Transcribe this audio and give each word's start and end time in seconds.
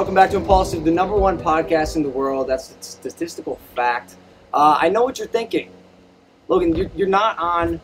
Welcome 0.00 0.14
back 0.14 0.30
to 0.30 0.38
Impulsive, 0.38 0.82
the 0.82 0.90
number 0.90 1.14
one 1.14 1.38
podcast 1.38 1.94
in 1.94 2.02
the 2.02 2.08
world. 2.08 2.48
That's 2.48 2.70
a 2.70 2.82
statistical 2.82 3.60
fact. 3.76 4.16
Uh, 4.50 4.78
I 4.80 4.88
know 4.88 5.04
what 5.04 5.18
you're 5.18 5.28
thinking. 5.28 5.70
Logan, 6.48 6.74
you're, 6.74 6.88
you're 6.96 7.06
not 7.06 7.38
on 7.38 7.78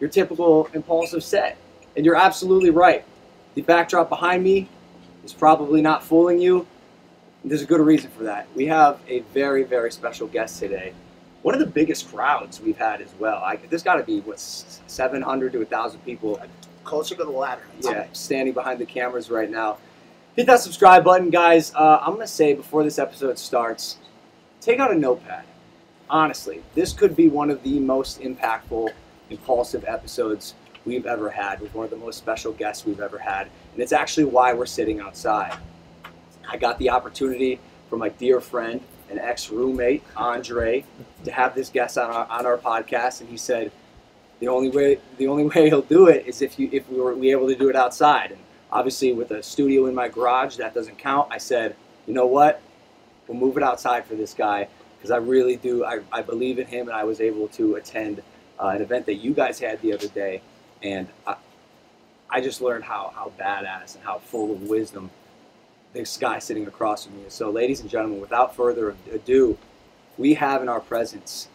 your 0.00 0.10
typical 0.10 0.68
Impulsive 0.74 1.22
set. 1.22 1.56
And 1.94 2.04
you're 2.04 2.16
absolutely 2.16 2.70
right. 2.70 3.04
The 3.54 3.62
backdrop 3.62 4.08
behind 4.08 4.42
me 4.42 4.68
is 5.24 5.32
probably 5.32 5.80
not 5.80 6.02
fooling 6.02 6.40
you. 6.40 6.66
There's 7.44 7.62
a 7.62 7.66
good 7.66 7.80
reason 7.80 8.10
for 8.10 8.24
that. 8.24 8.48
We 8.56 8.66
have 8.66 8.98
a 9.06 9.20
very, 9.32 9.62
very 9.62 9.92
special 9.92 10.26
guest 10.26 10.58
today. 10.58 10.92
One 11.42 11.54
of 11.54 11.60
the 11.60 11.68
biggest 11.68 12.10
crowds 12.10 12.60
we've 12.60 12.76
had 12.76 13.00
as 13.00 13.14
well. 13.20 13.44
I, 13.44 13.60
there's 13.68 13.84
got 13.84 13.94
to 13.94 14.02
be, 14.02 14.22
what, 14.22 14.40
700 14.40 15.52
to 15.52 15.58
1,000 15.58 16.00
people 16.00 16.42
Closer 16.82 17.14
to 17.14 17.24
the 17.24 17.30
ladder. 17.30 17.62
yeah, 17.82 18.06
standing 18.12 18.54
behind 18.54 18.80
the 18.80 18.86
cameras 18.86 19.30
right 19.30 19.48
now. 19.48 19.78
Hit 20.40 20.46
that 20.46 20.60
subscribe 20.60 21.04
button, 21.04 21.28
guys. 21.28 21.70
Uh, 21.74 21.98
I'm 22.00 22.14
gonna 22.14 22.26
say 22.26 22.54
before 22.54 22.82
this 22.82 22.98
episode 22.98 23.38
starts, 23.38 23.98
take 24.62 24.80
out 24.80 24.90
a 24.90 24.94
notepad. 24.94 25.44
Honestly, 26.08 26.62
this 26.74 26.94
could 26.94 27.14
be 27.14 27.28
one 27.28 27.50
of 27.50 27.62
the 27.62 27.78
most 27.78 28.22
impactful, 28.22 28.88
impulsive 29.28 29.84
episodes 29.86 30.54
we've 30.86 31.04
ever 31.04 31.28
had 31.28 31.60
with 31.60 31.74
one 31.74 31.84
of 31.84 31.90
the 31.90 31.98
most 31.98 32.16
special 32.16 32.52
guests 32.52 32.86
we've 32.86 33.00
ever 33.00 33.18
had, 33.18 33.48
and 33.74 33.82
it's 33.82 33.92
actually 33.92 34.24
why 34.24 34.54
we're 34.54 34.64
sitting 34.64 34.98
outside. 34.98 35.54
I 36.48 36.56
got 36.56 36.78
the 36.78 36.88
opportunity 36.88 37.60
from 37.90 37.98
my 37.98 38.08
dear 38.08 38.40
friend 38.40 38.80
and 39.10 39.18
ex-roommate 39.18 40.02
Andre 40.16 40.86
to 41.24 41.30
have 41.30 41.54
this 41.54 41.68
guest 41.68 41.98
on 41.98 42.10
our, 42.10 42.26
on 42.30 42.46
our 42.46 42.56
podcast, 42.56 43.20
and 43.20 43.28
he 43.28 43.36
said 43.36 43.70
the 44.38 44.48
only 44.48 44.70
way 44.70 45.00
the 45.18 45.26
only 45.26 45.44
way 45.54 45.68
he'll 45.68 45.82
do 45.82 46.08
it 46.08 46.26
is 46.26 46.40
if 46.40 46.58
you 46.58 46.70
if 46.72 46.88
we 46.88 46.98
were 46.98 47.14
we 47.14 47.30
able 47.30 47.46
to 47.46 47.54
do 47.54 47.68
it 47.68 47.76
outside. 47.76 48.30
And 48.30 48.40
obviously, 48.72 49.12
with 49.12 49.30
a 49.30 49.42
studio 49.42 49.86
in 49.86 49.94
my 49.94 50.08
garage, 50.08 50.56
that 50.56 50.74
doesn't 50.74 50.98
count. 50.98 51.28
I 51.30 51.38
said, 51.38 51.76
you 52.06 52.14
know 52.14 52.26
what, 52.26 52.60
we'll 53.26 53.38
move 53.38 53.56
it 53.56 53.62
outside 53.62 54.04
for 54.04 54.14
this 54.14 54.34
guy 54.34 54.68
because 54.96 55.10
I 55.10 55.16
really 55.16 55.56
do. 55.56 55.84
I, 55.84 56.00
I 56.12 56.22
believe 56.22 56.58
in 56.58 56.66
him, 56.66 56.88
and 56.88 56.96
I 56.96 57.04
was 57.04 57.20
able 57.20 57.48
to 57.48 57.76
attend 57.76 58.22
uh, 58.58 58.68
an 58.68 58.82
event 58.82 59.06
that 59.06 59.14
you 59.14 59.32
guys 59.32 59.58
had 59.58 59.80
the 59.82 59.92
other 59.92 60.08
day, 60.08 60.42
and 60.82 61.08
I, 61.26 61.36
I 62.28 62.40
just 62.40 62.60
learned 62.60 62.84
how 62.84 63.12
how 63.14 63.32
badass 63.38 63.94
and 63.94 64.04
how 64.04 64.18
full 64.18 64.52
of 64.52 64.62
wisdom 64.62 65.10
this 65.92 66.16
guy 66.16 66.38
sitting 66.38 66.66
across 66.66 67.06
from 67.06 67.16
me 67.16 67.24
is. 67.24 67.34
So, 67.34 67.50
ladies 67.50 67.80
and 67.80 67.90
gentlemen, 67.90 68.20
without 68.20 68.54
further 68.54 68.94
ado, 69.12 69.58
we 70.18 70.34
have 70.34 70.62
in 70.62 70.68
our 70.68 70.80
presence 70.80 71.48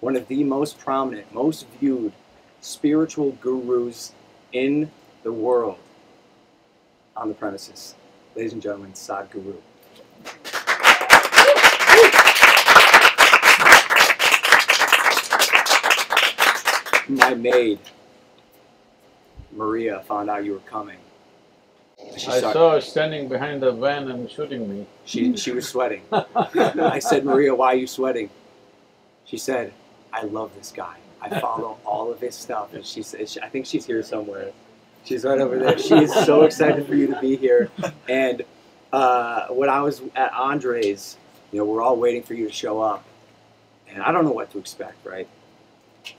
one 0.00 0.16
of 0.16 0.28
the 0.28 0.44
most 0.44 0.78
prominent, 0.78 1.32
most 1.32 1.66
viewed 1.80 2.12
spiritual 2.60 3.32
gurus 3.32 4.12
in 4.52 4.90
the 5.22 5.32
world 5.32 5.78
on 7.16 7.28
the 7.28 7.34
premises. 7.34 7.94
Ladies 8.34 8.52
and 8.52 8.62
gentlemen, 8.62 8.92
Sadhguru. 8.92 9.56
My 17.08 17.34
maid, 17.34 17.78
Maria, 19.52 20.00
found 20.08 20.28
out 20.28 20.44
you 20.44 20.52
were 20.52 20.58
coming. 20.60 20.98
She 22.16 22.30
I 22.30 22.40
saw 22.40 22.72
her 22.72 22.80
standing 22.80 23.28
behind 23.28 23.62
the 23.62 23.72
van 23.72 24.08
and 24.10 24.30
shooting 24.30 24.68
me. 24.68 24.86
She, 25.04 25.36
she 25.36 25.52
was 25.52 25.68
sweating. 25.68 26.02
I 26.12 26.98
said, 26.98 27.24
Maria, 27.24 27.54
why 27.54 27.68
are 27.74 27.76
you 27.76 27.86
sweating? 27.86 28.30
She 29.24 29.36
said, 29.38 29.72
I 30.12 30.22
love 30.22 30.50
this 30.56 30.72
guy. 30.72 30.96
I 31.20 31.40
follow 31.40 31.78
all 31.84 32.10
of 32.12 32.20
his 32.20 32.34
stuff. 32.34 32.74
And 32.74 32.84
she 32.84 33.02
said, 33.02 33.28
she- 33.28 33.40
I 33.40 33.48
think 33.48 33.66
she's 33.66 33.86
here 33.86 34.02
somewhere. 34.02 34.52
She's 35.06 35.24
right 35.24 35.40
over 35.40 35.56
there. 35.58 35.78
She 35.86 35.94
is 35.94 36.12
so 36.12 36.42
excited 36.42 36.86
for 36.86 36.96
you 36.96 37.06
to 37.06 37.20
be 37.20 37.36
here. 37.36 37.70
And 38.08 38.42
uh, 38.92 39.46
when 39.48 39.68
I 39.70 39.80
was 39.80 40.02
at 40.16 40.32
Andre's, 40.32 41.16
you 41.52 41.58
know, 41.60 41.64
we're 41.64 41.80
all 41.80 41.96
waiting 41.96 42.24
for 42.24 42.34
you 42.34 42.46
to 42.48 42.52
show 42.52 42.80
up. 42.80 43.04
And 43.88 44.02
I 44.02 44.10
don't 44.10 44.24
know 44.24 44.32
what 44.32 44.50
to 44.50 44.58
expect, 44.58 45.06
right? 45.06 45.28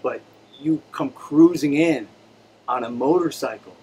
But 0.02 0.22
you 0.60 0.82
come 0.94 1.10
cruising 1.10 1.74
in 1.74 2.08
on 2.68 2.86
a 2.86 2.90
motorcycle, 2.90 3.76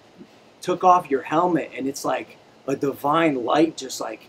took 0.61 0.83
off 0.83 1.09
your 1.09 1.21
helmet, 1.21 1.71
and 1.77 1.87
it's 1.87 2.03
like 2.03 2.37
a 2.67 2.75
divine 2.75 3.45
light 3.45 3.77
just 3.77 4.01
like 4.01 4.27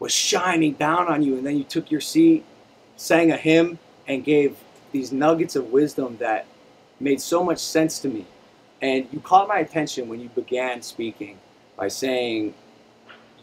was 0.00 0.12
shining 0.12 0.72
down 0.72 1.06
on 1.06 1.22
you, 1.22 1.36
and 1.36 1.46
then 1.46 1.56
you 1.56 1.64
took 1.64 1.90
your 1.90 2.00
seat, 2.00 2.44
sang 2.96 3.30
a 3.30 3.36
hymn, 3.36 3.78
and 4.08 4.24
gave 4.24 4.56
these 4.92 5.12
nuggets 5.12 5.54
of 5.54 5.70
wisdom 5.70 6.16
that 6.18 6.46
made 6.98 7.20
so 7.20 7.44
much 7.44 7.58
sense 7.58 8.00
to 8.00 8.08
me. 8.08 8.26
And 8.82 9.06
you 9.12 9.20
caught 9.20 9.48
my 9.48 9.58
attention 9.58 10.08
when 10.08 10.20
you 10.20 10.28
began 10.30 10.82
speaking 10.82 11.38
by 11.76 11.88
saying 11.88 12.54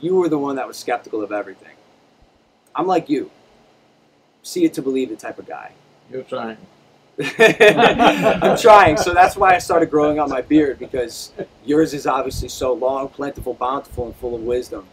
you 0.02 0.16
were 0.16 0.30
the 0.30 0.38
one 0.38 0.56
that 0.56 0.68
was 0.68 0.78
skeptical 0.78 1.24
of 1.24 1.32
everything. 1.32 1.76
I'm 2.76 2.88
like 2.88 3.10
you, 3.10 3.32
see 4.44 4.64
it 4.66 4.74
to 4.76 4.82
believe 4.82 5.12
it 5.12 5.20
type 5.20 5.40
of 5.40 5.48
guy. 5.48 5.72
You're 6.12 6.24
trying. 6.24 6.58
I'm 7.40 8.58
trying, 8.58 8.98
so 8.98 9.14
that's 9.14 9.36
why 9.36 9.56
I 9.56 9.58
started 9.58 9.90
growing 9.90 10.20
out 10.20 10.30
my 10.30 10.42
beard 10.42 10.78
because 10.78 11.32
yours 11.66 11.96
is 11.96 12.06
obviously 12.06 12.48
so 12.48 12.74
long, 12.74 13.10
plentiful, 13.10 13.56
bountiful, 13.56 14.06
and 14.06 14.16
full 14.18 14.36
of 14.36 14.42
wisdom. 14.42 14.86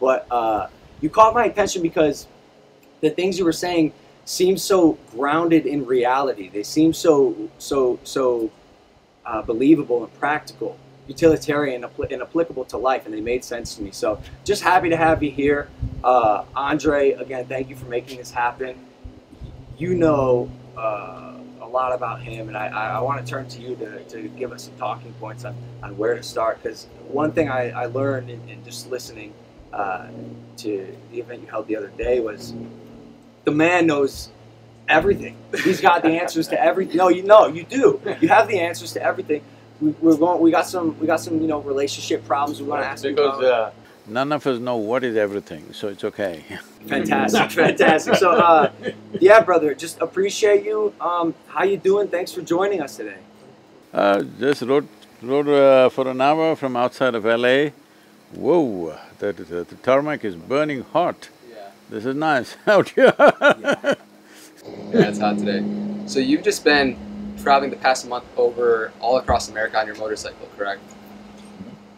But 0.00 0.26
uh, 0.30 0.68
you 1.00 1.10
caught 1.10 1.34
my 1.34 1.46
attention 1.46 1.82
because 1.82 2.28
the 3.00 3.10
things 3.10 3.36
you 3.36 3.44
were 3.44 3.52
saying 3.52 3.92
seem 4.24 4.56
so 4.56 4.96
grounded 5.10 5.66
in 5.66 5.84
reality. 5.84 6.48
They 6.48 6.62
seem 6.62 6.92
so 6.92 7.50
so 7.58 7.98
so 8.04 8.50
uh, 9.24 9.42
believable 9.42 10.04
and 10.04 10.12
practical, 10.18 10.76
utilitarian, 11.08 11.84
and 11.84 12.22
applicable 12.22 12.64
to 12.66 12.76
life, 12.76 13.06
and 13.06 13.14
they 13.14 13.20
made 13.20 13.44
sense 13.44 13.74
to 13.76 13.82
me. 13.82 13.90
So 13.90 14.20
just 14.44 14.62
happy 14.62 14.88
to 14.90 14.96
have 14.96 15.22
you 15.22 15.30
here, 15.30 15.68
uh, 16.04 16.44
Andre. 16.54 17.12
Again, 17.12 17.46
thank 17.46 17.68
you 17.68 17.76
for 17.76 17.86
making 17.86 18.18
this 18.18 18.30
happen. 18.30 18.78
You 19.78 19.94
know. 19.94 20.50
Uh, 20.76 21.28
a 21.60 21.66
lot 21.72 21.92
about 21.92 22.20
him, 22.20 22.48
and 22.48 22.56
I, 22.56 22.66
I, 22.66 23.00
want 23.00 23.24
to 23.24 23.30
turn 23.30 23.48
to 23.48 23.60
you 23.60 23.76
to, 23.76 24.02
to 24.04 24.28
give 24.30 24.52
us 24.52 24.64
some 24.64 24.76
talking 24.76 25.12
points 25.14 25.44
on, 25.44 25.54
on 25.82 25.96
where 25.96 26.14
to 26.14 26.22
start. 26.22 26.62
Because 26.62 26.86
one 27.08 27.32
thing 27.32 27.48
I, 27.48 27.70
I 27.70 27.86
learned 27.86 28.28
in, 28.28 28.46
in 28.48 28.64
just 28.64 28.90
listening 28.90 29.32
uh, 29.72 30.08
to 30.58 30.96
the 31.10 31.20
event 31.20 31.40
you 31.40 31.46
held 31.46 31.66
the 31.66 31.76
other 31.76 31.88
day 31.96 32.20
was 32.20 32.52
the 33.44 33.50
man 33.50 33.86
knows 33.86 34.30
everything. 34.92 35.36
He's 35.64 35.80
got 35.80 36.02
the 36.02 36.10
answers 36.22 36.48
to 36.48 36.60
everything. 36.62 36.96
No, 36.96 37.08
you 37.08 37.22
know, 37.22 37.46
you 37.46 37.64
do. 37.64 38.00
You 38.20 38.28
have 38.28 38.46
the 38.48 38.58
answers 38.68 38.92
to 38.94 39.02
everything. 39.02 39.42
We, 39.80 39.90
we're 40.02 40.16
going. 40.16 40.40
We 40.40 40.50
got 40.50 40.66
some. 40.66 40.98
We 41.00 41.06
got 41.06 41.20
some. 41.20 41.40
You 41.40 41.48
know, 41.48 41.60
relationship 41.60 42.24
problems. 42.26 42.60
We 42.60 42.68
want 42.68 42.82
to 42.82 42.88
ask 42.88 43.04
you 43.04 43.10
Because 43.10 43.38
about. 43.38 43.68
uh, 43.68 43.70
none 44.06 44.30
of 44.32 44.46
us 44.46 44.58
know 44.60 44.76
what 44.76 45.02
is 45.04 45.16
everything, 45.16 45.72
so 45.72 45.88
it's 45.88 46.04
okay. 46.04 46.44
Fantastic, 46.88 47.50
fantastic. 47.52 48.14
So, 48.16 48.28
uh, 48.32 48.70
yeah, 49.20 49.40
brother, 49.42 49.74
just 49.74 50.00
appreciate 50.00 50.64
you. 50.64 50.92
Um, 51.00 51.34
how 51.48 51.64
you 51.64 51.76
doing? 51.76 52.08
Thanks 52.08 52.32
for 52.32 52.42
joining 52.42 52.80
us 52.82 52.96
today. 52.96 53.18
Uh, 53.92 54.22
just 54.40 54.62
rode, 54.62 54.88
rode 55.22 55.48
uh, 55.48 55.88
for 55.90 56.08
an 56.08 56.20
hour 56.20 56.56
from 56.56 56.76
outside 56.76 57.14
of 57.14 57.24
LA. 57.24 57.70
Whoa, 58.34 58.96
the, 59.18 59.32
the, 59.32 59.64
the 59.64 59.74
tarmac 59.82 60.24
is 60.24 60.34
burning 60.36 60.82
hot. 60.92 61.28
Yeah. 61.50 61.68
This 61.90 62.06
is 62.06 62.16
nice 62.16 62.56
out 62.66 62.88
here. 62.90 63.14
yeah. 63.18 63.94
Yeah, 64.64 65.08
it's 65.08 65.18
hot 65.18 65.38
today. 65.38 65.64
So 66.06 66.18
you've 66.18 66.42
just 66.42 66.64
been 66.64 66.96
traveling 67.40 67.70
the 67.70 67.76
past 67.76 68.06
month 68.06 68.24
over 68.36 68.92
all 69.00 69.16
across 69.16 69.48
America 69.48 69.78
on 69.78 69.86
your 69.86 69.96
motorcycle, 69.96 70.48
correct? 70.56 70.82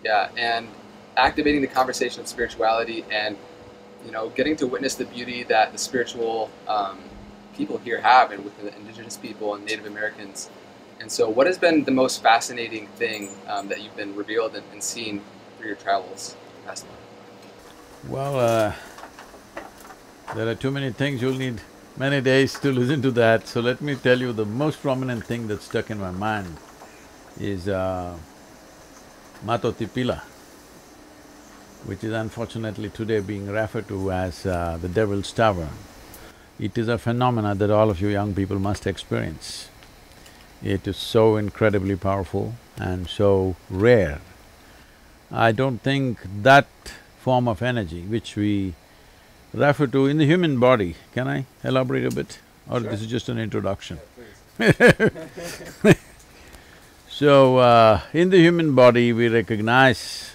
Yeah, 0.05 0.29
and 0.37 0.69
activating 1.17 1.61
the 1.61 1.67
conversation 1.67 2.21
of 2.21 2.29
spirituality 2.29 3.05
and 3.11 3.37
you 4.05 4.11
know 4.11 4.29
getting 4.31 4.57
to 4.57 4.67
witness 4.67 4.95
the 4.95 5.05
beauty 5.07 5.43
that 5.45 5.73
the 5.73 5.79
spiritual 5.79 6.51
um, 6.69 6.99
people 7.57 7.79
here 7.79 8.01
have 8.01 8.31
and 8.31 8.45
with 8.45 8.57
the 8.63 8.75
indigenous 8.77 9.17
people 9.17 9.55
and 9.55 9.65
Native 9.65 9.87
Americans. 9.87 10.51
And 11.01 11.11
so, 11.11 11.29
what 11.29 11.47
has 11.47 11.59
been 11.59 11.85
the 11.85 11.91
most 11.91 12.23
fascinating 12.23 12.87
thing 12.87 13.31
um, 13.49 13.69
that 13.69 13.83
you've 13.83 13.97
been 13.97 14.15
revealed 14.15 14.55
and, 14.55 14.65
and 14.73 14.83
seen 14.83 15.21
through 15.59 15.67
your 15.67 15.77
travels 15.77 16.37
past 16.65 16.87
month? 16.87 16.99
Well, 18.09 18.39
uh, 18.39 18.73
there 20.35 20.49
are 20.49 20.55
too 20.55 20.71
many 20.71 20.93
things, 20.93 21.21
you'll 21.21 21.35
need 21.35 21.61
many 21.97 22.21
days 22.21 22.59
to 22.59 22.73
listen 22.73 23.01
to 23.03 23.11
that. 23.13 23.47
So 23.47 23.61
let 23.61 23.81
me 23.81 23.95
tell 23.95 24.19
you 24.19 24.33
the 24.33 24.45
most 24.45 24.83
prominent 24.83 25.25
thing 25.25 25.47
that 25.49 25.63
stuck 25.63 25.91
in 25.91 25.99
my 26.01 26.11
mind 26.11 26.57
is 27.39 27.69
uh, 27.69 28.17
Mato 29.45 29.71
Tipila, 29.73 30.21
which 31.85 32.03
is 32.03 32.13
unfortunately 32.13 32.91
today 32.91 33.21
being 33.21 33.49
referred 33.49 33.87
to 33.89 34.11
as 34.11 34.45
uh, 34.45 34.79
the 34.81 34.89
Devil's 34.89 35.31
Tower. 35.33 35.69
It 36.59 36.77
is 36.79 36.89
a 36.89 36.99
phenomena 36.99 37.55
that 37.55 37.71
all 37.71 37.91
of 37.91 38.01
you 38.01 38.09
young 38.09 38.35
people 38.35 38.59
must 38.59 38.87
experience. 38.87 39.69
It 40.63 40.89
is 40.89 40.97
so 40.97 41.37
incredibly 41.37 41.97
powerful 41.97 42.55
and 42.77 43.09
so 43.09 43.57
rare. 43.71 44.21
I 45.31 45.53
don't 45.53 45.79
think 45.79 46.19
that 46.43 46.67
form 47.19 47.49
of 47.49 47.63
energy 47.63 48.03
which 48.03 48.37
we 48.37 48.75
refer 49.55 49.87
to 49.89 50.07
in 50.07 50.19
the 50.19 50.27
human 50.27 50.59
body, 50.59 50.97
can 51.15 51.29
I 51.29 51.47
elaborate 51.63 52.07
a 52.07 52.11
bit? 52.15 52.39
Or 52.69 52.81
this 52.81 53.01
is 53.03 53.07
just 53.07 53.29
an 53.29 53.39
introduction? 53.39 53.99
So, 57.17 57.59
uh, 57.59 58.01
in 58.13 58.31
the 58.31 58.39
human 58.39 58.75
body 58.75 59.13
we 59.13 59.29
recognize 59.29 60.33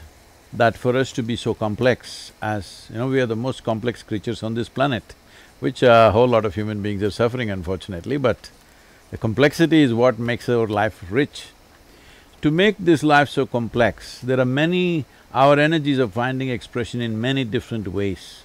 that 0.54 0.78
for 0.78 0.96
us 0.96 1.12
to 1.12 1.22
be 1.22 1.36
so 1.36 1.54
complex 1.54 2.32
as, 2.42 2.88
you 2.90 2.98
know, 2.98 3.10
we 3.10 3.20
are 3.20 3.26
the 3.26 3.36
most 3.36 3.66
complex 3.66 4.02
creatures 4.02 4.44
on 4.44 4.54
this 4.54 4.70
planet, 4.70 5.04
which 5.60 5.84
a 5.84 6.12
whole 6.12 6.30
lot 6.30 6.46
of 6.46 6.56
human 6.56 6.82
beings 6.82 7.04
are 7.04 7.12
suffering 7.12 7.50
unfortunately, 7.50 8.16
but 8.16 8.50
the 9.12 9.18
complexity 9.18 9.82
is 9.82 9.94
what 9.94 10.20
makes 10.20 10.48
our 10.48 10.68
life 10.68 11.04
rich. 11.10 11.48
To 12.44 12.50
make 12.50 12.78
this 12.80 13.04
life 13.04 13.28
so 13.28 13.46
complex, 13.46 14.22
there 14.22 14.40
are 14.40 14.46
many… 14.46 15.04
our 15.34 15.60
energies 15.60 16.00
are 16.00 16.08
finding 16.08 16.48
expression 16.48 17.02
in 17.02 17.20
many 17.20 17.44
different 17.44 17.90
ways. 17.90 18.44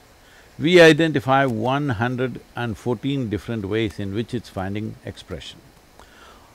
We 0.58 0.80
identify 0.80 1.46
one 1.46 1.88
hundred 1.90 2.40
and 2.54 2.78
fourteen 2.78 3.28
different 3.28 3.64
ways 3.64 3.98
in 3.98 4.14
which 4.14 4.32
it's 4.32 4.48
finding 4.48 4.94
expression. 5.04 5.58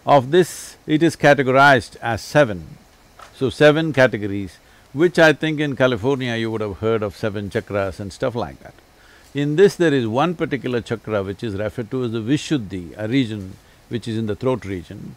Of 0.05 0.31
this, 0.31 0.77
it 0.87 1.03
is 1.03 1.17
categorized 1.17 1.97
as 2.01 2.21
seven. 2.21 2.77
So 3.35 3.49
seven 3.49 3.91
categories, 3.93 4.57
which 4.93 5.19
I 5.19 5.33
think 5.33 5.59
in 5.59 5.75
California 5.75 6.35
you 6.35 6.49
would 6.51 6.61
have 6.61 6.77
heard 6.77 7.03
of 7.03 7.15
seven 7.15 7.49
chakras 7.49 7.99
and 7.99 8.13
stuff 8.13 8.35
like 8.35 8.59
that. 8.61 8.73
In 9.33 9.57
this 9.57 9.75
there 9.75 9.93
is 9.93 10.07
one 10.07 10.33
particular 10.33 10.81
chakra 10.81 11.21
which 11.21 11.43
is 11.43 11.55
referred 11.55 11.91
to 11.91 12.05
as 12.05 12.11
the 12.13 12.21
Vishuddhi, 12.21 12.95
a 12.97 13.07
region 13.07 13.55
which 13.89 14.07
is 14.07 14.17
in 14.17 14.27
the 14.27 14.35
throat 14.35 14.63
region. 14.65 15.15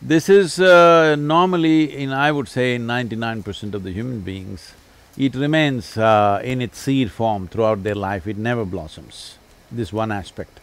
This 0.00 0.28
is 0.28 0.58
uh, 0.60 1.16
normally 1.16 1.96
in, 1.96 2.12
I 2.12 2.32
would 2.32 2.48
say, 2.48 2.78
ninety-nine 2.78 3.42
percent 3.42 3.74
of 3.74 3.82
the 3.82 3.92
human 3.92 4.20
beings, 4.20 4.72
it 5.16 5.34
remains 5.34 5.96
uh, 5.96 6.40
in 6.42 6.62
its 6.62 6.78
seed 6.78 7.10
form 7.10 7.48
throughout 7.48 7.82
their 7.82 7.94
life, 7.94 8.26
it 8.26 8.36
never 8.36 8.64
blossoms, 8.64 9.36
this 9.70 9.92
one 9.92 10.10
aspect. 10.10 10.60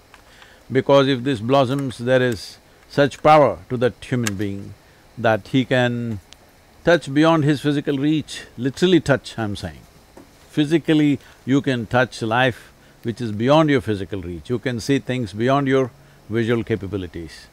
Because 0.71 1.07
if 1.07 1.23
this 1.23 1.39
blossoms, 1.39 1.97
there 1.97 2.21
is 2.21 2.57
such 2.89 3.21
power 3.21 3.59
to 3.69 3.77
that 3.77 3.93
human 4.01 4.35
being 4.35 4.73
that 5.17 5.49
he 5.49 5.65
can 5.65 6.19
touch 6.83 7.13
beyond 7.13 7.43
his 7.43 7.61
physical 7.61 7.97
reach, 7.97 8.43
literally 8.57 8.99
touch, 8.99 9.37
I'm 9.37 9.55
saying. 9.55 9.81
Physically, 10.49 11.19
you 11.45 11.61
can 11.61 11.85
touch 11.85 12.21
life 12.21 12.71
which 13.03 13.21
is 13.21 13.31
beyond 13.31 13.69
your 13.69 13.81
physical 13.81 14.21
reach, 14.21 14.49
you 14.49 14.59
can 14.59 14.79
see 14.79 14.99
things 14.99 15.33
beyond 15.33 15.67
your 15.67 15.91
visual 16.29 16.63
capabilities. 16.63 17.47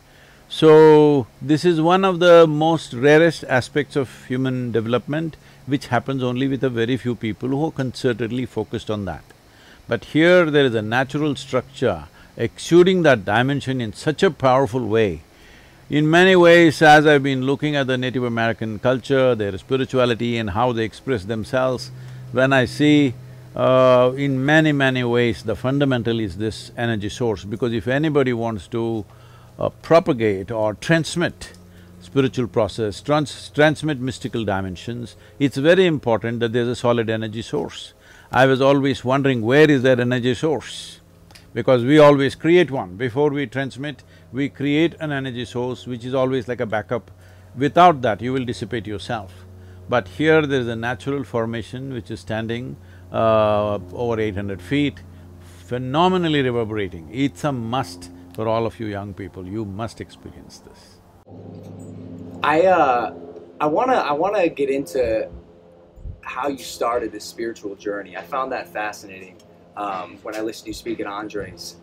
So, 0.48 1.26
this 1.42 1.64
is 1.64 1.80
one 1.80 2.04
of 2.04 2.20
the 2.20 2.46
most 2.46 2.92
rarest 2.92 3.44
aspects 3.48 3.96
of 3.96 4.26
human 4.26 4.70
development 4.70 5.36
which 5.66 5.88
happens 5.88 6.22
only 6.22 6.46
with 6.46 6.62
a 6.62 6.70
very 6.70 6.96
few 6.96 7.16
people 7.16 7.48
who 7.48 7.66
are 7.66 7.72
concertedly 7.72 8.46
focused 8.46 8.88
on 8.88 9.06
that. 9.06 9.24
But 9.88 10.06
here 10.06 10.48
there 10.48 10.64
is 10.64 10.74
a 10.74 10.82
natural 10.82 11.34
structure 11.34 12.04
exuding 12.36 13.02
that 13.02 13.24
dimension 13.24 13.80
in 13.80 13.92
such 13.92 14.22
a 14.22 14.30
powerful 14.30 14.86
way. 14.86 15.22
In 15.90 16.08
many 16.08 16.36
ways, 16.36 16.80
as 16.80 17.06
I've 17.06 17.24
been 17.24 17.42
looking 17.42 17.74
at 17.74 17.88
the 17.88 17.98
Native 17.98 18.22
American 18.22 18.78
culture, 18.78 19.34
their 19.34 19.58
spirituality 19.58 20.36
and 20.36 20.50
how 20.50 20.72
they 20.72 20.84
express 20.84 21.24
themselves, 21.24 21.90
when 22.30 22.52
I 22.52 22.66
see 22.66 23.14
uh, 23.56 24.12
in 24.16 24.44
many, 24.44 24.70
many 24.70 25.02
ways 25.02 25.42
the 25.42 25.56
fundamental 25.56 26.20
is 26.20 26.36
this 26.36 26.70
energy 26.76 27.08
source 27.08 27.44
because 27.44 27.72
if 27.72 27.88
anybody 27.88 28.32
wants 28.32 28.68
to 28.68 29.04
uh, 29.58 29.68
propagate 29.68 30.50
or 30.50 30.74
transmit 30.74 31.52
spiritual 32.00 32.46
process, 32.46 33.00
trans 33.02 33.50
transmit 33.50 33.98
mystical 33.98 34.44
dimensions, 34.44 35.16
it's 35.38 35.56
very 35.56 35.86
important 35.86 36.40
that 36.40 36.52
there's 36.52 36.68
a 36.68 36.76
solid 36.76 37.10
energy 37.10 37.42
source. 37.42 37.94
I 38.30 38.46
was 38.46 38.60
always 38.60 39.04
wondering 39.04 39.42
where 39.42 39.70
is 39.70 39.82
that 39.82 40.00
energy 40.00 40.34
source? 40.34 41.00
Because 41.52 41.84
we 41.84 41.98
always 41.98 42.34
create 42.34 42.70
one. 42.70 42.96
Before 42.96 43.30
we 43.30 43.46
transmit, 43.46 44.02
we 44.32 44.48
create 44.48 44.94
an 45.00 45.10
energy 45.10 45.44
source 45.44 45.86
which 45.86 46.04
is 46.04 46.14
always 46.14 46.48
like 46.48 46.60
a 46.60 46.66
backup. 46.66 47.10
Without 47.56 48.02
that, 48.02 48.20
you 48.20 48.32
will 48.32 48.44
dissipate 48.44 48.86
yourself. 48.86 49.32
But 49.88 50.08
here 50.08 50.46
there 50.46 50.60
is 50.60 50.68
a 50.68 50.76
natural 50.76 51.24
formation 51.24 51.92
which 51.92 52.10
is 52.10 52.20
standing 52.20 52.76
uh, 53.12 53.78
over 53.92 54.20
eight 54.20 54.34
hundred 54.34 54.60
feet, 54.60 55.00
phenomenally 55.66 56.42
reverberating. 56.42 57.08
It's 57.12 57.44
a 57.44 57.52
must 57.52 58.10
for 58.36 58.46
all 58.46 58.66
of 58.66 58.78
you 58.78 58.86
young 58.86 59.14
people, 59.14 59.48
you 59.48 59.64
must 59.64 60.02
experience 60.02 60.58
this. 60.58 61.00
I 62.42 62.66
uh, 62.66 63.14
I 63.58 63.66
wanna 63.66 63.94
I 63.94 64.12
wanna 64.12 64.46
get 64.48 64.68
into 64.68 65.28
how 66.20 66.48
you 66.48 66.58
started 66.58 67.10
this 67.10 67.24
spiritual 67.24 67.74
journey. 67.76 68.14
I 68.14 68.22
found 68.22 68.52
that 68.52 68.68
fascinating 68.68 69.36
um, 69.76 70.18
when 70.22 70.36
I 70.36 70.42
listened 70.42 70.66
to 70.66 70.70
you 70.70 70.74
speak 70.74 71.00
at 71.00 71.06
Andres. 71.06 71.76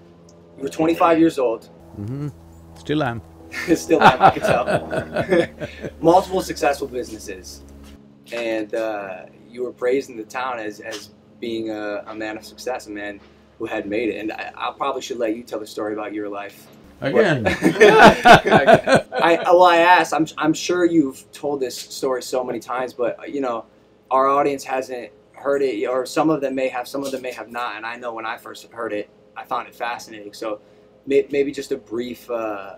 You 0.58 0.64
were 0.64 0.70
25 0.70 1.20
years 1.20 1.40
old. 1.40 1.70
Mm-hmm. 2.00 2.28
Still 2.76 3.02
am. 3.02 3.22
Still 3.76 4.02
am, 4.04 4.22
I 4.22 4.30
can 4.30 4.42
tell. 4.42 4.66
Multiple 6.02 6.42
successful 6.42 6.88
businesses, 6.88 7.64
and 8.32 8.76
uh, 8.76 9.26
you 9.50 9.64
were 9.64 9.74
praised 9.74 10.12
in 10.12 10.18
the 10.18 10.30
town 10.40 10.60
as 10.60 10.82
as 10.82 11.10
being 11.40 11.72
a, 11.72 12.04
a 12.06 12.16
man 12.16 12.38
of 12.38 12.46
success, 12.46 12.86
a 12.86 12.92
man 12.92 13.20
who 13.64 13.68
had 13.74 13.88
made 13.88 14.10
it. 14.10 14.20
And 14.20 14.32
I, 14.34 14.52
I 14.56 14.74
probably 14.76 15.02
should 15.02 15.18
let 15.18 15.38
you 15.38 15.44
tell 15.44 15.60
the 15.60 15.68
story 15.68 15.94
about 15.94 16.14
your 16.14 16.28
life. 16.28 16.68
Again. 17.00 17.44
I 17.48 19.40
well, 19.46 19.64
I 19.64 19.78
asked. 19.78 20.14
I'm 20.14 20.28
I'm 20.38 20.54
sure 20.54 20.86
you've 20.86 21.30
told 21.32 21.60
this 21.60 21.76
story 21.76 22.22
so 22.22 22.44
many 22.44 22.60
times, 22.60 22.94
but 22.94 23.34
you 23.34 23.42
know, 23.42 23.66
our 24.12 24.28
audience 24.28 24.64
hasn't 24.64 25.12
heard 25.34 25.62
it, 25.62 25.86
or 25.88 26.06
some 26.06 26.30
of 26.30 26.40
them 26.42 26.56
may 26.56 26.68
have, 26.70 26.88
some 26.88 27.04
of 27.04 27.12
them 27.12 27.22
may 27.22 27.32
have 27.32 27.50
not. 27.50 27.76
And 27.76 27.86
I 27.86 27.96
know 27.96 28.14
when 28.14 28.26
I 28.26 28.38
first 28.38 28.70
heard 28.72 28.94
it, 28.94 29.10
I 29.36 29.44
found 29.44 29.68
it 29.68 29.76
fascinating. 29.76 30.34
So 30.34 30.62
may, 31.06 31.26
maybe 31.32 31.52
just 31.52 31.72
a 31.72 31.78
brief 31.78 32.30
uh, 32.30 32.78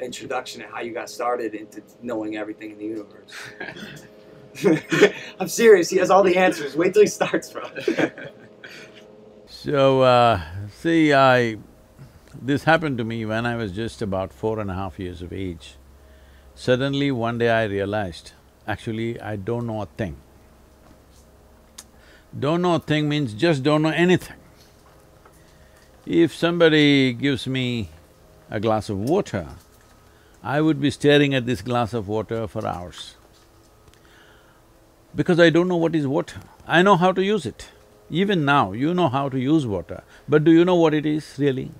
introduction 0.00 0.62
to 0.62 0.68
how 0.68 0.80
you 0.80 0.92
got 0.92 1.10
started 1.10 1.54
into 1.54 1.82
knowing 2.02 2.36
everything 2.36 2.72
in 2.72 2.78
the 2.78 2.84
universe. 2.84 3.32
I'm 5.40 5.48
serious. 5.48 5.90
He 5.90 5.98
has 5.98 6.10
all 6.10 6.22
the 6.22 6.36
answers. 6.36 6.76
Wait 6.76 6.94
till 6.94 7.02
he 7.02 7.08
starts, 7.08 7.50
bro. 7.50 7.64
So 9.66 10.02
uh, 10.02 10.40
see, 10.70 11.12
I 11.12 11.56
this 12.40 12.62
happened 12.62 12.98
to 12.98 13.04
me 13.04 13.24
when 13.26 13.46
I 13.46 13.56
was 13.56 13.72
just 13.72 14.00
about 14.00 14.32
four 14.32 14.60
and 14.60 14.70
a 14.70 14.74
half 14.74 15.00
years 15.00 15.22
of 15.22 15.32
age. 15.32 15.74
Suddenly 16.54 17.10
one 17.10 17.38
day 17.38 17.50
I 17.50 17.64
realized, 17.64 18.30
actually 18.68 19.20
I 19.20 19.34
don't 19.34 19.66
know 19.66 19.82
a 19.82 19.86
thing. 19.86 20.18
Don't 22.38 22.62
know 22.62 22.76
a 22.76 22.78
thing 22.78 23.08
means 23.08 23.34
just 23.34 23.64
don't 23.64 23.82
know 23.82 23.88
anything. 23.88 24.36
If 26.06 26.32
somebody 26.32 27.12
gives 27.12 27.48
me 27.48 27.88
a 28.48 28.60
glass 28.60 28.88
of 28.88 28.98
water, 28.98 29.48
I 30.44 30.60
would 30.60 30.80
be 30.80 30.92
staring 30.92 31.34
at 31.34 31.46
this 31.46 31.60
glass 31.60 31.92
of 31.92 32.06
water 32.06 32.46
for 32.46 32.64
hours. 32.64 33.16
Because 35.12 35.40
I 35.40 35.50
don't 35.50 35.66
know 35.66 35.76
what 35.76 35.96
is 35.96 36.06
water. 36.06 36.38
I 36.68 36.82
know 36.82 36.96
how 36.96 37.10
to 37.10 37.24
use 37.24 37.44
it. 37.46 37.70
Even 38.10 38.44
now, 38.44 38.72
you 38.72 38.94
know 38.94 39.08
how 39.08 39.28
to 39.28 39.38
use 39.38 39.66
water, 39.66 40.02
but 40.28 40.44
do 40.44 40.52
you 40.52 40.64
know 40.64 40.76
what 40.76 40.94
it 40.94 41.04
is 41.04 41.34
really? 41.38 41.72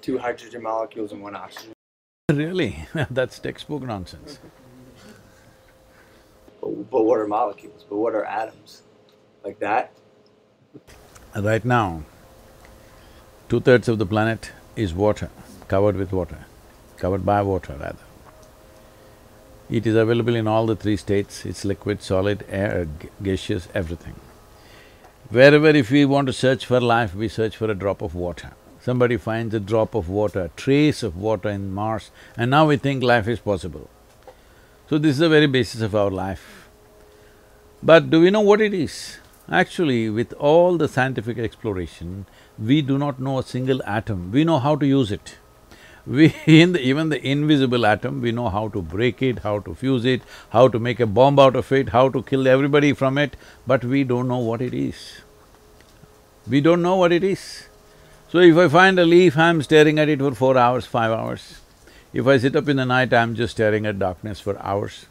Two 0.00 0.18
hydrogen 0.18 0.62
molecules 0.62 1.12
and 1.12 1.22
one 1.22 1.36
oxygen. 1.36 1.72
Really? 2.30 2.86
That's 3.10 3.38
textbook 3.38 3.82
nonsense. 3.82 4.38
But, 6.60 6.90
but 6.90 7.02
what 7.02 7.18
are 7.18 7.26
molecules? 7.26 7.84
But 7.88 7.96
what 7.96 8.14
are 8.14 8.24
atoms? 8.24 8.82
Like 9.44 9.58
that? 9.58 9.92
Right 11.36 11.64
now, 11.64 12.04
two-thirds 13.48 13.88
of 13.88 13.98
the 13.98 14.06
planet 14.06 14.52
is 14.76 14.94
water, 14.94 15.30
covered 15.68 15.96
with 15.96 16.12
water, 16.12 16.46
covered 16.96 17.24
by 17.24 17.42
water 17.42 17.76
rather. 17.78 17.98
It 19.70 19.86
is 19.86 19.94
available 19.94 20.34
in 20.34 20.48
all 20.48 20.64
the 20.64 20.76
three 20.76 20.96
states, 20.96 21.44
it's 21.44 21.66
liquid, 21.66 22.02
solid, 22.02 22.46
air, 22.48 22.88
gaseous, 23.22 23.68
everything. 23.74 24.14
Wherever 25.30 25.68
if 25.68 25.90
we 25.90 26.06
want 26.06 26.26
to 26.28 26.32
search 26.32 26.64
for 26.64 26.80
life, 26.80 27.14
we 27.14 27.28
search 27.28 27.54
for 27.54 27.70
a 27.70 27.74
drop 27.74 28.00
of 28.00 28.14
water. 28.14 28.52
Somebody 28.80 29.18
finds 29.18 29.54
a 29.54 29.60
drop 29.60 29.94
of 29.94 30.08
water, 30.08 30.44
a 30.44 30.48
trace 30.56 31.02
of 31.02 31.18
water 31.18 31.50
in 31.50 31.70
Mars, 31.70 32.10
and 32.34 32.50
now 32.50 32.66
we 32.66 32.78
think 32.78 33.02
life 33.02 33.28
is 33.28 33.38
possible. 33.38 33.90
So 34.88 34.96
this 34.96 35.10
is 35.12 35.18
the 35.18 35.28
very 35.28 35.46
basis 35.46 35.82
of 35.82 35.94
our 35.94 36.10
life. 36.10 36.70
But 37.82 38.08
do 38.08 38.22
we 38.22 38.30
know 38.30 38.40
what 38.40 38.62
it 38.62 38.72
is? 38.72 39.18
Actually, 39.50 40.08
with 40.08 40.32
all 40.32 40.78
the 40.78 40.88
scientific 40.88 41.36
exploration, 41.36 42.24
we 42.58 42.80
do 42.80 42.96
not 42.96 43.20
know 43.20 43.38
a 43.38 43.42
single 43.42 43.82
atom, 43.84 44.32
we 44.32 44.44
know 44.44 44.58
how 44.58 44.76
to 44.76 44.86
use 44.86 45.12
it. 45.12 45.36
We… 46.08 46.34
in 46.46 46.72
the, 46.72 46.80
even 46.80 47.10
the 47.10 47.24
invisible 47.24 47.84
atom, 47.84 48.22
we 48.22 48.32
know 48.32 48.48
how 48.48 48.68
to 48.68 48.80
break 48.80 49.20
it, 49.22 49.40
how 49.40 49.58
to 49.60 49.74
fuse 49.74 50.06
it, 50.06 50.22
how 50.50 50.66
to 50.68 50.78
make 50.78 51.00
a 51.00 51.06
bomb 51.06 51.38
out 51.38 51.54
of 51.54 51.70
it, 51.70 51.90
how 51.90 52.08
to 52.08 52.22
kill 52.22 52.48
everybody 52.48 52.94
from 52.94 53.18
it, 53.18 53.36
but 53.66 53.84
we 53.84 54.04
don't 54.04 54.26
know 54.26 54.38
what 54.38 54.62
it 54.62 54.72
is. 54.72 55.20
We 56.48 56.62
don't 56.62 56.80
know 56.80 56.96
what 56.96 57.12
it 57.12 57.22
is. 57.22 57.68
So 58.30 58.38
if 58.38 58.56
I 58.56 58.68
find 58.68 58.98
a 58.98 59.04
leaf, 59.04 59.36
I'm 59.36 59.62
staring 59.62 59.98
at 59.98 60.08
it 60.08 60.20
for 60.20 60.34
four 60.34 60.56
hours, 60.56 60.86
five 60.86 61.12
hours. 61.12 61.60
If 62.14 62.26
I 62.26 62.38
sit 62.38 62.56
up 62.56 62.68
in 62.68 62.78
the 62.78 62.86
night, 62.86 63.12
I'm 63.12 63.34
just 63.34 63.52
staring 63.52 63.84
at 63.84 63.98
darkness 63.98 64.40
for 64.40 64.58
hours. 64.60 65.06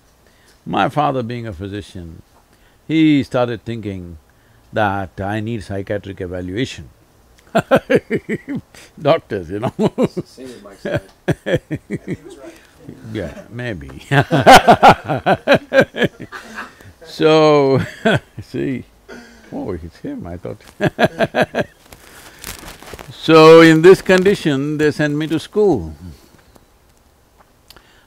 My 0.65 0.89
father 0.89 1.21
being 1.21 1.45
a 1.45 1.53
physician, 1.53 2.23
he 2.87 3.23
started 3.23 3.63
thinking 3.63 4.17
that 4.73 5.21
I 5.21 5.41
need 5.41 5.63
psychiatric 5.63 6.21
evaluation. 6.21 6.89
Doctors, 9.01 9.49
you 9.49 9.59
know 9.59 9.73
Yeah, 13.11 13.43
maybe 13.49 13.89
So, 17.05 17.79
see, 18.41 18.83
oh, 19.51 19.71
it's 19.71 19.97
him, 19.97 20.27
I 20.27 20.37
thought 20.37 20.61
So, 23.11 23.61
in 23.61 23.81
this 23.81 24.01
condition, 24.01 24.77
they 24.77 24.91
sent 24.91 25.15
me 25.15 25.27
to 25.27 25.39
school. 25.39 25.95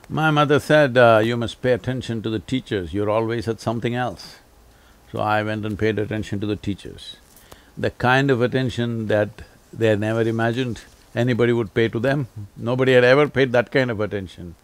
My 0.08 0.30
mother 0.30 0.60
said, 0.60 0.96
uh, 0.98 1.20
you 1.24 1.36
must 1.36 1.62
pay 1.62 1.72
attention 1.72 2.22
to 2.22 2.30
the 2.30 2.38
teachers, 2.40 2.92
you're 2.92 3.10
always 3.10 3.48
at 3.48 3.60
something 3.60 3.94
else. 3.94 4.36
So 5.12 5.18
I 5.20 5.42
went 5.42 5.66
and 5.66 5.78
paid 5.78 5.98
attention 5.98 6.40
to 6.40 6.46
the 6.46 6.56
teachers. 6.56 7.16
The 7.76 7.90
kind 7.90 8.30
of 8.30 8.42
attention 8.42 9.06
that 9.06 9.42
they 9.72 9.88
had 9.88 10.00
never 10.00 10.22
imagined 10.22 10.82
anybody 11.14 11.52
would 11.52 11.74
pay 11.74 11.88
to 11.88 11.98
them, 11.98 12.28
nobody 12.56 12.92
had 12.92 13.04
ever 13.04 13.28
paid 13.28 13.52
that 13.52 13.70
kind 13.70 13.90
of 13.90 14.00
attention. 14.00 14.54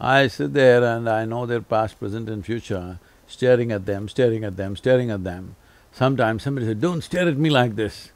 I 0.00 0.26
sit 0.28 0.52
there 0.52 0.82
and 0.82 1.08
I 1.08 1.24
know 1.24 1.46
their 1.46 1.60
past, 1.60 1.98
present 1.98 2.28
and 2.28 2.44
future, 2.44 2.98
staring 3.26 3.70
at 3.70 3.86
them, 3.86 4.08
staring 4.08 4.44
at 4.44 4.56
them, 4.56 4.76
staring 4.76 5.10
at 5.10 5.24
them. 5.24 5.56
Sometimes 5.92 6.42
somebody 6.42 6.66
said, 6.66 6.80
don't 6.80 7.02
stare 7.02 7.28
at 7.28 7.36
me 7.36 7.50
like 7.50 7.76
this. 7.76 8.10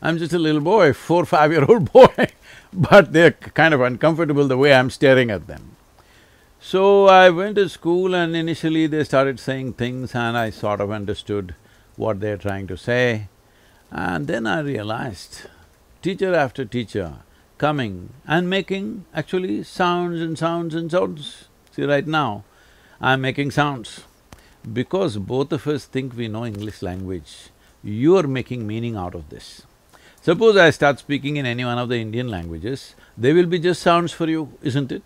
I'm 0.00 0.18
just 0.18 0.32
a 0.32 0.38
little 0.38 0.60
boy, 0.60 0.92
four, 0.92 1.24
five-year-old 1.24 1.92
boy, 1.92 2.28
but 2.72 3.12
they're 3.12 3.32
kind 3.32 3.74
of 3.74 3.80
uncomfortable 3.80 4.46
the 4.46 4.56
way 4.56 4.72
I'm 4.72 4.90
staring 4.90 5.30
at 5.30 5.46
them. 5.46 5.76
So 6.60 7.06
I 7.06 7.30
went 7.30 7.56
to 7.56 7.68
school 7.68 8.14
and 8.14 8.34
initially 8.34 8.86
they 8.86 9.04
started 9.04 9.38
saying 9.38 9.74
things 9.74 10.14
and 10.14 10.36
I 10.36 10.50
sort 10.50 10.80
of 10.80 10.90
understood 10.90 11.54
what 11.96 12.20
they're 12.20 12.36
trying 12.36 12.66
to 12.68 12.76
say. 12.76 13.28
And 13.90 14.26
then 14.26 14.46
I 14.46 14.60
realized, 14.60 15.48
teacher 16.02 16.34
after 16.34 16.64
teacher 16.64 17.14
coming 17.58 18.12
and 18.26 18.50
making 18.50 19.04
actually 19.14 19.62
sounds 19.62 20.20
and 20.20 20.38
sounds 20.38 20.74
and 20.74 20.90
sounds. 20.90 21.48
See, 21.70 21.84
right 21.84 22.06
now, 22.06 22.44
I'm 23.00 23.20
making 23.20 23.52
sounds. 23.52 24.02
Because 24.70 25.16
both 25.16 25.52
of 25.52 25.66
us 25.66 25.84
think 25.84 26.16
we 26.16 26.28
know 26.28 26.44
English 26.44 26.82
language, 26.82 27.50
you're 27.82 28.26
making 28.26 28.66
meaning 28.66 28.96
out 28.96 29.14
of 29.14 29.28
this. 29.28 29.62
Suppose 30.20 30.56
I 30.56 30.70
start 30.70 30.98
speaking 30.98 31.36
in 31.36 31.46
any 31.46 31.64
one 31.64 31.78
of 31.78 31.88
the 31.88 32.00
Indian 32.00 32.28
languages, 32.28 32.96
they 33.16 33.32
will 33.32 33.46
be 33.46 33.60
just 33.60 33.80
sounds 33.80 34.12
for 34.12 34.28
you, 34.28 34.52
isn't 34.60 34.90
it? 34.90 35.02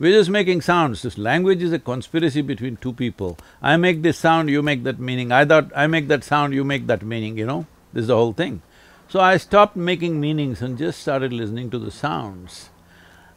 We're 0.00 0.12
just 0.12 0.30
making 0.30 0.60
sounds. 0.60 1.02
This 1.02 1.18
language 1.18 1.60
is 1.60 1.72
a 1.72 1.78
conspiracy 1.80 2.40
between 2.40 2.76
two 2.76 2.92
people. 2.92 3.36
I 3.60 3.76
make 3.76 4.02
this 4.02 4.16
sound, 4.16 4.48
you 4.48 4.62
make 4.62 4.84
that 4.84 5.00
meaning. 5.00 5.32
I 5.32 5.44
thought 5.44 5.72
I 5.74 5.88
make 5.88 6.06
that 6.06 6.22
sound, 6.22 6.54
you 6.54 6.62
make 6.62 6.86
that 6.86 7.02
meaning, 7.02 7.36
you 7.36 7.46
know? 7.46 7.66
This 7.92 8.02
is 8.02 8.08
the 8.08 8.14
whole 8.14 8.32
thing. 8.32 8.62
So 9.08 9.18
I 9.18 9.38
stopped 9.38 9.74
making 9.74 10.20
meanings 10.20 10.62
and 10.62 10.78
just 10.78 11.00
started 11.00 11.32
listening 11.32 11.70
to 11.70 11.80
the 11.80 11.90
sounds. 11.90 12.70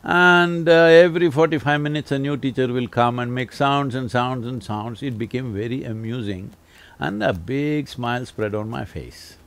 And 0.03 0.69
uh, 0.69 0.71
every 0.71 1.31
forty-five 1.31 1.81
minutes 1.81 2.11
a 2.11 2.19
new 2.19 2.37
teacher 2.37 2.67
will 2.67 2.87
come 2.87 3.17
and 3.17 3.33
make 3.33 3.53
sounds 3.53 3.95
and 3.95 4.11
sounds 4.11 4.45
and 4.45 4.63
sounds. 4.63 5.01
It 5.01 5.17
became 5.17 5.53
very 5.53 5.83
amusing 5.83 6.53
and 6.99 7.23
a 7.23 7.33
big 7.33 7.87
smile 7.87 8.25
spread 8.27 8.53
on 8.53 8.69
my 8.69 8.85
face. 8.85 9.37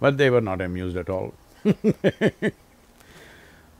But 0.00 0.18
they 0.18 0.28
were 0.28 0.42
not 0.42 0.60
amused 0.60 0.96
at 0.96 1.08
all 1.08 1.32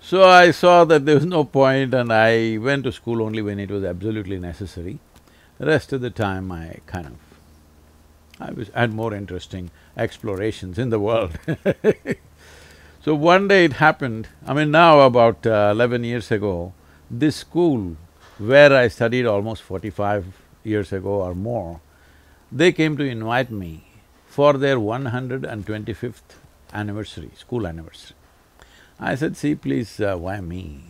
So 0.00 0.28
I 0.28 0.52
saw 0.52 0.85
that 0.85 1.05
there 1.05 1.17
was 1.17 1.26
no 1.26 1.45
point 1.45 1.93
and 1.93 2.12
I 2.12 2.57
went 2.59 2.85
to 2.85 2.93
school 2.93 3.23
only 3.23 3.43
when 3.43 3.59
it 3.59 3.71
was 3.71 3.85
absolutely 3.85 4.38
necessary. 4.38 4.99
Rest 5.59 5.93
of 5.93 6.00
the 6.00 6.11
time 6.11 6.50
I 6.52 6.78
kind 6.87 7.07
of… 7.07 7.17
I 8.40 8.52
was… 8.52 8.69
had 8.69 8.93
more 8.93 9.12
interesting 9.12 9.71
explorations 9.97 10.78
in 10.78 10.90
the 10.90 11.00
world 11.00 11.38
So 13.09 13.14
one 13.14 13.49
day 13.49 13.64
it 13.64 13.75
happened, 13.75 14.28
I 14.47 14.52
mean 14.52 14.71
now 14.71 15.00
about 15.00 15.47
uh, 15.47 15.71
eleven 15.73 16.05
years 16.05 16.31
ago, 16.31 16.75
this 17.11 17.37
school 17.37 17.97
where 18.37 18.71
I 18.75 18.88
studied 18.88 19.25
almost 19.25 19.62
forty-five 19.62 20.26
years 20.62 20.93
ago 20.93 21.23
or 21.23 21.35
more, 21.35 21.81
they 22.52 22.71
came 22.71 22.99
to 22.99 23.05
invite 23.05 23.50
me 23.50 23.85
for 24.26 24.52
their 24.55 24.78
one 24.78 25.07
hundred 25.07 25.47
and 25.47 25.64
twenty-fifth 25.64 26.38
anniversary, 26.73 27.31
school 27.35 27.67
anniversary. 27.67 28.18
I 29.00 29.14
said, 29.14 29.37
see, 29.37 29.55
please, 29.55 30.00
uh, 30.00 30.17
why 30.17 30.40
me? 30.40 30.81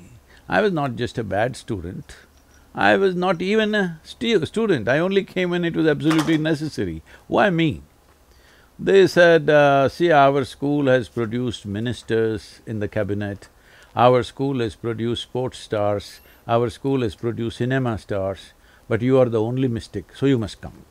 I 0.48 0.62
was 0.62 0.72
not 0.72 0.96
just 0.96 1.18
a 1.18 1.24
bad 1.24 1.56
student, 1.56 2.16
I 2.74 2.96
was 2.96 3.14
not 3.14 3.42
even 3.42 3.74
a 3.74 4.00
stu 4.02 4.44
student, 4.46 4.88
I 4.88 4.98
only 4.98 5.24
came 5.24 5.50
when 5.50 5.64
it 5.64 5.76
was 5.76 5.86
absolutely 5.86 6.38
necessary. 6.38 7.02
Why 7.26 7.50
me? 7.50 7.82
They 8.78 9.06
said, 9.08 9.50
uh, 9.50 9.88
see, 9.88 10.10
our 10.10 10.44
school 10.44 10.86
has 10.86 11.08
produced 11.08 11.66
ministers 11.66 12.60
in 12.66 12.78
the 12.78 12.88
cabinet, 12.88 13.48
our 13.94 14.22
school 14.22 14.60
has 14.60 14.74
produced 14.74 15.24
sports 15.24 15.58
stars, 15.58 16.20
our 16.46 16.70
school 16.70 17.02
has 17.02 17.14
produced 17.14 17.58
cinema 17.58 17.98
stars, 17.98 18.52
but 18.88 19.02
you 19.02 19.18
are 19.18 19.28
the 19.28 19.40
only 19.40 19.68
mystic, 19.68 20.16
so 20.16 20.24
you 20.24 20.38
must 20.38 20.60
come. 20.62 20.84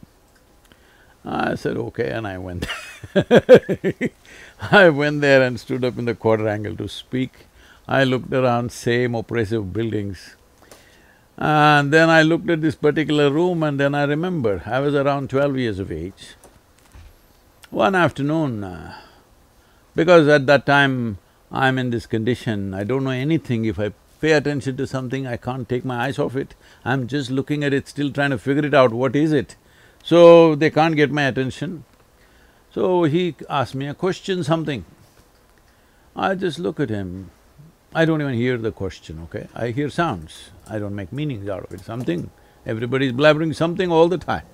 I 1.26 1.56
said, 1.56 1.78
okay, 1.78 2.12
and 2.12 2.28
I 2.28 2.38
went 2.38 2.68
I 4.72 4.90
went 4.90 5.22
there 5.22 5.44
and 5.44 5.60
stood 5.60 5.86
up 5.86 6.00
in 6.00 6.06
the 6.06 6.16
quadrangle 6.16 6.76
to 6.78 6.88
speak. 6.88 7.46
I 7.88 8.04
looked 8.04 8.34
around, 8.34 8.72
same 8.72 9.14
oppressive 9.14 9.72
buildings. 9.72 10.36
And 11.38 11.94
then 11.94 12.10
I 12.10 12.24
looked 12.24 12.50
at 12.50 12.62
this 12.62 12.74
particular 12.74 13.30
room 13.30 13.62
and 13.62 13.80
then 13.80 13.94
I 13.94 14.04
remembered, 14.06 14.64
I 14.66 14.80
was 14.80 14.96
around 14.96 15.30
twelve 15.30 15.56
years 15.58 15.78
of 15.78 15.92
age. 15.92 16.36
One 17.70 17.94
afternoon, 17.94 18.64
uh, 18.64 18.96
because 19.96 20.28
at 20.28 20.48
that 20.48 20.66
time 20.66 21.20
I'm 21.52 21.78
in 21.78 21.92
this 21.92 22.08
condition, 22.08 22.74
I 22.74 22.84
don't 22.84 23.04
know 23.04 23.12
anything, 23.12 23.66
if 23.66 23.80
I 23.80 23.94
pay 24.20 24.32
attention 24.32 24.76
to 24.78 24.88
something, 24.88 25.28
I 25.28 25.38
can't 25.38 25.70
take 25.70 25.86
my 25.86 26.06
eyes 26.06 26.18
off 26.18 26.36
it. 26.36 26.56
I'm 26.84 27.08
just 27.08 27.30
looking 27.30 27.64
at 27.64 27.74
it, 27.74 27.88
still 27.88 28.12
trying 28.12 28.32
to 28.32 28.40
figure 28.40 28.66
it 28.66 28.74
out, 28.74 28.92
what 28.92 29.16
is 29.16 29.32
it? 29.32 29.56
So 30.04 30.56
they 30.56 30.72
can't 30.72 30.96
get 30.96 31.12
my 31.12 31.24
attention. 31.24 31.84
So 32.72 33.04
he 33.04 33.36
asked 33.50 33.76
me 33.76 33.88
a 33.88 33.94
question, 33.94 34.44
something. 34.44 34.86
I 36.16 36.36
just 36.36 36.60
look 36.60 36.80
at 36.80 36.90
him. 36.90 37.32
I 37.94 38.06
don't 38.06 38.22
even 38.22 38.34
hear 38.34 38.58
the 38.58 38.72
question, 38.72 39.20
okay? 39.24 39.48
I 39.56 39.70
hear 39.70 39.90
sounds. 39.90 40.52
I 40.68 40.78
don't 40.78 40.96
make 40.96 41.12
meanings 41.12 41.48
out 41.48 41.64
of 41.64 41.74
it, 41.74 41.80
something. 41.80 42.30
Everybody's 42.66 43.14
blabbering 43.14 43.56
something 43.56 43.92
all 43.92 44.08
the 44.08 44.18
time. 44.18 44.46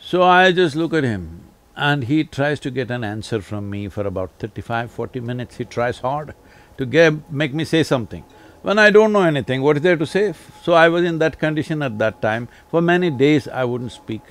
So 0.00 0.22
I 0.22 0.52
just 0.52 0.76
look 0.76 0.92
at 0.92 1.04
him 1.04 1.40
and 1.74 2.04
he 2.04 2.22
tries 2.22 2.60
to 2.60 2.70
get 2.70 2.90
an 2.90 3.02
answer 3.02 3.40
from 3.40 3.70
me 3.70 3.88
for 3.88 4.06
about 4.06 4.30
thirty-five, 4.38 4.90
forty 4.90 5.20
minutes. 5.20 5.56
He 5.56 5.64
tries 5.64 5.98
hard 5.98 6.34
to 6.76 6.86
get… 6.86 7.32
make 7.32 7.54
me 7.54 7.64
say 7.64 7.82
something. 7.82 8.22
When 8.62 8.78
I 8.78 8.90
don't 8.90 9.12
know 9.12 9.22
anything, 9.22 9.62
what 9.62 9.76
is 9.76 9.82
there 9.82 9.96
to 9.96 10.06
say? 10.06 10.34
So 10.62 10.74
I 10.74 10.88
was 10.88 11.04
in 11.04 11.18
that 11.18 11.38
condition 11.38 11.82
at 11.82 11.98
that 11.98 12.20
time. 12.22 12.48
For 12.70 12.80
many 12.82 13.10
days 13.10 13.48
I 13.48 13.64
wouldn't 13.64 13.92
speak. 13.92 14.22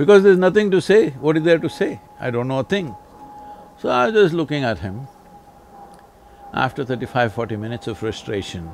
Because 0.00 0.22
there's 0.22 0.38
nothing 0.38 0.70
to 0.70 0.80
say, 0.80 1.10
what 1.24 1.36
is 1.36 1.42
there 1.42 1.58
to 1.58 1.68
say? 1.68 2.00
I 2.18 2.30
don't 2.30 2.48
know 2.48 2.60
a 2.60 2.64
thing. 2.64 2.96
So 3.80 3.90
I 3.90 4.06
was 4.06 4.14
just 4.14 4.34
looking 4.34 4.64
at 4.64 4.78
him. 4.78 5.08
After 6.54 6.86
thirty-five, 6.86 7.34
forty 7.34 7.56
minutes 7.56 7.86
of 7.86 7.98
frustration, 7.98 8.70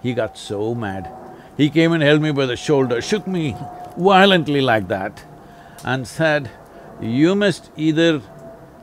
he 0.00 0.14
got 0.14 0.38
so 0.38 0.76
mad. 0.76 1.10
He 1.56 1.68
came 1.68 1.90
and 1.90 2.00
held 2.00 2.22
me 2.22 2.30
by 2.30 2.46
the 2.46 2.54
shoulder, 2.54 3.00
shook 3.00 3.26
me 3.26 3.56
violently 3.96 4.60
like 4.60 4.86
that 4.86 5.24
and 5.84 6.06
said, 6.06 6.48
you 7.00 7.34
must 7.34 7.72
either 7.76 8.22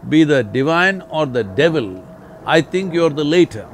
be 0.10 0.26
the 0.26 0.44
divine 0.44 1.02
or 1.10 1.26
the 1.26 1.46
devil, 1.46 2.06
I 2.46 2.60
think 2.60 2.94
you're 2.94 3.10
the 3.10 3.24
later. 3.24 3.70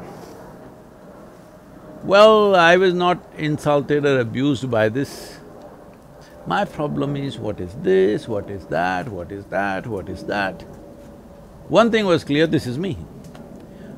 Well, 2.04 2.56
I 2.56 2.78
was 2.78 2.94
not 2.94 3.18
insulted 3.36 4.06
or 4.06 4.20
abused 4.20 4.70
by 4.70 4.90
this. 4.90 5.40
My 6.48 6.66
problem 6.66 7.16
is 7.16 7.38
what 7.38 7.60
is 7.60 7.74
this, 7.82 8.28
what 8.28 8.50
is 8.50 8.66
that, 8.66 9.08
what 9.08 9.32
is 9.32 9.46
that, 9.46 9.86
what 9.86 10.10
is 10.10 10.24
that. 10.26 10.62
One 11.68 11.92
thing 11.92 12.06
was 12.06 12.24
clear, 12.24 12.48
this 12.48 12.66
is 12.66 12.78
me. 12.78 12.98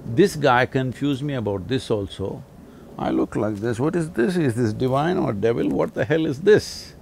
This 0.05 0.35
guy 0.35 0.65
confused 0.65 1.23
me 1.23 1.35
about 1.35 1.67
this 1.67 1.89
also. 1.89 2.43
I 2.97 3.09
look 3.11 3.35
like 3.35 3.55
this, 3.55 3.79
what 3.79 3.95
is 3.95 4.09
this? 4.11 4.35
Is 4.35 4.55
this 4.55 4.73
divine 4.73 5.17
or 5.17 5.33
devil? 5.33 5.69
What 5.69 5.93
the 5.93 6.05
hell 6.05 6.25
is 6.25 6.41
this? 6.41 6.93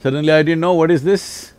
Suddenly 0.00 0.32
I 0.32 0.42
didn't 0.42 0.60
know 0.60 0.74
what 0.74 0.90
is 0.90 1.04
this. 1.04 1.52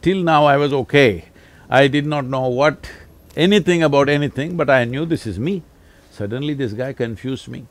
Till 0.00 0.22
now 0.22 0.46
I 0.46 0.56
was 0.56 0.72
okay. 0.72 1.26
I 1.68 1.86
did 1.88 2.06
not 2.06 2.24
know 2.24 2.48
what… 2.48 2.90
anything 3.36 3.82
about 3.82 4.08
anything, 4.08 4.56
but 4.56 4.70
I 4.70 4.84
knew 4.84 5.04
this 5.04 5.26
is 5.26 5.38
me. 5.38 5.62
Suddenly 6.10 6.54
this 6.54 6.72
guy 6.72 6.92
confused 6.92 7.48
me. 7.48 7.66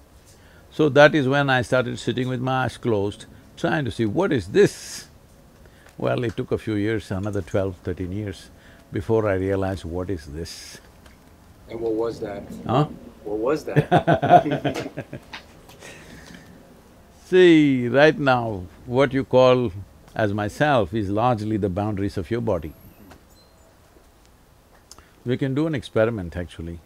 So 0.71 0.89
that 0.89 1.15
is 1.15 1.27
when 1.27 1.49
I 1.49 1.61
started 1.61 1.99
sitting 1.99 2.27
with 2.27 2.41
my 2.41 2.65
eyes 2.65 2.77
closed 2.77 3.25
trying 3.57 3.85
to 3.85 3.91
see 3.91 4.05
what 4.05 4.31
is 4.31 4.47
this? 4.47 5.07
Well, 5.97 6.23
it 6.23 6.35
took 6.35 6.51
a 6.51 6.57
few 6.57 6.75
years, 6.75 7.11
another 7.11 7.41
twelve, 7.41 7.75
thirteen 7.83 8.11
years, 8.11 8.49
before 8.91 9.29
I 9.29 9.33
realized 9.35 9.85
what 9.85 10.09
is 10.09 10.25
this. 10.25 10.79
And 11.69 11.79
what 11.79 11.93
was 11.93 12.19
that? 12.19 12.43
Huh? 12.65 12.87
What 13.23 13.37
was 13.37 13.63
that? 13.65 14.91
See, 17.25 17.87
right 17.87 18.17
now, 18.17 18.63
what 18.85 19.13
you 19.13 19.23
call 19.23 19.71
as 20.13 20.33
myself 20.33 20.93
is 20.93 21.09
largely 21.09 21.57
the 21.57 21.69
boundaries 21.69 22.17
of 22.17 22.29
your 22.29 22.41
body. 22.41 22.73
We 25.25 25.37
can 25.37 25.55
do 25.55 25.67
an 25.67 25.73
experiment 25.73 26.35
actually. 26.35 26.79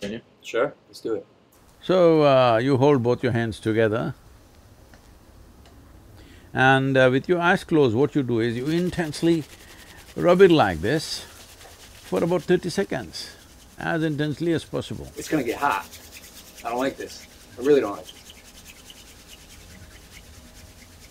Can 0.00 0.12
you? 0.12 0.20
Sure, 0.42 0.74
let's 0.88 1.00
do 1.00 1.14
it. 1.14 1.26
So, 1.82 2.22
uh, 2.22 2.58
you 2.58 2.76
hold 2.76 3.02
both 3.02 3.22
your 3.22 3.32
hands 3.32 3.58
together 3.58 4.14
And 6.54 6.96
uh, 6.96 7.08
with 7.10 7.28
your 7.28 7.40
eyes 7.40 7.64
closed, 7.64 7.96
what 7.96 8.14
you 8.14 8.22
do 8.22 8.38
is 8.40 8.56
you 8.56 8.66
intensely 8.66 9.42
rub 10.16 10.40
it 10.40 10.50
like 10.52 10.80
this 10.80 11.20
for 12.08 12.22
about 12.22 12.42
thirty 12.42 12.70
seconds, 12.70 13.30
as 13.78 14.02
intensely 14.04 14.52
as 14.52 14.64
possible. 14.64 15.08
It's 15.16 15.28
gonna 15.28 15.42
get 15.42 15.58
hot. 15.58 15.88
I 16.64 16.70
don't 16.70 16.78
like 16.78 16.96
this. 16.96 17.26
I 17.58 17.62
really 17.62 17.80
don't 17.80 17.96
like 17.96 18.04
this. 18.04 18.20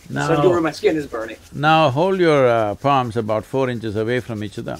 Now, 0.10 0.28
So 0.28 0.36
I 0.38 0.42
do 0.42 0.50
where 0.50 0.62
my 0.62 0.72
skin 0.72 0.96
is 0.96 1.08
burning. 1.08 1.38
now 1.54 1.90
hold 1.90 2.20
your 2.20 2.48
uh, 2.48 2.76
palms 2.76 3.16
about 3.18 3.46
four 3.46 3.70
inches 3.70 3.96
away 3.96 4.20
from 4.22 4.44
each 4.44 4.58
other. 4.60 4.78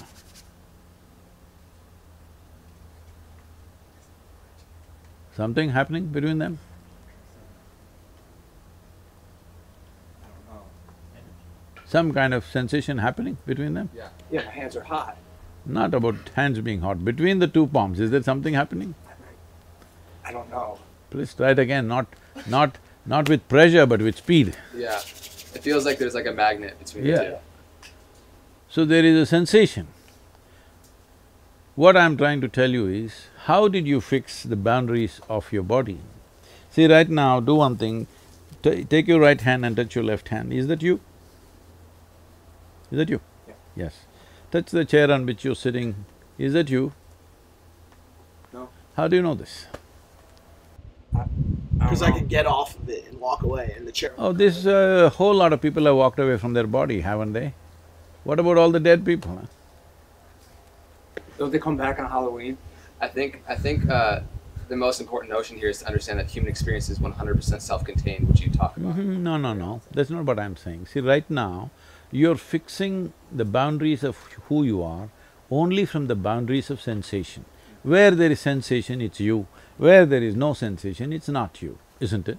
Something 5.36 5.70
happening 5.70 6.06
between 6.06 6.38
them? 6.38 6.58
Some 11.94 12.12
kind 12.12 12.34
of 12.34 12.44
sensation 12.44 12.98
happening 12.98 13.36
between 13.46 13.74
them? 13.74 13.88
Yeah. 13.94 14.08
Yeah, 14.28 14.44
my 14.46 14.50
hands 14.50 14.74
are 14.74 14.82
hot. 14.82 15.16
Not 15.64 15.94
about 15.94 16.16
hands 16.34 16.58
being 16.60 16.80
hot, 16.80 17.04
between 17.04 17.38
the 17.38 17.46
two 17.46 17.68
palms, 17.68 18.00
is 18.00 18.10
there 18.10 18.20
something 18.20 18.52
happening? 18.54 18.96
I 20.24 20.32
don't 20.32 20.50
know. 20.50 20.80
Please 21.10 21.32
try 21.34 21.52
it 21.52 21.60
again, 21.60 21.86
not… 21.86 22.08
not… 22.48 22.78
not 23.06 23.28
with 23.28 23.46
pressure 23.48 23.86
but 23.86 24.02
with 24.02 24.16
speed. 24.16 24.56
Yeah. 24.76 24.98
It 25.54 25.62
feels 25.62 25.86
like 25.86 25.98
there's 25.98 26.16
like 26.16 26.26
a 26.26 26.32
magnet 26.32 26.76
between 26.80 27.06
Yeah. 27.06 27.16
the 27.16 27.24
two. 27.30 27.90
So 28.68 28.84
there 28.84 29.04
is 29.04 29.16
a 29.16 29.24
sensation. 29.24 29.86
What 31.76 31.96
I'm 31.96 32.16
trying 32.16 32.40
to 32.40 32.48
tell 32.48 32.70
you 32.70 32.88
is, 32.88 33.26
how 33.44 33.68
did 33.68 33.86
you 33.86 34.00
fix 34.00 34.42
the 34.42 34.56
boundaries 34.56 35.20
of 35.28 35.52
your 35.52 35.62
body? 35.62 35.98
See, 36.72 36.88
right 36.88 37.08
now, 37.08 37.38
do 37.38 37.54
one 37.54 37.76
thing, 37.76 38.08
Ta- 38.64 38.82
take 38.90 39.06
your 39.06 39.20
right 39.20 39.40
hand 39.40 39.64
and 39.64 39.76
touch 39.76 39.94
your 39.94 40.02
left 40.12 40.30
hand, 40.30 40.52
is 40.52 40.66
that 40.66 40.82
you? 40.82 40.98
Is 42.94 42.98
that 42.98 43.08
you? 43.10 43.20
Yeah. 43.48 43.54
Yes. 43.74 43.94
Touch 44.52 44.70
the 44.70 44.84
chair 44.84 45.10
on 45.10 45.26
which 45.26 45.44
you're 45.44 45.56
sitting, 45.56 46.04
is 46.38 46.52
that 46.52 46.70
you? 46.70 46.92
No. 48.52 48.68
How 48.96 49.08
do 49.08 49.16
you 49.16 49.22
know 49.22 49.34
this? 49.34 49.66
Because 51.76 52.02
I 52.02 52.12
can 52.12 52.28
get 52.28 52.46
off 52.46 52.78
of 52.78 52.88
it 52.88 53.08
and 53.08 53.18
walk 53.18 53.42
away 53.42 53.74
in 53.76 53.84
the 53.84 53.90
chair. 53.90 54.12
Oh, 54.16 54.32
this, 54.32 54.64
a 54.64 55.08
whole 55.08 55.34
lot 55.34 55.52
of 55.52 55.60
people 55.60 55.86
have 55.86 55.96
walked 55.96 56.20
away 56.20 56.36
from 56.38 56.52
their 56.52 56.68
body, 56.68 57.00
haven't 57.00 57.32
they? 57.32 57.52
What 58.22 58.38
about 58.38 58.58
all 58.58 58.70
the 58.70 58.78
dead 58.78 59.04
people, 59.04 59.40
huh? 59.40 61.22
Don't 61.36 61.50
they 61.50 61.58
come 61.58 61.76
back 61.76 61.98
on 61.98 62.08
Halloween? 62.08 62.56
I 63.00 63.08
think 63.08 63.42
I 63.48 63.56
think 63.56 63.90
uh, 63.90 64.20
the 64.68 64.76
most 64.76 65.00
important 65.00 65.32
notion 65.32 65.56
here 65.58 65.68
is 65.68 65.80
to 65.80 65.86
understand 65.86 66.20
that 66.20 66.30
human 66.30 66.48
experience 66.48 66.88
is 66.90 67.00
one 67.00 67.10
hundred 67.10 67.34
percent 67.34 67.60
self-contained, 67.60 68.28
which 68.28 68.40
you 68.40 68.50
talk 68.50 68.76
about. 68.76 68.94
Mm 68.94 69.00
-hmm. 69.00 69.18
No, 69.28 69.36
no, 69.36 69.52
no, 69.52 69.80
that's 69.92 70.10
not 70.10 70.24
what 70.28 70.38
I'm 70.38 70.56
saying. 70.56 70.86
See, 70.86 71.00
right 71.00 71.28
now, 71.28 71.70
you're 72.10 72.36
fixing 72.36 73.12
the 73.32 73.44
boundaries 73.44 74.04
of 74.04 74.16
who 74.48 74.62
you 74.62 74.82
are 74.82 75.08
only 75.50 75.84
from 75.84 76.06
the 76.06 76.14
boundaries 76.14 76.70
of 76.70 76.80
sensation. 76.80 77.44
Where 77.82 78.12
there 78.12 78.30
is 78.30 78.40
sensation, 78.40 79.00
it's 79.00 79.20
you. 79.20 79.46
Where 79.76 80.06
there 80.06 80.22
is 80.22 80.36
no 80.36 80.54
sensation, 80.54 81.12
it's 81.12 81.28
not 81.28 81.60
you, 81.60 81.78
isn't 82.00 82.28
it? 82.28 82.38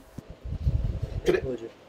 Could, 1.25 1.35
I- 1.35 1.41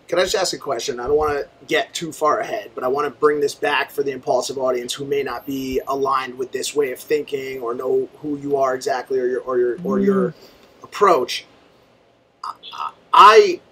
could 0.09 0.19
I 0.19 0.23
just 0.23 0.35
ask 0.35 0.53
a 0.55 0.59
question? 0.59 1.01
I 1.01 1.07
don't 1.07 1.17
want 1.17 1.39
to 1.39 1.49
get 1.67 1.93
too 1.95 2.13
far 2.13 2.41
ahead, 2.41 2.71
but 2.75 2.85
I 2.85 2.89
want 2.89 3.07
to 3.07 3.11
bring 3.19 3.41
this 3.41 3.55
back 3.55 3.91
for 3.91 4.03
the 4.03 4.13
impulsive 4.13 4.59
audience 4.59 4.93
who 4.95 5.05
may 5.05 5.23
not 5.23 5.47
be 5.47 5.81
aligned 5.89 6.39
with 6.39 6.53
this 6.53 6.77
way 6.77 6.93
of 6.93 7.01
thinking 7.01 7.61
or 7.61 7.75
know 7.75 8.09
who 8.21 8.37
you 8.39 8.57
are 8.57 8.75
exactly 8.75 9.19
or 9.19 9.27
your 9.27 9.41
or 9.41 9.59
your 9.59 9.79
or 9.83 9.99
your 9.99 10.31
mm. 10.31 10.35
approach. 10.85 11.45
I- 12.45 12.53
I 12.73 12.93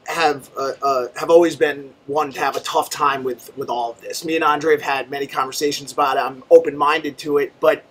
have 0.06 0.50
uh, 0.56 0.72
uh, 0.82 1.06
have 1.16 1.30
always 1.30 1.56
been 1.56 1.92
one 2.06 2.32
to 2.32 2.40
have 2.40 2.56
a 2.56 2.60
tough 2.60 2.90
time 2.90 3.22
with 3.24 3.50
with 3.56 3.68
all 3.68 3.90
of 3.92 4.00
this. 4.00 4.24
Me 4.24 4.34
and 4.36 4.44
Andre 4.44 4.72
have 4.74 4.82
had 4.82 5.10
many 5.10 5.26
conversations 5.26 5.92
about 5.92 6.16
it. 6.16 6.20
I'm 6.20 6.42
open 6.50 6.76
minded 6.76 7.18
to 7.18 7.38
it, 7.38 7.52
but 7.60 7.84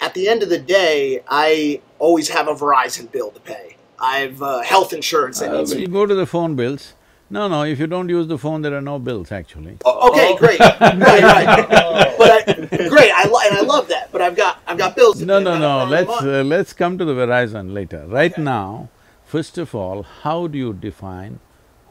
at 0.00 0.14
the 0.14 0.28
end 0.28 0.42
of 0.42 0.48
the 0.48 0.58
day, 0.58 1.22
I 1.28 1.80
always 1.98 2.28
have 2.30 2.48
a 2.48 2.54
Verizon 2.54 3.10
bill 3.12 3.30
to 3.30 3.40
pay. 3.40 3.76
I 4.00 4.18
have 4.20 4.42
uh, 4.42 4.60
health 4.62 4.92
insurance 4.92 5.38
that 5.40 5.50
Uh, 5.50 5.58
needs 5.58 5.72
to 5.72 5.80
you 5.80 5.86
go 5.88 6.06
to 6.06 6.14
the 6.14 6.26
phone 6.26 6.56
bills. 6.56 6.94
No, 7.30 7.48
no, 7.48 7.62
if 7.62 7.78
you 7.78 7.86
don't 7.86 8.10
use 8.10 8.26
the 8.26 8.36
phone, 8.36 8.60
there 8.62 8.74
are 8.76 8.82
no 8.82 8.98
bills 8.98 9.32
actually. 9.32 9.78
Oh, 9.86 10.08
okay, 10.10 10.36
great, 10.36 10.60
right, 10.80 11.00
right. 11.00 12.14
But 12.18 12.30
I, 12.30 12.88
great, 12.88 13.10
I 13.14 13.24
lo- 13.32 13.40
and 13.46 13.54
I 13.56 13.62
love 13.74 13.88
that. 13.88 14.10
But 14.12 14.20
I've 14.22 14.36
got 14.36 14.60
I've 14.66 14.76
got 14.76 14.94
bills. 14.96 15.18
to 15.20 15.24
No, 15.26 15.38
pay. 15.38 15.44
no, 15.44 15.58
no, 15.58 15.84
let's… 15.96 16.10
Uh, 16.10 16.42
let's 16.54 16.72
come 16.74 16.98
to 16.98 17.04
the 17.04 17.14
Verizon 17.14 17.72
later. 17.72 18.04
Right 18.06 18.32
Okay. 18.32 18.42
now, 18.42 18.88
first 19.32 19.56
of 19.56 19.74
all, 19.74 20.02
how 20.22 20.46
do 20.46 20.58
you 20.58 20.72
define 20.74 21.40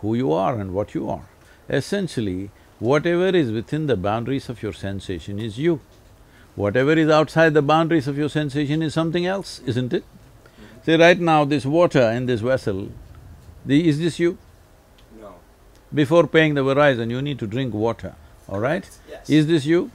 who 0.01 0.13
you 0.13 0.31
are 0.31 0.59
and 0.59 0.73
what 0.75 0.93
you 0.93 1.09
are? 1.09 1.27
Essentially, 1.77 2.51
whatever 2.89 3.29
is 3.39 3.51
within 3.51 3.87
the 3.87 3.95
boundaries 4.07 4.47
of 4.47 4.61
your 4.61 4.73
sensation 4.73 5.39
is 5.39 5.57
you. 5.57 5.79
Whatever 6.55 6.93
is 7.03 7.09
outside 7.09 7.55
the 7.55 7.63
boundaries 7.63 8.07
of 8.07 8.17
your 8.17 8.29
sensation 8.29 8.83
is 8.83 8.93
something 8.93 9.25
else, 9.25 9.59
isn't 9.65 9.91
it? 9.91 10.03
See, 10.85 10.95
right 10.95 11.19
now, 11.19 11.43
this 11.45 11.65
water 11.65 12.03
in 12.11 12.27
this 12.27 12.41
vessel, 12.41 12.89
the, 13.65 13.89
is 13.89 13.97
this 13.97 14.19
you? 14.19 14.37
No. 15.19 15.33
Before 16.01 16.27
paying 16.27 16.53
the 16.53 16.61
Verizon, 16.61 17.09
you 17.09 17.23
need 17.23 17.39
to 17.39 17.47
drink 17.47 17.73
water, 17.73 18.15
all 18.47 18.59
right? 18.59 18.87
Yes. 19.09 19.29
Is 19.29 19.47
this 19.47 19.65
you? 19.65 19.89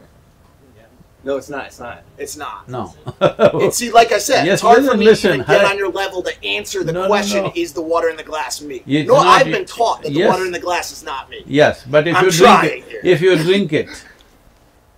No, 1.26 1.36
it's 1.38 1.48
not, 1.48 1.66
it's 1.66 1.80
not. 1.80 2.04
It's 2.18 2.36
not. 2.36 2.68
No. 2.68 2.94
It's 3.66 3.78
see, 3.78 3.90
like 3.90 4.12
I 4.12 4.18
said, 4.18 4.46
Yes, 4.46 4.54
it's 4.54 4.62
hard 4.62 4.84
for 4.84 4.96
me 4.96 5.06
listen, 5.06 5.32
to 5.40 5.44
get 5.44 5.62
hi- 5.64 5.70
on 5.72 5.76
your 5.76 5.90
level 5.90 6.22
to 6.22 6.32
answer 6.44 6.84
the 6.84 6.92
No, 6.92 7.02
no, 7.02 7.08
question: 7.08 7.42
no. 7.42 7.52
Is 7.56 7.72
the 7.72 7.82
water 7.82 8.08
in 8.10 8.16
the 8.16 8.22
glass 8.22 8.60
me? 8.62 8.76
It's 8.86 9.08
no, 9.08 9.14
not 9.16 9.26
I've 9.26 9.48
you- 9.48 9.52
been 9.56 9.64
taught 9.64 10.02
that 10.02 10.12
the 10.12 10.24
water 10.24 10.46
in 10.46 10.52
the 10.52 10.60
glass 10.60 10.92
is 10.92 11.02
not 11.02 11.28
me. 11.28 11.42
Yes, 11.44 11.84
but 11.84 12.06
if 12.06 12.14
I'm 12.14 12.24
you 12.26 12.30
drink 12.30 12.64
it, 12.64 12.84
here. 12.84 13.00
if 13.02 13.20
you 13.20 13.36
drink 13.42 13.72
it, 13.72 13.88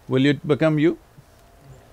will 0.07 0.27
it 0.27 0.47
become 0.47 0.79
you? 0.79 0.99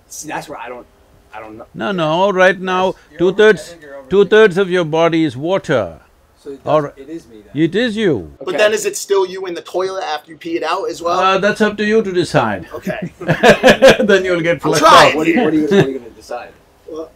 See, 0.08 0.28
that's 0.28 0.50
where 0.50 0.58
I 0.58 0.68
don't… 0.68 0.86
I 1.32 1.40
don't 1.40 1.56
know. 1.56 1.66
No, 1.72 1.92
no, 1.92 2.30
right 2.30 2.58
now, 2.60 2.94
two-thirds, 3.18 3.76
two-thirds 4.10 4.58
of 4.58 4.68
your 4.70 4.84
body 4.84 5.24
is 5.24 5.34
water. 5.34 6.00
So 6.46 6.52
it, 6.52 6.60
All 6.64 6.80
right. 6.80 6.92
it 6.96 7.08
is 7.08 7.26
me 7.26 7.42
then. 7.42 7.50
It 7.60 7.74
is 7.74 7.96
you. 7.96 8.32
But 8.38 8.56
then, 8.56 8.72
is 8.72 8.86
it 8.86 8.96
still 8.96 9.26
you 9.26 9.46
in 9.46 9.54
the 9.54 9.62
toilet 9.62 10.04
after 10.04 10.30
you 10.30 10.36
pee 10.38 10.54
it 10.56 10.62
out 10.62 10.84
as 10.88 11.02
well? 11.02 11.18
Uh, 11.18 11.38
that's 11.38 11.60
up 11.60 11.76
to 11.78 11.84
you 11.84 12.04
to 12.04 12.12
decide. 12.12 12.68
okay. 12.72 13.12
Then 14.10 14.24
you'll 14.24 14.40
get 14.42 14.54
I'm 14.54 14.60
flushed 14.60 14.84
trying. 14.84 15.10
out. 15.10 15.16
What 15.16 15.26
are 15.26 15.30
you, 15.30 15.40
what 15.42 15.52
are 15.52 15.56
you, 15.56 15.62
what 15.64 15.72
are 15.72 15.90
you 15.90 15.98
gonna 15.98 16.10
decide? 16.10 16.52
Well, 16.88 17.10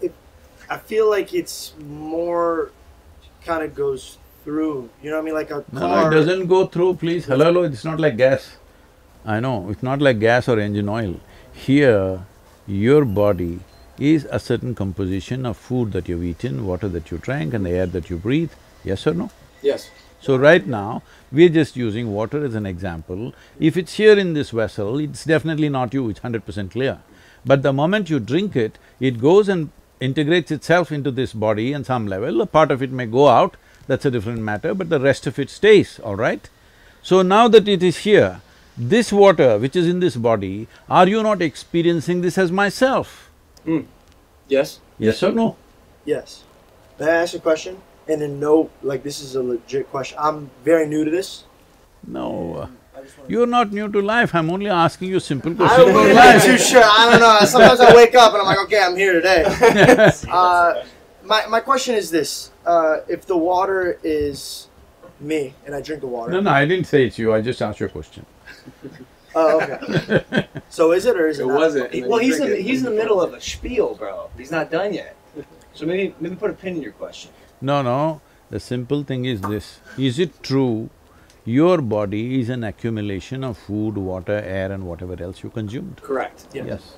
it, 0.00 0.14
I 0.70 0.76
feel 0.78 1.10
like 1.10 1.34
it's 1.34 1.74
more 1.84 2.70
kind 3.44 3.64
of 3.64 3.74
goes 3.74 4.18
through. 4.44 4.88
You 5.02 5.10
know 5.10 5.16
what 5.16 5.22
I 5.22 5.24
mean? 5.24 5.34
Like 5.34 5.50
a 5.50 5.64
No, 5.72 5.80
car. 5.80 6.02
no, 6.02 6.06
it 6.06 6.14
doesn't 6.20 6.46
go 6.46 6.66
through, 6.66 6.94
please. 6.94 7.24
Hello, 7.24 7.46
hello, 7.46 7.64
it's 7.64 7.84
not 7.84 7.98
like 7.98 8.16
gas. 8.16 8.56
I 9.24 9.40
know, 9.40 9.68
it's 9.70 9.82
not 9.82 10.00
like 10.00 10.20
gas 10.20 10.48
or 10.48 10.60
engine 10.60 10.88
oil. 10.88 11.18
Here, 11.52 12.20
your 12.68 13.04
body 13.04 13.58
is 13.98 14.28
a 14.30 14.38
certain 14.38 14.76
composition 14.76 15.44
of 15.44 15.56
food 15.56 15.90
that 15.90 16.08
you've 16.08 16.22
eaten, 16.22 16.64
water 16.64 16.86
that 16.88 17.10
you 17.10 17.18
drank, 17.18 17.52
and 17.52 17.66
the 17.66 17.70
air 17.70 17.86
that 17.86 18.10
you 18.10 18.16
breathe. 18.16 18.52
Yes 18.86 19.06
or 19.06 19.14
no? 19.14 19.30
Yes. 19.62 19.90
So 20.20 20.36
right 20.36 20.66
now, 20.66 21.02
we're 21.32 21.48
just 21.48 21.76
using 21.76 22.12
water 22.12 22.44
as 22.44 22.54
an 22.54 22.66
example. 22.66 23.34
If 23.58 23.76
it's 23.76 23.94
here 23.94 24.18
in 24.18 24.32
this 24.32 24.50
vessel, 24.50 24.98
it's 24.98 25.24
definitely 25.24 25.68
not 25.68 25.92
you, 25.92 26.08
it's 26.08 26.20
hundred 26.20 26.46
percent 26.46 26.70
clear. 26.70 27.00
But 27.44 27.62
the 27.62 27.72
moment 27.72 28.08
you 28.08 28.20
drink 28.20 28.56
it, 28.56 28.78
it 29.00 29.20
goes 29.20 29.48
and 29.48 29.70
integrates 30.00 30.50
itself 30.50 30.92
into 30.92 31.10
this 31.10 31.32
body 31.32 31.74
on 31.74 31.84
some 31.84 32.06
level. 32.06 32.40
A 32.40 32.46
part 32.46 32.70
of 32.70 32.82
it 32.82 32.92
may 32.92 33.06
go 33.06 33.28
out, 33.28 33.56
that's 33.88 34.04
a 34.04 34.10
different 34.10 34.40
matter, 34.40 34.72
but 34.74 34.88
the 34.88 35.00
rest 35.00 35.26
of 35.26 35.38
it 35.38 35.50
stays, 35.50 35.98
all 36.00 36.16
right? 36.16 36.48
So 37.02 37.22
now 37.22 37.48
that 37.48 37.68
it 37.68 37.82
is 37.82 37.98
here, 37.98 38.40
this 38.76 39.12
water 39.12 39.58
which 39.58 39.74
is 39.74 39.88
in 39.88 40.00
this 40.00 40.16
body, 40.16 40.68
are 40.88 41.08
you 41.08 41.22
not 41.22 41.42
experiencing 41.42 42.20
this 42.20 42.38
as 42.38 42.52
myself? 42.52 43.30
Hmm. 43.64 43.82
Yes? 44.48 44.80
Yes 44.98 45.22
or 45.22 45.32
no? 45.32 45.56
Yes. 46.04 46.44
May 47.00 47.06
I 47.06 47.22
ask 47.22 47.34
a 47.34 47.38
question? 47.40 47.80
And 48.08 48.22
then 48.22 48.38
no, 48.40 48.70
like 48.82 49.02
this 49.02 49.20
is 49.20 49.34
a 49.34 49.42
legit 49.42 49.90
question. 49.90 50.16
I'm 50.20 50.50
very 50.64 50.86
new 50.86 51.04
to 51.04 51.10
this. 51.10 51.44
No, 52.06 52.68
I 52.96 53.00
just 53.02 53.18
wanna- 53.18 53.30
you're 53.30 53.46
not 53.46 53.72
new 53.72 53.88
to 53.90 54.00
life, 54.00 54.34
I'm 54.34 54.48
only 54.50 54.68
asking 54.68 55.08
you 55.08 55.18
simple 55.20 55.54
questions. 55.54 55.80
I 55.88 55.92
questions. 55.92 56.14
wouldn't 56.16 56.42
too 56.44 56.58
sure. 56.58 56.82
I 56.84 57.10
don't 57.10 57.20
know. 57.20 57.38
Sometimes 57.46 57.80
I 57.80 57.94
wake 57.94 58.14
up 58.14 58.32
and 58.32 58.42
I'm 58.42 58.46
like, 58.46 58.58
okay, 58.66 58.80
I'm 58.82 58.96
here 58.96 59.12
today. 59.14 59.44
Uh, 60.30 60.84
my 61.24 61.44
my 61.46 61.58
question 61.60 61.96
is 61.96 62.10
this: 62.12 62.50
uh, 62.64 62.98
If 63.08 63.26
the 63.26 63.36
water 63.36 63.98
is 64.04 64.68
me 65.18 65.54
and 65.64 65.74
I 65.74 65.80
drink 65.80 66.00
the 66.00 66.06
water, 66.06 66.30
No, 66.30 66.40
no, 66.40 66.50
I 66.50 66.64
didn't 66.64 66.86
say 66.86 67.06
it's 67.06 67.18
you, 67.18 67.34
I 67.34 67.40
just 67.40 67.60
asked 67.60 67.80
you 67.80 67.86
a 67.86 67.88
question. 67.88 68.24
oh, 69.34 69.60
okay. 69.60 70.46
So 70.68 70.92
is 70.92 71.06
it 71.06 71.16
or 71.18 71.26
is 71.26 71.40
it? 71.40 71.42
It 71.42 71.46
not? 71.48 71.58
wasn't. 71.58 71.92
He- 71.92 72.04
well, 72.04 72.20
he's 72.20 72.38
in, 72.38 72.50
the, 72.50 72.56
he's 72.56 72.78
in 72.78 72.84
the 72.84 72.96
middle 73.02 73.20
of 73.20 73.34
a 73.34 73.40
spiel, 73.40 73.94
bro. 73.96 74.30
He's 74.38 74.52
not 74.52 74.70
done 74.70 74.94
yet. 74.94 75.16
So 75.74 75.84
maybe, 75.84 76.14
maybe 76.20 76.36
put 76.36 76.50
a 76.50 76.54
pin 76.54 76.76
in 76.76 76.82
your 76.82 76.92
question. 76.92 77.30
No, 77.60 77.82
no, 77.82 78.20
the 78.50 78.60
simple 78.60 79.02
thing 79.02 79.24
is 79.24 79.40
this, 79.40 79.80
is 79.96 80.18
it 80.18 80.42
true 80.42 80.90
your 81.44 81.78
body 81.80 82.40
is 82.40 82.48
an 82.48 82.64
accumulation 82.64 83.44
of 83.44 83.56
food, 83.56 83.96
water, 83.96 84.42
air 84.44 84.72
and 84.72 84.84
whatever 84.84 85.22
else 85.22 85.42
you 85.44 85.50
consumed? 85.50 86.00
Correct. 86.02 86.46
Yes. 86.52 86.66
yes. 86.66 86.94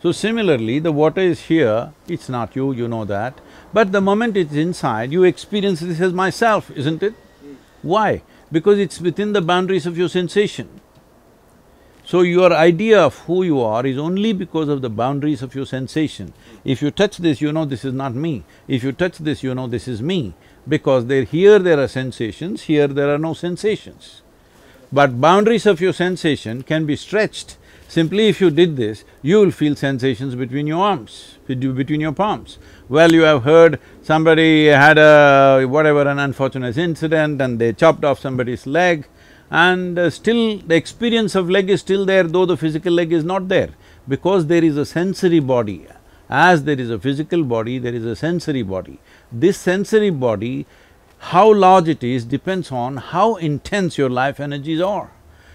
So 0.00 0.12
similarly, 0.12 0.78
the 0.78 0.92
water 0.92 1.20
is 1.20 1.46
here, 1.46 1.92
it's 2.06 2.28
not 2.28 2.54
you, 2.54 2.72
you 2.72 2.86
know 2.86 3.04
that, 3.04 3.40
but 3.72 3.90
the 3.90 4.00
moment 4.00 4.36
it's 4.36 4.52
inside, 4.52 5.12
you 5.12 5.24
experience 5.24 5.80
this 5.80 6.00
as 6.00 6.12
myself, 6.12 6.70
isn't 6.70 7.02
it? 7.02 7.14
Hmm. 7.14 7.54
Why? 7.82 8.22
Because 8.52 8.78
it's 8.78 9.00
within 9.00 9.32
the 9.32 9.42
boundaries 9.42 9.86
of 9.86 9.98
your 9.98 10.08
sensation. 10.08 10.80
So 12.06 12.20
your 12.20 12.52
idea 12.52 13.00
of 13.00 13.18
who 13.20 13.42
you 13.44 13.60
are 13.62 13.86
is 13.86 13.96
only 13.96 14.34
because 14.34 14.68
of 14.68 14.82
the 14.82 14.90
boundaries 14.90 15.40
of 15.40 15.54
your 15.54 15.64
sensation. 15.64 16.34
If 16.62 16.82
you 16.82 16.90
touch 16.90 17.16
this, 17.16 17.40
you 17.40 17.50
know 17.50 17.64
this 17.64 17.82
is 17.84 17.94
not 17.94 18.14
me. 18.14 18.44
If 18.68 18.84
you 18.84 18.92
touch 18.92 19.18
this, 19.18 19.42
you 19.42 19.54
know 19.54 19.66
this 19.66 19.88
is 19.88 20.02
me. 20.02 20.34
Because 20.68 21.06
there… 21.06 21.24
here 21.24 21.58
there 21.58 21.80
are 21.80 21.88
sensations, 21.88 22.62
here 22.62 22.88
there 22.88 23.14
are 23.14 23.18
no 23.18 23.32
sensations. 23.32 24.20
But 24.92 25.18
boundaries 25.18 25.64
of 25.64 25.80
your 25.80 25.94
sensation 25.94 26.62
can 26.62 26.84
be 26.84 26.94
stretched. 26.94 27.56
Simply 27.88 28.28
if 28.28 28.40
you 28.40 28.50
did 28.50 28.76
this, 28.76 29.04
you 29.22 29.40
will 29.40 29.50
feel 29.50 29.74
sensations 29.74 30.34
between 30.34 30.66
your 30.66 30.84
arms, 30.84 31.38
between 31.46 32.00
your 32.00 32.12
palms. 32.12 32.58
Well, 32.88 33.12
you 33.12 33.22
have 33.22 33.44
heard 33.44 33.80
somebody 34.02 34.66
had 34.66 34.98
a… 34.98 35.64
whatever, 35.64 36.02
an 36.02 36.18
unfortunate 36.18 36.76
incident 36.76 37.40
and 37.40 37.58
they 37.58 37.72
chopped 37.72 38.04
off 38.04 38.20
somebody's 38.20 38.66
leg 38.66 39.06
and 39.62 39.98
uh, 40.00 40.10
still 40.10 40.58
the 40.58 40.74
experience 40.74 41.36
of 41.36 41.48
leg 41.48 41.70
is 41.70 41.80
still 41.80 42.04
there 42.04 42.24
though 42.24 42.44
the 42.44 42.56
physical 42.56 42.92
leg 42.92 43.12
is 43.12 43.22
not 43.22 43.46
there 43.48 43.68
because 44.08 44.46
there 44.46 44.64
is 44.64 44.76
a 44.76 44.84
sensory 44.84 45.38
body. 45.38 45.86
As 46.28 46.64
there 46.64 46.80
is 46.80 46.90
a 46.90 46.98
physical 46.98 47.44
body, 47.44 47.78
there 47.78 47.94
is 47.94 48.04
a 48.04 48.16
sensory 48.16 48.62
body. 48.62 48.98
This 49.30 49.56
sensory 49.56 50.10
body, 50.10 50.66
how 51.30 51.52
large 51.52 51.88
it 51.88 52.02
is 52.02 52.24
depends 52.24 52.72
on 52.72 52.96
how 52.96 53.36
intense 53.36 53.96
your 53.96 54.10
life 54.10 54.40
energies 54.40 54.80
are. 54.80 55.12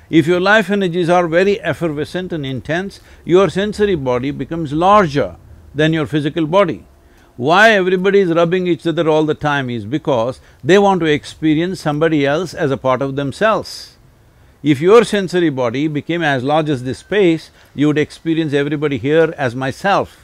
If 0.10 0.28
your 0.28 0.40
life 0.40 0.70
energies 0.70 1.10
are 1.10 1.28
very 1.28 1.60
effervescent 1.62 2.32
and 2.32 2.46
intense, 2.46 3.02
your 3.26 3.50
sensory 3.50 3.96
body 3.96 4.32
becomes 4.32 4.72
larger 4.72 5.36
than 5.76 5.92
your 5.92 6.08
physical 6.08 6.48
body. 6.48 6.86
Why 7.40 7.72
everybody 7.72 8.20
is 8.20 8.34
rubbing 8.34 8.68
each 8.68 8.86
other 8.86 9.08
all 9.08 9.24
the 9.24 9.34
time 9.34 9.70
is 9.70 9.86
because 9.86 10.42
they 10.62 10.78
want 10.78 11.00
to 11.00 11.06
experience 11.06 11.80
somebody 11.80 12.26
else 12.26 12.54
as 12.54 12.70
a 12.70 12.76
part 12.76 13.02
of 13.02 13.16
themselves. 13.16 13.96
If 14.62 14.82
your 14.82 15.06
sensory 15.06 15.50
body 15.50 15.88
became 15.88 16.22
as 16.22 16.44
large 16.44 16.70
as 16.70 16.84
this 16.84 16.98
space, 16.98 17.50
you 17.74 17.88
would 17.88 17.98
experience 17.98 18.52
everybody 18.52 18.98
here 18.98 19.34
as 19.38 19.56
myself. 19.56 20.18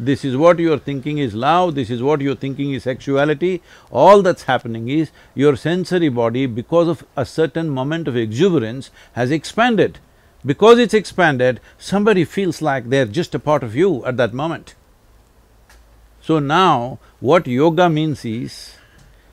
This 0.00 0.24
is 0.24 0.38
what 0.38 0.58
you're 0.58 0.78
thinking 0.78 1.18
is 1.18 1.34
love, 1.34 1.74
this 1.74 1.90
is 1.90 2.02
what 2.02 2.22
you're 2.22 2.34
thinking 2.34 2.72
is 2.72 2.84
sexuality, 2.84 3.60
all 3.90 4.22
that's 4.22 4.44
happening 4.44 4.88
is 4.88 5.10
your 5.34 5.54
sensory 5.54 6.08
body, 6.08 6.46
because 6.46 6.88
of 6.88 7.04
a 7.14 7.26
certain 7.26 7.68
moment 7.68 8.08
of 8.08 8.16
exuberance, 8.16 8.90
has 9.12 9.30
expanded. 9.30 9.98
Because 10.46 10.78
it's 10.78 10.94
expanded, 10.94 11.60
somebody 11.76 12.24
feels 12.24 12.62
like 12.62 12.88
they're 12.88 13.04
just 13.04 13.34
a 13.34 13.38
part 13.38 13.62
of 13.62 13.76
you 13.76 14.02
at 14.06 14.16
that 14.16 14.32
moment. 14.32 14.76
So 16.28 16.40
now, 16.40 16.98
what 17.20 17.46
yoga 17.46 17.88
means 17.88 18.22
is, 18.22 18.74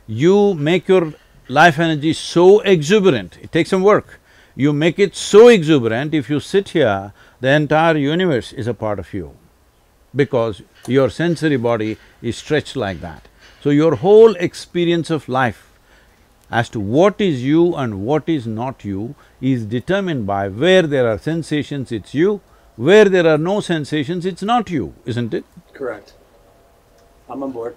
you 0.08 0.54
make 0.54 0.88
your 0.88 1.14
life 1.50 1.78
energy 1.78 2.14
so 2.14 2.62
exuberant, 2.62 3.38
it 3.42 3.52
takes 3.52 3.72
some 3.72 3.84
work. 3.84 4.22
You 4.56 4.72
make 4.72 4.98
it 4.98 5.14
so 5.14 5.50
exuberant, 5.50 6.14
if 6.14 6.30
you 6.30 6.40
sit 6.40 6.70
here, 6.70 7.12
the 7.42 7.50
entire 7.50 7.98
universe 7.98 8.54
is 8.54 8.66
a 8.68 8.74
part 8.74 8.98
of 8.98 9.14
you 9.14 9.36
because 10.16 10.62
your 10.88 11.10
sensory 11.10 11.58
body 11.58 11.98
is 12.22 12.38
stretched 12.38 12.78
like 12.78 13.02
that. 13.02 13.28
So 13.62 13.72
your 13.72 13.96
whole 13.96 14.34
experience 14.38 15.10
of 15.10 15.28
life 15.28 15.78
as 16.50 16.70
to 16.70 16.80
what 16.80 17.20
is 17.20 17.44
you 17.44 17.76
and 17.76 18.06
what 18.06 18.30
is 18.30 18.48
not 18.48 18.86
you 18.86 19.16
is 19.42 19.66
determined 19.66 20.28
by 20.28 20.48
where 20.48 20.84
there 20.84 21.10
are 21.12 21.18
sensations, 21.18 21.92
it's 21.92 22.14
you, 22.14 22.40
where 22.78 23.10
there 23.10 23.28
are 23.28 23.38
no 23.38 23.60
sensations, 23.60 24.26
it's 24.26 24.44
not 24.44 24.70
you, 24.70 24.94
isn't 25.06 25.34
it? 25.34 25.44
Correct. 25.74 26.15
I'm 27.30 27.44
on 27.44 27.52
board. 27.52 27.76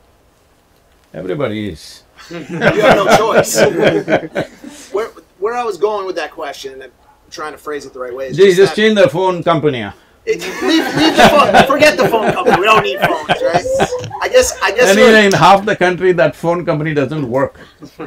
Everybody 1.14 1.70
is. 1.70 2.02
you 2.30 2.36
have 2.38 2.96
no 2.96 3.16
choice. 3.16 3.56
where, 4.92 5.08
where 5.38 5.54
I 5.54 5.64
was 5.64 5.78
going 5.78 6.06
with 6.06 6.16
that 6.16 6.32
question, 6.32 6.74
and 6.74 6.82
I'm 6.84 6.92
trying 7.30 7.52
to 7.52 7.58
phrase 7.58 7.86
it 7.86 7.92
the 7.92 8.00
right 8.00 8.14
way, 8.14 8.28
is 8.28 8.36
just 8.36 8.56
just 8.56 8.76
change 8.76 8.98
the 8.98 9.08
phone 9.08 9.42
company. 9.42 9.80
it- 10.26 10.40
leave, 10.62 10.84
leave 10.96 11.16
the 11.16 11.28
phone, 11.30 11.66
forget 11.66 11.96
the 11.96 12.08
phone 12.08 12.30
company, 12.32 12.58
we 12.60 12.66
don't 12.66 12.82
need 12.82 12.98
phones, 13.00 13.28
right? 13.42 13.64
I 14.20 14.28
guess, 14.28 14.58
I 14.62 14.72
guess. 14.72 14.90
Anyway, 14.90 15.08
we're- 15.12 15.26
in 15.26 15.32
half 15.32 15.64
the 15.64 15.76
country, 15.76 16.12
that 16.12 16.36
phone 16.36 16.66
company 16.66 16.92
doesn't 16.92 17.28
work. 17.28 17.58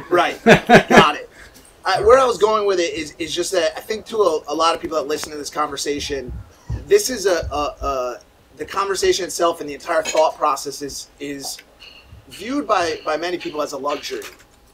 Right, 0.08 0.42
got 0.44 1.16
it. 1.16 1.28
Uh, 1.84 2.00
where 2.04 2.16
I 2.18 2.24
was 2.24 2.38
going 2.38 2.64
with 2.64 2.78
it 2.78 2.94
is, 2.94 3.12
is 3.18 3.34
just 3.34 3.50
that 3.50 3.72
I 3.76 3.80
think 3.80 4.06
to 4.06 4.18
a, 4.18 4.40
a 4.46 4.54
lot 4.54 4.76
of 4.76 4.80
people 4.80 4.96
that 4.98 5.08
listen 5.08 5.32
to 5.32 5.36
this 5.36 5.50
conversation, 5.50 6.32
this 6.86 7.10
is 7.10 7.26
a, 7.26 7.48
a, 7.50 7.84
a 7.84 8.20
the 8.56 8.64
conversation 8.64 9.24
itself 9.24 9.60
and 9.60 9.68
the 9.68 9.74
entire 9.74 10.02
thought 10.02 10.36
process 10.36 10.82
is 10.82 11.08
is 11.20 11.58
viewed 12.28 12.66
by 12.66 12.98
by 13.04 13.16
many 13.16 13.38
people 13.38 13.62
as 13.62 13.72
a 13.72 13.78
luxury, 13.78 14.22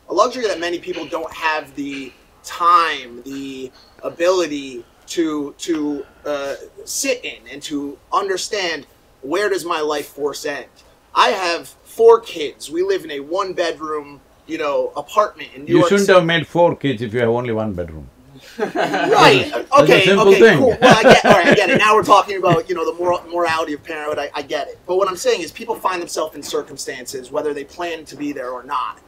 a 0.09 0.15
luxury 0.15 0.47
that 0.47 0.61
many 0.61 0.79
people 0.79 1.07
don't 1.07 1.33
have 1.33 1.75
the 1.75 2.13
time, 2.45 3.23
the 3.23 3.71
ability 4.03 4.85
to 5.09 5.55
to 5.59 6.05
uh, 6.25 6.55
sit 6.85 7.25
in 7.25 7.47
and 7.51 7.63
to 7.63 7.99
understand 8.13 8.87
where 9.23 9.49
does 9.49 9.65
my 9.65 9.81
life 9.81 10.09
force 10.09 10.45
end. 10.45 10.67
I 11.15 11.29
have 11.31 11.69
four 11.85 12.21
kids. 12.21 12.71
We 12.71 12.83
live 12.83 13.05
in 13.05 13.11
a 13.13 13.21
one 13.21 13.53
bedroom, 13.53 14.21
you 14.47 14.59
know, 14.59 14.93
apartment 14.97 15.51
in 15.55 15.65
New 15.65 15.73
You 15.73 15.79
York 15.79 15.89
shouldn't 15.89 16.07
City. 16.07 16.19
have 16.19 16.27
made 16.27 16.47
four 16.47 16.77
kids 16.77 17.03
if 17.03 17.13
you 17.13 17.21
have 17.21 17.31
only 17.31 17.53
one 17.53 17.73
bedroom. 17.73 18.09
Right. 18.59 19.53
Okay. 19.81 20.13
Okay. 20.13 20.41
thing. 20.41 20.59
Cool. 20.59 20.77
Well, 20.81 20.97
I 20.97 21.03
get. 21.03 21.25
All 21.25 21.33
right. 21.33 21.47
I 21.49 21.55
get 21.55 21.71
it. 21.71 21.79
Now 21.89 21.95
we're 21.95 22.03
talking 22.05 22.39
about 22.39 22.69
you 22.69 22.75
know 22.75 22.85
the 22.85 22.99
moral, 22.99 23.23
morality 23.33 23.73
of 23.75 23.83
parenthood. 23.85 24.19
I, 24.19 24.31
I 24.35 24.43
get 24.43 24.69
it. 24.69 24.79
But 24.87 24.97
what 24.97 25.09
I'm 25.09 25.17
saying 25.17 25.43
is, 25.43 25.53
people 25.53 25.75
find 25.75 26.01
themselves 26.03 26.35
in 26.35 26.43
circumstances 26.43 27.31
whether 27.31 27.55
they 27.55 27.65
plan 27.65 28.05
to 28.07 28.17
be 28.17 28.33
there 28.33 28.51
or 28.51 28.63
not, 28.65 29.01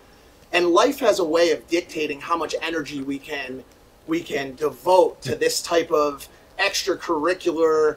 and 0.52 0.68
life 0.68 1.00
has 1.00 1.18
a 1.18 1.24
way 1.24 1.50
of 1.50 1.66
dictating 1.68 2.20
how 2.20 2.36
much 2.36 2.54
energy 2.62 3.02
we 3.02 3.18
can 3.18 3.64
we 4.06 4.20
can 4.22 4.54
devote 4.54 5.20
to 5.22 5.34
this 5.34 5.62
type 5.62 5.90
of 5.90 6.28
extracurricular. 6.58 7.96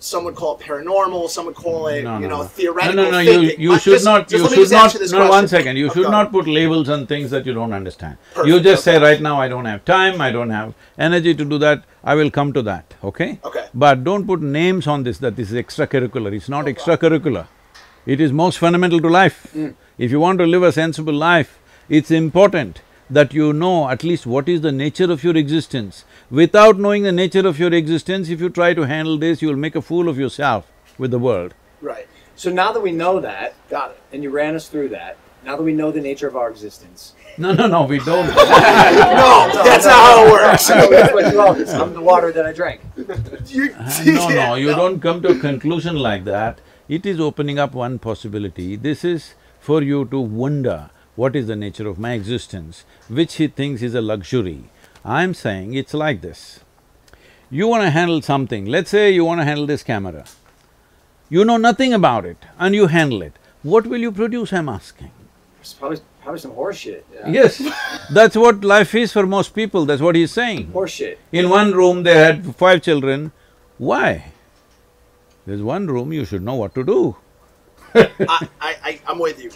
Some 0.00 0.24
would 0.24 0.36
call 0.36 0.56
it 0.56 0.62
paranormal. 0.62 1.28
Some 1.28 1.46
would 1.46 1.56
call 1.56 1.88
it 1.88 2.04
No, 2.04 2.18
you 2.18 2.28
know 2.28 2.42
no. 2.42 2.44
theoretical 2.44 2.94
No, 2.94 3.04
no, 3.04 3.10
no, 3.10 3.24
thinking. 3.24 3.60
you, 3.60 3.72
you 3.72 3.78
should 3.78 3.94
just- 3.94 4.04
not, 4.04 4.28
just 4.28 4.44
you 4.56 4.66
should 4.66 4.70
not, 4.70 4.94
no, 5.10 5.18
one 5.18 5.28
question. 5.28 5.48
second, 5.48 5.76
you 5.76 5.90
should 5.90 6.10
not 6.10 6.30
put 6.30 6.46
labels 6.46 6.88
on 6.88 7.06
things 7.06 7.30
that 7.32 7.44
you 7.46 7.52
don't 7.52 7.72
understand. 7.72 8.16
you 8.36 8.42
Perfect, 8.42 8.64
just 8.64 8.84
say, 8.84 8.98
right 9.00 9.20
now, 9.20 9.40
I 9.40 9.48
don't 9.48 9.64
have 9.64 9.84
time, 9.84 10.20
I 10.20 10.30
don't 10.30 10.50
have 10.50 10.72
energy 10.98 11.34
to 11.34 11.44
do 11.44 11.58
that, 11.58 11.82
I 12.04 12.14
will 12.14 12.30
come 12.30 12.52
to 12.52 12.62
that, 12.62 12.94
okay? 13.02 13.40
Okay. 13.44 13.66
But 13.74 14.04
don't 14.04 14.24
put 14.26 14.40
names 14.40 14.86
on 14.86 15.02
this, 15.02 15.18
that 15.18 15.34
this 15.34 15.50
is 15.50 15.56
extracurricular, 15.64 16.32
it's 16.32 16.48
not 16.48 16.66
extracurricular. 16.66 17.46
It 18.06 18.20
is 18.20 18.32
most 18.32 18.58
fundamental 18.58 19.00
to 19.00 19.08
life. 19.08 19.48
Mm. 19.54 19.74
If 19.98 20.10
you 20.12 20.20
want 20.20 20.38
to 20.38 20.46
live 20.46 20.62
a 20.62 20.72
sensible 20.72 21.12
life, 21.12 21.58
it's 21.88 22.10
important 22.10 22.80
that 23.10 23.32
you 23.32 23.52
know 23.52 23.88
at 23.88 24.04
least 24.04 24.26
what 24.26 24.48
is 24.48 24.60
the 24.60 24.72
nature 24.72 25.10
of 25.10 25.24
your 25.24 25.36
existence. 25.36 26.04
Without 26.30 26.78
knowing 26.78 27.02
the 27.04 27.12
nature 27.12 27.46
of 27.46 27.58
your 27.58 27.72
existence, 27.72 28.28
if 28.28 28.40
you 28.40 28.48
try 28.50 28.74
to 28.74 28.82
handle 28.82 29.16
this, 29.18 29.40
you'll 29.42 29.56
make 29.56 29.74
a 29.76 29.82
fool 29.82 30.08
of 30.08 30.18
yourself 30.18 30.66
with 30.98 31.10
the 31.10 31.18
world. 31.18 31.54
Right. 31.80 32.06
So 32.36 32.50
now 32.50 32.72
that 32.72 32.80
we 32.80 32.92
know 32.92 33.20
that, 33.20 33.54
Got 33.70 33.90
it. 33.92 34.00
and 34.12 34.22
you 34.22 34.30
ran 34.30 34.54
us 34.54 34.68
through 34.68 34.90
that, 34.90 35.16
now 35.44 35.56
that 35.56 35.62
we 35.62 35.72
know 35.72 35.90
the 35.90 36.00
nature 36.00 36.28
of 36.28 36.36
our 36.36 36.50
existence. 36.50 37.14
No, 37.38 37.52
no, 37.52 37.68
no, 37.68 37.84
we 37.84 37.98
don't. 38.00 38.26
No, 38.34 38.34
that's 39.62 39.84
not 39.86 39.94
how 39.94 40.26
it 40.26 40.32
works. 40.32 40.68
I 40.72 40.80
know 40.80 40.90
that's 40.90 41.12
what 41.14 41.32
you 41.32 41.40
are. 41.40 41.82
I'm 41.82 41.94
the 41.94 42.00
water 42.00 42.32
that 42.32 42.44
I 42.44 42.52
drank. 42.52 42.80
You- 43.46 43.72
Uh, 43.78 44.02
no, 44.04 44.28
no, 44.28 44.54
you 44.56 44.70
don't 44.74 44.98
come 45.00 45.22
to 45.22 45.28
a 45.28 45.38
conclusion 45.38 45.94
like 45.94 46.24
that. 46.24 46.60
It 46.88 47.06
is 47.06 47.20
opening 47.20 47.60
up 47.60 47.74
one 47.74 48.00
possibility. 48.00 48.74
This 48.74 49.04
is 49.04 49.34
for 49.60 49.82
you 49.82 50.04
to 50.06 50.18
wonder 50.18 50.90
what 51.18 51.34
is 51.34 51.48
the 51.48 51.56
nature 51.56 51.88
of 51.88 51.98
my 51.98 52.12
existence, 52.12 52.84
which 53.08 53.34
he 53.34 53.48
thinks 53.48 53.82
is 53.82 53.92
a 53.92 54.00
luxury. 54.00 54.62
I'm 55.04 55.34
saying 55.34 55.74
it's 55.74 55.92
like 55.92 56.20
this. 56.20 56.60
You 57.50 57.66
want 57.66 57.82
to 57.82 57.90
handle 57.90 58.22
something, 58.22 58.66
let's 58.66 58.90
say 58.90 59.10
you 59.10 59.24
want 59.24 59.40
to 59.40 59.44
handle 59.44 59.66
this 59.66 59.82
camera. 59.82 60.26
You 61.28 61.44
know 61.44 61.56
nothing 61.56 61.92
about 61.92 62.24
it 62.24 62.36
and 62.56 62.72
you 62.72 62.86
handle 62.86 63.22
it. 63.22 63.32
What 63.64 63.88
will 63.88 63.98
you 63.98 64.12
produce, 64.12 64.52
I'm 64.52 64.68
asking? 64.68 65.10
It's 65.60 65.74
probably, 65.74 65.98
probably 66.22 66.38
some 66.38 66.52
horseshit. 66.52 67.02
Yeah. 67.12 67.28
Yes, 67.28 67.62
that's 68.12 68.36
what 68.36 68.62
life 68.62 68.94
is 68.94 69.12
for 69.12 69.26
most 69.26 69.56
people, 69.56 69.86
that's 69.86 70.00
what 70.00 70.14
he's 70.14 70.30
saying. 70.30 70.70
Horse 70.70 70.92
shit. 70.92 71.18
In 71.32 71.50
one 71.50 71.72
room, 71.72 72.04
they 72.04 72.14
had 72.14 72.54
five 72.54 72.80
children. 72.80 73.32
Why? 73.76 74.26
There's 75.46 75.62
one 75.62 75.88
room, 75.88 76.12
you 76.12 76.24
should 76.24 76.42
know 76.42 76.54
what 76.54 76.76
to 76.76 76.84
do. 76.84 77.16
I, 77.94 78.48
I, 78.60 78.76
I, 78.84 79.00
I'm 79.08 79.18
with 79.18 79.42
you. 79.42 79.50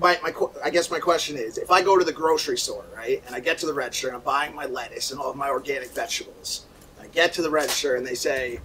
My, 0.00 0.18
my, 0.22 0.32
I 0.64 0.70
guess 0.70 0.90
my 0.90 1.00
question 1.00 1.36
is, 1.36 1.58
if 1.58 1.70
I 1.70 1.82
go 1.82 1.98
to 1.98 2.04
the 2.04 2.12
grocery 2.12 2.56
store, 2.56 2.84
right, 2.94 3.22
and 3.26 3.34
I 3.34 3.40
get 3.40 3.58
to 3.58 3.66
the 3.66 3.74
register 3.74 4.06
and 4.08 4.16
I'm 4.16 4.22
buying 4.22 4.54
my 4.54 4.66
lettuce 4.66 5.10
and 5.10 5.20
all 5.20 5.30
of 5.30 5.36
my 5.36 5.48
organic 5.48 5.90
vegetables, 5.90 6.66
I 7.00 7.08
get 7.08 7.32
to 7.34 7.42
the 7.42 7.50
register 7.50 7.96
and 7.96 8.06
they 8.06 8.14
say, 8.14 8.60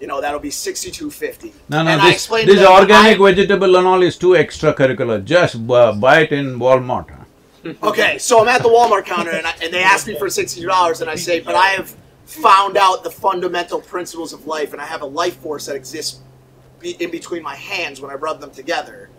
you 0.00 0.06
know, 0.06 0.20
that'll 0.20 0.40
be 0.40 0.50
sixty-two 0.50 1.10
fifty. 1.10 1.52
No, 1.68 1.82
no, 1.82 1.90
and 1.90 2.00
I 2.00 2.06
this, 2.06 2.14
explain 2.14 2.46
to 2.46 2.54
this 2.54 2.66
organic 2.66 3.20
I- 3.20 3.24
vegetable 3.32 3.76
and 3.76 3.86
all 3.86 4.02
is 4.02 4.16
too 4.16 4.30
extracurricular. 4.30 5.22
Just 5.24 5.66
buy 5.66 6.20
it 6.20 6.32
in 6.32 6.58
Walmart. 6.58 7.10
huh? 7.10 7.74
Okay, 7.82 8.16
so 8.16 8.40
I'm 8.40 8.48
at 8.48 8.62
the 8.62 8.68
Walmart 8.70 9.04
counter 9.04 9.32
and, 9.32 9.46
I, 9.46 9.54
and 9.62 9.74
they 9.74 9.82
ask 9.82 10.06
me 10.06 10.16
for 10.18 10.30
sixty 10.30 10.62
dollars, 10.64 11.02
and 11.02 11.10
I 11.10 11.16
say, 11.16 11.40
but 11.40 11.54
I 11.54 11.66
have 11.70 11.94
found 12.24 12.78
out 12.78 13.04
the 13.04 13.10
fundamental 13.10 13.80
principles 13.80 14.32
of 14.32 14.46
life, 14.46 14.72
and 14.72 14.80
I 14.80 14.86
have 14.86 15.02
a 15.02 15.06
life 15.06 15.36
force 15.40 15.66
that 15.66 15.76
exists 15.76 16.20
be, 16.78 16.92
in 16.92 17.10
between 17.10 17.42
my 17.42 17.56
hands 17.56 18.00
when 18.00 18.10
I 18.10 18.14
rub 18.14 18.40
them 18.40 18.52
together. 18.52 19.09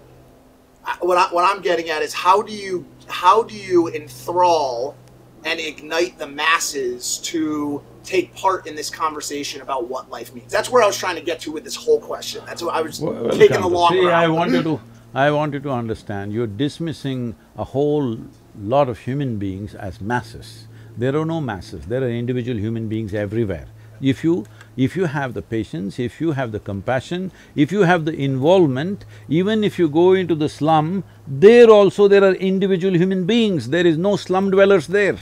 What 0.99 1.17
I, 1.17 1.33
what 1.33 1.43
I'm 1.43 1.61
getting 1.61 1.89
at 1.89 2.01
is 2.01 2.13
how 2.13 2.41
do 2.41 2.53
you 2.53 2.85
how 3.07 3.43
do 3.43 3.55
you 3.55 3.89
enthrall 3.89 4.95
and 5.43 5.59
ignite 5.59 6.17
the 6.17 6.27
masses 6.27 7.17
to 7.19 7.81
take 8.03 8.33
part 8.35 8.67
in 8.67 8.75
this 8.75 8.89
conversation 8.89 9.61
about 9.61 9.87
what 9.87 10.09
life 10.09 10.33
means? 10.33 10.51
That's 10.51 10.69
where 10.69 10.83
I 10.83 10.87
was 10.87 10.97
trying 10.97 11.15
to 11.15 11.21
get 11.21 11.39
to 11.41 11.51
with 11.51 11.63
this 11.63 11.75
whole 11.75 11.99
question. 11.99 12.43
That's 12.45 12.61
what 12.61 12.75
I 12.75 12.81
was 12.81 12.99
Well, 12.99 13.29
taking 13.29 13.61
the 13.61 13.67
long 13.67 13.91
See, 13.91 14.05
route. 14.05 14.13
I 14.13 14.27
want 14.27 14.51
you 14.51 14.63
to… 14.63 14.81
I 15.13 15.29
want 15.29 15.53
you 15.53 15.59
to 15.59 15.69
understand, 15.71 16.31
you're 16.31 16.47
dismissing 16.47 17.35
a 17.57 17.65
whole 17.65 18.17
lot 18.57 18.87
of 18.87 18.99
human 18.99 19.37
beings 19.37 19.75
as 19.75 19.99
masses. 19.99 20.67
There 20.97 21.17
are 21.17 21.25
no 21.25 21.41
masses, 21.41 21.85
there 21.85 22.01
are 22.01 22.09
individual 22.09 22.57
human 22.57 22.87
beings 22.87 23.13
everywhere. 23.13 23.67
If 23.99 24.23
you… 24.23 24.45
if 24.77 24.95
you 24.95 25.05
have 25.05 25.33
the 25.33 25.41
patience, 25.41 25.99
if 25.99 26.21
you 26.21 26.31
have 26.31 26.51
the 26.51 26.59
compassion, 26.59 27.31
if 27.55 27.71
you 27.71 27.81
have 27.81 28.05
the 28.05 28.13
involvement, 28.13 29.05
even 29.27 29.63
if 29.63 29.77
you 29.77 29.89
go 29.89 30.13
into 30.13 30.35
the 30.35 30.49
slum, 30.49 31.03
there 31.27 31.69
also 31.69 32.07
there 32.07 32.23
are 32.23 32.33
individual 32.33 32.95
human 32.95 33.25
beings, 33.25 33.69
there 33.69 33.85
is 33.85 33.97
no 33.97 34.15
slum 34.15 34.51
dwellers 34.51 34.87
there. 34.87 35.17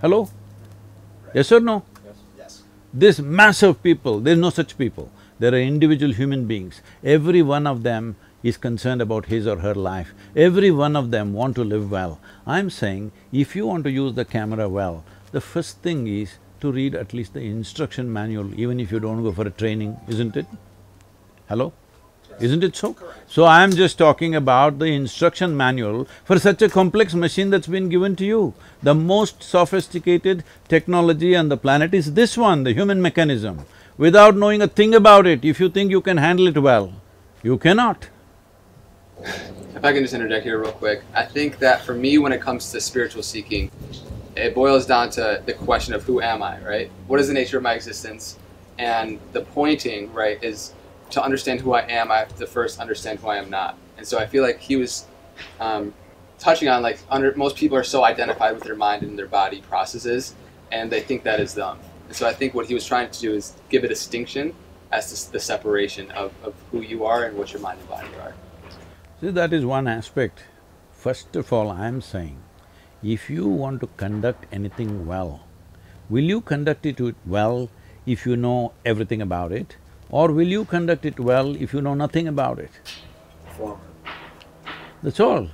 Hello? 0.00 0.28
Yes 1.34 1.52
or 1.52 1.60
no? 1.60 1.84
yes. 2.36 2.62
This 2.92 3.20
mass 3.20 3.62
of 3.62 3.82
people, 3.82 4.20
there's 4.20 4.38
no 4.38 4.50
such 4.50 4.76
people. 4.76 5.10
There 5.38 5.52
are 5.54 5.60
individual 5.60 6.12
human 6.12 6.46
beings. 6.46 6.82
Every 7.02 7.42
one 7.42 7.66
of 7.66 7.82
them 7.82 8.16
is 8.42 8.56
concerned 8.56 9.00
about 9.00 9.26
his 9.26 9.46
or 9.46 9.58
her 9.58 9.74
life. 9.74 10.12
Every 10.36 10.70
one 10.70 10.96
of 10.96 11.10
them 11.10 11.32
want 11.32 11.54
to 11.56 11.64
live 11.64 11.90
well. 11.90 12.20
I'm 12.46 12.70
saying, 12.70 13.12
if 13.32 13.54
you 13.54 13.66
want 13.66 13.84
to 13.84 13.90
use 13.90 14.14
the 14.14 14.24
camera 14.24 14.68
well, 14.68 15.04
the 15.30 15.40
first 15.40 15.78
thing 15.78 16.06
is 16.06 16.34
to 16.62 16.72
read 16.72 16.94
at 16.94 17.12
least 17.12 17.34
the 17.34 17.40
instruction 17.40 18.12
manual, 18.12 18.58
even 18.58 18.80
if 18.80 18.90
you 18.90 18.98
don't 18.98 19.22
go 19.22 19.32
for 19.32 19.46
a 19.46 19.50
training, 19.50 19.96
isn't 20.08 20.36
it? 20.36 20.46
Hello? 21.48 21.72
Isn't 22.40 22.64
it 22.64 22.74
so? 22.74 22.96
So 23.28 23.44
I'm 23.44 23.72
just 23.72 23.98
talking 23.98 24.34
about 24.34 24.78
the 24.78 24.86
instruction 24.86 25.56
manual 25.56 26.06
for 26.24 26.38
such 26.38 26.62
a 26.62 26.68
complex 26.68 27.14
machine 27.14 27.50
that's 27.50 27.66
been 27.66 27.88
given 27.88 28.16
to 28.16 28.24
you. 28.24 28.54
The 28.82 28.94
most 28.94 29.42
sophisticated 29.42 30.44
technology 30.68 31.36
on 31.36 31.50
the 31.50 31.56
planet 31.56 31.92
is 31.92 32.14
this 32.14 32.38
one, 32.38 32.64
the 32.64 32.72
human 32.72 33.02
mechanism. 33.02 33.66
Without 33.98 34.36
knowing 34.36 34.62
a 34.62 34.68
thing 34.68 34.94
about 34.94 35.26
it, 35.26 35.44
if 35.44 35.60
you 35.60 35.68
think 35.68 35.90
you 35.90 36.00
can 36.00 36.16
handle 36.16 36.46
it 36.46 36.58
well, 36.58 36.94
you 37.42 37.58
cannot. 37.58 38.08
If 39.20 39.84
I 39.84 39.92
can 39.92 40.02
just 40.02 40.14
interject 40.14 40.44
here 40.44 40.58
real 40.60 40.72
quick, 40.72 41.02
I 41.14 41.24
think 41.24 41.58
that 41.58 41.84
for 41.84 41.94
me, 41.94 42.18
when 42.18 42.32
it 42.32 42.40
comes 42.40 42.70
to 42.72 42.80
spiritual 42.80 43.22
seeking, 43.22 43.70
it 44.36 44.54
boils 44.54 44.86
down 44.86 45.10
to 45.10 45.42
the 45.44 45.52
question 45.52 45.94
of 45.94 46.02
who 46.04 46.20
am 46.20 46.42
I, 46.42 46.60
right? 46.62 46.90
What 47.06 47.20
is 47.20 47.28
the 47.28 47.34
nature 47.34 47.56
of 47.56 47.62
my 47.62 47.74
existence? 47.74 48.38
And 48.78 49.20
the 49.32 49.42
pointing, 49.42 50.12
right, 50.12 50.42
is 50.42 50.72
to 51.10 51.22
understand 51.22 51.60
who 51.60 51.74
I 51.74 51.82
am, 51.82 52.10
I 52.10 52.18
have 52.18 52.36
to 52.36 52.46
first 52.46 52.80
understand 52.80 53.20
who 53.20 53.28
I 53.28 53.36
am 53.36 53.50
not. 53.50 53.76
And 53.98 54.06
so 54.06 54.18
I 54.18 54.26
feel 54.26 54.42
like 54.42 54.58
he 54.58 54.76
was 54.76 55.06
um, 55.60 55.92
touching 56.38 56.68
on 56.68 56.82
like 56.82 56.98
under 57.10 57.34
most 57.36 57.56
people 57.56 57.76
are 57.76 57.84
so 57.84 58.04
identified 58.04 58.54
with 58.54 58.64
their 58.64 58.74
mind 58.74 59.02
and 59.02 59.18
their 59.18 59.26
body 59.26 59.60
processes, 59.60 60.34
and 60.70 60.90
they 60.90 61.00
think 61.00 61.22
that 61.24 61.38
is 61.38 61.54
them. 61.54 61.78
And 62.08 62.16
so 62.16 62.26
I 62.26 62.32
think 62.32 62.54
what 62.54 62.66
he 62.66 62.74
was 62.74 62.86
trying 62.86 63.10
to 63.10 63.20
do 63.20 63.34
is 63.34 63.54
give 63.68 63.84
a 63.84 63.88
distinction 63.88 64.54
as 64.90 65.24
to 65.24 65.32
the 65.32 65.40
separation 65.40 66.10
of, 66.12 66.32
of 66.42 66.54
who 66.70 66.80
you 66.80 67.04
are 67.04 67.24
and 67.24 67.36
what 67.36 67.52
your 67.52 67.62
mind 67.62 67.78
and 67.78 67.88
body 67.88 68.08
are. 68.20 68.34
See, 69.20 69.30
that 69.30 69.52
is 69.52 69.64
one 69.64 69.86
aspect. 69.86 70.44
First 70.90 71.36
of 71.36 71.52
all, 71.52 71.70
I'm 71.70 72.00
saying, 72.00 72.41
if 73.02 73.28
you 73.30 73.46
want 73.48 73.80
to 73.80 73.88
conduct 73.96 74.46
anything 74.52 75.06
well, 75.06 75.40
will 76.08 76.24
you 76.24 76.40
conduct 76.40 76.86
it 76.86 77.00
well 77.26 77.68
if 78.06 78.24
you 78.26 78.36
know 78.36 78.72
everything 78.84 79.22
about 79.22 79.52
it? 79.52 79.76
Or 80.10 80.30
will 80.30 80.48
you 80.48 80.64
conduct 80.64 81.06
it 81.06 81.18
well 81.18 81.56
if 81.56 81.72
you 81.72 81.80
know 81.80 81.94
nothing 81.94 82.28
about 82.28 82.58
it? 82.58 82.70
Former. 83.56 83.78
That's 85.02 85.18
all. 85.20 85.48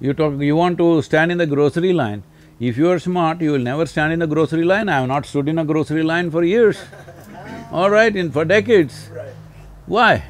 You 0.00 0.14
talk… 0.14 0.40
you 0.40 0.56
want 0.56 0.78
to 0.78 1.02
stand 1.02 1.30
in 1.30 1.38
the 1.38 1.46
grocery 1.46 1.92
line, 1.92 2.22
if 2.58 2.76
you 2.78 2.90
are 2.90 2.98
smart, 2.98 3.40
you 3.40 3.52
will 3.52 3.58
never 3.58 3.86
stand 3.86 4.12
in 4.12 4.18
the 4.20 4.26
grocery 4.26 4.64
line. 4.64 4.88
I 4.88 5.00
have 5.00 5.08
not 5.08 5.26
stood 5.26 5.48
in 5.48 5.58
a 5.58 5.64
grocery 5.64 6.02
line 6.02 6.30
for 6.30 6.42
years. 6.44 6.78
All 7.72 7.90
right, 7.90 8.14
in 8.14 8.30
for 8.30 8.44
decades. 8.44 9.08
Right. 9.14 9.32
Why? 9.86 10.24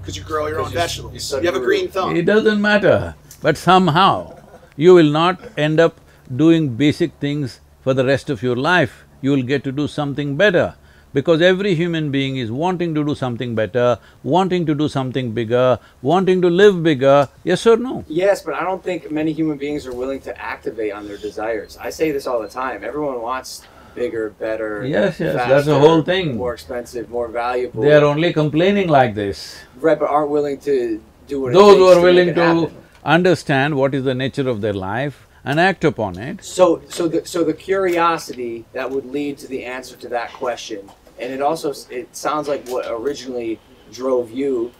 Because 0.00 0.16
you 0.16 0.24
grow 0.24 0.46
your 0.48 0.58
own 0.60 0.70
Because 0.70 0.72
you- 0.96 1.02
vegetables. 1.04 1.32
you 1.32 1.38
You, 1.40 1.46
have 1.46 1.54
a 1.56 1.60
green 1.64 1.88
thumb. 1.88 2.16
It 2.16 2.24
doesn't 2.26 2.60
matter, 2.60 3.14
but 3.40 3.56
somehow 3.56 4.36
you 4.82 4.94
will 4.98 5.10
not 5.20 5.40
end 5.56 5.78
up 5.86 6.00
doing 6.44 6.68
basic 6.84 7.12
things 7.24 7.60
for 7.82 7.94
the 7.94 8.04
rest 8.04 8.30
of 8.30 8.42
your 8.42 8.56
life. 8.56 9.04
You 9.20 9.30
will 9.30 9.46
get 9.50 9.62
to 9.64 9.72
do 9.72 9.86
something 9.86 10.36
better 10.36 10.74
because 11.14 11.42
every 11.42 11.74
human 11.74 12.10
being 12.10 12.36
is 12.36 12.50
wanting 12.50 12.94
to 12.94 13.04
do 13.04 13.14
something 13.14 13.54
better, 13.54 13.98
wanting 14.24 14.66
to 14.66 14.74
do 14.74 14.88
something 14.88 15.32
bigger, 15.32 15.78
wanting 16.00 16.42
to 16.42 16.50
live 16.50 16.82
bigger, 16.82 17.28
yes 17.44 17.66
or 17.66 17.76
no? 17.76 18.04
Yes, 18.08 18.42
but 18.42 18.54
I 18.54 18.64
don't 18.64 18.82
think 18.82 19.10
many 19.10 19.32
human 19.32 19.58
beings 19.58 19.86
are 19.86 19.94
willing 19.94 20.20
to 20.22 20.36
activate 20.40 20.92
on 20.92 21.06
their 21.06 21.18
desires. 21.18 21.78
I 21.80 21.90
say 21.90 22.10
this 22.10 22.26
all 22.26 22.40
the 22.42 22.48
time. 22.48 22.82
Everyone 22.82 23.20
wants 23.20 23.62
bigger, 23.94 24.30
better, 24.30 24.86
Yes, 24.86 25.20
yes, 25.20 25.36
faster, 25.36 25.54
that's 25.54 25.66
the 25.66 25.78
whole 25.78 26.02
thing. 26.02 26.36
More 26.36 26.54
expensive, 26.54 27.10
more 27.10 27.28
valuable. 27.28 27.82
They 27.82 27.92
are 27.92 28.04
only 28.04 28.32
complaining 28.32 28.88
like 28.88 29.14
this. 29.14 29.58
right, 29.76 29.98
but 29.98 30.08
aren't 30.08 30.30
willing 30.30 30.58
to 30.60 31.00
do 31.28 31.42
what 31.42 31.50
it 31.50 31.54
Those 31.54 31.76
who 31.76 31.86
are 31.88 32.00
willing 32.00 32.34
to. 32.34 32.81
Understand 33.04 33.76
what 33.76 33.94
is 33.94 34.04
the 34.04 34.14
nature 34.14 34.48
of 34.48 34.60
their 34.60 34.72
life 34.72 35.26
and 35.44 35.58
act 35.58 35.84
upon 35.84 36.18
it, 36.18 36.44
So, 36.44 36.82
so 36.88 37.08
the 37.08 37.26
so 37.26 37.42
the 37.42 37.52
curiosity 37.54 38.64
that 38.72 38.90
would 38.90 39.06
lead 39.06 39.38
to 39.38 39.48
the 39.48 39.64
answer 39.64 39.96
to 39.96 40.08
that 40.10 40.32
question, 40.32 40.88
and 41.18 41.32
it 41.32 41.42
also 41.42 41.74
it 41.90 42.14
sounds 42.14 42.46
like 42.46 42.68
what 42.68 42.86
originally 42.88 43.58
drove 43.90 44.30
you 44.30 44.72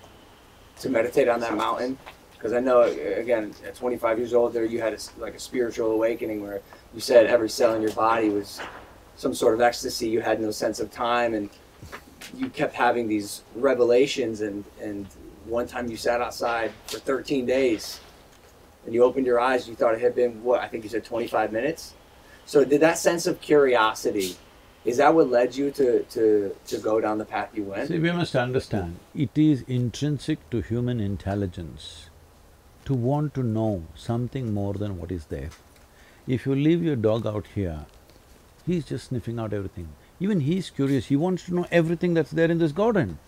to 0.81 0.89
meditate 0.89 1.29
on 1.29 1.41
that 1.41 1.57
mountain, 1.57 1.99
because 2.35 2.53
I 2.53 2.61
know 2.61 2.83
again 2.83 3.55
at 3.67 3.75
25 3.75 4.19
years 4.19 4.35
old 4.35 4.53
there 4.53 4.65
you 4.65 4.81
had 4.81 4.95
a, 4.95 4.99
like 5.19 5.35
a 5.35 5.41
spiritual 5.41 5.91
awakening 5.91 6.43
where 6.43 6.61
you 6.95 7.01
said 7.01 7.27
every 7.27 7.49
cell 7.49 7.75
in 7.75 7.83
your 7.83 7.93
body 7.93 8.29
was 8.29 8.61
some 9.17 9.35
sort 9.35 9.55
of 9.55 9.61
ecstasy. 9.61 10.09
You 10.09 10.21
had 10.21 10.41
no 10.41 10.53
sense 10.53 10.79
of 10.79 10.93
time, 10.93 11.35
and 11.35 11.51
you 12.37 12.49
kept 12.51 12.75
having 12.75 13.09
these 13.09 13.43
revelations. 13.57 14.43
And 14.43 14.65
and 14.81 15.09
one 15.45 15.67
time 15.67 15.91
you 15.91 15.97
sat 15.97 16.21
outside 16.21 16.71
for 16.87 16.99
13 17.01 17.47
days 17.47 17.99
and 18.85 18.95
you 18.95 19.03
opened 19.03 19.27
your 19.27 19.41
eyes, 19.41 19.69
you 19.69 19.75
thought 19.75 19.95
it 19.95 20.01
had 20.01 20.15
been 20.15 20.43
what 20.43 20.61
I 20.61 20.69
think 20.69 20.85
you 20.85 20.91
said 20.91 21.05
25 21.05 21.53
minutes. 21.53 21.95
So 22.45 22.65
did 22.65 22.81
that 22.81 22.99
sense 22.99 23.27
of 23.27 23.41
curiosity, 23.41 24.37
is 24.85 24.97
that 24.97 25.15
what 25.15 25.31
led 25.31 25.55
you 25.55 25.71
to 25.73 26.03
to 26.03 26.57
to 26.67 26.79
go 26.79 27.01
down 27.01 27.19
the 27.19 27.25
path 27.25 27.51
you 27.55 27.65
went? 27.65 27.89
See, 27.89 27.99
we 27.99 28.11
must 28.11 28.35
understand, 28.35 28.99
it 29.15 29.37
is 29.37 29.63
intrinsic 29.69 30.49
to 30.51 30.61
human 30.61 31.01
intelligence 31.01 32.11
to 32.85 32.95
want 32.95 33.33
to 33.35 33.43
know 33.43 33.85
something 33.95 34.53
more 34.53 34.75
than 34.75 34.99
what 34.99 35.13
is 35.13 35.27
there. 35.27 35.51
If 36.27 36.47
you 36.47 36.55
leave 36.55 36.83
your 36.83 36.97
dog 36.97 37.27
out 37.27 37.47
here, 37.55 37.87
he's 38.67 38.85
just 38.85 39.09
sniffing 39.09 39.39
out 39.39 39.53
everything. 39.53 39.89
Even 40.19 40.41
he's 40.41 40.71
curious, 40.71 41.07
he 41.07 41.17
wants 41.17 41.45
to 41.47 41.55
know 41.55 41.67
everything 41.71 42.15
that's 42.15 42.31
there 42.33 42.51
in 42.51 42.59
this 42.59 42.73
garden. 42.73 43.19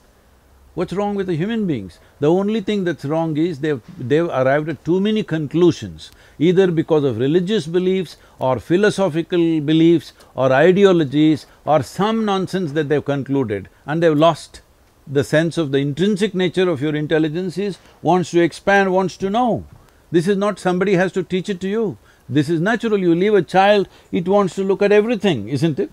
What's 0.74 0.92
wrong 0.92 1.14
with 1.14 1.28
the 1.28 1.36
human 1.36 1.68
beings? 1.68 2.00
The 2.18 2.28
only 2.28 2.60
thing 2.60 2.82
that's 2.82 3.04
wrong 3.04 3.36
is 3.36 3.60
they've… 3.60 3.80
they've 3.96 4.28
arrived 4.28 4.68
at 4.68 4.84
too 4.84 5.00
many 5.00 5.22
conclusions, 5.22 6.10
either 6.36 6.72
because 6.72 7.04
of 7.04 7.18
religious 7.18 7.68
beliefs 7.68 8.16
or 8.40 8.58
philosophical 8.58 9.60
beliefs 9.60 10.12
or 10.34 10.52
ideologies 10.52 11.46
or 11.64 11.84
some 11.84 12.24
nonsense 12.24 12.72
that 12.72 12.88
they've 12.88 13.04
concluded 13.04 13.68
and 13.86 14.02
they've 14.02 14.16
lost 14.16 14.62
the 15.06 15.22
sense 15.22 15.56
of 15.58 15.70
the 15.70 15.78
intrinsic 15.78 16.34
nature 16.34 16.68
of 16.68 16.82
your 16.82 16.96
intelligence 16.96 17.56
is 17.56 17.78
wants 18.02 18.32
to 18.32 18.42
expand, 18.42 18.92
wants 18.92 19.16
to 19.18 19.30
know. 19.30 19.64
This 20.10 20.26
is 20.26 20.36
not 20.36 20.58
somebody 20.58 20.94
has 20.94 21.12
to 21.12 21.22
teach 21.22 21.48
it 21.48 21.60
to 21.60 21.68
you. 21.68 21.98
This 22.28 22.48
is 22.48 22.60
natural, 22.60 22.98
you 22.98 23.14
leave 23.14 23.34
a 23.34 23.42
child, 23.42 23.88
it 24.10 24.26
wants 24.26 24.56
to 24.56 24.64
look 24.64 24.82
at 24.82 24.90
everything, 24.90 25.48
isn't 25.48 25.78
it? 25.78 25.92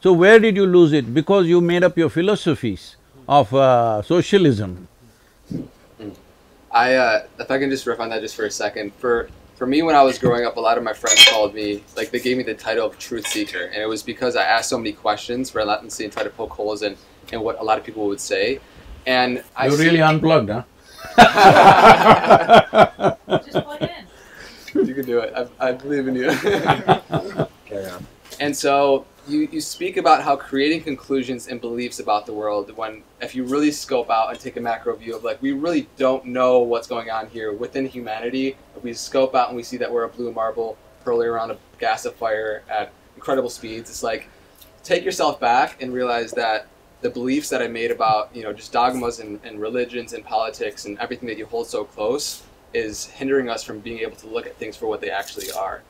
So 0.00 0.12
where 0.12 0.38
did 0.38 0.54
you 0.54 0.66
lose 0.66 0.92
it? 0.92 1.12
Because 1.12 1.48
you 1.48 1.60
made 1.60 1.82
up 1.82 1.98
your 1.98 2.10
philosophies 2.10 2.94
of 3.28 3.52
uh, 3.54 4.02
socialism. 4.02 4.88
I, 6.72 6.94
uh, 6.94 7.26
if 7.38 7.50
I 7.50 7.58
can 7.58 7.70
just 7.70 7.86
riff 7.86 8.00
on 8.00 8.08
that 8.10 8.20
just 8.20 8.34
for 8.36 8.44
a 8.46 8.50
second, 8.50 8.92
for 8.94 9.28
for 9.56 9.66
me 9.66 9.82
when 9.82 9.94
I 9.96 10.02
was 10.02 10.18
growing 10.18 10.44
up, 10.46 10.56
a 10.56 10.60
lot 10.60 10.78
of 10.78 10.84
my 10.84 10.92
friends 10.92 11.24
called 11.28 11.54
me 11.54 11.82
like 11.96 12.10
they 12.10 12.20
gave 12.20 12.36
me 12.36 12.42
the 12.44 12.54
title 12.54 12.86
of 12.86 12.98
truth 12.98 13.26
seeker, 13.26 13.64
and 13.64 13.82
it 13.82 13.88
was 13.88 14.02
because 14.02 14.36
I 14.36 14.42
asked 14.44 14.68
so 14.70 14.78
many 14.78 14.92
questions 14.92 15.54
relentlessly 15.54 16.04
and 16.04 16.12
tried 16.12 16.24
to 16.24 16.30
poke 16.30 16.52
holes 16.52 16.82
in 16.82 16.96
in 17.32 17.40
what 17.40 17.58
a 17.60 17.64
lot 17.64 17.78
of 17.78 17.84
people 17.84 18.06
would 18.06 18.20
say, 18.20 18.60
and 19.06 19.42
I 19.56 19.66
You're 19.68 19.76
see- 19.76 19.84
really 19.84 20.02
unplugged, 20.02 20.50
huh? 20.50 20.62
Just 23.44 23.64
plug 23.64 23.82
in. 23.82 24.86
you 24.86 24.94
can 24.94 25.04
do 25.06 25.18
it. 25.20 25.32
I, 25.60 25.68
I 25.68 25.72
believe 25.72 26.06
in 26.08 26.14
you. 26.16 26.30
Carry 27.66 27.86
on. 27.90 28.06
And 28.40 28.56
so 28.56 29.04
you, 29.28 29.48
you 29.52 29.60
speak 29.60 29.96
about 29.96 30.22
how 30.22 30.36
creating 30.36 30.82
conclusions 30.82 31.48
and 31.48 31.60
beliefs 31.60 32.00
about 32.00 32.26
the 32.26 32.32
world 32.32 32.74
when 32.76 33.02
if 33.20 33.34
you 33.34 33.44
really 33.44 33.70
scope 33.70 34.10
out 34.10 34.30
and 34.30 34.40
take 34.40 34.56
a 34.56 34.60
macro 34.60 34.96
view 34.96 35.14
of 35.16 35.24
like 35.24 35.40
we 35.42 35.52
really 35.52 35.88
don't 35.96 36.24
know 36.24 36.60
what's 36.60 36.86
going 36.86 37.10
on 37.10 37.28
here 37.28 37.52
within 37.52 37.86
humanity 37.86 38.56
if 38.76 38.82
we 38.82 38.92
scope 38.92 39.34
out 39.34 39.48
and 39.48 39.56
we 39.56 39.62
see 39.62 39.76
that 39.76 39.90
we're 39.90 40.04
a 40.04 40.08
blue 40.08 40.32
marble 40.32 40.76
hurling 41.04 41.28
around 41.28 41.50
a 41.50 41.58
gas 41.78 42.04
of 42.04 42.14
fire 42.14 42.62
at 42.68 42.90
incredible 43.16 43.50
speeds 43.50 43.90
it's 43.90 44.02
like 44.02 44.28
take 44.82 45.04
yourself 45.04 45.38
back 45.38 45.80
and 45.82 45.92
realize 45.92 46.32
that 46.32 46.66
the 47.00 47.10
beliefs 47.10 47.48
that 47.50 47.62
I 47.62 47.68
made 47.68 47.90
about 47.90 48.34
you 48.34 48.42
know 48.42 48.52
just 48.52 48.72
dogmas 48.72 49.20
and, 49.20 49.40
and 49.44 49.60
religions 49.60 50.12
and 50.12 50.24
politics 50.24 50.86
and 50.86 50.98
everything 50.98 51.28
that 51.28 51.38
you 51.38 51.46
hold 51.46 51.66
so 51.66 51.84
close 51.84 52.42
is 52.74 53.06
hindering 53.06 53.48
us 53.48 53.62
from 53.62 53.78
being 53.80 54.00
able 54.00 54.16
to 54.16 54.26
look 54.26 54.46
at 54.46 54.56
things 54.56 54.76
for 54.76 54.86
what 54.86 55.00
they 55.00 55.10
actually 55.10 55.50
are 55.52 55.82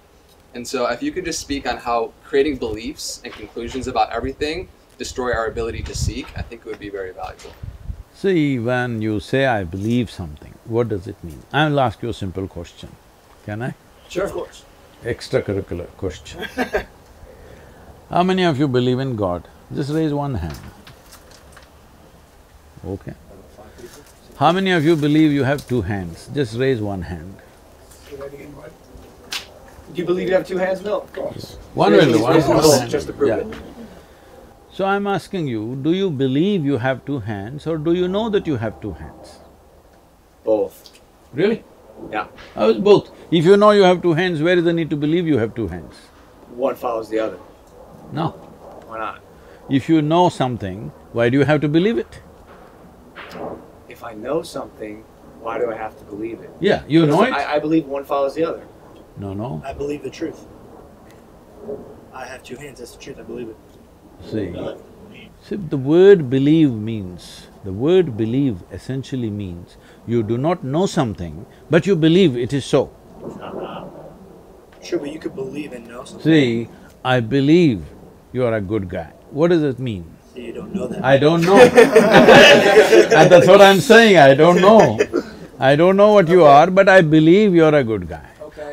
And 0.55 0.67
so, 0.67 0.87
if 0.87 1.03
you 1.03 1.13
could 1.13 1.25
just 1.25 1.41
speak 1.41 1.67
on 1.67 1.77
how 1.77 2.13
creating 2.25 2.57
beliefs 2.57 3.21
and 3.25 3.33
conclusions 3.33 3.87
about 3.87 4.11
everything 4.11 4.69
destroy 4.99 5.33
our 5.33 5.47
ability 5.47 5.83
to 5.85 5.95
seek, 5.95 6.27
I 6.37 6.43
think 6.43 6.63
it 6.63 6.67
would 6.67 6.79
be 6.79 6.91
very 6.91 7.13
valuable. 7.13 7.53
See, 8.15 8.59
when 8.59 9.01
you 9.01 9.21
say, 9.21 9.47
I 9.47 9.63
believe 9.63 10.11
something, 10.11 10.55
what 10.65 10.89
does 10.89 11.07
it 11.07 11.23
mean? 11.23 11.43
I 11.53 11.69
will 11.69 11.79
ask 11.79 12.03
you 12.03 12.09
a 12.09 12.15
simple 12.15 12.49
question, 12.49 12.91
can 13.45 13.63
I? 13.63 13.75
Sure, 14.09 14.25
of 14.25 14.33
course. 14.33 14.65
Extracurricular 15.05 15.87
question. 15.97 16.45
How 18.11 18.23
many 18.25 18.43
of 18.43 18.59
you 18.59 18.67
believe 18.67 18.99
in 18.99 19.15
God? 19.15 19.47
Just 19.73 19.91
raise 19.91 20.13
one 20.13 20.35
hand. 20.35 20.59
Okay. 22.85 23.15
How 24.37 24.51
many 24.51 24.71
of 24.71 24.85
you 24.85 24.97
believe 24.97 25.31
you 25.31 25.45
have 25.45 25.67
two 25.69 25.83
hands? 25.83 26.29
Just 26.35 26.57
raise 26.57 26.81
one 26.81 27.03
hand. 27.03 27.37
Do 29.99 30.03
you 30.03 30.07
believe 30.07 30.29
you 30.29 30.35
have 30.35 30.47
two 30.47 30.59
hands? 30.59 30.85
No, 30.85 31.01
of 31.01 31.13
course. 31.13 31.57
One 31.75 31.91
will 31.93 32.13
do, 32.13 32.23
one 32.23 32.35
Raise 32.35 32.47
one 32.47 32.59
one 32.59 32.79
hand. 32.79 32.89
just 32.89 33.09
to 33.09 33.13
prove 33.13 33.31
Yeah. 33.31 33.39
it. 33.39 33.57
So 34.71 34.85
I'm 34.85 35.09
asking 35.09 35.49
you, 35.49 35.63
do 35.87 35.93
you 35.93 36.09
believe 36.09 36.65
you 36.65 36.79
have 36.85 37.05
two 37.09 37.19
hands 37.19 37.67
or 37.67 37.79
do 37.79 37.95
you 37.95 38.07
know 38.07 38.29
that 38.31 38.47
you 38.47 38.59
have 38.59 38.81
two 38.81 38.93
hands? 38.93 39.41
Both. 40.45 41.01
Really? 41.33 41.65
Yeah. 42.13 42.29
Both? 42.91 43.11
If 43.33 43.45
you 43.45 43.57
know 43.57 43.73
you 43.73 43.83
have 43.89 44.01
two 44.01 44.13
hands, 44.13 44.41
where 44.41 44.57
is 44.57 44.63
the 44.71 44.73
need 44.73 44.89
to 44.91 45.01
believe 45.09 45.27
you 45.27 45.37
have 45.39 45.57
two 45.57 45.67
hands? 45.67 45.97
One 46.55 46.77
follows 46.77 47.09
the 47.09 47.19
other. 47.19 47.41
No. 48.13 48.29
Why 48.87 48.99
not? 48.99 49.21
If 49.69 49.89
you 49.89 50.01
know 50.01 50.29
something, 50.29 50.93
why 51.13 51.29
do 51.29 51.39
you 51.43 51.45
have 51.45 51.61
to 51.63 51.75
believe 51.81 51.99
it? 51.99 52.23
If 53.89 54.05
I 54.05 54.15
know 54.15 54.43
something, 54.43 55.05
why 55.41 55.59
do 55.59 55.73
I 55.73 55.77
have 55.85 55.99
to 55.99 56.05
believe 56.05 56.39
it? 56.39 56.51
Yeah, 56.61 56.85
you 56.87 57.05
know 57.05 57.25
it? 57.25 57.33
I, 57.33 57.57
I 57.57 57.59
believe 57.59 57.87
one 57.99 58.05
follows 58.05 58.37
the 58.37 58.45
other. 58.45 58.63
No, 59.19 59.35
no. 59.35 59.63
I 59.65 59.73
believe 59.73 60.03
the 60.03 60.11
truth. 60.11 60.47
I 62.13 62.25
have 62.25 62.43
two 62.43 62.57
hands, 62.57 62.79
that's 62.79 62.93
the 62.93 63.03
truth, 63.03 63.19
I 63.19 63.23
believe 63.23 63.49
it. 63.49 63.57
See, 64.31 64.55
see, 65.43 65.57
the 65.57 65.77
word 65.77 66.31
believe 66.31 66.73
means, 66.73 67.49
the 67.65 67.73
word 67.73 68.17
believe 68.17 68.63
essentially 68.73 69.31
means 69.31 69.77
you 70.07 70.23
do 70.23 70.39
not 70.39 70.65
know 70.65 70.87
something, 70.87 71.47
but 71.71 71.87
you 71.87 71.97
believe 71.97 72.37
it 72.37 72.53
is 72.53 72.65
so. 72.65 72.91
Sure, 74.83 74.99
but 74.99 75.13
you 75.13 75.19
could 75.19 75.35
believe 75.35 75.73
and 75.73 75.87
know 75.89 76.05
something. 76.05 76.23
See, 76.25 76.69
I 77.05 77.21
believe 77.21 77.85
you 78.33 78.45
are 78.45 78.55
a 78.55 78.61
good 78.61 78.89
guy. 78.89 79.13
What 79.31 79.49
does 79.49 79.63
it 79.63 79.79
mean? 79.79 80.05
So 80.33 80.41
you 80.41 80.53
don't 80.53 80.75
know 80.75 80.87
that. 80.87 81.05
I 81.05 81.19
don't 81.19 81.43
know. 81.43 81.59
and 81.61 81.73
that's 83.33 83.47
what 83.49 83.61
I'm 83.61 83.81
saying, 83.81 84.17
I 84.17 84.35
don't 84.35 84.61
know. 84.61 84.99
I 85.59 85.75
don't 85.75 85.97
know 85.97 86.13
what 86.13 86.29
you 86.29 86.45
are, 86.45 86.71
but 86.71 86.89
I 86.89 87.01
believe 87.01 87.55
you're 87.55 87.75
a 87.75 87.83
good 87.83 88.09
guy. 88.09 88.25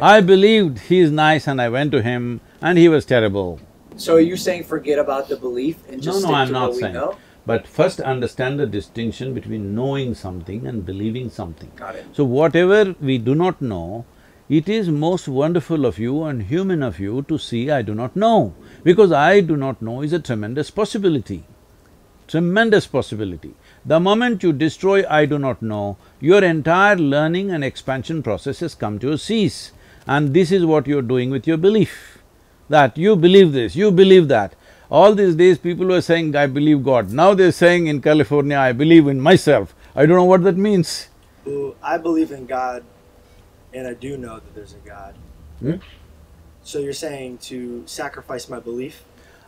I 0.02 0.22
believed 0.22 0.80
he's 0.80 1.12
nice 1.12 1.48
and 1.48 1.62
I 1.62 1.70
went 1.70 1.92
to 1.94 2.02
him 2.02 2.42
and 2.62 2.78
he 2.78 2.90
was 2.90 3.06
terrible. 3.06 3.60
So 3.98 4.16
are 4.16 4.20
you 4.20 4.38
saying 4.38 4.66
forget 4.66 5.00
about 5.00 5.30
the 5.30 5.38
belief 5.38 5.78
and 5.90 6.02
just 6.02 6.24
No, 6.24 6.30
no, 6.30 6.36
I'm 6.36 6.52
not 6.52 6.76
saying. 6.76 6.94
know? 6.94 7.18
But 7.46 7.68
first 7.68 8.00
understand 8.00 8.60
the 8.60 8.66
distinction 8.66 9.34
between 9.34 9.76
knowing 9.76 10.16
something 10.16 10.66
and 10.66 10.86
believing 10.86 11.30
something. 11.30 11.72
Got 11.76 11.96
it. 11.96 12.06
So 12.12 12.24
whatever 12.26 12.96
we 13.00 13.18
do 13.20 13.36
not 13.36 13.62
know, 13.62 14.06
it 14.50 14.68
is 14.68 14.90
most 14.90 15.28
wonderful 15.28 15.86
of 15.86 15.98
you 16.00 16.24
and 16.24 16.44
human 16.44 16.84
of 16.84 17.00
you 17.00 17.24
to 17.24 17.38
see 17.38 17.70
I 17.72 17.82
do 17.84 17.94
not 17.96 18.16
know. 18.16 18.54
Because 18.84 19.12
I 19.12 19.42
do 19.42 19.56
not 19.56 19.82
know 19.82 20.02
is 20.02 20.14
a 20.14 20.20
tremendous 20.20 20.72
possibility, 20.72 21.44
tremendous 22.28 22.88
possibility. 22.88 23.54
The 23.86 24.00
moment 24.00 24.44
you 24.44 24.52
destroy 24.52 25.04
I 25.08 25.26
do 25.26 25.38
not 25.40 25.62
know, 25.62 25.98
your 26.20 26.44
entire 26.44 26.96
learning 26.96 27.52
and 27.52 27.64
expansion 27.64 28.24
process 28.24 28.60
has 28.60 28.76
come 28.76 29.00
to 29.00 29.12
a 29.12 29.18
cease. 29.18 29.72
And 30.08 30.34
this 30.34 30.52
is 30.52 30.66
what 30.66 30.88
you're 30.88 31.02
doing 31.02 31.32
with 31.32 31.48
your 31.48 31.58
belief, 31.58 32.20
that 32.70 32.98
you 32.98 33.16
believe 33.16 33.54
this, 33.54 33.76
you 33.76 33.92
believe 33.92 34.28
that. 34.28 34.56
All 34.90 35.16
these 35.16 35.36
days 35.36 35.58
people 35.58 35.88
were 35.88 36.02
saying, 36.02 36.36
I 36.36 36.46
believe 36.46 36.84
God. 36.84 37.12
Now 37.12 37.34
they're 37.34 37.52
saying 37.52 37.88
in 37.88 38.02
California, 38.02 38.58
I 38.58 38.72
believe 38.72 39.08
in 39.08 39.20
myself. 39.20 39.74
I 39.96 40.06
don't 40.06 40.16
know 40.16 40.26
what 40.26 40.44
that 40.44 40.58
means. 40.58 41.10
I 41.82 41.98
believe 41.98 42.32
in 42.32 42.46
God, 42.46 42.84
and 43.74 43.88
I 43.88 43.94
do 43.94 44.18
know 44.18 44.36
that 44.36 44.56
there's 44.56 44.74
a 44.74 44.88
God. 44.88 45.16
Hmm? 45.60 45.76
So 46.64 46.80
you're 46.80 46.94
saying 46.94 47.40
to 47.50 47.84
sacrifice 47.86 48.50
my 48.50 48.60
belief? 48.60 49.04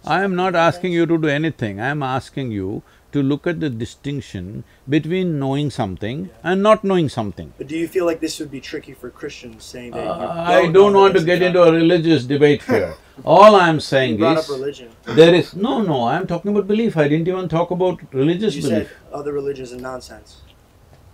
I 0.05 0.23
am 0.23 0.35
not 0.35 0.55
asking 0.55 0.93
you 0.93 1.05
to 1.05 1.17
do 1.17 1.27
anything, 1.27 1.79
I 1.79 1.89
am 1.89 2.01
asking 2.03 2.51
you 2.51 2.83
to 3.13 3.23
look 3.23 3.47
at 3.47 3.59
the 3.59 3.69
distinction 3.69 4.63
between 4.89 5.39
knowing 5.39 5.69
something 5.69 6.29
and 6.43 6.61
not 6.61 6.83
knowing 6.83 7.09
something. 7.09 7.53
But 7.57 7.67
do 7.67 7.77
you 7.77 7.87
feel 7.87 8.05
like 8.05 8.19
this 8.19 8.39
would 8.39 8.51
be 8.51 8.59
tricky 8.59 8.93
for 8.93 9.09
Christians 9.09 9.63
saying 9.63 9.91
that 9.91 10.03
you 10.03 10.09
Uh, 10.11 10.33
I 10.47 10.61
don't 10.63 10.73
don't 10.73 10.93
know 10.93 10.99
want 11.01 11.15
to 11.15 11.23
get 11.23 11.39
there's 11.39 11.47
into 11.55 11.63
a 11.63 11.71
religious 11.71 12.25
debate 12.25 12.63
here. 12.71 12.95
All 13.23 13.55
I 13.55 13.69
am 13.69 13.75
You 13.75 13.81
saying 13.81 14.17
brought 14.17 14.37
up 14.37 14.43
is, 14.43 14.49
religion. 14.49 14.89
there 15.05 15.33
is… 15.33 15.55
No, 15.55 15.81
no, 15.81 16.03
I 16.03 16.17
am 16.17 16.27
talking 16.27 16.51
about 16.51 16.67
belief, 16.67 16.97
I 16.97 17.07
didn't 17.07 17.27
even 17.27 17.47
talk 17.49 17.71
about 17.71 18.01
religious 18.13 18.55
You 18.55 18.61
belief. 18.61 18.77
You 18.79 18.85
said 18.85 18.95
other 19.21 19.31
religions 19.33 19.73
are 19.73 19.77
nonsense. 19.81 20.41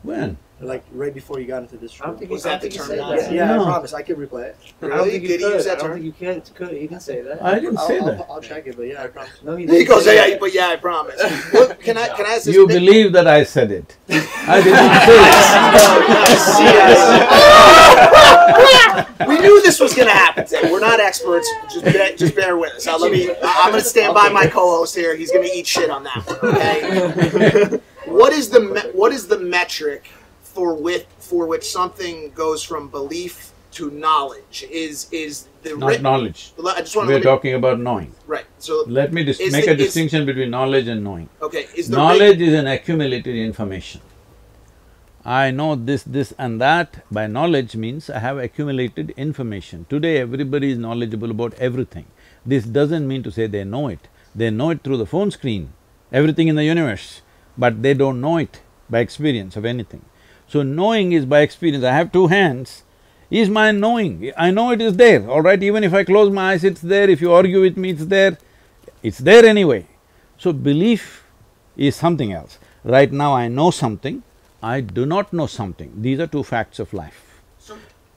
When? 0.02 0.38
Like 0.66 0.84
right 0.92 1.14
before 1.14 1.40
you 1.40 1.48
got 1.48 1.62
into 1.64 1.78
this 1.78 2.00
I 2.02 2.06
don't 2.06 2.18
think 2.18 2.32
Was 2.32 2.44
he- 2.44 2.50
I 2.50 2.54
that 2.54 2.62
the 2.62 2.70
term 2.70 2.90
he 2.90 2.96
said. 3.22 3.34
Yeah, 3.34 3.46
No. 3.56 3.62
I 3.64 3.66
promise. 3.66 3.94
I 3.94 4.02
could 4.02 4.18
replay 4.18 4.46
it. 4.46 4.58
I 4.82 4.88
don't 4.88 4.92
Really? 4.98 5.10
think 5.12 5.24
Did 5.24 5.32
he 5.32 5.38
could. 5.46 5.54
use 5.56 5.66
that 5.66 5.72
I 5.72 5.76
don't 5.82 5.86
term? 5.90 5.94
think 6.02 6.06
you 6.06 6.12
can, 6.14 6.42
could, 6.56 6.72
you 6.82 6.88
can 6.88 7.00
say 7.00 7.22
that. 7.22 7.42
I 7.44 7.60
didn't 7.60 7.78
I'll, 7.78 7.88
say 7.88 8.00
I'll, 8.00 8.06
that. 8.06 8.26
I'll 8.30 8.42
check 8.42 8.68
it, 8.68 8.76
but 8.78 8.84
yeah, 8.84 9.04
I 9.04 9.08
promise. 9.08 9.32
No, 9.44 9.56
he 9.56 9.64
He 9.66 9.72
didn't 9.72 9.88
goes, 9.88 10.04
say 10.06 10.30
yeah, 10.32 10.38
but 10.40 10.54
yeah, 10.54 10.68
I 10.70 10.76
promise. 10.78 11.22
What, 11.54 11.80
can 11.80 11.98
I 11.98 12.08
can 12.10 12.26
I 12.26 12.30
ask 12.36 12.44
this? 12.46 12.56
You 12.56 12.66
Nick? 12.68 12.78
believe 12.80 13.12
that 13.14 13.28
I 13.28 13.44
said 13.44 13.72
it. 13.72 13.98
I 14.10 14.62
did 14.62 14.74
not 14.74 15.04
say 16.58 16.66
it. 19.20 19.28
We 19.28 19.40
knew 19.40 19.62
this 19.62 19.80
was 19.80 19.94
going 19.94 20.08
to 20.08 20.14
happen 20.14 20.46
today. 20.46 20.70
We're 20.72 20.80
not 20.82 21.00
experts. 21.00 21.50
Just 21.72 21.86
bear, 21.86 22.16
just 22.16 22.36
bear 22.36 22.58
with 22.58 22.74
us. 22.74 22.86
Now, 22.86 22.98
let 22.98 23.12
me. 23.12 23.30
I- 23.30 23.36
I'm 23.64 23.72
going 23.72 23.82
to 23.84 23.90
stand 23.90 24.14
by 24.14 24.30
my 24.30 24.48
co-host 24.48 24.96
here. 24.96 25.16
He's 25.16 25.32
going 25.32 25.48
to 25.48 25.52
eat 25.54 25.66
shit 25.66 25.90
on 25.90 26.04
that 26.04 26.24
one. 26.26 26.56
Okay. 26.56 27.80
what 28.06 28.34
is 28.34 28.50
the 28.50 28.60
me- 28.60 28.92
what 28.94 29.12
is 29.14 29.28
the 29.28 29.40
metric 29.40 30.10
for 30.54 30.76
with 30.76 31.06
for 31.20 31.48
which 31.48 31.66
something 31.80 32.32
goes 32.44 32.62
from 32.64 32.88
belief 32.90 33.52
to 33.78 33.90
knowledge? 33.92 34.66
Is 34.70 35.08
is 35.12 35.48
the 35.64 35.76
Not 35.78 35.90
writ- 35.90 36.02
knowledge. 36.02 36.42
I 36.76 36.82
just 36.82 36.96
want 36.96 37.08
We're 37.10 37.18
to 37.20 37.24
talking 37.32 37.54
about 37.62 37.80
knowing. 37.80 38.12
right. 38.28 38.46
So 38.60 38.84
Let 38.88 39.14
me 39.14 39.24
dis- 39.24 39.40
make 39.52 39.66
the- 39.66 39.72
a 39.72 39.74
is- 39.76 39.86
distinction 39.86 40.26
between 40.26 40.50
knowledge 40.58 40.88
and 40.88 41.04
knowing. 41.04 41.28
okay, 41.42 41.68
is 41.76 41.90
the 41.90 41.98
Knowledge 41.98 42.42
is 42.42 42.54
an 42.54 42.68
accumulated 42.68 43.36
information. 43.36 44.02
I 45.26 45.52
know 45.52 45.76
this, 45.76 46.04
this 46.04 46.34
and 46.38 46.60
that. 46.60 47.04
By 47.10 47.28
knowledge 47.28 47.76
means 47.78 48.10
I 48.10 48.20
have 48.20 48.38
accumulated 48.38 49.14
information. 49.16 49.86
Today 49.90 50.18
everybody 50.18 50.72
is 50.72 50.78
knowledgeable 50.78 51.32
about 51.32 51.54
everything. 51.56 52.08
This 52.46 52.66
doesn't 52.66 53.08
mean 53.08 53.24
to 53.24 53.32
say 53.32 53.48
they 53.48 53.64
know 53.64 53.88
it. 53.88 54.10
They 54.36 54.50
know 54.50 54.72
it 54.72 54.84
through 54.84 54.98
the 54.98 55.06
phone 55.06 55.32
screen, 55.32 55.72
everything 56.12 56.50
in 56.50 56.56
the 56.58 56.66
universe, 56.66 57.22
but 57.58 57.82
they 57.82 57.94
don't 57.94 58.20
know 58.20 58.36
it 58.38 58.60
by 58.90 59.00
experience 59.00 59.56
of 59.56 59.64
anything. 59.64 60.04
So 60.54 60.62
knowing 60.62 61.14
is 61.14 61.26
by 61.26 61.40
experience. 61.40 61.84
I 61.84 61.94
have 61.94 62.12
two 62.12 62.28
hands, 62.28 62.84
is 63.32 63.50
my 63.50 63.72
knowing. 63.72 64.32
I 64.38 64.52
know 64.52 64.70
it 64.70 64.82
is 64.82 64.96
there, 64.98 65.28
all 65.28 65.42
right? 65.42 65.64
Even 65.64 65.84
if 65.84 65.96
I 65.96 66.04
close 66.04 66.30
my 66.32 66.52
eyes, 66.52 66.64
it's 66.64 66.82
there. 66.82 67.10
If 67.10 67.22
you 67.22 67.34
argue 67.34 67.62
with 67.62 67.76
me, 67.76 67.90
it's 67.90 68.06
there. 68.06 68.38
It's 69.02 69.18
there 69.18 69.44
anyway. 69.44 69.88
So 70.38 70.54
belief 70.54 71.24
is 71.76 71.96
something 71.96 72.32
else. 72.32 72.60
Right 72.84 73.12
now 73.12 73.34
I 73.34 73.48
know 73.48 73.72
something, 73.72 74.22
I 74.62 74.82
do 74.82 75.08
not 75.08 75.34
know 75.34 75.48
something. 75.48 75.92
These 76.00 76.20
are 76.20 76.28
two 76.28 76.44
facts 76.44 76.78
of 76.78 76.94
life. 76.94 77.42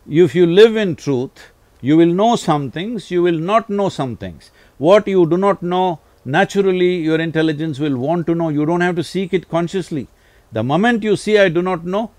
If 0.06 0.34
you 0.34 0.44
live 0.44 0.76
in 0.76 0.94
truth, 0.94 1.52
you 1.80 1.96
will 1.96 2.12
know 2.12 2.36
some 2.36 2.70
things, 2.70 3.10
you 3.10 3.22
will 3.22 3.38
not 3.38 3.70
know 3.70 3.88
some 3.88 4.14
things. 4.18 4.50
What 4.76 5.08
you 5.08 5.24
do 5.24 5.38
not 5.38 5.62
know, 5.62 6.00
naturally 6.26 6.96
your 6.96 7.18
intelligence 7.18 7.78
will 7.78 7.96
want 7.96 8.26
to 8.26 8.34
know, 8.34 8.50
you 8.50 8.66
don't 8.66 8.82
have 8.82 8.96
to 8.96 9.04
seek 9.04 9.32
it 9.32 9.48
consciously. 9.48 10.08
The 10.52 10.62
moment 10.62 11.02
you 11.02 11.16
see 11.16 11.38
I 11.38 11.48
do 11.48 11.62
not 11.62 11.86
know, 11.86 12.10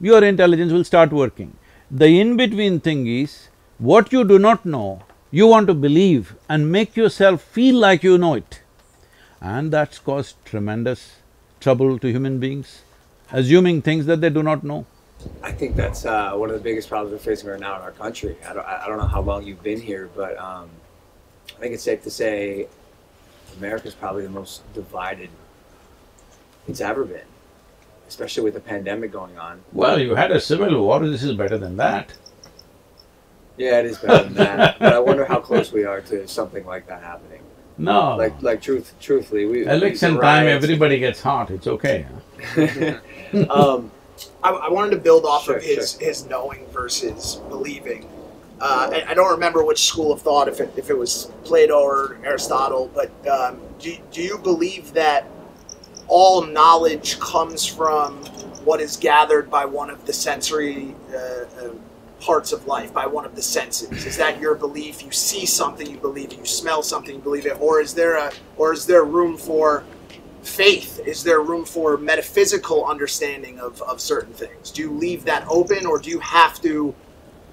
your 0.00 0.22
intelligence 0.24 0.72
will 0.72 0.84
start 0.84 1.12
working. 1.12 1.56
The 1.90 2.20
in-between 2.20 2.80
thing 2.80 3.06
is, 3.06 3.48
what 3.78 4.12
you 4.12 4.24
do 4.24 4.38
not 4.38 4.64
know, 4.66 5.02
you 5.30 5.46
want 5.46 5.66
to 5.68 5.74
believe 5.74 6.34
and 6.48 6.70
make 6.70 6.96
yourself 6.96 7.42
feel 7.42 7.76
like 7.76 8.02
you 8.02 8.18
know 8.18 8.34
it. 8.34 8.62
And 9.40 9.72
that's 9.72 9.98
caused 9.98 10.42
tremendous 10.44 11.16
trouble 11.60 11.98
to 11.98 12.10
human 12.10 12.38
beings, 12.38 12.82
assuming 13.32 13.82
things 13.82 14.06
that 14.06 14.20
they 14.20 14.30
do 14.30 14.42
not 14.42 14.64
know. 14.64 14.86
I 15.42 15.50
think 15.52 15.74
that's 15.74 16.04
uh, 16.04 16.32
one 16.34 16.48
of 16.48 16.54
the 16.54 16.62
biggest 16.62 16.88
problems 16.88 17.12
we're 17.12 17.18
facing 17.18 17.48
right 17.50 17.58
now 17.58 17.76
in 17.76 17.82
our 17.82 17.90
country. 17.90 18.36
I 18.48 18.52
don't, 18.52 18.66
I 18.66 18.86
don't 18.86 18.98
know 18.98 19.06
how 19.06 19.20
long 19.20 19.44
you've 19.44 19.62
been 19.62 19.80
here, 19.80 20.08
but 20.14 20.38
um, 20.38 20.70
I 21.56 21.60
think 21.60 21.74
it's 21.74 21.82
safe 21.82 22.02
to 22.04 22.10
say 22.10 22.68
America's 23.56 23.94
probably 23.94 24.22
the 24.22 24.30
most 24.30 24.62
divided 24.74 25.30
it's 26.68 26.80
ever 26.80 27.04
been, 27.04 27.26
especially 28.08 28.42
with 28.44 28.54
the 28.54 28.60
pandemic 28.60 29.12
going 29.12 29.38
on. 29.38 29.60
Well, 29.72 30.00
you 30.00 30.14
had 30.14 30.30
a 30.32 30.40
civil 30.40 30.82
war, 30.82 31.00
this 31.06 31.22
is 31.22 31.34
better 31.36 31.58
than 31.58 31.76
that. 31.76 32.12
Yeah, 33.56 33.80
it 33.80 33.86
is 33.86 33.98
better 33.98 34.24
than 34.24 34.34
that, 34.34 34.78
but 34.80 34.92
I 34.92 34.98
wonder 34.98 35.24
how 35.24 35.40
close 35.40 35.72
we 35.72 35.84
are 35.84 36.00
to 36.02 36.26
something 36.28 36.64
like 36.66 36.86
that 36.88 37.02
happening. 37.02 37.42
No. 37.76 38.16
Like, 38.16 38.40
like 38.42 38.60
truth, 38.62 38.94
truthfully, 39.00 39.46
we 39.46 39.66
Election 39.66 40.14
the 40.14 40.20
time, 40.20 40.46
everybody 40.48 40.98
gets 40.98 41.20
hot, 41.22 41.50
it's 41.50 41.66
okay. 41.66 42.06
um, 43.50 43.90
I, 44.42 44.50
I 44.50 44.70
wanted 44.70 44.90
to 44.92 44.96
build 44.98 45.24
off 45.24 45.44
Sure, 45.44 45.56
of 45.56 45.62
his 45.62 45.94
his 45.98 46.24
knowing 46.26 46.66
versus 46.72 47.40
believing. 47.48 48.08
uh, 48.60 48.90
I, 48.92 49.10
I 49.10 49.14
don't 49.14 49.30
remember 49.30 49.64
which 49.64 49.84
school 49.84 50.12
of 50.12 50.22
thought, 50.22 50.48
if 50.48 50.60
it, 50.60 50.72
if 50.76 50.90
it 50.90 50.96
was 50.98 51.30
Plato 51.44 51.78
or 51.80 52.18
Aristotle, 52.24 52.90
but 52.94 53.10
um, 53.28 53.60
do, 53.78 53.96
do 54.12 54.22
you 54.22 54.38
believe 54.38 54.92
that 54.94 55.26
all 56.08 56.44
knowledge 56.44 57.20
comes 57.20 57.64
from 57.64 58.16
what 58.64 58.80
is 58.80 58.96
gathered 58.96 59.50
by 59.50 59.64
one 59.64 59.90
of 59.90 60.04
the 60.06 60.12
sensory 60.12 60.94
uh, 61.12 61.16
uh, 61.16 61.70
parts 62.20 62.52
of 62.52 62.66
life, 62.66 62.92
by 62.92 63.06
one 63.06 63.24
of 63.24 63.34
the 63.34 63.42
senses? 63.42 64.04
Is 64.04 64.16
that 64.16 64.40
your 64.40 64.54
belief? 64.54 65.02
You 65.02 65.12
see 65.12 65.46
something, 65.46 65.88
you 65.88 65.98
believe 65.98 66.32
it. 66.32 66.38
You 66.38 66.44
smell 66.44 66.82
something, 66.82 67.14
you 67.14 67.20
believe 67.20 67.46
it. 67.46 67.60
Or 67.60 67.80
is 67.80 67.94
there 67.94 68.16
a, 68.16 68.32
or 68.56 68.72
is 68.72 68.86
there 68.86 69.04
room 69.04 69.36
for 69.36 69.84
faith? 70.42 71.00
Is 71.06 71.22
there 71.22 71.40
room 71.40 71.64
for 71.64 71.96
metaphysical 71.96 72.84
understanding 72.86 73.58
of, 73.60 73.80
of 73.82 74.00
certain 74.00 74.32
things? 74.32 74.70
Do 74.70 74.82
you 74.82 74.90
leave 74.92 75.24
that 75.24 75.46
open, 75.48 75.86
or 75.86 75.98
do 75.98 76.10
you 76.10 76.20
have 76.20 76.60
to 76.62 76.94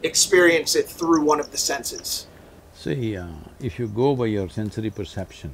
experience 0.04 0.76
it 0.76 0.88
through 0.88 1.22
one 1.22 1.40
of 1.40 1.52
the 1.52 1.58
senses? 1.58 2.28
See, 2.74 3.18
uh, 3.18 3.28
if 3.60 3.80
you 3.80 3.88
go 3.88 4.16
by 4.16 4.28
your 4.28 4.50
sensory 4.50 4.90
perception, 4.90 5.52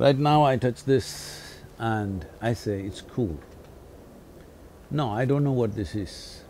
right 0.00 0.16
now 0.16 0.42
I 0.42 0.56
touch 0.56 0.84
this 0.84 1.58
and 1.78 2.26
I 2.40 2.54
say 2.54 2.80
it's 2.80 3.02
cool. 3.02 3.38
No, 4.90 5.10
I 5.10 5.26
don't 5.26 5.44
know 5.44 5.52
what 5.52 5.74
this 5.74 5.94
is. 5.94 6.42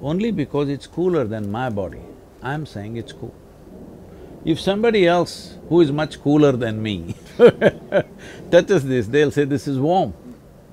Only 0.00 0.30
because 0.32 0.70
it's 0.70 0.86
cooler 0.86 1.24
than 1.24 1.50
my 1.50 1.68
body, 1.68 2.00
I'm 2.42 2.64
saying 2.64 2.96
it's 2.96 3.12
cool. 3.12 3.34
If 4.46 4.58
somebody 4.60 5.06
else 5.06 5.58
who 5.68 5.82
is 5.82 5.92
much 5.92 6.20
cooler 6.22 6.52
than 6.52 6.82
me 6.82 7.14
touches 8.50 8.84
this, 8.84 9.06
they'll 9.08 9.30
say 9.30 9.44
this 9.44 9.68
is 9.68 9.78
warm. 9.78 10.14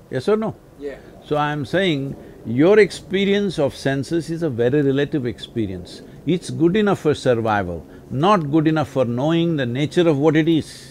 Yes 0.10 0.28
or 0.30 0.38
no? 0.38 0.56
Yeah. 0.80 0.98
So 1.26 1.36
I'm 1.36 1.66
saying 1.66 2.16
your 2.46 2.80
experience 2.80 3.60
of 3.60 3.76
senses 3.76 4.30
is 4.30 4.44
a 4.44 4.50
very 4.50 4.82
relative 4.82 5.26
experience. 5.26 6.02
It's 6.26 6.50
good 6.50 6.76
enough 6.78 7.00
for 7.00 7.14
survival, 7.14 7.86
not 8.10 8.50
good 8.50 8.68
enough 8.68 8.90
for 8.90 9.06
knowing 9.06 9.58
the 9.58 9.66
nature 9.66 10.08
of 10.08 10.18
what 10.18 10.36
it 10.38 10.48
is. 10.48 10.91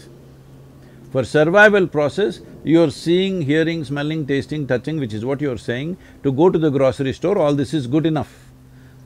For 1.10 1.24
survival 1.24 1.88
process, 1.88 2.40
you're 2.62 2.90
seeing, 2.90 3.42
hearing, 3.42 3.84
smelling, 3.84 4.26
tasting, 4.26 4.68
touching, 4.68 5.00
which 5.00 5.12
is 5.12 5.24
what 5.24 5.40
you're 5.40 5.58
saying, 5.58 5.96
to 6.22 6.30
go 6.30 6.50
to 6.50 6.58
the 6.58 6.70
grocery 6.70 7.12
store, 7.12 7.36
all 7.36 7.52
this 7.54 7.74
is 7.74 7.88
good 7.88 8.06
enough. 8.06 8.32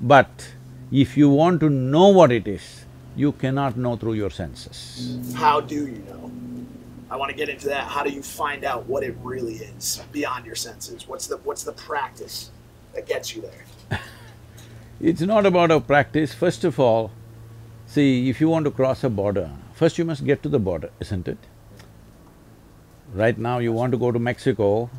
But 0.02 0.52
if 0.92 1.16
you 1.16 1.30
want 1.30 1.60
to 1.60 1.70
know 1.70 2.08
what 2.08 2.30
it 2.30 2.46
is, 2.46 2.84
you 3.16 3.32
cannot 3.32 3.78
know 3.78 3.96
through 3.96 4.14
your 4.14 4.28
senses. 4.28 5.34
How 5.34 5.62
do 5.62 5.86
you 5.86 6.04
know? 6.10 6.30
I 7.10 7.16
want 7.16 7.30
to 7.30 7.36
get 7.36 7.48
into 7.48 7.68
that. 7.68 7.84
How 7.84 8.02
do 8.02 8.10
you 8.10 8.22
find 8.22 8.64
out 8.64 8.86
what 8.86 9.02
it 9.02 9.16
really 9.22 9.54
is 9.54 10.02
beyond 10.12 10.44
your 10.44 10.56
senses? 10.56 11.08
What's 11.08 11.26
the 11.26 11.38
what's 11.38 11.62
the 11.62 11.72
practice 11.72 12.50
that 12.94 13.06
gets 13.06 13.34
you 13.34 13.42
there? 13.42 14.00
It's 15.00 15.20
not 15.20 15.44
about 15.44 15.70
a 15.70 15.80
practice. 15.80 16.32
First 16.32 16.64
of 16.64 16.78
all, 16.78 17.10
see, 17.86 18.30
if 18.30 18.40
you 18.40 18.48
want 18.48 18.64
to 18.64 18.70
cross 18.70 19.04
a 19.04 19.10
border, 19.10 19.50
first 19.74 19.98
you 19.98 20.04
must 20.04 20.24
get 20.24 20.42
to 20.44 20.48
the 20.48 20.58
border, 20.58 20.90
isn't 21.00 21.28
it? 21.28 21.38
Right 23.14 23.38
now 23.38 23.58
you 23.58 23.72
want 23.72 23.92
to 23.92 23.98
go 23.98 24.10
to 24.10 24.18
Mexico, 24.18 24.90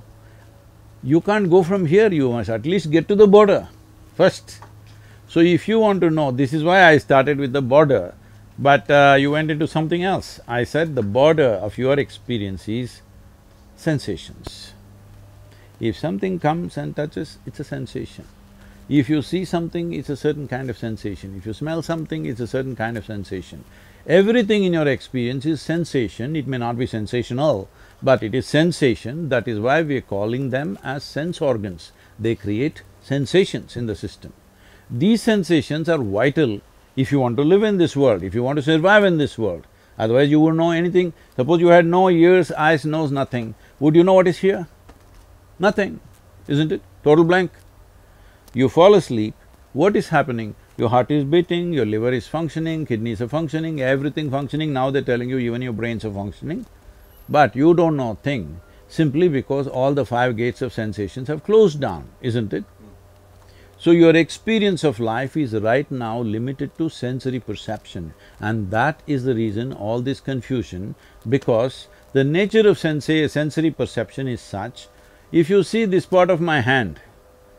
you 1.04 1.20
can't 1.20 1.50
go 1.50 1.64
from 1.64 1.86
here, 1.86 2.12
you 2.12 2.32
must 2.32 2.50
at 2.50 2.66
least 2.66 2.90
get 2.90 3.10
to 3.10 3.16
the 3.16 3.28
border 3.28 3.68
first. 4.16 4.62
So 5.28 5.42
if 5.42 5.68
you 5.68 5.80
want 5.80 6.00
to 6.00 6.10
know, 6.10 6.32
this 6.32 6.54
is 6.54 6.64
why 6.64 6.86
I 6.86 6.98
started 6.98 7.38
with 7.38 7.52
the 7.52 7.62
border, 7.62 8.14
but 8.58 8.90
uh, 8.90 9.18
you 9.20 9.32
went 9.32 9.52
into 9.52 9.68
something 9.68 10.02
else. 10.02 10.40
I 10.48 10.64
said 10.64 10.96
the 10.96 11.04
border 11.04 11.60
of 11.68 11.78
your 11.78 12.00
experience 12.00 12.70
is 12.70 13.02
sensations. 13.76 14.74
If 15.82 15.98
something 15.98 16.40
comes 16.40 16.78
and 16.78 16.96
touches, 16.96 17.38
it's 17.46 17.60
a 17.60 17.66
sensation. 17.66 18.26
If 18.88 19.10
you 19.10 19.24
see 19.24 19.44
something, 19.44 19.92
it's 19.94 20.10
a 20.10 20.16
certain 20.16 20.48
kind 20.48 20.70
of 20.70 20.78
sensation. 20.78 21.36
If 21.36 21.46
you 21.46 21.52
smell 21.52 21.82
something, 21.82 22.26
it's 22.26 22.40
a 22.40 22.48
certain 22.48 22.78
kind 22.78 22.98
of 22.98 23.06
sensation. 23.06 23.66
Everything 24.08 24.64
in 24.64 24.72
your 24.72 24.88
experience 24.88 25.46
is 25.46 25.62
sensation, 25.62 26.36
it 26.36 26.48
may 26.48 26.60
not 26.60 26.78
be 26.78 26.86
sensational, 26.86 27.68
but 28.02 28.24
it 28.24 28.36
is 28.36 28.46
sensation, 28.46 29.30
that 29.30 29.48
is 29.48 29.60
why 29.60 29.82
we 29.82 29.98
are 29.98 30.02
calling 30.02 30.50
them 30.50 30.78
as 30.84 31.04
sense 31.04 31.42
organs. 31.42 31.92
They 32.20 32.36
create 32.36 32.84
sensations 33.02 33.76
in 33.76 33.86
the 33.88 33.96
system. 33.96 34.34
These 34.90 35.24
sensations 35.24 35.90
are 35.90 35.98
vital 35.98 36.62
if 36.96 37.12
you 37.12 37.20
want 37.20 37.38
to 37.38 37.44
live 37.44 37.64
in 37.64 37.78
this 37.78 37.96
world, 37.96 38.24
if 38.24 38.36
you 38.36 38.44
want 38.44 38.58
to 38.58 38.64
survive 38.64 39.04
in 39.04 39.18
this 39.18 39.38
world. 39.38 39.66
Otherwise 39.98 40.30
you 40.30 40.40
wouldn't 40.40 40.58
know 40.58 40.72
anything. 40.72 41.14
Suppose 41.36 41.62
you 41.62 41.68
had 41.68 41.86
no 41.86 42.10
ears, 42.10 42.52
eyes, 42.52 42.86
nose, 42.86 43.12
nothing, 43.12 43.56
would 43.80 43.96
you 43.96 44.04
know 44.04 44.14
what 44.14 44.28
is 44.28 44.40
here? 44.40 44.68
Nothing, 45.58 46.00
isn't 46.48 46.72
it? 46.72 46.82
Total 47.04 47.24
blank. 47.24 47.52
You 48.54 48.70
fall 48.70 48.94
asleep, 48.94 49.34
what 49.74 49.96
is 49.96 50.10
happening? 50.10 50.56
Your 50.78 50.90
heart 50.90 51.12
is 51.12 51.24
beating, 51.24 51.74
your 51.74 51.86
liver 51.86 52.12
is 52.12 52.28
functioning, 52.28 52.86
kidneys 52.86 53.22
are 53.22 53.28
functioning, 53.28 53.82
everything 53.82 54.30
functioning, 54.30 54.74
now 54.74 54.92
they're 54.92 55.02
telling 55.02 55.30
you 55.30 55.38
even 55.38 55.62
your 55.62 55.74
brains 55.74 56.04
are 56.06 56.12
functioning. 56.12 56.66
But 57.28 57.56
you 57.56 57.74
don't 57.74 57.98
know 57.98 58.12
a 58.12 58.16
thing 58.16 58.62
simply 58.88 59.28
because 59.28 59.68
all 59.68 59.94
the 59.94 60.06
five 60.06 60.38
gates 60.38 60.62
of 60.62 60.74
sensations 60.74 61.28
have 61.28 61.44
closed 61.44 61.80
down, 61.80 62.10
isn't 62.22 62.54
it? 62.54 62.64
So 63.78 63.92
your 63.92 64.16
experience 64.16 64.84
of 64.84 65.00
life 65.00 65.36
is 65.36 65.54
right 65.54 65.90
now 65.92 66.20
limited 66.20 66.78
to 66.78 66.90
sensory 66.90 67.40
perception 67.40 68.14
and 68.40 68.72
that 68.72 69.02
is 69.06 69.26
the 69.26 69.36
reason 69.36 69.74
all 69.74 70.02
this 70.02 70.22
confusion 70.22 70.96
because 71.28 71.88
the 72.14 72.24
nature 72.24 72.68
of 72.70 72.78
sensa 72.78 73.30
sensory 73.30 73.72
perception 73.72 74.28
is 74.28 74.40
such, 74.40 74.88
if 75.32 75.50
you 75.50 75.62
see 75.64 75.84
this 75.84 76.06
part 76.06 76.30
of 76.30 76.40
my 76.40 76.62
hand, 76.62 77.02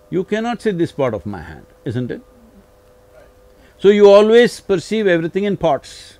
you 0.09 0.25
cannot 0.25 0.62
see 0.62 0.71
this 0.71 0.93
part 0.93 1.12
of 1.12 1.27
my 1.27 1.43
hand, 1.43 1.67
isn't 1.85 2.11
it? 2.11 2.23
So 3.79 3.89
you 3.89 4.09
always 4.09 4.59
perceive 4.61 5.07
everything 5.07 5.45
in 5.45 5.59
parts. 5.59 6.19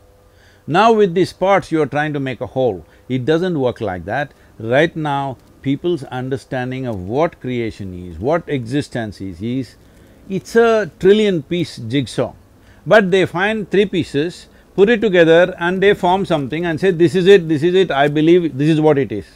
Now 0.67 0.93
with 0.93 1.15
these 1.15 1.33
parts 1.33 1.73
you 1.73 1.81
are 1.81 1.87
trying 1.87 2.13
to 2.13 2.21
make 2.21 2.43
a 2.43 2.49
whole. 2.49 2.85
It 3.09 3.25
doesn't 3.25 3.59
work 3.59 3.81
like 3.81 4.05
that. 4.07 4.33
Right 4.59 4.95
now, 4.97 5.39
people's 5.63 6.05
understanding 6.05 6.87
of 6.87 7.01
what 7.09 7.41
creation 7.41 7.93
is, 7.95 8.19
what 8.19 8.49
existence 8.49 9.21
is, 9.21 9.43
is 9.43 9.77
it's 10.29 10.57
a 10.57 10.91
trillion-piece 10.99 11.77
jigsaw. 11.77 12.35
But 12.87 13.11
they 13.11 13.27
find 13.27 13.71
three 13.71 13.87
pieces, 13.87 14.49
put 14.75 14.89
it 14.89 15.01
together 15.01 15.55
and 15.59 15.83
they 15.83 15.95
form 15.95 16.25
something 16.25 16.65
and 16.65 16.81
say, 16.81 16.91
this 16.91 17.15
is 17.15 17.27
it, 17.27 17.49
this 17.49 17.63
is 17.63 17.75
it, 17.75 17.91
I 17.91 18.09
believe 18.09 18.57
this 18.57 18.69
is 18.69 18.81
what 18.81 18.99
it 18.99 19.13
is. 19.13 19.27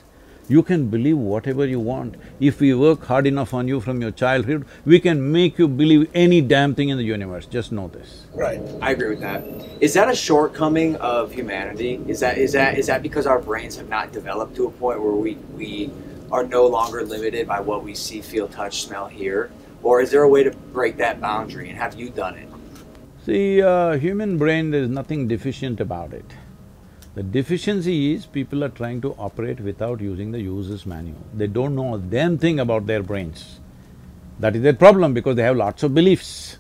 You 0.51 0.65
can 0.65 0.89
believe 0.89 1.17
whatever 1.17 1.65
you 1.65 1.79
want. 1.79 2.17
If 2.41 2.59
we 2.59 2.75
work 2.75 3.05
hard 3.05 3.29
enough 3.29 3.55
on 3.55 3.69
you 3.69 3.81
from 3.81 4.01
your 4.03 4.11
childhood, 4.11 4.65
we 4.85 4.99
can 4.99 5.31
make 5.31 5.61
you 5.61 5.69
believe 5.69 6.11
any 6.13 6.41
damn 6.41 6.75
thing 6.75 6.89
in 6.89 6.99
the 6.99 7.05
universe, 7.05 7.47
just 7.47 7.71
know 7.71 7.87
this. 7.87 8.27
Right. 8.35 8.61
I 8.83 8.91
agree 8.91 9.11
with 9.11 9.21
that. 9.21 9.45
Is 9.79 9.95
that 9.95 10.11
a 10.11 10.17
shortcoming 10.17 10.97
of 10.97 11.31
humanity? 11.33 12.01
Is 12.09 12.19
that 12.19 12.37
is 12.37 12.51
that 12.55 12.79
is 12.79 12.89
that 12.89 13.01
because 13.01 13.29
our 13.29 13.39
brains 13.39 13.77
have 13.77 13.89
not 13.89 14.11
developed 14.11 14.57
to 14.57 14.67
a 14.67 14.73
point 14.73 15.01
where 15.01 15.13
we 15.13 15.35
we 15.57 15.93
are 16.33 16.43
no 16.43 16.67
longer 16.67 17.05
limited 17.05 17.47
by 17.47 17.61
what 17.61 17.85
we 17.85 17.95
see, 17.95 18.21
feel, 18.21 18.49
touch, 18.49 18.83
smell, 18.83 19.07
hear? 19.07 19.53
Or 19.85 20.01
is 20.01 20.11
there 20.11 20.25
a 20.25 20.29
way 20.29 20.43
to 20.43 20.51
break 20.51 20.97
that 20.97 21.21
boundary 21.21 21.71
and 21.71 21.79
have 21.79 21.95
you 21.95 22.11
done 22.11 22.35
it? 22.35 22.49
See, 23.25 23.63
uh, 23.63 23.99
human 23.99 24.37
brain, 24.37 24.73
there 24.73 24.83
is 24.83 24.89
nothing 24.89 25.29
deficient 25.29 25.79
about 25.79 26.13
it. 26.13 26.25
The 27.15 27.23
deficiency 27.25 28.15
is 28.15 28.27
people 28.27 28.63
are 28.63 28.69
trying 28.69 29.01
to 29.01 29.15
operate 29.15 29.61
without 29.61 30.01
using 30.01 30.31
the 30.31 30.41
user's 30.41 30.87
manual. 30.87 31.19
They 31.35 31.49
don't 31.49 31.75
know 31.75 31.95
a 31.95 31.99
damn 31.99 32.39
thing 32.39 32.61
about 32.61 32.87
their 32.87 33.03
brains. 33.03 33.59
That 34.39 34.55
is 34.55 34.63
their 34.63 34.75
problem 34.75 35.13
because 35.13 35.37
they 35.37 35.43
have 35.43 35.57
lots 35.57 35.83
of 35.83 35.93
beliefs. 35.93 36.59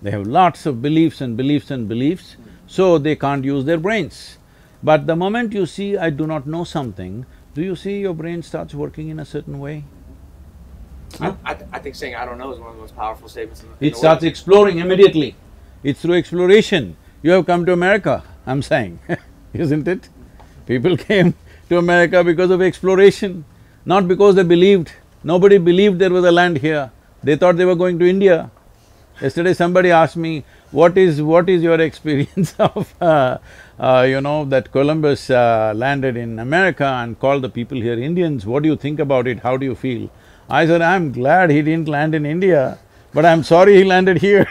They 0.00 0.12
have 0.12 0.26
lots 0.26 0.64
of 0.64 0.80
beliefs 0.80 1.20
and 1.20 1.36
beliefs 1.36 1.70
and 1.70 1.88
beliefs, 1.88 2.36
so 2.66 2.98
they 2.98 3.16
can't 3.16 3.44
use 3.44 3.64
their 3.64 3.78
brains. 3.78 4.38
But 4.82 5.06
the 5.06 5.16
moment 5.16 5.52
you 5.52 5.66
see, 5.66 5.96
I 5.96 6.10
do 6.10 6.26
not 6.26 6.46
know 6.46 6.62
something, 6.62 7.26
do 7.54 7.62
you 7.62 7.74
see 7.74 7.98
your 7.98 8.14
brain 8.14 8.42
starts 8.42 8.74
working 8.74 9.08
in 9.08 9.18
a 9.18 9.24
certain 9.24 9.58
way? 9.58 9.84
I, 11.20 11.34
I, 11.44 11.56
I 11.72 11.78
think 11.80 11.94
saying 11.96 12.14
I 12.14 12.24
don't 12.24 12.38
know 12.38 12.52
is 12.52 12.60
one 12.60 12.68
of 12.68 12.76
the 12.76 12.82
most 12.82 12.94
powerful 12.94 13.28
statements 13.28 13.62
in, 13.62 13.70
in 13.80 13.88
It 13.88 13.96
starts 13.96 14.22
exploring 14.22 14.78
immediately. 14.78 15.34
It's 15.82 16.00
through 16.00 16.14
exploration. 16.14 16.96
You 17.26 17.32
have 17.32 17.46
come 17.46 17.66
to 17.66 17.72
America, 17.72 18.22
I'm 18.46 18.62
saying, 18.62 19.00
isn't 19.52 19.88
it? 19.88 20.08
People 20.64 20.96
came 21.08 21.34
to 21.68 21.78
America 21.78 22.22
because 22.22 22.52
of 22.52 22.62
exploration, 22.62 23.44
not 23.84 24.06
because 24.06 24.36
they 24.36 24.44
believed. 24.44 24.92
Nobody 25.24 25.58
believed 25.58 25.98
there 25.98 26.10
was 26.10 26.24
a 26.24 26.30
land 26.30 26.58
here. 26.58 26.92
They 27.24 27.34
thought 27.34 27.56
they 27.56 27.64
were 27.64 27.74
going 27.74 27.98
to 27.98 28.08
India. 28.08 28.52
Yesterday 29.20 29.54
somebody 29.54 29.90
asked 29.90 30.16
me, 30.16 30.44
what 30.70 30.96
is… 30.96 31.20
what 31.20 31.48
is 31.48 31.64
your 31.64 31.80
experience 31.88 32.54
of, 32.60 32.94
uh, 33.00 33.38
uh, 33.80 34.06
you 34.08 34.20
know, 34.20 34.44
that 34.44 34.70
Columbus 34.70 35.28
uh, 35.28 35.72
landed 35.74 36.16
in 36.16 36.38
America 36.38 36.84
and 36.84 37.18
called 37.18 37.42
the 37.42 37.48
people 37.48 37.80
here 37.80 37.98
Indians, 37.98 38.46
what 38.46 38.62
do 38.62 38.68
you 38.68 38.76
think 38.76 39.00
about 39.00 39.26
it, 39.26 39.40
how 39.40 39.56
do 39.56 39.66
you 39.66 39.74
feel? 39.74 40.08
I 40.48 40.64
said, 40.68 40.80
I'm 40.80 41.10
glad 41.10 41.50
he 41.50 41.60
didn't 41.60 41.88
land 41.88 42.14
in 42.14 42.24
India, 42.24 42.78
but 43.12 43.26
I'm 43.26 43.42
sorry 43.42 43.74
he 43.78 43.82
landed 43.82 44.18
here 44.18 44.46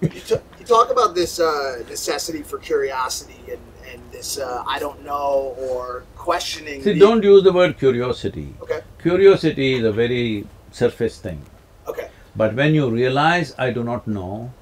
You, 0.00 0.10
you 0.58 0.64
talk 0.66 0.90
about 0.90 1.14
this 1.14 1.40
uh, 1.40 1.82
necessity 1.88 2.42
for 2.42 2.58
curiosity 2.58 3.40
and, 3.48 3.60
and 3.90 4.00
this 4.12 4.38
uh, 4.38 4.62
I 4.66 4.78
don't 4.78 5.02
know 5.04 5.54
or 5.58 6.04
questioning. 6.16 6.82
See, 6.82 6.92
the- 6.94 7.00
don't 7.00 7.22
use 7.22 7.42
the 7.42 7.52
word 7.52 7.78
curiosity. 7.78 8.54
Okay. 8.62 8.80
Curiosity 9.00 9.74
is 9.74 9.84
a 9.84 9.92
very 9.92 10.46
surface 10.70 11.18
thing. 11.18 11.42
Okay. 11.86 12.08
But 12.36 12.54
when 12.54 12.74
you 12.74 12.90
realize 12.90 13.54
I 13.58 13.70
do 13.70 13.84
not 13.84 14.06
know, 14.06 14.52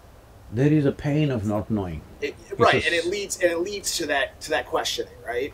there 0.52 0.72
is 0.72 0.84
a 0.84 0.92
pain 0.92 1.30
of 1.30 1.46
not 1.46 1.70
knowing. 1.70 2.02
It, 2.20 2.34
right, 2.58 2.84
and 2.84 2.94
it 2.94 3.06
leads 3.06 3.40
and 3.40 3.50
it 3.50 3.58
leads 3.58 3.96
to 3.96 4.06
that 4.06 4.40
to 4.42 4.50
that 4.50 4.66
questioning, 4.66 5.14
right? 5.26 5.52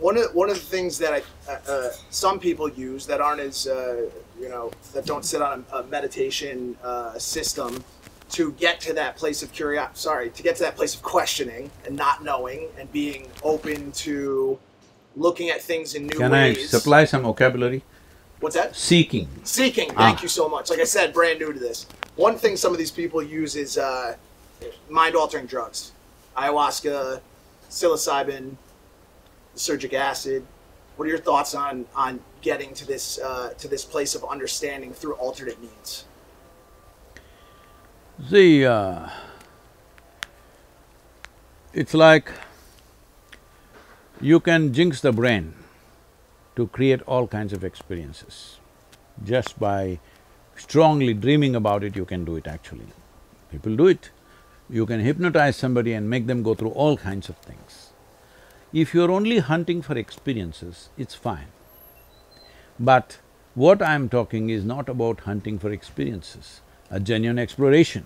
One 0.00 0.16
of 0.16 0.34
one 0.34 0.48
of 0.48 0.56
the 0.56 0.62
things 0.76 0.98
that 0.98 1.12
I, 1.12 1.22
uh, 1.50 1.58
uh, 1.68 1.90
some 2.08 2.40
people 2.40 2.68
use 2.70 3.06
that 3.06 3.20
aren't 3.20 3.40
as 3.40 3.66
uh, 3.66 4.08
you 4.40 4.48
know 4.48 4.70
that 4.94 5.04
don't 5.04 5.24
sit 5.24 5.42
on 5.42 5.64
a, 5.72 5.76
a 5.78 5.82
meditation 5.84 6.76
uh, 6.82 7.18
system 7.18 7.84
to 8.30 8.52
get 8.52 8.80
to 8.80 8.92
that 8.94 9.16
place 9.16 9.42
of 9.42 9.52
curiosity. 9.52 9.98
Sorry, 9.98 10.30
to 10.30 10.42
get 10.42 10.56
to 10.56 10.62
that 10.62 10.76
place 10.76 10.94
of 10.94 11.02
questioning 11.02 11.70
and 11.84 11.96
not 11.96 12.24
knowing 12.24 12.68
and 12.78 12.90
being 12.92 13.28
open 13.42 13.92
to 13.92 14.58
looking 15.16 15.50
at 15.50 15.60
things 15.60 15.94
in 15.94 16.06
new 16.06 16.18
ways. 16.18 16.18
Can 16.18 16.32
I 16.34 16.54
supply 16.54 17.04
some 17.04 17.22
vocabulary? 17.22 17.82
What's 18.38 18.54
that? 18.56 18.74
Seeking. 18.74 19.28
Seeking. 19.44 19.88
Thank 19.90 20.18
Ah. 20.20 20.22
you 20.22 20.28
so 20.28 20.48
much. 20.48 20.70
Like 20.70 20.80
I 20.80 20.84
said, 20.84 21.12
brand 21.12 21.40
new 21.40 21.52
to 21.52 21.58
this. 21.58 21.86
One 22.16 22.38
thing 22.38 22.56
some 22.56 22.72
of 22.72 22.78
these 22.78 22.90
people 22.90 23.22
use 23.22 23.54
is 23.54 23.76
uh, 23.76 24.16
mind-altering 24.88 25.44
drugs, 25.46 25.92
ayahuasca, 26.36 27.20
psilocybin, 27.68 28.56
lysergic 29.60 29.92
acid. 29.92 30.44
What 30.96 31.06
are 31.06 31.08
your 31.08 31.18
thoughts 31.18 31.54
on 31.54 31.86
on 31.94 32.20
getting 32.40 32.74
to 32.74 32.86
this 32.86 33.18
uh, 33.18 33.50
to 33.58 33.68
this 33.68 33.84
place 33.84 34.14
of 34.14 34.24
understanding 34.24 34.92
through 34.92 35.14
alternate 35.14 35.60
means? 35.60 36.04
See, 38.28 38.66
uh, 38.66 39.08
it's 41.72 41.94
like 41.94 42.30
you 44.20 44.40
can 44.40 44.72
jinx 44.74 45.00
the 45.00 45.12
brain 45.12 45.54
to 46.56 46.66
create 46.66 47.02
all 47.02 47.26
kinds 47.26 47.52
of 47.52 47.64
experiences. 47.64 48.58
Just 49.24 49.58
by 49.58 49.98
strongly 50.56 51.14
dreaming 51.14 51.54
about 51.56 51.82
it, 51.84 51.96
you 51.96 52.04
can 52.04 52.24
do 52.24 52.36
it 52.36 52.46
actually. 52.46 52.88
People 53.50 53.76
do 53.76 53.86
it. 53.86 54.10
You 54.68 54.86
can 54.86 55.00
hypnotize 55.00 55.56
somebody 55.56 55.94
and 55.94 56.08
make 56.08 56.26
them 56.26 56.42
go 56.42 56.54
through 56.54 56.70
all 56.70 56.96
kinds 56.96 57.28
of 57.28 57.36
things. 57.38 57.79
If 58.72 58.94
you're 58.94 59.10
only 59.10 59.38
hunting 59.38 59.82
for 59.82 59.98
experiences, 59.98 60.90
it's 60.96 61.14
fine. 61.14 61.48
But 62.78 63.18
what 63.54 63.82
I'm 63.82 64.08
talking 64.08 64.48
is 64.48 64.64
not 64.64 64.88
about 64.88 65.20
hunting 65.20 65.58
for 65.58 65.72
experiences, 65.72 66.60
a 66.88 67.00
genuine 67.00 67.38
exploration. 67.38 68.04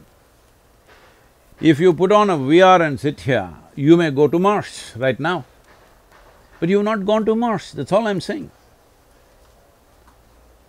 If 1.61 1.79
you 1.79 1.93
put 1.93 2.12
on 2.12 2.31
a 2.31 2.37
VR 2.37 2.81
and 2.81 2.99
sit 2.99 3.21
here, 3.23 3.51
you 3.77 3.97
may 3.97 4.11
go 4.11 4.27
to 4.27 4.39
Mars 4.39 4.93
right 4.97 5.21
now. 5.21 5.45
But 6.61 6.71
you've 6.71 6.85
not 6.85 7.05
gone 7.05 7.27
to 7.27 7.37
Mars, 7.37 7.73
that's 7.73 7.93
all 7.93 8.07
I'm 8.07 8.21
saying. 8.21 8.51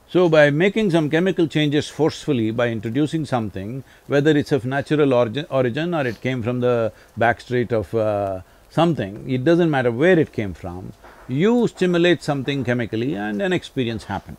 So 0.10 0.30
by 0.30 0.50
making 0.50 0.92
some 0.92 1.10
chemical 1.10 1.48
changes 1.48 1.88
forcefully, 1.88 2.52
by 2.52 2.70
introducing 2.70 3.26
something, 3.26 3.84
whether 4.08 4.38
it's 4.38 4.52
of 4.52 4.66
natural 4.66 5.14
origin, 5.14 5.94
or 5.94 6.06
it 6.06 6.22
came 6.22 6.44
from 6.44 6.60
the 6.60 6.92
backstreet 7.18 7.72
of 7.72 7.94
uh, 7.96 8.42
something, 8.76 9.30
it 9.30 9.44
doesn't 9.44 9.72
matter 9.72 9.92
where 9.92 10.20
it 10.20 10.32
came 10.32 10.54
from, 10.54 10.94
you 11.28 11.68
stimulate 11.68 12.22
something 12.22 12.64
chemically 12.64 13.16
and 13.16 13.42
an 13.42 13.54
experience 13.54 14.06
happened. 14.06 14.38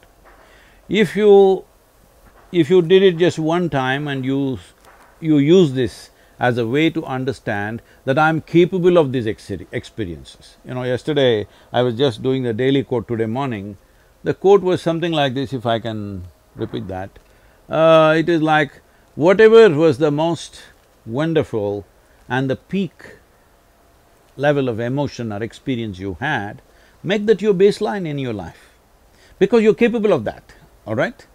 If 0.89 1.17
you… 1.17 1.65
if 2.53 2.71
you 2.71 2.83
did 2.83 3.03
it 3.03 3.17
just 3.17 3.39
one 3.39 3.71
time 3.71 4.07
and 4.07 4.25
you… 4.25 4.59
you 5.21 5.39
use 5.39 5.73
this 5.73 6.11
as 6.39 6.59
a 6.59 6.67
way 6.67 6.91
to 6.91 7.03
understand 7.05 7.83
that 8.05 8.19
I'm 8.19 8.41
capable 8.43 8.99
of 8.99 9.11
these 9.13 9.27
exeri- 9.27 9.67
experiences. 9.73 10.57
You 10.65 10.75
know, 10.75 10.83
yesterday 10.83 11.47
I 11.73 11.83
was 11.83 11.97
just 11.97 12.23
doing 12.23 12.43
the 12.43 12.53
daily 12.53 12.85
quote 12.85 13.09
today 13.09 13.27
morning, 13.27 13.79
the 14.23 14.35
quote 14.35 14.63
was 14.63 14.83
something 14.83 15.13
like 15.13 15.35
this, 15.35 15.53
if 15.53 15.65
I 15.65 15.79
can 15.79 16.25
repeat 16.55 16.89
that. 16.89 17.19
Uh, 17.69 18.15
it 18.19 18.29
is 18.29 18.43
like, 18.43 18.81
whatever 19.15 19.71
was 19.71 19.99
the 19.99 20.11
most 20.11 20.63
wonderful 21.07 21.87
and 22.29 22.51
the 22.51 22.57
peak 22.57 23.16
level 24.37 24.69
of 24.69 24.81
emotion 24.81 25.33
or 25.33 25.43
experience 25.43 25.99
you 25.99 26.17
had, 26.21 26.63
make 27.03 27.27
that 27.27 27.43
your 27.43 27.55
baseline 27.55 28.07
in 28.07 28.19
your 28.19 28.33
life. 28.33 28.71
Because 29.39 29.63
you're 29.63 29.75
capable 29.75 30.13
of 30.13 30.25
that, 30.25 30.55
all 30.87 30.95
right? 30.95 31.27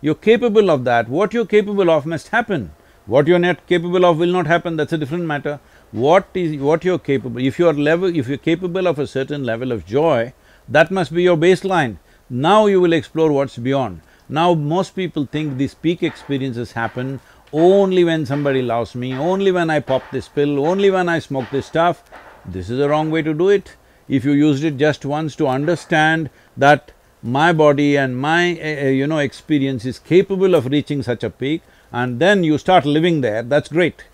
You're 0.00 0.14
capable 0.14 0.70
of 0.70 0.84
that, 0.84 1.08
what 1.08 1.34
you're 1.34 1.46
capable 1.46 1.90
of 1.90 2.06
must 2.06 2.28
happen. 2.28 2.72
What 3.06 3.28
you're 3.28 3.38
not 3.38 3.66
capable 3.68 4.04
of 4.04 4.18
will 4.18 4.32
not 4.32 4.46
happen, 4.46 4.76
that's 4.76 4.92
a 4.92 4.98
different 4.98 5.24
matter. 5.24 5.60
What 5.92 6.28
is… 6.34 6.60
what 6.60 6.84
you're 6.84 6.98
capable… 6.98 7.40
if 7.40 7.58
you're 7.58 7.72
level… 7.72 8.14
if 8.14 8.26
you're 8.28 8.36
capable 8.38 8.88
of 8.88 8.98
a 8.98 9.06
certain 9.06 9.44
level 9.44 9.70
of 9.70 9.86
joy, 9.86 10.32
that 10.68 10.90
must 10.90 11.14
be 11.14 11.22
your 11.22 11.36
baseline. 11.36 11.98
Now 12.28 12.66
you 12.66 12.80
will 12.80 12.92
explore 12.92 13.30
what's 13.30 13.56
beyond. 13.56 14.00
Now 14.28 14.54
most 14.54 14.96
people 14.96 15.26
think 15.26 15.56
these 15.56 15.74
peak 15.74 16.02
experiences 16.02 16.72
happen 16.72 17.20
only 17.52 18.02
when 18.02 18.26
somebody 18.26 18.60
loves 18.60 18.94
me, 18.96 19.14
only 19.14 19.52
when 19.52 19.70
I 19.70 19.78
pop 19.80 20.02
this 20.10 20.26
pill, 20.26 20.66
only 20.66 20.90
when 20.90 21.08
I 21.08 21.20
smoke 21.20 21.48
this 21.50 21.66
stuff. 21.66 22.02
This 22.48 22.70
is 22.70 22.78
the 22.78 22.88
wrong 22.88 23.10
way 23.10 23.22
to 23.22 23.34
do 23.34 23.48
it. 23.48 23.74
If 24.08 24.24
you 24.24 24.32
used 24.32 24.62
it 24.62 24.76
just 24.76 25.04
once 25.04 25.34
to 25.36 25.48
understand 25.48 26.30
that 26.56 26.92
my 27.22 27.52
body 27.52 27.96
and 27.96 28.16
my, 28.16 28.60
uh, 28.60 28.88
you 28.88 29.06
know, 29.06 29.18
experience 29.18 29.84
is 29.84 29.98
capable 29.98 30.54
of 30.54 30.66
reaching 30.66 31.02
such 31.02 31.24
a 31.24 31.30
peak, 31.30 31.62
and 31.90 32.20
then 32.20 32.44
you 32.44 32.56
start 32.58 32.84
living 32.84 33.20
there, 33.20 33.42
that's 33.42 33.68
great. 33.68 34.04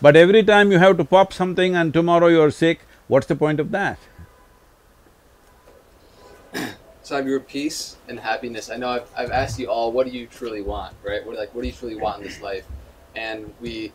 But 0.00 0.16
every 0.16 0.42
time 0.42 0.72
you 0.72 0.78
have 0.78 0.96
to 0.96 1.04
pop 1.04 1.32
something 1.32 1.76
and 1.76 1.92
tomorrow 1.92 2.28
you're 2.28 2.50
sick, 2.50 2.80
what's 3.08 3.26
the 3.26 3.36
point 3.36 3.60
of 3.60 3.70
that? 3.72 3.98
So 7.04 7.18
your 7.18 7.40
peace 7.40 7.96
and 8.06 8.20
happiness. 8.20 8.70
I 8.70 8.76
know 8.76 8.88
I've, 8.88 9.10
I've 9.16 9.30
asked 9.32 9.58
you 9.58 9.66
all, 9.66 9.90
what 9.90 10.06
do 10.06 10.12
you 10.16 10.28
truly 10.28 10.62
want, 10.62 10.94
right? 11.04 11.26
What 11.26 11.36
like 11.36 11.52
what 11.52 11.62
do 11.62 11.66
you 11.66 11.74
truly 11.74 11.96
want 11.96 12.18
in 12.18 12.22
this 12.22 12.40
life? 12.40 12.64
And 13.16 13.52
we, 13.60 13.92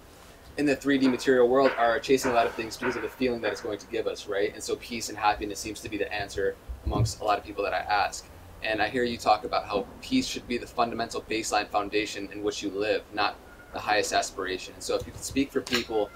in 0.57 0.65
the 0.65 0.75
three 0.75 0.97
D 0.97 1.07
material 1.07 1.47
world, 1.47 1.71
are 1.77 1.99
chasing 1.99 2.31
a 2.31 2.33
lot 2.33 2.47
of 2.47 2.53
things 2.53 2.77
because 2.77 2.95
of 2.95 3.01
the 3.01 3.09
feeling 3.09 3.41
that 3.41 3.51
it's 3.51 3.61
going 3.61 3.77
to 3.77 3.87
give 3.87 4.07
us, 4.07 4.27
right? 4.27 4.53
And 4.53 4.63
so 4.63 4.75
peace 4.77 5.09
and 5.09 5.17
happiness 5.17 5.59
seems 5.59 5.79
to 5.81 5.89
be 5.89 5.97
the 5.97 6.11
answer 6.11 6.55
amongst 6.85 7.21
a 7.21 7.23
lot 7.23 7.37
of 7.37 7.43
people 7.45 7.63
that 7.63 7.73
I 7.73 7.79
ask. 7.79 8.25
And 8.63 8.81
I 8.81 8.89
hear 8.89 9.03
you 9.03 9.17
talk 9.17 9.43
about 9.43 9.65
how 9.65 9.85
peace 10.01 10.25
should 10.25 10.47
be 10.47 10.57
the 10.57 10.65
fundamental 10.65 11.21
baseline 11.21 11.67
foundation 11.67 12.27
in 12.31 12.41
which 12.43 12.63
you 12.63 12.71
live, 12.71 13.03
not 13.13 13.35
the 13.73 13.79
highest 13.79 14.13
aspiration. 14.13 14.73
And 14.73 14.81
so 14.81 14.95
if 14.95 15.05
you 15.05 15.11
could 15.11 15.23
speak 15.23 15.51
for 15.51 15.61
people 15.61 16.09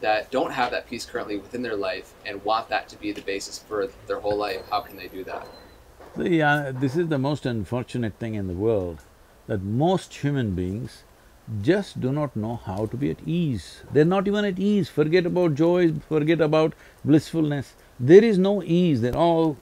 that 0.00 0.30
don't 0.30 0.52
have 0.52 0.70
that 0.70 0.86
peace 0.88 1.04
currently 1.04 1.38
within 1.38 1.60
their 1.60 1.74
life 1.74 2.14
and 2.24 2.44
want 2.44 2.68
that 2.68 2.88
to 2.90 2.96
be 2.96 3.10
the 3.10 3.22
basis 3.22 3.58
for 3.58 3.88
their 4.06 4.20
whole 4.20 4.36
life, 4.36 4.62
how 4.70 4.80
can 4.80 4.96
they 4.96 5.08
do 5.08 5.24
that? 5.24 5.48
See, 6.16 6.40
uh, 6.40 6.72
this 6.72 6.96
is 6.96 7.08
the 7.08 7.18
most 7.18 7.44
unfortunate 7.44 8.14
thing 8.20 8.34
in 8.34 8.46
the 8.46 8.54
world, 8.54 9.00
that 9.48 9.62
most 9.62 10.14
human 10.14 10.54
beings 10.54 11.02
just 11.62 12.00
do 12.00 12.12
not 12.12 12.36
know 12.36 12.56
how 12.56 12.86
to 12.86 12.96
be 12.96 13.10
at 13.10 13.26
ease. 13.26 13.82
They're 13.92 14.04
not 14.04 14.28
even 14.28 14.44
at 14.44 14.58
ease, 14.58 14.88
forget 14.88 15.26
about 15.26 15.54
joy, 15.54 15.92
forget 16.08 16.40
about 16.40 16.74
blissfulness. 17.04 17.72
There 17.98 18.22
is 18.24 18.38
no 18.38 18.62
ease, 18.62 19.00
they're 19.00 19.16
all 19.16 19.56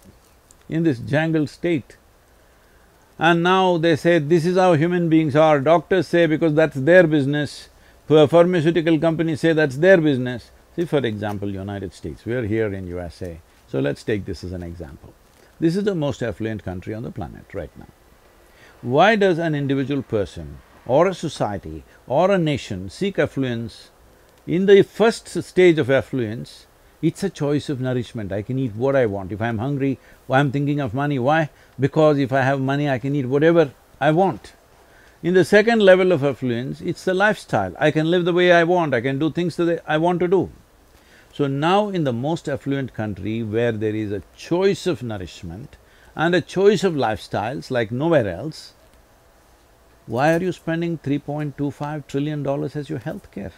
in 0.69 0.83
this 0.83 0.99
jangled 0.99 1.49
state. 1.49 1.97
And 3.19 3.43
now 3.43 3.79
they 3.79 3.97
say, 3.97 4.19
this 4.19 4.45
is 4.45 4.57
how 4.57 4.75
human 4.75 5.09
beings 5.09 5.37
are, 5.37 5.61
doctors 5.61 6.09
say 6.09 6.27
because 6.27 6.55
that's 6.55 6.77
their 6.77 7.07
business, 7.07 7.69
pharmaceutical 8.09 8.99
companies 8.99 9.41
say 9.41 9.53
that's 9.53 9.77
their 9.77 9.99
business. 9.99 10.51
See, 10.75 10.85
for 10.85 10.99
example, 10.99 11.49
United 11.51 11.95
States, 11.95 12.27
we 12.27 12.35
are 12.35 12.45
here 12.45 12.73
in 12.75 12.87
USA, 12.89 13.41
so 13.69 13.81
let's 13.81 14.03
take 14.03 14.27
this 14.27 14.45
as 14.45 14.53
an 14.53 14.63
example. 14.63 15.15
This 15.59 15.77
is 15.77 15.85
the 15.85 15.95
most 15.95 16.23
affluent 16.23 16.65
country 16.65 16.93
on 16.93 17.03
the 17.03 17.11
planet 17.11 17.55
right 17.55 17.71
now. 17.79 17.89
Why 18.83 19.17
does 19.17 19.39
an 19.39 19.55
individual 19.55 20.03
person 20.03 20.59
or 20.87 21.07
a 21.07 21.15
society 21.15 21.85
or 22.07 22.31
a 22.31 22.39
nation 22.39 22.89
seek 22.91 23.19
affluence? 23.19 23.91
In 24.47 24.67
the 24.67 24.83
first 24.83 25.29
stage 25.43 25.79
of 25.79 25.91
affluence, 25.91 26.67
it's 27.03 27.23
a 27.23 27.31
choice 27.31 27.69
of 27.69 27.81
nourishment, 27.81 28.33
I 28.33 28.43
can 28.43 28.59
eat 28.59 28.75
what 28.75 28.97
I 28.97 29.07
want. 29.07 29.33
If 29.33 29.43
I'm 29.43 29.59
hungry, 29.59 29.99
I'm 30.31 30.51
thinking 30.51 30.81
of 30.81 30.95
money, 30.95 31.19
why? 31.19 31.51
Because 31.79 32.19
if 32.19 32.33
I 32.33 32.43
have 32.43 32.61
money, 32.61 32.89
I 32.89 32.99
can 32.99 33.15
eat 33.15 33.27
whatever 33.27 33.73
I 34.01 34.13
want. 34.13 34.55
In 35.23 35.35
the 35.35 35.45
second 35.45 35.83
level 35.83 36.13
of 36.13 36.23
affluence, 36.23 36.81
it's 36.81 37.05
the 37.05 37.15
lifestyle, 37.15 37.75
I 37.79 37.91
can 37.91 38.11
live 38.11 38.25
the 38.25 38.33
way 38.33 38.53
I 38.53 38.65
want, 38.65 38.95
I 38.95 39.01
can 39.01 39.19
do 39.19 39.31
things 39.31 39.57
that 39.57 39.83
I 39.87 39.99
want 39.99 40.21
to 40.21 40.29
do. 40.29 40.51
So 41.33 41.47
now 41.47 41.89
in 41.89 42.05
the 42.05 42.13
most 42.13 42.49
affluent 42.49 42.95
country 42.95 43.43
where 43.43 43.73
there 43.73 43.95
is 43.95 44.13
a 44.13 44.23
choice 44.37 44.87
of 44.87 45.03
nourishment 45.03 45.77
and 46.15 46.35
a 46.35 46.41
choice 46.41 46.83
of 46.83 46.95
lifestyles 46.95 47.71
like 47.71 47.91
nowhere 47.91 48.29
else, 48.29 48.73
why 50.07 50.35
are 50.35 50.43
you 50.43 50.53
spending 50.53 50.99
3.25 50.99 52.07
trillion 52.07 52.43
dollars 52.43 52.77
as 52.77 52.89
your 52.89 52.99
health 53.01 53.31
care? 53.31 53.53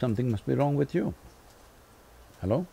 Something 0.00 0.30
must 0.30 0.46
be 0.46 0.54
wrong 0.54 0.74
with 0.76 0.94
you. 0.94 1.14
Hello? 2.40 2.66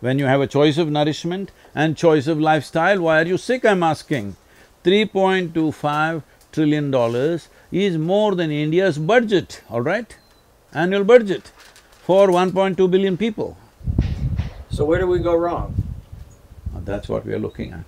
When 0.00 0.18
you 0.18 0.26
have 0.26 0.40
a 0.40 0.46
choice 0.46 0.78
of 0.78 0.90
nourishment 0.90 1.50
and 1.74 1.96
choice 1.96 2.26
of 2.26 2.40
lifestyle, 2.40 3.00
why 3.00 3.20
are 3.20 3.26
you 3.26 3.36
sick, 3.36 3.64
I'm 3.64 3.82
asking? 3.82 4.36
3.25 4.84 6.22
trillion 6.52 6.90
dollars 6.90 7.48
is 7.70 7.98
more 7.98 8.34
than 8.34 8.50
India's 8.50 8.98
budget, 8.98 9.62
all 9.68 9.82
right? 9.82 10.16
Annual 10.72 11.04
budget 11.04 11.52
for 12.02 12.28
1.2 12.28 12.90
billion 12.90 13.16
people. 13.16 13.56
So 14.70 14.84
where 14.84 15.00
do 15.00 15.06
we 15.06 15.18
go 15.18 15.34
wrong? 15.34 15.74
That's 16.84 17.08
what 17.08 17.26
we 17.26 17.34
are 17.34 17.38
looking 17.38 17.72
at. 17.72 17.84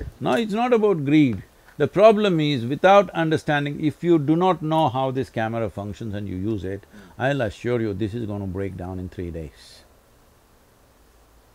No, 0.20 0.32
it's 0.32 0.52
not 0.54 0.72
about 0.72 1.04
greed. 1.04 1.42
The 1.78 1.86
problem 1.86 2.40
is, 2.40 2.66
without 2.66 3.08
understanding, 3.10 3.84
if 3.84 4.02
you 4.02 4.18
do 4.18 4.34
not 4.34 4.62
know 4.62 4.88
how 4.88 5.12
this 5.12 5.30
camera 5.30 5.70
functions 5.70 6.12
and 6.12 6.28
you 6.28 6.34
use 6.36 6.64
it, 6.64 6.84
I'll 7.16 7.40
assure 7.40 7.80
you 7.80 7.94
this 7.94 8.14
is 8.14 8.26
going 8.26 8.40
to 8.40 8.48
break 8.48 8.76
down 8.76 8.98
in 8.98 9.08
three 9.08 9.30
days. 9.30 9.84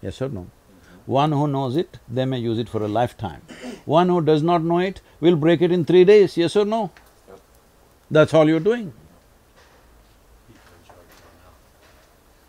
Yes 0.01 0.21
or 0.21 0.29
no? 0.29 0.47
One 1.05 1.33
who 1.33 1.47
knows 1.49 1.75
it, 1.75 1.99
they 2.07 2.23
may 2.23 2.39
use 2.39 2.57
it 2.57 2.69
for 2.69 2.81
a 2.81 2.87
lifetime. 2.87 3.41
One 3.83 4.07
who 4.07 4.21
does 4.21 4.41
not 4.41 4.63
know 4.63 4.79
it 4.79 5.01
will 5.19 5.35
break 5.35 5.61
it 5.61 5.73
in 5.73 5.83
three 5.83 6.05
days, 6.05 6.37
yes 6.37 6.55
or 6.55 6.63
no? 6.63 6.91
That's 8.09 8.33
all 8.33 8.47
you're 8.47 8.61
doing. 8.61 8.93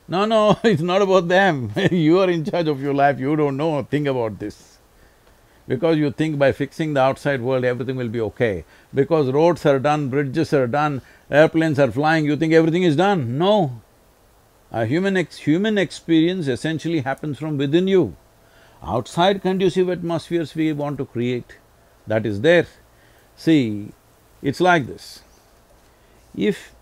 No, 0.06 0.26
no, 0.26 0.56
it's 0.64 0.82
not 0.82 1.02
about 1.02 1.26
them. 1.26 1.72
you 1.90 2.20
are 2.20 2.30
in 2.30 2.44
charge 2.44 2.68
of 2.68 2.80
your 2.80 2.94
life, 2.94 3.18
you 3.18 3.34
don't 3.34 3.56
know, 3.56 3.78
a 3.78 3.82
thing 3.82 4.06
about 4.06 4.38
this. 4.38 4.73
Because 5.66 5.96
you 5.96 6.10
think 6.10 6.38
by 6.38 6.52
fixing 6.52 6.92
the 6.94 7.00
outside 7.00 7.40
world, 7.40 7.64
everything 7.64 7.96
will 7.96 8.08
be 8.08 8.20
okay. 8.20 8.64
Because 8.92 9.30
roads 9.30 9.64
are 9.64 9.78
done, 9.78 10.08
bridges 10.08 10.52
are 10.52 10.66
done, 10.66 11.00
airplanes 11.30 11.78
are 11.78 11.90
flying, 11.90 12.26
you 12.26 12.36
think 12.36 12.52
everything 12.52 12.82
is 12.82 12.96
done. 12.96 13.38
No. 13.38 13.80
A 14.70 14.84
human 14.84 15.16
ex 15.16 15.38
human 15.38 15.78
experience 15.78 16.48
essentially 16.48 17.00
happens 17.00 17.38
from 17.38 17.56
within 17.56 17.88
you. 17.88 18.16
Outside 18.82 19.40
conducive 19.40 19.88
atmospheres 19.88 20.54
we 20.54 20.72
want 20.72 20.98
to 20.98 21.06
create, 21.06 21.56
that 22.06 22.26
is 22.26 22.42
there. 22.42 22.66
See, 23.36 23.92
it's 24.42 24.60
like 24.60 24.86
this. 24.86 25.22
If 26.36 26.74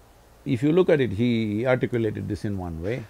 if 0.45 0.62
you 0.62 0.72
look 0.72 0.89
at 0.89 1.01
it, 1.01 1.12
he 1.12 1.66
articulated 1.66 2.28
this 2.28 2.45
in 2.45 2.59
one 2.59 2.83
way. 2.83 3.05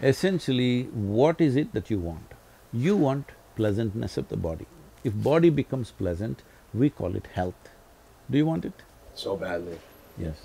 Essentially, 0.00 0.84
what 0.84 1.40
is 1.40 1.56
it 1.56 1.74
that 1.74 1.90
you 1.90 1.98
want? 1.98 2.32
You 2.72 2.96
want 2.96 3.32
pleasantness 3.56 4.16
of 4.16 4.28
the 4.28 4.36
body. 4.36 4.66
If 5.02 5.14
body 5.14 5.50
becomes 5.50 5.90
pleasant, 5.90 6.42
we 6.74 6.90
call 6.90 7.16
it 7.16 7.26
health. 7.34 7.70
Do 8.30 8.38
you 8.38 8.46
want 8.46 8.64
it? 8.64 8.72
So 9.14 9.36
badly. 9.36 9.78
Yes. 10.18 10.36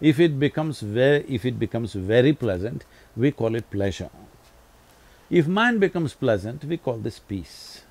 If 0.00 0.20
it 0.20 0.38
becomes 0.38 0.80
very… 0.80 1.24
if 1.28 1.44
it 1.44 1.58
becomes 1.58 1.92
very 1.92 2.32
pleasant, 2.32 2.84
we 3.16 3.32
call 3.32 3.54
it 3.54 3.70
pleasure. 3.70 4.10
If 5.30 5.46
mind 5.46 5.80
becomes 5.80 6.14
pleasant, 6.14 6.64
we 6.64 6.78
call 6.78 6.98
this 6.98 7.18
peace. 7.18 7.82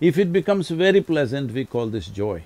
If 0.00 0.18
it 0.18 0.32
becomes 0.32 0.68
very 0.70 1.00
pleasant, 1.00 1.52
we 1.52 1.64
call 1.64 1.86
this 1.88 2.06
joy. 2.08 2.42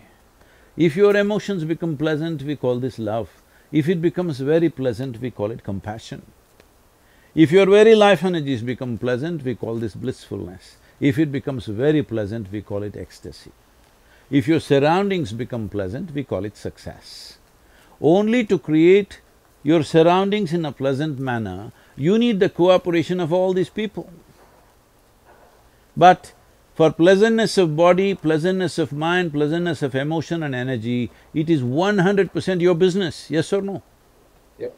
If 0.76 0.94
your 0.94 1.16
emotions 1.16 1.64
become 1.64 1.96
pleasant, 1.96 2.42
we 2.42 2.56
call 2.56 2.78
this 2.78 2.98
love. 2.98 3.30
If 3.72 3.88
it 3.88 4.02
becomes 4.02 4.40
very 4.40 4.68
pleasant, 4.68 5.20
we 5.20 5.30
call 5.30 5.50
it 5.50 5.64
compassion. 5.64 6.22
If 7.34 7.50
your 7.52 7.66
very 7.66 7.94
life 7.94 8.24
energies 8.24 8.62
become 8.62 8.98
pleasant, 8.98 9.42
we 9.42 9.54
call 9.54 9.76
this 9.76 9.94
blissfulness. 9.94 10.76
If 10.98 11.18
it 11.18 11.30
becomes 11.30 11.66
very 11.66 12.02
pleasant, 12.02 12.50
we 12.50 12.62
call 12.62 12.82
it 12.82 12.96
ecstasy. 12.96 13.52
If 14.30 14.48
your 14.48 14.60
surroundings 14.60 15.32
become 15.32 15.68
pleasant, 15.68 16.12
we 16.12 16.24
call 16.24 16.44
it 16.44 16.56
success. 16.56 17.38
Only 18.00 18.44
to 18.46 18.58
create 18.58 19.20
your 19.62 19.82
surroundings 19.82 20.52
in 20.52 20.64
a 20.64 20.72
pleasant 20.72 21.18
manner, 21.18 21.72
you 21.96 22.18
need 22.18 22.40
the 22.40 22.48
cooperation 22.48 23.20
of 23.20 23.32
all 23.32 23.52
these 23.52 23.68
people. 23.68 24.10
But 25.96 26.32
for 26.74 26.92
pleasantness 26.92 27.56
of 27.56 27.76
body, 27.76 28.14
pleasantness 28.14 28.78
of 28.78 28.92
mind, 28.92 29.32
pleasantness 29.32 29.82
of 29.82 29.94
emotion 29.94 30.42
and 30.42 30.54
energy, 30.54 31.10
it 31.32 31.48
is 31.48 31.62
one 31.62 31.98
hundred 31.98 32.32
percent 32.32 32.60
your 32.60 32.74
business, 32.74 33.30
yes 33.30 33.52
or 33.52 33.62
no? 33.62 33.82
Yep. 34.58 34.76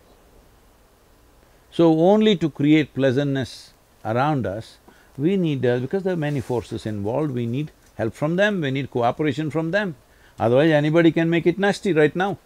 So 1.71 1.99
only 1.99 2.37
to 2.37 2.51
create 2.51 2.95
pleasantness 2.95 3.73
around 4.05 4.47
us, 4.47 4.79
we 5.19 5.37
need… 5.37 5.67
Uh, 5.67 5.79
because 5.81 6.05
there 6.05 6.15
are 6.15 6.25
many 6.25 6.41
forces 6.41 6.87
involved, 6.87 7.33
we 7.33 7.47
need 7.47 7.73
help 7.97 8.15
from 8.15 8.37
them, 8.37 8.61
we 8.61 8.71
need 8.71 8.91
cooperation 8.91 9.51
from 9.51 9.73
them. 9.73 9.97
Otherwise 10.39 10.71
anybody 10.71 11.11
can 11.11 11.29
make 11.29 11.47
it 11.47 11.59
nasty 11.59 11.93
right 11.93 12.15
now. 12.15 12.39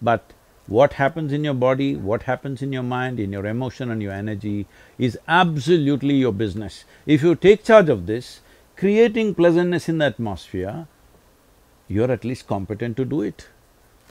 But 0.00 0.32
what 0.68 0.92
happens 0.92 1.32
in 1.32 1.44
your 1.44 1.54
body, 1.54 1.96
what 1.96 2.22
happens 2.24 2.62
in 2.62 2.72
your 2.72 2.82
mind, 2.82 3.18
in 3.18 3.32
your 3.32 3.46
emotion 3.46 3.90
and 3.90 4.02
your 4.02 4.12
energy 4.12 4.66
is 4.98 5.18
absolutely 5.26 6.14
your 6.14 6.32
business. 6.32 6.84
If 7.06 7.22
you 7.22 7.34
take 7.34 7.64
charge 7.64 7.88
of 7.88 8.06
this, 8.06 8.40
creating 8.76 9.34
pleasantness 9.34 9.88
in 9.88 9.98
the 9.98 10.04
atmosphere, 10.04 10.86
you're 11.88 12.12
at 12.12 12.24
least 12.24 12.46
competent 12.46 12.96
to 12.98 13.04
do 13.04 13.22
it. 13.22 13.48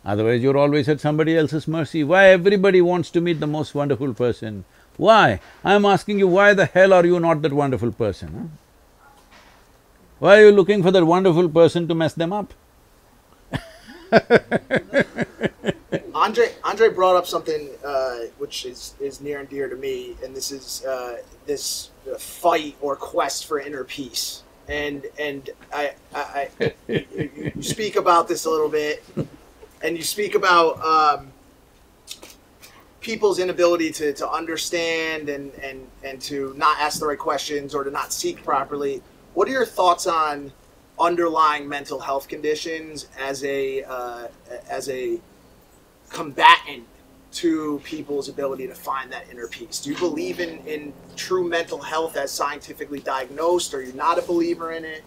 Otherwise 0.03 0.41
you're 0.41 0.57
always 0.57 0.89
at 0.89 0.99
somebody 0.99 1.37
else's 1.37 1.67
mercy. 1.67 2.03
Why 2.03 2.29
everybody 2.29 2.81
wants 2.81 3.11
to 3.11 3.21
meet 3.21 3.39
the 3.39 3.47
most 3.47 3.75
wonderful 3.75 4.13
person? 4.13 4.65
Why? 4.97 5.39
I'm 5.63 5.85
asking 5.85 6.19
you, 6.19 6.27
why 6.27 6.53
the 6.53 6.65
hell 6.65 6.91
are 6.91 7.05
you 7.05 7.19
not 7.19 7.41
that 7.43 7.53
wonderful 7.53 7.91
person, 7.91 8.33
huh? 8.33 8.47
Why 10.19 10.39
are 10.39 10.45
you 10.47 10.51
looking 10.51 10.81
for 10.81 10.89
that 10.89 11.05
wonderful 11.05 11.47
person 11.49 11.87
to 11.87 11.95
mess 11.95 12.13
them 12.13 12.33
up? 12.33 12.53
Andre 16.15 16.51
Andre 16.63 16.89
brought 16.89 17.15
up 17.15 17.27
something 17.27 17.69
uh, 17.85 18.19
which 18.39 18.65
is, 18.65 18.95
is 18.99 19.21
near 19.21 19.39
and 19.39 19.47
dear 19.47 19.69
to 19.69 19.75
me, 19.75 20.15
and 20.23 20.35
this 20.35 20.51
is 20.51 20.83
uh, 20.85 21.17
this 21.45 21.91
fight 22.17 22.75
or 22.81 22.95
quest 22.95 23.45
for 23.45 23.59
inner 23.59 23.83
peace. 23.83 24.43
And 24.67 25.05
and 25.19 25.49
I, 25.71 25.93
I, 26.15 26.49
I 26.59 26.73
you, 26.87 27.51
you 27.55 27.61
speak 27.61 27.95
about 27.95 28.27
this 28.27 28.45
a 28.45 28.49
little 28.49 28.69
bit, 28.69 29.03
and 29.83 29.95
you 29.95 30.03
speak 30.03 30.33
about 30.33 30.81
um, 30.83 31.31
people's 33.01 33.39
inability 33.39 33.91
to, 33.91 34.13
to 34.13 34.29
understand 34.29 35.29
and, 35.29 35.53
and 35.55 35.87
and 36.03 36.21
to 36.21 36.53
not 36.57 36.79
ask 36.79 36.99
the 36.99 37.05
right 37.05 37.19
questions 37.19 37.75
or 37.75 37.83
to 37.83 37.91
not 37.91 38.11
seek 38.11 38.43
properly. 38.43 39.01
What 39.33 39.47
are 39.47 39.51
your 39.51 39.65
thoughts 39.65 40.07
on 40.07 40.51
underlying 40.99 41.69
mental 41.69 41.99
health 41.99 42.27
conditions 42.27 43.07
as 43.19 43.43
a 43.43 43.83
uh, 43.83 44.27
as 44.69 44.89
a 44.89 45.19
combatant 46.09 46.85
to 47.29 47.79
people's 47.83 48.29
ability 48.29 48.67
to 48.67 48.73
find 48.73 49.11
that 49.11 49.25
inner 49.29 49.47
peace? 49.47 49.79
Do 49.79 49.91
you 49.91 49.97
believe 49.97 50.39
in, 50.39 50.57
in 50.65 50.93
true 51.15 51.47
mental 51.47 51.77
health 51.77 52.17
as 52.17 52.31
scientifically 52.31 52.99
diagnosed? 52.99 53.73
Or 53.73 53.77
are 53.77 53.81
you 53.83 53.93
not 53.93 54.17
a 54.17 54.21
believer 54.21 54.71
in 54.71 54.85
it? 54.85 55.03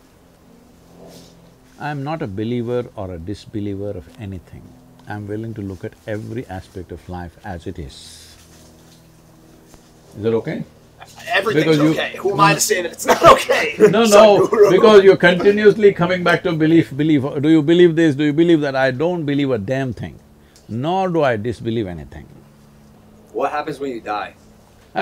I'm 1.81 2.05
not 2.05 2.23
a 2.23 2.27
believer 2.27 2.87
or 2.95 3.13
a 3.13 3.19
disbeliever 3.19 3.91
of 3.91 4.07
anything. 4.21 4.63
I'm 5.11 5.27
willing 5.27 5.55
to 5.55 5.63
look 5.63 5.85
at 5.85 5.95
every 6.07 6.47
aspect 6.47 6.93
of 6.93 7.07
life 7.09 7.37
as 7.45 7.67
it 7.67 7.79
is. 7.79 7.95
Is 10.17 10.23
that 10.23 10.35
okay? 10.35 10.65
Everything's 11.33 11.65
Because 11.65 11.79
you- 11.79 11.91
okay. 11.91 12.17
Who 12.19 12.33
am 12.33 12.41
I 12.41 12.55
to 12.55 12.61
say 12.61 12.83
that 12.83 12.93
it's 12.93 13.07
not 13.07 13.23
okay? 13.35 13.75
No, 13.79 14.05
no, 14.05 14.49
because 14.71 15.03
you're 15.03 15.17
continuously 15.17 15.93
coming 15.93 16.23
back 16.23 16.43
to 16.45 16.53
belief, 16.53 16.97
belief. 16.97 17.23
Do 17.41 17.49
you 17.49 17.63
believe 17.63 17.97
this, 17.97 18.15
do 18.15 18.25
you 18.25 18.33
believe 18.33 18.61
that? 18.61 18.77
I 18.77 18.91
don't 18.91 19.25
believe 19.25 19.51
a 19.51 19.59
damn 19.59 19.93
thing, 19.93 20.19
nor 20.69 21.09
do 21.09 21.23
I 21.23 21.37
disbelieve 21.37 21.87
anything. 21.87 22.27
What 23.33 23.51
happens 23.51 23.81
when 23.81 23.91
you 23.93 24.01
die? 24.01 24.35
Do 24.95 25.01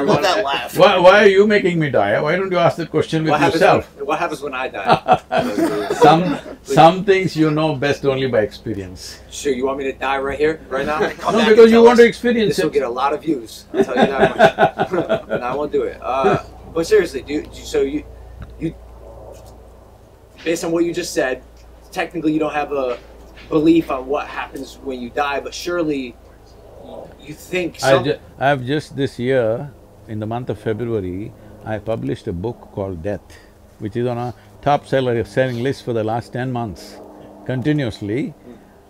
I 0.00 0.02
love 0.02 0.22
that 0.22 0.42
laugh. 0.44 0.76
Why, 0.76 0.98
why 0.98 1.24
are 1.24 1.28
you 1.28 1.46
making 1.46 1.78
me 1.78 1.90
die? 1.90 2.20
Why 2.20 2.36
don't 2.36 2.50
you 2.50 2.58
ask 2.58 2.76
that 2.78 2.90
question 2.90 3.22
with 3.22 3.30
What 3.32 3.40
happens 3.40 3.60
yourself? 3.60 3.96
when, 3.96 4.06
what 4.06 4.18
happens 4.18 4.40
when 4.40 4.54
I 4.54 4.68
die? 4.68 5.88
Some… 6.00 6.38
some 6.64 7.04
things 7.04 7.36
you 7.36 7.50
know 7.50 7.76
best 7.76 8.04
only 8.06 8.26
by 8.26 8.40
experience. 8.40 9.20
sure, 9.30 9.52
you 9.52 9.66
want 9.66 9.78
me 9.78 9.84
to 9.84 9.92
die 9.92 10.18
right 10.18 10.38
here, 10.38 10.60
right 10.68 10.86
now? 10.86 10.98
No, 11.32 11.48
because 11.48 11.70
you 11.70 11.82
want 11.82 11.98
to 11.98 12.06
experience 12.06 12.56
This 12.56 12.64
will 12.64 12.70
get 12.70 12.84
a 12.84 12.88
lot 12.88 13.12
of 13.12 13.22
views. 13.22 13.66
I'll 13.74 13.84
tell 13.84 13.96
you 13.96 14.06
that 14.06 14.88
much. 14.90 15.22
and 15.28 15.44
I 15.44 15.54
won't 15.54 15.72
do 15.72 15.82
it. 15.82 15.98
Uh, 16.00 16.42
but 16.72 16.86
seriously, 16.86 17.22
do 17.22 17.34
you, 17.34 17.48
so 17.52 17.82
you 17.82 18.04
you 18.58 18.74
based 20.42 20.64
on 20.64 20.72
what 20.72 20.84
you 20.84 20.92
just 20.94 21.12
said, 21.12 21.42
technically 21.92 22.32
you 22.32 22.38
don't 22.38 22.54
have 22.54 22.72
a 22.72 22.98
belief 23.48 23.90
on 23.90 24.06
what 24.06 24.26
happens 24.26 24.78
when 24.78 25.00
you 25.00 25.10
die, 25.10 25.40
but 25.40 25.52
surely 25.52 26.16
you 27.20 27.34
think 27.34 27.82
I 27.82 28.02
ju- 28.02 28.18
I've 28.38 28.64
just 28.64 28.96
this 28.96 29.18
year, 29.18 29.70
in 30.08 30.18
the 30.20 30.26
month 30.26 30.50
of 30.50 30.58
February, 30.58 31.32
I 31.64 31.78
published 31.78 32.26
a 32.28 32.32
book 32.32 32.68
called 32.72 33.02
Death, 33.02 33.38
which 33.78 33.96
is 33.96 34.06
on 34.06 34.18
a 34.18 34.34
top 34.62 34.86
seller 34.86 35.24
selling 35.24 35.62
list 35.62 35.84
for 35.84 35.92
the 35.92 36.04
last 36.04 36.32
ten 36.32 36.52
months, 36.52 36.98
continuously. 37.46 38.34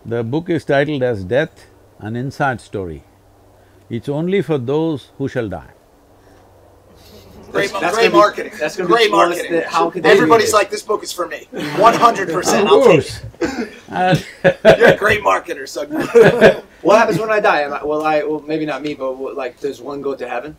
The 0.04 0.22
book 0.22 0.50
is 0.50 0.64
titled 0.64 1.02
as 1.02 1.24
Death, 1.24 1.66
an 1.98 2.16
Inside 2.16 2.60
Story. 2.60 3.02
It's 3.88 4.08
only 4.08 4.42
for 4.42 4.58
those 4.58 5.10
who 5.18 5.28
shall 5.28 5.48
die. 5.48 5.70
Great, 7.54 7.70
That's- 7.70 7.80
that's 7.82 7.94
great 7.96 8.02
gonna 8.02 8.10
be- 8.10 8.16
marketing. 8.18 8.52
that's 8.58 8.76
gonna 8.76 8.88
be 8.88 8.94
great 8.94 9.10
plus 9.10 9.28
marketing. 9.28 9.52
the- 9.52 9.68
how 9.68 9.88
could 9.90 10.04
Everybody's 10.04 10.52
like, 10.52 10.70
this 10.70 10.82
book 10.82 11.02
is 11.04 11.12
for 11.12 11.28
me. 11.28 11.46
One 11.78 11.94
hundred 11.94 12.28
percent. 12.30 12.66
Of 12.66 12.72
I'll 12.72 12.82
take 12.84 12.90
course. 12.92 13.20
it. 13.40 13.70
And 13.88 14.26
You're 14.80 14.88
a 14.88 14.96
great 14.96 15.22
marketer, 15.22 15.64
Sadhguru. 15.74 16.64
what 16.82 16.98
happens 16.98 17.18
when 17.20 17.30
I 17.30 17.38
die? 17.38 17.60
Am 17.62 17.72
I, 17.72 17.84
will 17.84 18.04
I? 18.04 18.22
Well, 18.24 18.40
maybe 18.40 18.66
not 18.66 18.82
me, 18.82 18.94
but 18.94 19.12
will, 19.16 19.34
like, 19.36 19.60
does 19.60 19.80
one 19.80 20.02
go 20.02 20.16
to 20.16 20.28
heaven? 20.28 20.56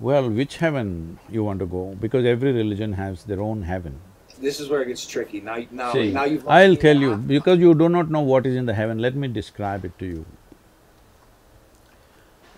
Well, 0.00 0.30
which 0.30 0.56
heaven 0.56 1.18
you 1.30 1.44
want 1.44 1.58
to 1.60 1.66
go? 1.66 1.94
Because 2.00 2.24
every 2.24 2.52
religion 2.52 2.94
has 2.94 3.24
their 3.24 3.40
own 3.42 3.62
heaven. 3.62 4.00
This 4.40 4.58
is 4.58 4.68
where 4.70 4.80
it 4.82 4.88
gets 4.88 5.06
tricky. 5.06 5.40
Now, 5.42 5.58
now, 5.70 5.92
See, 5.92 6.10
now 6.12 6.24
you've. 6.24 6.48
I'll 6.48 6.76
tell 6.76 6.96
you, 6.96 7.16
because 7.16 7.58
you 7.58 7.74
do 7.74 7.88
not 7.90 8.10
know 8.10 8.20
what 8.20 8.46
is 8.46 8.56
in 8.56 8.64
the 8.66 8.74
heaven, 8.74 8.98
let 8.98 9.14
me 9.14 9.28
describe 9.28 9.84
it 9.84 9.98
to 9.98 10.06
you. 10.06 10.24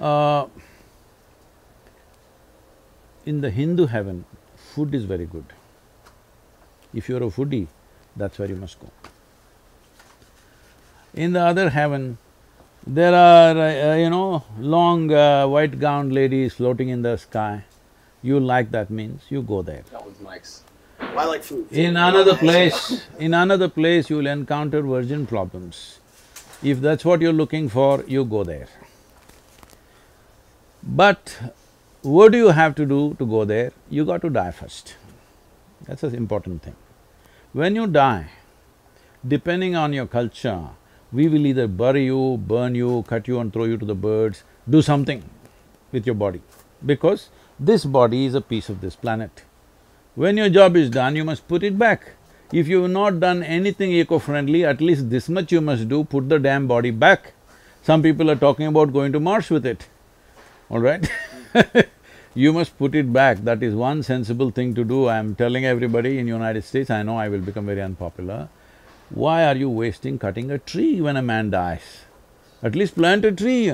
Uh, 0.01 0.47
in 3.27 3.41
the 3.41 3.51
Hindu 3.51 3.87
heaven, 3.87 4.25
food 4.57 4.95
is 4.95 5.05
very 5.05 5.27
good. 5.27 5.45
If 6.95 7.09
you're 7.09 7.23
a 7.23 7.27
foodie, 7.27 7.67
that's 8.17 8.39
where 8.39 8.49
you 8.49 8.57
must 8.57 8.79
go. 8.81 8.91
In 11.13 11.33
the 11.33 11.41
other 11.41 11.71
heaven, 11.71 12.19
there 12.87 13.15
are, 13.15 13.59
uh, 13.59 13.91
uh, 13.91 13.95
you 13.97 14.09
know, 14.11 14.45
long 14.59 15.13
uh, 15.13 15.47
white 15.49 15.79
gowned 15.81 16.13
ladies 16.13 16.55
floating 16.55 16.89
in 16.89 17.03
the 17.03 17.17
sky. 17.17 17.65
You 18.23 18.39
like 18.39 18.71
that 18.71 18.91
means, 18.91 19.23
you 19.29 19.43
go 19.43 19.63
there. 19.63 19.83
That 19.91 20.05
one's 20.05 20.21
Mike's. 20.21 20.63
I 21.01 21.25
like 21.25 21.43
food. 21.43 21.67
In 21.71 21.97
another 21.97 22.37
place, 22.37 23.07
in 23.19 23.35
another 23.35 23.69
place 23.69 24.09
you 24.09 24.17
will 24.17 24.27
encounter 24.27 24.81
virgin 24.83 25.27
problems. 25.27 25.99
If 26.63 26.81
that's 26.81 27.05
what 27.05 27.21
you're 27.21 27.33
looking 27.33 27.69
for, 27.69 28.05
you 28.07 28.25
go 28.25 28.45
there. 28.45 28.69
But 30.83 31.37
what 32.07 32.31
do 32.31 32.39
you 32.39 32.49
have 32.49 32.75
to 32.77 32.87
do 32.87 33.15
to 33.19 33.27
go 33.27 33.45
there? 33.45 33.73
You 33.91 34.05
got 34.05 34.23
to 34.23 34.31
die 34.31 34.53
first. 34.53 34.95
That's 35.87 36.05
an 36.05 36.15
important 36.15 36.63
thing. 36.63 36.77
When 37.53 37.75
you 37.75 37.87
die, 37.87 38.29
depending 39.27 39.75
on 39.75 39.93
your 39.93 40.07
culture, 40.07 40.69
we 41.13 41.27
will 41.27 41.47
either 41.47 41.67
bury 41.67 42.05
you, 42.05 42.37
burn 42.39 42.77
you, 42.77 43.03
cut 43.09 43.27
you 43.27 43.41
and 43.41 43.53
throw 43.53 43.65
you 43.65 43.77
to 43.77 43.85
the 43.85 43.95
birds, 43.95 44.45
do 44.71 44.83
something 44.83 45.25
with 45.91 46.07
your 46.07 46.15
body. 46.15 46.43
Because 46.85 47.29
this 47.59 47.85
body 47.85 48.27
is 48.27 48.35
a 48.35 48.41
piece 48.41 48.69
of 48.69 48.81
this 48.81 48.95
planet. 48.95 49.43
When 50.15 50.37
your 50.37 50.49
job 50.49 50.77
is 50.77 50.91
done, 50.91 51.17
you 51.17 51.25
must 51.25 51.49
put 51.49 51.63
it 51.63 51.77
back. 51.77 52.13
If 52.53 52.69
you've 52.69 52.91
not 52.91 53.19
done 53.19 53.43
anything 53.43 53.91
eco-friendly, 53.91 54.65
at 54.65 54.81
least 54.81 55.11
this 55.11 55.29
much 55.29 55.51
you 55.51 55.61
must 55.61 55.89
do, 55.89 56.05
put 56.05 56.29
the 56.29 56.39
damn 56.39 56.69
body 56.69 56.93
back. 56.93 57.33
Some 57.83 58.03
people 58.03 58.31
are 58.31 58.37
talking 58.37 58.67
about 58.67 58.93
going 58.93 59.13
to 59.13 59.21
Mars 59.21 59.51
with 59.51 59.67
it, 59.67 59.89
all 60.69 60.79
right? 60.79 61.11
you 62.37 62.53
must 62.53 62.77
put 62.79 62.95
it 62.95 63.13
back, 63.13 63.39
that 63.45 63.63
is 63.63 63.75
one 63.75 64.03
sensible 64.03 64.51
thing 64.51 64.75
to 64.75 64.85
do. 64.85 65.09
I'm 65.09 65.35
telling 65.35 65.65
everybody 65.65 66.19
in 66.19 66.29
United 66.29 66.65
States, 66.65 66.91
I 66.91 67.03
know 67.03 67.17
I 67.17 67.29
will 67.29 67.41
become 67.41 67.67
very 67.67 67.81
unpopular. 67.81 68.49
Why 69.09 69.45
are 69.47 69.57
you 69.57 69.71
wasting 69.71 70.19
cutting 70.19 70.51
a 70.51 70.59
tree 70.59 71.01
when 71.01 71.17
a 71.17 71.23
man 71.23 71.51
dies? 71.51 72.05
At 72.63 72.75
least 72.75 72.95
plant 72.95 73.25
a 73.25 73.33
tree, 73.33 73.73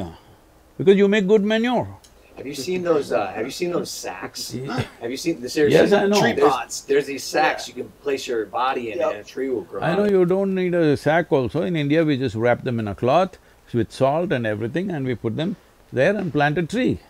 because 0.78 0.96
you 0.96 1.08
make 1.08 1.26
good 1.26 1.42
manure. 1.42 1.96
Have 2.36 2.46
you 2.46 2.54
seen 2.54 2.82
those? 2.82 3.12
Uh, 3.12 3.26
have 3.32 3.44
you 3.44 3.50
seen 3.50 3.72
those 3.72 3.90
sacks? 3.90 4.54
Yeah. 4.54 4.84
Have 5.00 5.10
you 5.10 5.16
seen 5.16 5.40
the 5.40 5.48
seriously? 5.48 5.80
Yes, 5.80 5.92
I 5.92 6.06
know. 6.06 6.20
Tree 6.20 6.32
There's, 6.32 6.50
pots. 6.50 6.80
there's 6.82 7.06
these 7.06 7.24
sacks 7.24 7.68
you 7.68 7.74
can 7.74 7.88
place 8.02 8.26
your 8.26 8.46
body 8.46 8.92
in, 8.92 8.98
Yep. 8.98 9.10
and 9.10 9.20
a 9.20 9.24
tree 9.24 9.50
will 9.50 9.62
grow. 9.62 9.82
I 9.82 9.94
know 9.96 10.04
you 10.04 10.24
don't 10.24 10.54
need 10.54 10.74
a 10.74 10.96
sack 10.96 11.30
also, 11.30 11.62
in 11.62 11.76
India 11.76 12.04
we 12.04 12.16
just 12.16 12.34
wrap 12.34 12.62
them 12.64 12.78
in 12.78 12.88
a 12.88 12.94
cloth 12.94 13.38
with 13.74 13.90
salt 13.92 14.32
and 14.32 14.46
everything 14.46 14.90
and 14.90 15.06
we 15.06 15.14
put 15.14 15.36
them 15.36 15.56
there 15.92 16.16
and 16.16 16.32
plant 16.32 16.58
a 16.58 16.62
tree, 16.62 17.00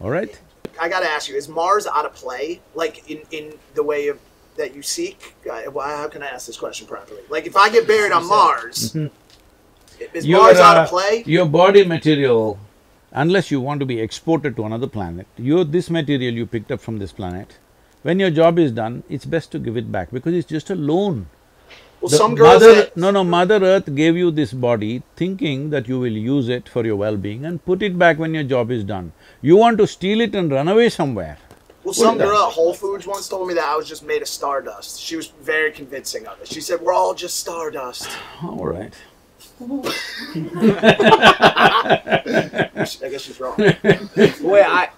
all 0.00 0.10
right? 0.10 0.38
I 0.80 0.88
gotta 0.88 1.08
ask 1.08 1.28
you: 1.28 1.36
Is 1.36 1.48
Mars 1.48 1.86
out 1.86 2.06
of 2.06 2.14
play? 2.14 2.60
Like 2.74 3.10
in 3.10 3.22
in 3.30 3.54
the 3.74 3.82
way 3.82 4.08
of 4.08 4.18
that 4.58 4.74
you 4.74 4.82
seek? 4.82 5.34
Uh, 5.50 5.62
well, 5.72 5.86
how 5.96 6.08
can 6.08 6.22
I 6.22 6.26
ask 6.26 6.46
this 6.46 6.58
question 6.58 6.86
properly? 6.86 7.22
Like 7.30 7.46
if 7.46 7.56
I 7.56 7.70
get 7.70 7.86
buried 7.86 8.12
on 8.12 8.26
Mars, 8.28 8.94
is 10.14 10.26
Your, 10.26 10.40
Mars 10.42 10.58
out 10.58 10.76
uh, 10.76 10.82
of 10.82 10.88
play? 10.88 11.22
Your 11.26 11.46
body 11.46 11.84
material, 11.84 12.58
unless 13.12 13.50
you 13.50 13.60
want 13.60 13.80
to 13.80 13.86
be 13.86 14.00
exported 14.00 14.56
to 14.56 14.64
another 14.64 14.86
planet, 14.86 15.26
you… 15.38 15.64
this 15.64 15.88
material 15.88 16.34
you 16.34 16.46
picked 16.46 16.70
up 16.70 16.80
from 16.80 16.98
this 16.98 17.12
planet, 17.12 17.58
when 18.02 18.20
your 18.20 18.30
job 18.30 18.58
is 18.58 18.72
done, 18.72 19.02
it's 19.08 19.24
best 19.24 19.50
to 19.52 19.58
give 19.58 19.76
it 19.76 19.90
back 19.90 20.10
because 20.10 20.34
it's 20.34 20.48
just 20.48 20.70
a 20.70 20.74
loan. 20.74 21.28
Well, 22.08 22.12
The 22.12 22.16
some 22.16 22.34
girls. 22.34 22.62
mother, 22.62 22.74
that- 22.76 22.96
no, 22.96 23.10
no, 23.10 23.22
Mother 23.24 23.62
Earth 23.62 23.94
gave 23.94 24.16
you 24.16 24.30
this 24.30 24.52
body 24.52 25.02
thinking 25.16 25.68
that 25.70 25.88
you 25.88 25.98
will 26.00 26.16
use 26.16 26.48
it 26.48 26.68
for 26.68 26.84
your 26.84 26.96
well-being 26.96 27.44
and 27.44 27.62
put 27.64 27.82
it 27.82 27.98
back 27.98 28.18
when 28.18 28.32
your 28.34 28.44
job 28.44 28.70
is 28.70 28.82
done. 28.84 29.12
You 29.42 29.56
want 29.56 29.78
to 29.78 29.86
steal 29.86 30.20
it 30.22 30.34
and 30.34 30.50
run 30.50 30.68
away 30.68 30.88
somewhere. 30.88 31.36
Well, 31.84 31.92
some 31.94 32.18
girl 32.18 32.46
at 32.46 32.52
Whole 32.52 32.72
Foods 32.74 33.06
once 33.06 33.28
told 33.28 33.46
me 33.48 33.54
that 33.54 33.64
I 33.64 33.76
was 33.76 33.86
just 33.88 34.02
made 34.04 34.22
of 34.22 34.28
stardust. 34.28 35.00
She 35.00 35.16
was 35.16 35.28
very 35.42 35.70
convincing 35.70 36.26
of 36.26 36.40
it. 36.40 36.48
She 36.48 36.60
said, 36.60 36.80
"We're 36.80 36.92
all 36.92 37.14
just 37.14 37.38
stardust." 37.40 38.08
All 38.42 38.66
right. 38.66 38.92
I 42.00 43.08
guess 43.10 43.22
she's 43.22 43.40
wrong. 43.40 43.54
Wait, 43.58 43.76
I… 43.84 44.90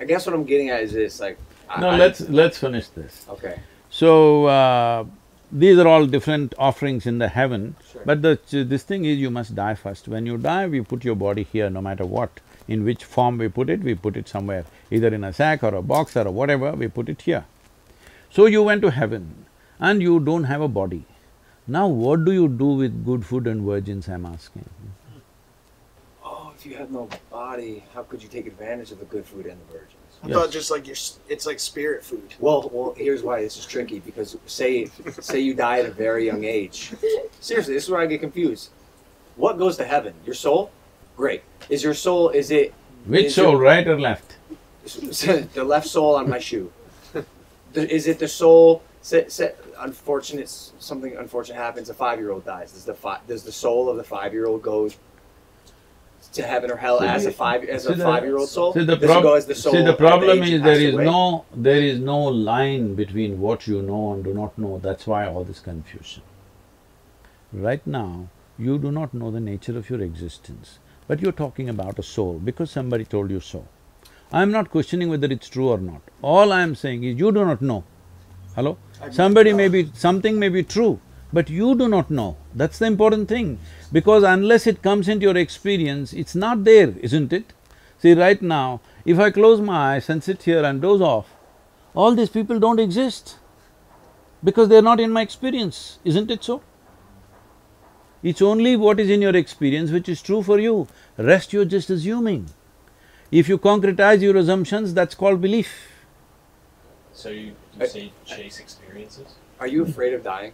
I 0.00 0.04
guess 0.06 0.26
what 0.26 0.34
I'm 0.34 0.44
getting 0.44 0.70
at 0.70 0.82
is 0.82 0.92
this, 0.92 1.20
like… 1.20 1.38
I, 1.68 1.80
No, 1.80 1.88
I- 1.90 1.96
let's… 1.96 2.20
let's 2.28 2.58
finish 2.58 2.88
this. 2.88 3.24
Okay. 3.28 3.58
So, 3.90 4.46
uh, 4.46 5.04
these 5.54 5.78
are 5.78 5.86
all 5.86 6.06
different 6.06 6.54
offerings 6.58 7.06
in 7.06 7.18
the 7.18 7.28
heaven, 7.28 7.76
Sure. 7.92 8.02
but 8.04 8.22
the… 8.22 8.38
this 8.52 8.82
thing 8.82 9.04
is 9.04 9.18
you 9.18 9.30
must 9.30 9.54
die 9.54 9.74
first. 9.76 10.08
When 10.08 10.26
you 10.26 10.36
die, 10.36 10.66
we 10.66 10.80
put 10.80 11.04
your 11.04 11.14
body 11.14 11.44
here 11.44 11.70
no 11.70 11.80
matter 11.80 12.04
what. 12.04 12.40
In 12.66 12.84
which 12.84 13.04
form 13.04 13.38
we 13.38 13.48
put 13.48 13.70
it, 13.70 13.82
we 13.82 13.94
put 13.94 14.16
it 14.16 14.28
somewhere, 14.28 14.64
either 14.90 15.08
in 15.14 15.22
a 15.22 15.32
sack 15.32 15.62
or 15.62 15.74
a 15.74 15.82
box 15.82 16.16
or 16.16 16.30
whatever, 16.30 16.72
we 16.72 16.88
put 16.88 17.08
it 17.08 17.22
here. 17.22 17.44
So 18.30 18.46
you 18.46 18.62
went 18.64 18.82
to 18.82 18.90
heaven 18.90 19.44
and 19.78 20.02
you 20.02 20.18
don't 20.18 20.44
have 20.44 20.60
a 20.60 20.68
body. 20.68 21.04
Now 21.68 21.86
what 21.86 22.24
do 22.24 22.32
you 22.32 22.48
do 22.48 22.66
with 22.82 23.04
good 23.04 23.24
food 23.24 23.46
and 23.46 23.62
virgins, 23.62 24.08
I'm 24.08 24.26
asking? 24.26 24.68
Oh, 26.24 26.52
if 26.56 26.66
you 26.66 26.76
have 26.76 26.90
no 26.90 27.08
body, 27.30 27.84
how 27.94 28.02
could 28.02 28.22
you 28.22 28.28
take 28.28 28.46
advantage 28.46 28.90
of 28.90 28.98
the 28.98 29.04
good 29.04 29.24
food 29.24 29.46
and 29.46 29.60
the 29.60 29.72
virgins? 29.72 30.03
I 30.24 30.28
Yes. 30.28 30.36
thought 30.36 30.50
just 30.50 30.70
like 30.70 30.86
your, 30.86 30.96
it's 31.28 31.44
like 31.44 31.60
spirit 31.60 32.02
food. 32.02 32.34
Well, 32.40 32.70
well, 32.72 32.94
here's 32.96 33.22
why 33.22 33.42
this 33.42 33.58
is 33.58 33.66
tricky 33.66 33.98
because 34.00 34.36
say, 34.46 34.86
say 35.20 35.40
you 35.40 35.52
die 35.54 35.80
at 35.80 35.86
a 35.86 35.90
very 35.90 36.24
young 36.24 36.44
age. 36.44 36.92
Seriously, 37.40 37.74
this 37.74 37.84
is 37.84 37.90
where 37.90 38.00
I 38.00 38.06
get 38.06 38.20
confused. 38.20 38.70
What 39.36 39.58
goes 39.58 39.76
to 39.76 39.84
heaven? 39.84 40.14
Your 40.24 40.34
soul? 40.34 40.70
Great. 41.16 41.42
Is 41.68 41.82
your 41.82 41.92
soul? 41.94 42.30
Is 42.30 42.50
it 42.50 42.72
Which 43.06 43.26
Is 43.26 43.34
soul, 43.34 43.52
your- 43.52 43.60
right 43.60 43.86
or 43.86 44.00
left? 44.00 44.36
the 44.84 45.64
left 45.64 45.88
soul 45.88 46.14
on 46.14 46.28
my 46.30 46.38
shoe? 46.38 46.72
The- 47.74 47.92
Is 47.92 48.06
it 48.06 48.18
the 48.18 48.28
soul? 48.28 48.82
Say, 49.02 49.28
say, 49.28 49.52
unfortunate, 49.80 50.48
something 50.78 51.14
unfortunate 51.16 51.56
happens. 51.56 51.90
A 51.90 51.94
five-year-old 51.94 52.46
dies. 52.46 52.72
Does 52.72 52.86
the 52.86 52.94
fi- 52.94 53.20
does 53.28 53.42
the 53.42 53.52
soul 53.52 53.90
of 53.90 53.98
the 53.98 54.04
five-year-old 54.04 54.62
go 54.62 54.88
to 56.34 56.42
heaven 56.42 56.70
or 56.70 56.76
hell 56.76 57.00
as 57.00 57.26
a 57.26 57.32
five 57.32 57.64
as 57.64 57.86
a 57.86 57.94
the, 57.94 58.04
five-year-old 58.04 58.48
soul? 58.48 58.72
See, 58.72 58.84
the 58.84 58.96
prob- 58.96 59.42
the 59.46 59.54
soul? 59.54 59.72
see, 59.72 59.82
the 59.82 59.94
problem 59.94 60.42
is 60.42 60.62
there 60.62 60.80
is 60.80 60.94
away? 60.94 61.04
no… 61.04 61.44
there 61.54 61.82
is 61.82 61.98
no 61.98 62.18
line 62.18 62.94
between 62.94 63.40
what 63.40 63.66
you 63.66 63.82
know 63.82 64.12
and 64.12 64.24
do 64.24 64.34
not 64.34 64.56
know, 64.58 64.78
that's 64.78 65.06
why 65.06 65.26
all 65.26 65.44
this 65.44 65.60
confusion. 65.60 66.22
Right 67.52 67.86
now, 67.86 68.28
you 68.58 68.78
do 68.78 68.90
not 68.90 69.14
know 69.14 69.30
the 69.30 69.40
nature 69.40 69.76
of 69.78 69.88
your 69.90 70.00
existence, 70.00 70.78
but 71.06 71.20
you're 71.20 71.32
talking 71.32 71.68
about 71.68 71.98
a 71.98 72.02
soul 72.02 72.38
because 72.38 72.70
somebody 72.70 73.04
told 73.04 73.30
you 73.30 73.40
so. 73.40 73.66
I'm 74.32 74.50
not 74.50 74.70
questioning 74.70 75.08
whether 75.08 75.28
it's 75.28 75.48
true 75.48 75.68
or 75.68 75.78
not. 75.78 76.02
All 76.22 76.52
I'm 76.52 76.74
saying 76.74 77.04
is 77.04 77.18
you 77.18 77.30
do 77.30 77.44
not 77.44 77.62
know. 77.62 77.84
Hello? 78.56 78.78
Somebody 79.10 79.52
may 79.52 79.66
uh, 79.66 79.70
be… 79.70 79.90
something 79.94 80.38
may 80.38 80.48
be 80.48 80.62
true, 80.62 81.00
but 81.34 81.50
you 81.50 81.74
do 81.74 81.88
not 81.88 82.10
know. 82.10 82.36
That's 82.54 82.78
the 82.78 82.86
important 82.86 83.28
thing. 83.28 83.58
Because 83.92 84.22
unless 84.22 84.66
it 84.68 84.82
comes 84.82 85.08
into 85.08 85.24
your 85.26 85.36
experience, 85.36 86.12
it's 86.12 86.36
not 86.36 86.62
there, 86.62 86.94
isn't 87.00 87.32
it? 87.32 87.52
See, 87.98 88.14
right 88.14 88.40
now, 88.40 88.80
if 89.04 89.18
I 89.18 89.30
close 89.30 89.60
my 89.60 89.94
eyes 89.94 90.08
and 90.08 90.22
sit 90.22 90.44
here 90.44 90.62
and 90.64 90.80
doze 90.80 91.00
off, 91.00 91.34
all 91.94 92.14
these 92.14 92.28
people 92.28 92.60
don't 92.60 92.78
exist 92.78 93.38
because 94.44 94.68
they're 94.68 94.90
not 94.90 95.00
in 95.00 95.10
my 95.10 95.22
experience, 95.22 95.98
isn't 96.04 96.30
it 96.30 96.44
so? 96.44 96.62
It's 98.22 98.42
only 98.42 98.76
what 98.76 99.00
is 99.00 99.10
in 99.10 99.22
your 99.22 99.34
experience 99.36 99.90
which 99.90 100.08
is 100.08 100.22
true 100.22 100.42
for 100.42 100.58
you, 100.58 100.86
rest 101.18 101.52
you're 101.52 101.64
just 101.64 101.90
assuming. 101.90 102.50
If 103.30 103.48
you 103.48 103.58
concretize 103.58 104.20
your 104.20 104.36
assumptions, 104.36 104.94
that's 104.94 105.14
called 105.14 105.40
belief. 105.40 105.72
So 107.12 107.30
you, 107.30 107.54
you 107.78 107.86
say 107.86 108.12
chase 108.24 108.60
experiences? 108.60 109.34
Are 109.58 109.66
you 109.66 109.82
afraid 109.84 110.14
of 110.14 110.22
dying? 110.22 110.52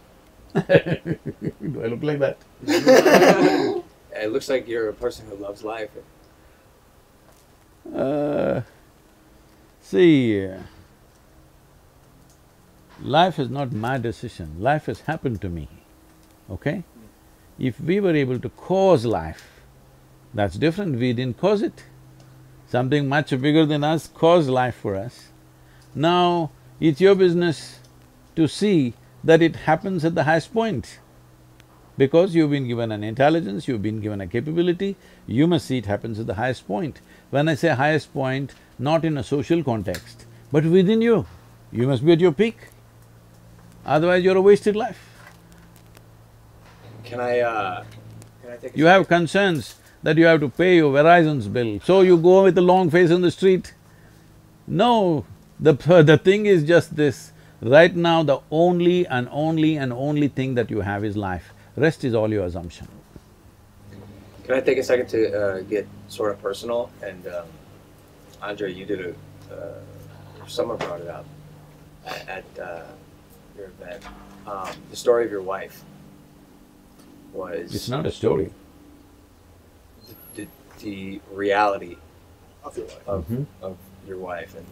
Do 0.53 1.81
I 1.83 1.87
look 1.87 2.03
like 2.03 2.19
that? 2.19 2.37
It 4.13 4.31
looks 4.31 4.49
like 4.49 4.67
you're 4.67 4.89
a 4.89 4.93
person 4.93 5.25
who 5.27 5.35
loves 5.35 5.63
life. 5.63 5.89
Uh, 7.95 8.61
see, 9.81 10.47
life 13.01 13.39
is 13.39 13.49
not 13.49 13.71
my 13.71 13.97
decision, 13.97 14.55
life 14.59 14.85
has 14.85 15.01
happened 15.01 15.41
to 15.41 15.49
me, 15.49 15.67
okay? 16.49 16.83
If 17.57 17.79
we 17.79 17.99
were 17.99 18.15
able 18.15 18.39
to 18.39 18.49
cause 18.49 19.05
life, 19.05 19.61
that's 20.33 20.55
different, 20.55 20.99
we 20.99 21.13
didn't 21.13 21.39
cause 21.39 21.61
it. 21.61 21.83
Something 22.67 23.09
much 23.09 23.29
bigger 23.29 23.65
than 23.65 23.83
us 23.83 24.07
caused 24.07 24.49
life 24.49 24.75
for 24.75 24.95
us. 24.95 25.29
Now, 25.95 26.51
it's 26.79 27.01
your 27.01 27.15
business 27.15 27.79
to 28.35 28.47
see 28.47 28.93
that 29.23 29.41
it 29.41 29.55
happens 29.55 30.03
at 30.05 30.15
the 30.15 30.23
highest 30.23 30.53
point. 30.53 30.99
Because 31.97 32.33
you've 32.33 32.51
been 32.51 32.67
given 32.67 32.91
an 32.91 33.03
intelligence, 33.03 33.67
you've 33.67 33.81
been 33.81 33.99
given 33.99 34.21
a 34.21 34.27
capability, 34.27 34.95
you 35.27 35.45
must 35.45 35.67
see 35.67 35.77
it 35.77 35.85
happens 35.85 36.19
at 36.19 36.27
the 36.27 36.35
highest 36.35 36.67
point. 36.67 37.01
When 37.29 37.47
I 37.47 37.55
say 37.55 37.69
highest 37.69 38.13
point, 38.13 38.53
not 38.79 39.05
in 39.05 39.17
a 39.17 39.23
social 39.23 39.63
context, 39.63 40.25
but 40.51 40.65
within 40.65 41.01
you, 41.01 41.25
you 41.71 41.87
must 41.87 42.05
be 42.05 42.13
at 42.13 42.19
your 42.19 42.31
peak. 42.31 42.57
Otherwise, 43.85 44.23
you're 44.23 44.37
a 44.37 44.41
wasted 44.41 44.75
life. 44.75 44.99
Can 47.03 47.19
I, 47.19 47.39
uh, 47.39 47.83
can 48.41 48.51
I 48.51 48.57
take 48.57 48.73
a 48.73 48.77
You 48.77 48.85
have 48.85 49.07
concerns 49.07 49.75
that 50.03 50.17
you 50.17 50.25
have 50.25 50.39
to 50.39 50.49
pay 50.49 50.77
your 50.77 50.93
Verizon's 50.93 51.47
bill, 51.47 51.79
so 51.83 52.01
you 52.01 52.17
go 52.17 52.43
with 52.43 52.57
a 52.57 52.61
long 52.61 52.89
face 52.89 53.11
on 53.11 53.21
the 53.21 53.31
street. 53.31 53.73
No, 54.65 55.25
the, 55.59 55.73
the 56.05 56.17
thing 56.17 56.45
is 56.45 56.63
just 56.63 56.95
this, 56.95 57.30
right 57.61 57.95
now 57.95 58.23
the 58.23 58.39
only 58.51 59.05
and 59.07 59.27
only 59.31 59.77
and 59.77 59.93
only 59.93 60.27
thing 60.27 60.55
that 60.55 60.69
you 60.71 60.81
have 60.81 61.03
is 61.05 61.15
life, 61.17 61.53
rest 61.75 62.03
is 62.03 62.13
all 62.13 62.29
your 62.31 62.45
assumption. 62.45 62.87
Can 64.43 64.55
I 64.55 64.61
take 64.61 64.77
a 64.77 64.83
second 64.83 65.07
to 65.09 65.19
uh, 65.39 65.61
get 65.61 65.87
sort 66.07 66.31
of 66.31 66.41
personal? 66.41 66.89
And 67.03 67.25
um, 67.27 67.45
Andre, 68.41 68.73
you 68.73 68.85
did 68.85 68.99
a, 69.05 69.53
uh, 69.53 69.73
someone 70.47 70.77
brought 70.77 71.01
it 71.01 71.07
up 71.07 71.25
at, 72.05 72.27
at 72.27 72.59
uh, 72.59 72.81
your 73.55 73.67
event. 73.67 74.03
Um, 74.47 74.69
the 74.89 74.95
story 74.95 75.25
of 75.25 75.31
your 75.31 75.43
wife 75.43 75.83
was 77.33 77.73
It's 77.73 77.87
not 77.89 78.05
a 78.05 78.11
story. 78.11 78.51
the, 80.07 80.15
the, 80.35 80.47
the 80.83 81.21
reality 81.31 81.95
Of 82.63 82.77
your 82.77 82.87
life. 82.87 83.07
of, 83.07 83.27
Mhm. 83.29 83.45
of 83.61 83.77
your 84.07 84.17
wife 84.17 84.55
and 84.55 84.65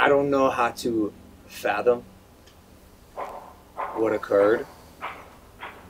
I 0.00 0.08
don't 0.08 0.30
know 0.30 0.48
how 0.48 0.70
to 0.70 1.12
fathom 1.46 2.04
what 3.96 4.14
occurred, 4.14 4.66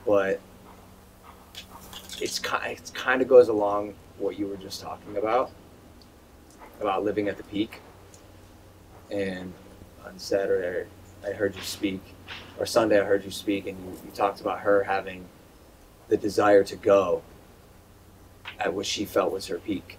but 0.05 0.41
it's 2.19 2.37
kind 2.37 2.73
it 2.73 2.91
kind 2.93 3.21
of 3.21 3.29
goes 3.29 3.47
along 3.47 3.93
what 4.17 4.37
you 4.37 4.47
were 4.47 4.57
just 4.57 4.81
talking 4.81 5.15
about 5.15 5.49
about 6.81 7.05
living 7.05 7.29
at 7.29 7.37
the 7.37 7.43
peak. 7.43 7.79
And 9.09 9.53
on 10.05 10.19
Saturday, 10.19 10.89
I 11.25 11.31
heard 11.31 11.55
you 11.55 11.61
speak, 11.61 12.01
or 12.59 12.65
Sunday, 12.65 12.99
I 12.99 13.05
heard 13.05 13.23
you 13.23 13.31
speak, 13.31 13.65
and 13.65 13.77
you, 13.79 13.97
you 14.03 14.11
talked 14.13 14.41
about 14.41 14.59
her 14.59 14.83
having 14.83 15.23
the 16.09 16.17
desire 16.17 16.65
to 16.65 16.75
go 16.75 17.21
at 18.59 18.73
what 18.73 18.85
she 18.85 19.05
felt 19.05 19.31
was 19.31 19.47
her 19.47 19.57
peak. 19.57 19.97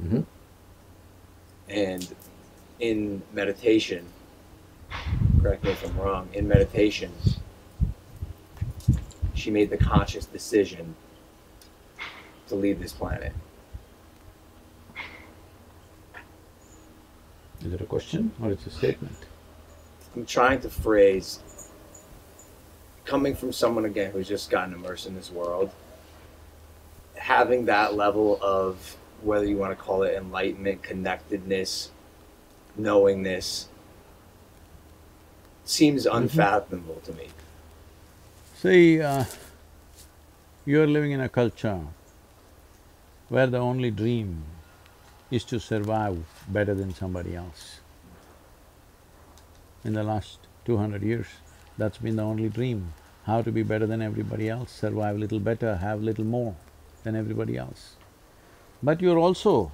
Mhm. 0.00 0.26
And 1.68 2.14
in 2.80 3.22
meditation, 3.32 4.06
correct 5.40 5.64
me 5.64 5.70
if 5.70 5.84
I'm 5.84 5.98
wrong, 5.98 6.28
in 6.32 6.46
meditation, 6.46 7.12
she 9.34 9.50
made 9.50 9.70
the 9.70 9.76
conscious 9.76 10.26
decision 10.26 10.94
to 12.48 12.54
leave 12.54 12.80
this 12.80 12.92
planet. 12.92 13.32
Is 17.64 17.72
it 17.72 17.80
a 17.80 17.86
question 17.86 18.30
or 18.42 18.50
it's 18.50 18.66
a 18.66 18.70
statement? 18.70 19.16
I'm 20.14 20.26
trying 20.26 20.60
to 20.60 20.68
phrase 20.68 21.40
coming 23.04 23.34
from 23.34 23.52
someone 23.52 23.84
again 23.84 24.12
who's 24.12 24.28
just 24.28 24.50
gotten 24.50 24.74
immersed 24.74 25.06
in 25.06 25.14
this 25.14 25.30
world, 25.30 25.70
having 27.16 27.66
that 27.66 27.94
level 27.94 28.38
of 28.42 28.96
whether 29.24 29.46
you 29.46 29.56
want 29.56 29.76
to 29.76 29.82
call 29.84 30.02
it 30.02 30.14
enlightenment, 30.14 30.82
connectedness, 30.82 31.90
knowingness 32.76 33.68
seems 35.64 36.06
unfathomable 36.06 37.00
to 37.04 37.12
me. 37.14 37.28
See, 38.56 39.00
uh, 39.00 39.24
you're 40.66 40.86
living 40.86 41.12
in 41.12 41.20
a 41.20 41.28
culture 41.28 41.80
where 43.28 43.46
the 43.46 43.58
only 43.58 43.90
dream 43.90 44.44
is 45.30 45.44
to 45.44 45.58
survive 45.58 46.24
better 46.48 46.74
than 46.74 46.94
somebody 46.94 47.34
else. 47.34 47.80
In 49.84 49.94
the 49.94 50.02
last 50.02 50.38
two 50.64 50.76
hundred 50.76 51.02
years, 51.02 51.26
that's 51.76 51.98
been 51.98 52.16
the 52.16 52.22
only 52.22 52.48
dream, 52.48 52.92
how 53.24 53.42
to 53.42 53.50
be 53.50 53.62
better 53.62 53.86
than 53.86 54.02
everybody 54.02 54.48
else, 54.48 54.70
survive 54.70 55.16
a 55.16 55.18
little 55.18 55.40
better, 55.40 55.76
have 55.76 56.00
a 56.00 56.04
little 56.04 56.24
more 56.24 56.54
than 57.02 57.16
everybody 57.16 57.56
else. 57.56 57.96
But 58.84 59.00
you're 59.00 59.18
also, 59.18 59.72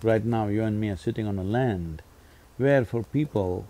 right 0.00 0.24
now, 0.24 0.46
you 0.46 0.62
and 0.62 0.80
me 0.80 0.90
are 0.90 0.96
sitting 0.96 1.26
on 1.26 1.40
a 1.40 1.42
land 1.42 2.02
where 2.56 2.84
for 2.84 3.02
people, 3.02 3.66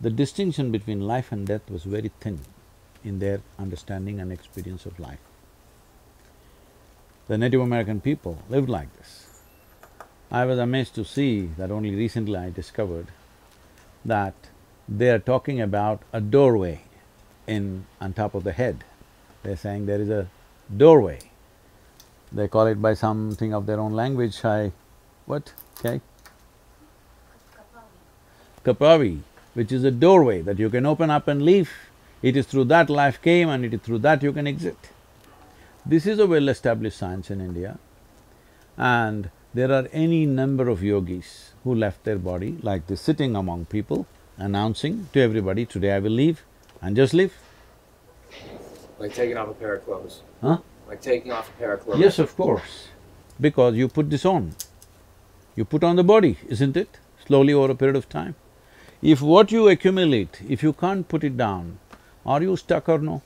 the 0.00 0.08
distinction 0.08 0.70
between 0.70 1.00
life 1.00 1.32
and 1.32 1.48
death 1.48 1.68
was 1.68 1.82
very 1.82 2.12
thin 2.20 2.38
in 3.02 3.18
their 3.18 3.40
understanding 3.58 4.20
and 4.20 4.30
experience 4.30 4.86
of 4.86 5.00
life. 5.00 5.18
The 7.26 7.38
Native 7.38 7.60
American 7.60 8.00
people 8.00 8.38
lived 8.48 8.68
like 8.68 8.96
this. 8.96 9.42
I 10.30 10.44
was 10.44 10.60
amazed 10.60 10.94
to 10.94 11.04
see 11.04 11.46
that 11.58 11.72
only 11.72 11.92
recently 11.92 12.36
I 12.36 12.50
discovered 12.50 13.08
that 14.04 14.34
they 14.88 15.10
are 15.10 15.18
talking 15.18 15.60
about 15.60 16.02
a 16.12 16.20
doorway 16.20 16.82
in… 17.48 17.86
on 18.00 18.12
top 18.12 18.36
of 18.36 18.44
the 18.44 18.52
head. 18.52 18.84
They're 19.42 19.56
saying 19.56 19.86
there 19.86 20.00
is 20.00 20.08
a 20.10 20.28
doorway. 20.76 21.29
They 22.32 22.48
call 22.48 22.66
it 22.66 22.80
by 22.80 22.94
something 22.94 23.52
of 23.52 23.66
their 23.66 23.80
own 23.80 23.92
language, 23.92 24.44
I… 24.44 24.72
what, 25.26 25.52
okay? 25.78 26.00
Kopavi, 28.64 29.20
which 29.54 29.72
is 29.72 29.84
a 29.84 29.90
doorway 29.90 30.42
that 30.42 30.58
you 30.58 30.70
can 30.70 30.86
open 30.86 31.10
up 31.10 31.28
and 31.28 31.42
leave. 31.42 31.70
It 32.22 32.36
is 32.36 32.46
through 32.46 32.64
that 32.64 32.90
life 32.90 33.20
came 33.22 33.48
and 33.48 33.64
it 33.64 33.74
is 33.74 33.80
through 33.80 33.98
that 34.00 34.22
you 34.22 34.32
can 34.32 34.46
exit. 34.46 34.76
This 35.84 36.06
is 36.06 36.18
a 36.18 36.26
well-established 36.26 36.98
science 36.98 37.30
in 37.30 37.40
India 37.40 37.78
and 38.76 39.30
there 39.52 39.72
are 39.72 39.88
any 39.92 40.26
number 40.26 40.68
of 40.68 40.82
yogis 40.82 41.52
who 41.64 41.74
left 41.74 42.04
their 42.04 42.18
body 42.18 42.58
like 42.62 42.86
this, 42.86 43.00
sitting 43.00 43.34
among 43.34 43.64
people, 43.64 44.06
announcing 44.36 45.08
to 45.12 45.20
everybody, 45.20 45.66
today 45.66 45.92
I 45.92 45.98
will 45.98 46.12
leave 46.12 46.44
and 46.80 46.94
just 46.94 47.12
leave. 47.12 47.34
Like 48.98 49.14
taking 49.14 49.36
off 49.36 49.48
a 49.48 49.54
pair 49.54 49.74
of 49.74 49.84
clothes. 49.84 50.20
Huh? 50.40 50.58
Like 50.90 51.00
taking 51.00 51.30
off 51.30 51.48
a 51.48 51.52
pair 51.52 51.72
of 51.72 51.82
clothes. 51.82 52.00
Yes, 52.00 52.18
of 52.18 52.36
course, 52.36 52.88
because 53.40 53.76
you 53.76 53.86
put 53.86 54.10
this 54.10 54.24
on. 54.26 54.56
You 55.54 55.64
put 55.64 55.84
on 55.84 55.94
the 55.94 56.02
body, 56.02 56.36
isn't 56.48 56.76
it? 56.76 56.98
Slowly 57.24 57.52
over 57.52 57.72
a 57.72 57.76
period 57.76 57.94
of 57.94 58.08
time. 58.08 58.34
If 59.00 59.22
what 59.22 59.52
you 59.52 59.68
accumulate, 59.68 60.40
if 60.48 60.64
you 60.64 60.72
can't 60.72 61.06
put 61.06 61.22
it 61.22 61.36
down, 61.36 61.78
are 62.26 62.42
you 62.42 62.56
stuck 62.56 62.88
or 62.88 62.98
no? 62.98 63.22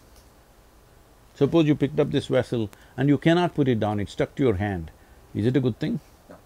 Suppose 1.35 1.67
you 1.67 1.75
picked 1.75 1.99
up 1.99 2.11
this 2.11 2.27
vessel 2.27 2.69
and 2.99 3.09
you 3.09 3.17
cannot 3.17 3.55
put 3.55 3.67
it 3.67 3.81
down, 3.81 3.99
it's 3.99 4.13
stuck 4.13 4.35
to 4.35 4.43
your 4.43 4.57
hand. 4.57 4.91
Is 5.35 5.47
it 5.47 5.57
a 5.57 5.61
good 5.61 5.79
thing? 5.79 6.01
No. 6.29 6.37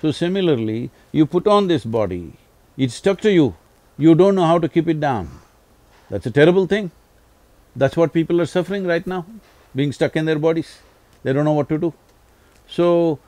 So 0.00 0.10
similarly, 0.10 0.90
you 1.12 1.24
put 1.24 1.46
on 1.46 1.68
this 1.68 1.84
body, 1.84 2.32
it's 2.76 2.94
stuck 2.94 3.20
to 3.20 3.32
you, 3.32 3.54
you 3.96 4.16
don't 4.16 4.34
know 4.34 4.46
how 4.46 4.58
to 4.58 4.68
keep 4.68 4.88
it 4.88 4.98
down. 4.98 5.30
That's 6.10 6.26
a 6.26 6.32
terrible 6.32 6.66
thing. 6.66 6.90
That's 7.76 7.96
what 7.96 8.12
people 8.12 8.40
are 8.40 8.46
suffering 8.46 8.86
right 8.86 9.06
now, 9.06 9.24
being 9.74 9.92
stuck 9.92 10.16
in 10.16 10.24
their 10.24 10.38
bodies. 10.38 10.78
They 11.22 11.32
don't 11.32 11.44
know 11.44 11.52
what 11.52 11.68
to 11.68 11.78
do. 11.78 11.94
So, 12.66 13.18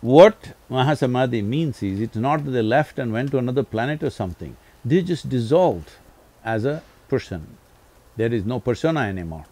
what 0.00 0.54
Mahasamadhi 0.70 1.44
means 1.44 1.82
is, 1.82 2.00
it's 2.00 2.16
not 2.16 2.44
that 2.44 2.50
they 2.50 2.62
left 2.62 2.98
and 2.98 3.12
went 3.12 3.30
to 3.32 3.38
another 3.38 3.62
planet 3.62 4.02
or 4.02 4.10
something, 4.10 4.56
they 4.84 5.02
just 5.02 5.28
dissolved 5.28 5.90
as 6.44 6.64
a 6.64 6.82
person. 7.08 7.58
There 8.16 8.32
is 8.32 8.44
no 8.44 8.60
persona 8.60 9.00
anymore. 9.00 9.44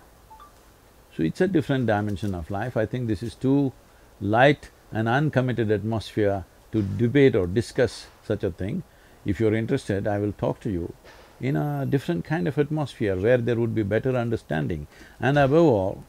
So 1.16 1.22
it's 1.22 1.40
a 1.40 1.48
different 1.48 1.86
dimension 1.86 2.34
of 2.34 2.50
life. 2.50 2.76
I 2.76 2.84
think 2.84 3.08
this 3.08 3.22
is 3.22 3.34
too 3.34 3.72
light 4.20 4.70
and 4.92 5.08
uncommitted 5.08 5.70
atmosphere 5.70 6.44
to 6.72 6.82
debate 6.82 7.34
or 7.34 7.46
discuss 7.46 8.06
such 8.22 8.44
a 8.44 8.50
thing. 8.50 8.82
If 9.24 9.40
you're 9.40 9.54
interested, 9.54 10.06
I 10.06 10.18
will 10.18 10.32
talk 10.32 10.60
to 10.60 10.70
you 10.70 10.92
in 11.40 11.56
a 11.56 11.86
different 11.86 12.24
kind 12.24 12.48
of 12.48 12.58
atmosphere 12.58 13.16
where 13.16 13.38
there 13.38 13.56
would 13.56 13.74
be 13.74 13.82
better 13.82 14.16
understanding. 14.16 14.86
And 15.20 15.38
above 15.38 15.64
all, 15.64 16.04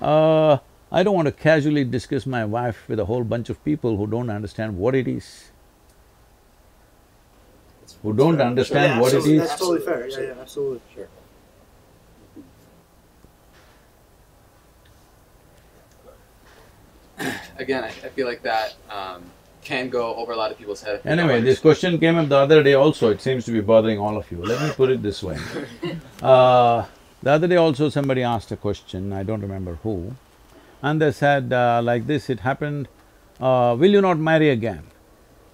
uh, 0.00 0.58
I 0.90 1.02
don't 1.02 1.14
want 1.14 1.26
to 1.26 1.32
casually 1.32 1.84
discuss 1.84 2.26
my 2.26 2.44
wife 2.44 2.84
with 2.88 3.00
a 3.00 3.04
whole 3.04 3.24
bunch 3.24 3.50
of 3.50 3.64
people 3.64 3.96
who 3.96 4.06
don't 4.06 4.30
understand 4.30 4.76
what 4.76 4.94
it 4.94 5.08
is. 5.08 5.50
Who 8.02 8.12
don't 8.12 8.40
understand 8.40 8.92
Yeah, 8.94 9.00
what 9.00 9.14
it 9.14 9.26
is. 9.26 9.48
That's 9.48 9.58
totally 9.58 9.80
fair, 9.80 10.08
yeah, 10.08 10.20
yeah, 10.20 10.40
absolutely. 10.40 10.80
Sure. 10.94 11.08
Again, 17.56 17.84
I, 17.84 17.88
I 17.88 18.10
feel 18.10 18.26
like 18.26 18.42
that 18.42 18.74
um, 18.90 19.30
can 19.66 19.88
go 19.90 20.14
over 20.14 20.32
a 20.32 20.36
lot 20.36 20.52
of 20.52 20.58
people's 20.58 20.80
head. 20.80 20.96
if 20.96 21.02
they 21.02 21.10
Anyway, 21.10 21.40
this 21.40 21.58
question 21.58 21.98
came 21.98 22.16
up 22.16 22.28
the 22.28 22.36
other 22.36 22.62
day 22.62 22.74
also, 22.74 23.10
it 23.10 23.20
seems 23.20 23.44
to 23.46 23.52
be 23.52 23.60
bothering 23.60 23.98
all 23.98 24.16
of 24.16 24.30
you. 24.30 24.38
Let 24.44 24.62
me 24.62 24.70
put 24.80 24.90
it 24.90 25.02
this 25.02 25.22
way. 25.22 25.38
Uh, 26.22 26.86
the 27.22 27.30
other 27.30 27.46
day 27.46 27.56
also 27.56 27.90
somebody 27.90 28.22
asked 28.22 28.50
a 28.50 28.56
question, 28.56 29.12
I 29.12 29.22
don't 29.22 29.42
remember 29.42 29.74
who, 29.82 30.16
and 30.82 31.00
they 31.02 31.12
said 31.12 31.52
uh, 31.52 31.82
like 31.84 32.06
this, 32.06 32.30
it 32.30 32.40
happened, 32.40 32.88
uh, 33.38 33.76
will 33.78 33.90
you 33.90 34.00
not 34.00 34.18
marry 34.18 34.48
again? 34.48 34.84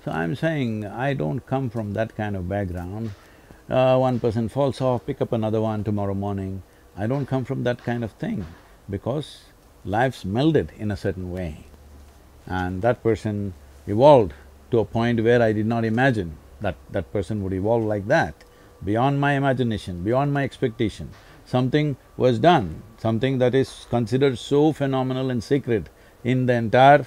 So 0.04 0.12
I'm 0.12 0.36
saying, 0.36 0.86
I 0.86 1.14
don't 1.14 1.44
come 1.46 1.68
from 1.68 1.94
that 1.94 2.14
kind 2.14 2.36
of 2.36 2.48
background. 2.48 3.10
Uh, 3.68 3.96
one 3.98 4.20
person 4.20 4.48
falls 4.48 4.80
off, 4.80 5.04
pick 5.04 5.20
up 5.20 5.32
another 5.32 5.60
one 5.60 5.82
tomorrow 5.82 6.14
morning. 6.14 6.62
I 6.96 7.06
don't 7.08 7.26
come 7.26 7.44
from 7.44 7.64
that 7.64 7.82
kind 7.82 8.04
of 8.04 8.12
thing 8.12 8.46
because 8.88 9.44
life's 9.84 10.22
melded 10.24 10.68
in 10.78 10.90
a 10.90 10.96
certain 10.96 11.32
way. 11.32 11.66
And 12.46 12.82
that 12.82 13.02
person 13.02 13.54
evolved 13.86 14.32
to 14.70 14.78
a 14.78 14.84
point 14.84 15.22
where 15.22 15.42
I 15.42 15.52
did 15.52 15.66
not 15.66 15.84
imagine 15.84 16.36
that 16.60 16.76
that 16.90 17.12
person 17.12 17.42
would 17.42 17.52
evolve 17.52 17.84
like 17.84 18.06
that. 18.08 18.34
beyond 18.84 19.20
my 19.20 19.32
imagination, 19.32 20.02
beyond 20.02 20.32
my 20.32 20.44
expectation. 20.44 21.10
Something 21.46 21.96
was 22.16 22.38
done, 22.38 22.82
something 22.98 23.38
that 23.38 23.54
is 23.54 23.86
considered 23.90 24.38
so 24.38 24.72
phenomenal 24.72 25.30
and 25.30 25.42
sacred 25.42 25.90
in 26.24 26.46
the 26.46 26.54
entire 26.54 27.06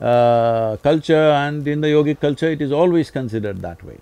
uh, 0.00 0.76
culture 0.82 1.30
and 1.30 1.66
in 1.66 1.80
the 1.80 1.88
yogic 1.88 2.20
culture, 2.20 2.50
it 2.50 2.60
is 2.60 2.72
always 2.72 3.10
considered 3.10 3.60
that 3.62 3.82
way. 3.82 3.98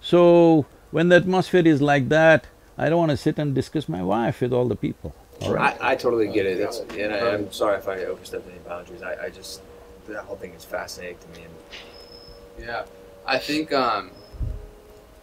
So, 0.00 0.66
when 0.90 1.08
the 1.08 1.16
atmosphere 1.16 1.66
is 1.66 1.82
like 1.82 2.08
that, 2.08 2.46
I 2.78 2.88
don't 2.88 2.98
want 2.98 3.10
to 3.10 3.16
sit 3.16 3.38
and 3.38 3.54
discuss 3.54 3.88
my 3.88 4.02
wife 4.02 4.40
with 4.40 4.52
all 4.52 4.66
the 4.66 4.76
people, 4.76 5.14
all 5.42 5.54
right? 5.54 5.80
I, 5.80 5.92
I 5.92 5.96
totally 5.96 6.28
get 6.28 6.46
it. 6.46 6.58
It's, 6.58 6.80
and 6.80 7.12
I, 7.12 7.34
I'm 7.34 7.52
sorry 7.52 7.78
if 7.78 7.88
I 7.88 7.98
overstepped 8.04 8.48
any 8.48 8.58
boundaries. 8.58 9.02
I, 9.02 9.26
I 9.26 9.30
just 9.30 9.60
that 10.12 10.24
whole 10.24 10.36
thing 10.36 10.52
is 10.52 10.64
fascinating 10.64 11.18
to 11.18 11.40
me. 11.40 11.46
And 11.46 12.66
Yeah, 12.66 12.84
I 13.26 13.38
think 13.38 13.72
um, 13.72 14.10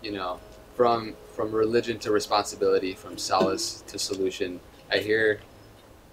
you 0.02 0.12
know, 0.12 0.40
from 0.76 1.16
from 1.36 1.52
religion 1.52 1.98
to 2.00 2.12
responsibility, 2.12 2.94
from 2.94 3.18
solace 3.18 3.84
to 3.88 3.98
solution. 3.98 4.60
I 4.92 4.98
hear 4.98 5.40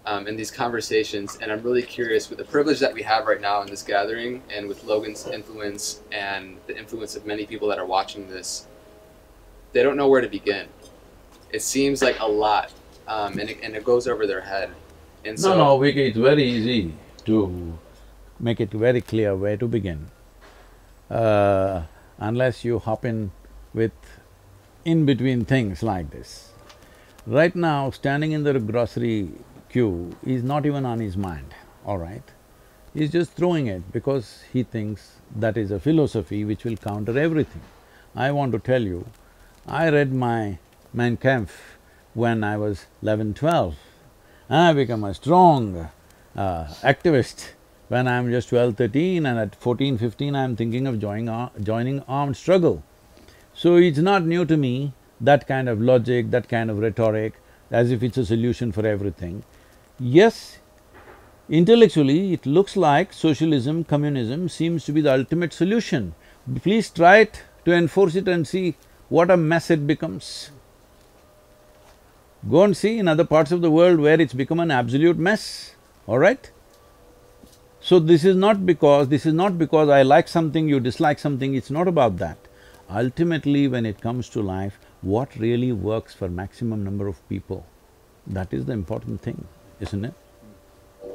um, 0.06 0.26
in 0.26 0.36
these 0.36 0.50
conversations, 0.50 1.38
and 1.42 1.50
I'm 1.50 1.62
really 1.62 1.82
curious 1.82 2.30
with 2.30 2.38
the 2.38 2.44
privilege 2.44 2.78
that 2.80 2.94
we 2.94 3.02
have 3.02 3.26
right 3.26 3.40
now 3.40 3.60
in 3.62 3.68
this 3.68 3.82
gathering, 3.82 4.42
and 4.54 4.68
with 4.68 4.84
Logan's 4.84 5.26
influence 5.26 6.00
and 6.12 6.56
the 6.66 6.76
influence 6.78 7.16
of 7.16 7.26
many 7.26 7.46
people 7.46 7.68
that 7.68 7.78
are 7.78 7.86
watching 7.86 8.28
this. 8.28 8.66
They 9.72 9.82
don't 9.82 9.96
know 9.96 10.08
where 10.08 10.22
to 10.22 10.28
begin. 10.28 10.66
It 11.52 11.62
seems 11.62 12.00
like 12.00 12.18
a 12.20 12.26
lot, 12.26 12.72
um, 13.06 13.38
and, 13.38 13.50
it, 13.50 13.58
and 13.62 13.76
it 13.76 13.84
goes 13.84 14.06
over 14.08 14.26
their 14.26 14.40
head. 14.40 14.70
And 15.24 15.38
so, 15.38 15.50
No, 15.50 15.56
no, 15.56 15.78
Vicky, 15.78 16.06
it's 16.06 16.16
very 16.16 16.44
easy 16.44 16.94
to 17.26 17.78
make 18.40 18.60
it 18.60 18.70
very 18.70 19.00
clear 19.00 19.34
where 19.36 19.56
to 19.56 19.66
begin. 19.66 20.10
Uh, 21.10 21.82
unless 22.18 22.64
you 22.64 22.78
hop 22.78 23.04
in 23.04 23.30
with 23.74 23.92
in-between 24.84 25.44
things 25.44 25.82
like 25.82 26.10
this. 26.10 26.52
Right 27.26 27.54
now, 27.54 27.90
standing 27.90 28.32
in 28.32 28.44
the 28.44 28.58
grocery 28.58 29.30
queue 29.68 30.16
is 30.24 30.42
not 30.42 30.66
even 30.66 30.86
on 30.86 31.00
his 31.00 31.16
mind, 31.16 31.54
all 31.84 31.98
right? 31.98 32.22
He's 32.94 33.10
just 33.10 33.32
throwing 33.32 33.66
it 33.66 33.92
because 33.92 34.42
he 34.52 34.62
thinks 34.62 35.16
that 35.36 35.56
is 35.56 35.70
a 35.70 35.78
philosophy 35.78 36.44
which 36.44 36.64
will 36.64 36.76
counter 36.76 37.18
everything. 37.18 37.60
I 38.16 38.30
want 38.32 38.52
to 38.52 38.58
tell 38.58 38.82
you, 38.82 39.06
I 39.66 39.90
read 39.90 40.12
my 40.12 40.58
Mein 40.92 41.16
Kampf 41.18 41.78
when 42.14 42.42
I 42.42 42.56
was 42.56 42.86
11, 43.02 43.34
12. 43.34 43.76
I 44.48 44.72
become 44.72 45.04
a 45.04 45.12
strong 45.12 45.90
uh, 46.34 46.64
activist 46.82 47.50
when 47.88 48.06
I'm 48.06 48.30
just 48.30 48.50
12, 48.50 48.76
13 48.76 49.24
and 49.24 49.38
at 49.38 49.54
14, 49.54 49.98
15 49.98 50.36
I'm 50.36 50.56
thinking 50.56 50.86
of 50.86 50.98
joining, 51.00 51.28
ar- 51.28 51.50
joining 51.62 52.00
armed 52.02 52.36
struggle. 52.36 52.82
So 53.54 53.76
it's 53.76 53.98
not 53.98 54.24
new 54.24 54.44
to 54.44 54.56
me, 54.56 54.92
that 55.20 55.46
kind 55.46 55.68
of 55.68 55.80
logic, 55.80 56.30
that 56.30 56.48
kind 56.48 56.70
of 56.70 56.78
rhetoric, 56.78 57.34
as 57.70 57.90
if 57.90 58.02
it's 58.02 58.18
a 58.18 58.26
solution 58.26 58.72
for 58.72 58.86
everything. 58.86 59.42
Yes, 59.98 60.58
intellectually 61.48 62.34
it 62.34 62.46
looks 62.46 62.76
like 62.76 63.12
socialism, 63.12 63.84
communism 63.84 64.48
seems 64.48 64.84
to 64.84 64.92
be 64.92 65.00
the 65.00 65.12
ultimate 65.12 65.52
solution. 65.52 66.14
Please 66.62 66.90
try 66.90 67.18
it 67.18 67.42
to 67.64 67.72
enforce 67.72 68.14
it 68.14 68.28
and 68.28 68.46
see 68.46 68.76
what 69.08 69.30
a 69.30 69.36
mess 69.36 69.70
it 69.70 69.86
becomes. 69.86 70.50
Go 72.48 72.62
and 72.62 72.76
see 72.76 72.98
in 72.98 73.08
other 73.08 73.24
parts 73.24 73.50
of 73.50 73.62
the 73.62 73.70
world 73.70 73.98
where 73.98 74.20
it's 74.20 74.34
become 74.34 74.60
an 74.60 74.70
absolute 74.70 75.18
mess, 75.18 75.74
all 76.06 76.18
right? 76.18 76.50
So 77.80 77.98
this 77.98 78.24
is 78.24 78.36
not 78.36 78.66
because… 78.66 79.08
this 79.08 79.26
is 79.26 79.34
not 79.34 79.58
because 79.58 79.88
I 79.88 80.02
like 80.02 80.28
something, 80.28 80.68
you 80.68 80.80
dislike 80.80 81.18
something, 81.18 81.54
it's 81.54 81.70
not 81.70 81.88
about 81.88 82.18
that. 82.18 82.38
Ultimately, 82.90 83.68
when 83.68 83.86
it 83.86 84.00
comes 84.00 84.28
to 84.30 84.42
life, 84.42 84.78
what 85.02 85.36
really 85.36 85.72
works 85.72 86.14
for 86.14 86.28
maximum 86.28 86.82
number 86.84 87.06
of 87.06 87.26
people, 87.28 87.66
that 88.26 88.52
is 88.52 88.64
the 88.64 88.72
important 88.72 89.20
thing, 89.20 89.46
isn't 89.80 90.04
it? 90.04 90.14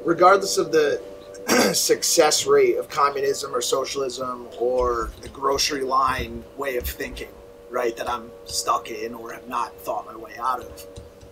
regardless 0.04 0.58
of 0.58 0.72
the 0.72 1.00
success 1.74 2.46
rate 2.46 2.76
of 2.76 2.88
communism 2.88 3.54
or 3.54 3.60
socialism 3.60 4.48
or 4.58 5.10
the 5.20 5.28
grocery 5.28 5.82
line 5.82 6.42
way 6.56 6.76
of 6.76 6.84
thinking, 6.84 7.28
right, 7.70 7.96
that 7.96 8.08
I'm 8.08 8.30
stuck 8.44 8.90
in 8.90 9.14
or 9.14 9.32
have 9.32 9.48
not 9.48 9.74
thought 9.80 10.06
my 10.06 10.16
way 10.16 10.34
out 10.38 10.60
of, 10.60 10.86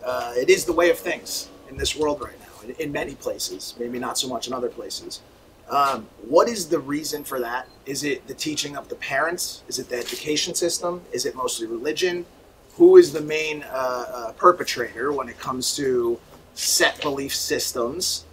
uh, 0.05 0.33
it 0.37 0.51
is 0.51 0.65
the 0.65 0.73
way 0.73 0.91
of 0.91 0.99
things 0.99 1.49
in 1.71 1.77
this 1.77 1.97
world 1.97 2.21
right 2.21 2.39
now, 2.41 2.42
in, 2.65 2.71
in 2.73 2.93
many 2.93 3.15
places, 3.15 3.75
maybe 3.79 3.99
not 3.99 4.19
so 4.19 4.29
much 4.29 4.47
in 4.47 4.53
other 4.53 4.69
places. 4.69 5.21
Um, 5.69 6.07
what 6.29 6.49
is 6.49 6.69
the 6.69 6.79
reason 6.79 7.25
for 7.25 7.41
that? 7.41 7.67
Is 7.87 8.05
it 8.05 8.27
the 8.27 8.35
teaching 8.35 8.77
of 8.77 8.89
the 8.89 8.97
parents? 8.97 9.63
Is 9.69 9.79
it 9.79 9.89
the 9.89 9.97
education 9.97 10.55
system? 10.55 11.03
Is 11.13 11.25
it 11.25 11.35
mostly 11.35 11.67
religion? 11.67 12.27
Who 12.77 12.97
is 12.97 13.13
the 13.13 13.21
main 13.21 13.63
uh, 13.65 13.67
uh, 13.67 14.33
perpetrator 14.33 15.13
when 15.13 15.29
it 15.29 15.39
comes 15.39 15.77
to 15.77 16.19
set 16.55 17.01
belief 17.01 17.35
systems? 17.35 18.25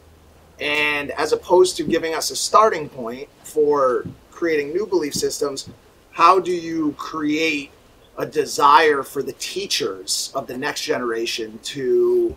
And 0.60 1.12
as 1.12 1.32
opposed 1.32 1.78
to 1.78 1.84
giving 1.84 2.14
us 2.14 2.32
a 2.32 2.36
starting 2.36 2.90
point 2.90 3.30
for 3.44 4.06
creating 4.32 4.74
new 4.74 4.86
belief 4.86 5.14
systems, 5.14 5.70
how 6.12 6.40
do 6.40 6.52
you 6.52 6.94
create 6.98 7.72
a 8.18 8.26
desire 8.26 9.02
for 9.02 9.24
the 9.24 9.32
teachers 9.34 10.32
of 10.36 10.48
the 10.48 10.58
next 10.58 10.84
generation 10.84 11.58
to 11.64 12.36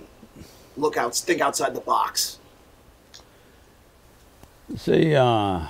look 0.77 0.97
out, 0.97 1.14
think 1.14 1.41
outside 1.41 1.75
the 1.75 1.81
box? 1.81 2.39
See, 4.77 5.14
uh, 5.14 5.66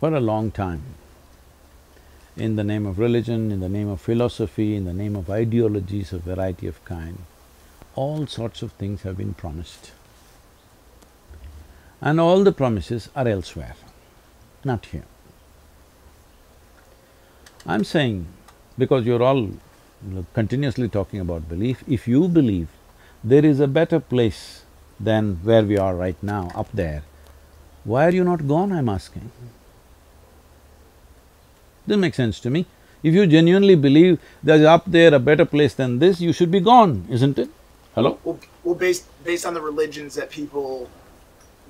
for 0.00 0.14
a 0.14 0.20
long 0.20 0.50
time, 0.50 0.82
in 2.36 2.56
the 2.56 2.64
name 2.64 2.86
of 2.86 2.98
religion, 2.98 3.52
in 3.52 3.60
the 3.60 3.68
name 3.68 3.88
of 3.88 4.00
philosophy, 4.00 4.74
in 4.74 4.84
the 4.86 4.94
name 4.94 5.14
of 5.14 5.30
ideologies 5.30 6.12
of 6.12 6.22
variety 6.22 6.66
of 6.66 6.82
kind, 6.84 7.18
all 7.94 8.26
sorts 8.26 8.62
of 8.62 8.72
things 8.72 9.02
have 9.02 9.16
been 9.16 9.34
promised. 9.34 9.92
And 12.00 12.18
all 12.18 12.42
the 12.42 12.52
promises 12.52 13.10
are 13.14 13.28
elsewhere, 13.28 13.76
not 14.64 14.86
here. 14.86 15.04
I'm 17.66 17.84
saying, 17.84 18.26
because 18.78 19.04
you're 19.04 19.22
all 19.22 19.50
continuously 20.32 20.88
talking 20.88 21.20
about 21.20 21.48
belief, 21.48 21.84
if 21.86 22.08
you 22.08 22.26
believe 22.26 22.68
there 23.22 23.44
is 23.44 23.60
a 23.60 23.68
better 23.68 24.00
place 24.00 24.62
than 24.98 25.36
where 25.42 25.62
we 25.62 25.78
are 25.78 25.94
right 25.94 26.20
now, 26.22 26.50
up 26.54 26.68
there, 26.72 27.02
why 27.84 28.06
are 28.06 28.10
you 28.10 28.24
not 28.24 28.46
gone, 28.46 28.72
I'm 28.72 28.88
asking? 28.88 29.30
Doesn't 31.86 32.00
make 32.00 32.14
sense 32.14 32.40
to 32.40 32.50
me. 32.50 32.66
If 33.02 33.14
you 33.14 33.26
genuinely 33.26 33.74
believe 33.74 34.20
there's 34.42 34.64
up 34.64 34.84
there 34.86 35.14
a 35.14 35.18
better 35.18 35.46
place 35.46 35.72
than 35.72 35.98
this, 35.98 36.20
you 36.20 36.32
should 36.32 36.50
be 36.50 36.60
gone, 36.60 37.06
isn't 37.08 37.38
it? 37.38 37.48
Hello? 37.94 38.18
Well, 38.24 38.38
well 38.62 38.74
based, 38.74 39.06
based 39.24 39.46
on 39.46 39.54
the 39.54 39.60
religions 39.60 40.14
that 40.14 40.30
people 40.30 40.90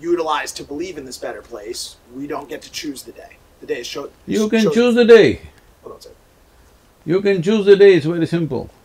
utilize 0.01 0.51
to 0.53 0.64
believe 0.64 0.98
in 0.98 1.05
this 1.05 1.18
better 1.18 1.42
place, 1.42 1.96
we 2.14 2.26
don't 2.26 2.48
get 2.48 2.62
to 2.62 2.72
choose 2.72 3.05
the 3.05 3.12
day. 3.12 3.36
The 3.61 3.66
day 3.66 3.80
is 3.80 3.86
show, 3.86 4.11
You 4.26 4.48
can 4.48 4.72
choose 4.72 4.94
the 4.96 5.05
day. 5.05 5.42
Hold 5.82 5.92
on 5.92 5.98
a 5.98 6.03
second. 6.03 6.16
You 7.05 7.20
can 7.22 7.42
choose 7.42 7.64
the 7.64 7.76
day, 7.76 7.94
it's 7.94 8.07
very 8.07 8.26
simple. 8.26 8.59
All 8.59 8.66
right, 8.66 8.68
go 8.68 8.68
ahead. 8.68 8.78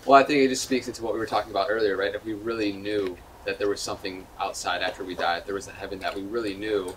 Well, 0.06 0.20
I 0.20 0.24
think 0.24 0.44
it 0.44 0.48
just 0.48 0.64
speaks 0.64 0.88
into 0.88 1.04
what 1.04 1.14
we 1.14 1.20
were 1.20 1.28
talking 1.28 1.52
about 1.52 1.68
earlier, 1.70 1.96
right? 1.96 2.16
If 2.16 2.26
we 2.26 2.34
really 2.34 2.72
knew 2.72 3.16
that 3.46 3.60
there 3.60 3.70
was 3.70 3.80
something 3.80 4.26
outside 4.40 4.82
after 4.82 5.04
we 5.04 5.14
died, 5.14 5.44
there 5.46 5.54
was 5.54 5.68
a 5.68 5.72
heaven 5.72 6.00
that 6.00 6.16
we 6.16 6.24
really 6.24 6.56
knew, 6.56 6.96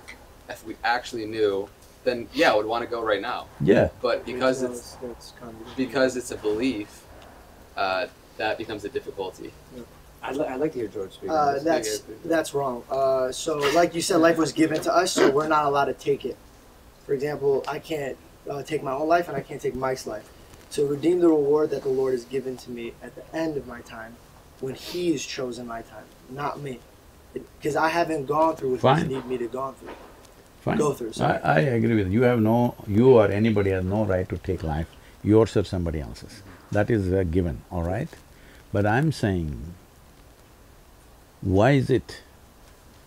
if 0.48 0.64
we 0.66 0.76
actually 0.82 1.26
knew, 1.26 1.68
then 2.04 2.26
yeah, 2.32 2.52
I 2.52 2.56
would 2.56 2.64
want 2.64 2.84
to 2.84 2.90
go 2.90 3.02
right 3.02 3.20
now. 3.20 3.48
Yeah. 3.60 3.90
But 4.00 4.24
because 4.24 4.62
it's 4.62 4.92
That's- 4.92 4.96
that's 5.14 5.32
kind 5.38 5.54
of- 5.60 5.76
because 5.76 6.16
it's 6.16 6.30
a 6.30 6.36
belief, 6.38 7.02
uh, 7.76 8.06
that 8.38 8.56
becomes 8.56 8.82
a 8.86 8.88
difficulty. 8.88 9.52
I'd, 10.22 10.36
li- 10.36 10.46
I'd 10.46 10.60
like 10.60 10.72
to 10.72 10.78
hear 10.78 10.88
George 10.88 11.12
speak. 11.12 11.28
Uh, 11.30 11.54
this. 11.54 11.64
that's 11.64 11.98
that's 12.24 12.54
wrong. 12.54 12.82
Uh, 12.90 13.30
so, 13.32 13.58
like 13.74 13.94
you 13.94 14.00
said, 14.00 14.16
life 14.18 14.38
was 14.38 14.52
given 14.52 14.80
to 14.82 14.94
us, 14.94 15.12
so 15.12 15.28
we're 15.30 15.48
not 15.48 15.66
allowed 15.66 15.86
to 15.86 15.94
take 15.94 16.24
it. 16.24 16.36
For 17.04 17.12
example, 17.12 17.62
I 17.68 17.78
can't 17.80 18.16
uh, 18.48 18.62
take 18.62 18.82
my 18.82 18.92
own 18.92 19.08
life, 19.08 19.28
and 19.28 19.36
I 19.36 19.40
can't 19.40 19.60
take 19.60 19.74
Mike's 19.74 20.06
life. 20.06 20.28
So, 20.70 20.86
redeem 20.86 21.20
the 21.20 21.28
reward 21.28 21.70
that 21.70 21.82
the 21.82 21.90
Lord 21.90 22.12
has 22.12 22.24
given 22.24 22.56
to 22.58 22.70
me 22.70 22.94
at 23.02 23.14
the 23.14 23.36
end 23.36 23.56
of 23.56 23.66
my 23.66 23.80
time, 23.82 24.16
when 24.60 24.74
He 24.74 25.12
has 25.12 25.24
chosen 25.24 25.66
my 25.66 25.82
time, 25.82 26.04
not 26.30 26.60
me, 26.60 26.80
because 27.32 27.76
I 27.76 27.88
haven't 27.88 28.26
gone 28.26 28.56
through 28.56 28.72
what 28.72 28.80
Fine. 28.80 29.08
He 29.08 29.14
need 29.14 29.26
me 29.26 29.38
to 29.38 29.48
go 29.48 29.72
through. 29.72 29.94
Fine. 30.62 30.78
Go 30.78 30.92
through, 30.92 31.12
I. 31.20 31.38
I 31.38 31.58
agree 31.60 31.94
with 31.96 32.06
you. 32.06 32.20
You 32.20 32.22
have 32.22 32.40
no… 32.40 32.76
you 32.86 33.10
or 33.14 33.28
anybody 33.30 33.70
has 33.70 33.84
no 33.84 34.04
right 34.04 34.28
to 34.28 34.38
take 34.38 34.62
life, 34.62 34.86
yours 35.22 35.56
or 35.56 35.64
somebody 35.64 36.00
else's. 36.00 36.42
That 36.70 36.88
is 36.88 37.12
a 37.12 37.24
given, 37.24 37.62
all 37.70 37.82
right? 37.82 38.08
But 38.72 38.86
I'm 38.86 39.12
saying, 39.12 39.74
why 41.42 41.72
is 41.72 41.90
it 41.90 42.22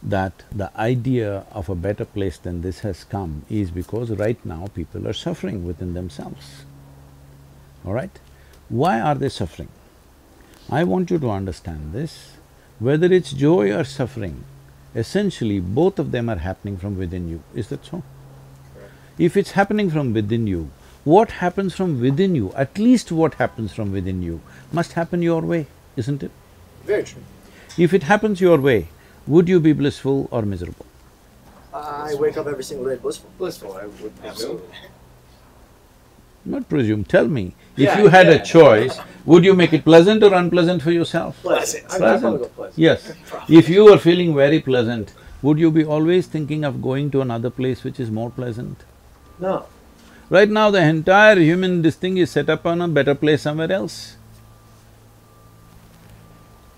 that 0.03 0.43
the 0.51 0.71
idea 0.79 1.45
of 1.51 1.69
a 1.69 1.75
better 1.75 2.05
place 2.05 2.37
than 2.37 2.61
this 2.61 2.79
has 2.79 3.03
come 3.03 3.45
is 3.49 3.71
because 3.71 4.11
right 4.11 4.43
now 4.45 4.67
people 4.75 5.07
are 5.07 5.13
suffering 5.13 5.65
within 5.65 5.93
themselves, 5.93 6.65
all 7.85 7.93
right? 7.93 8.19
Why 8.69 8.99
are 8.99 9.15
they 9.15 9.29
suffering? 9.29 9.69
I 10.69 10.83
want 10.83 11.11
you 11.11 11.19
to 11.19 11.29
understand 11.29 11.93
this, 11.93 12.33
whether 12.79 13.11
it's 13.11 13.31
joy 13.31 13.71
or 13.71 13.83
suffering, 13.83 14.43
essentially 14.95 15.59
both 15.59 15.99
of 15.99 16.11
them 16.11 16.29
are 16.29 16.37
happening 16.37 16.77
from 16.77 16.97
within 16.97 17.29
you, 17.29 17.43
is 17.53 17.69
that 17.69 17.85
so? 17.85 18.03
If 19.17 19.37
it's 19.37 19.51
happening 19.51 19.89
from 19.89 20.13
within 20.13 20.45
you, 20.47 20.71
what 21.03 21.31
happens 21.31 21.75
from 21.75 22.01
within 22.01 22.35
you, 22.35 22.51
at 22.53 22.77
least 22.77 23.11
what 23.11 23.35
happens 23.35 23.73
from 23.73 23.91
within 23.91 24.21
you, 24.23 24.41
must 24.71 24.93
happen 24.93 25.21
your 25.21 25.41
way, 25.41 25.67
isn't 25.95 26.23
it? 26.23 26.31
Very 26.83 27.03
true. 27.03 27.21
If 27.77 27.93
it 27.93 28.03
happens 28.03 28.41
your 28.41 28.59
way, 28.59 28.87
would 29.28 29.47
you 29.49 29.59
be 29.59 29.73
blissful 29.73 30.28
or 30.32 30.41
miserable? 30.43 30.86
I 31.73 32.15
wake 32.15 32.38
up 32.38 32.47
every 32.47 32.63
single 32.63 32.88
day 32.88 32.95
blissful. 32.95 33.30
Blissful, 33.38 33.73
I 33.73 33.86
would 33.86 33.97
presume. 33.99 34.26
Absolutely. 34.26 34.78
Not 36.45 36.69
presume, 36.69 37.03
tell 37.03 37.28
me. 37.28 37.55
If 37.76 37.84
Yeah, 37.84 37.99
you 37.99 38.07
had 38.07 38.28
yeah. 38.28 38.34
a 38.34 38.45
choice, 38.45 38.99
would 39.26 39.43
you 39.43 39.53
make 39.55 39.73
it 39.73 39.84
pleasant 39.84 40.23
or 40.23 40.34
unpleasant 40.34 40.82
for 40.84 40.91
yourself? 40.91 41.41
Pleasant. 41.41 41.86
I'd 41.86 41.93
I'd 41.95 41.97
Pleasant. 41.97 42.55
pleasant. 42.55 42.78
Yes. 42.78 43.11
If 43.49 43.67
you 43.67 43.86
were 43.86 43.97
feeling 43.97 44.36
very 44.36 44.59
pleasant, 44.61 45.13
would 45.41 45.57
you 45.59 45.71
be 45.71 45.84
always 45.84 46.28
thinking 46.28 46.63
of 46.63 46.82
going 46.82 47.09
to 47.11 47.21
another 47.21 47.49
place 47.49 47.84
which 47.84 47.99
is 47.99 48.11
more 48.11 48.30
pleasant? 48.30 48.84
No. 49.39 49.65
Right 50.30 50.49
now, 50.49 50.69
the 50.71 50.82
entire 50.82 51.39
human 51.39 51.82
this 51.82 51.95
thing 51.95 52.17
is 52.17 52.32
set 52.32 52.49
up 52.49 52.65
on 52.65 52.82
a 52.82 52.88
better 52.88 53.15
place 53.15 53.41
somewhere 53.41 53.71
else. 53.71 54.15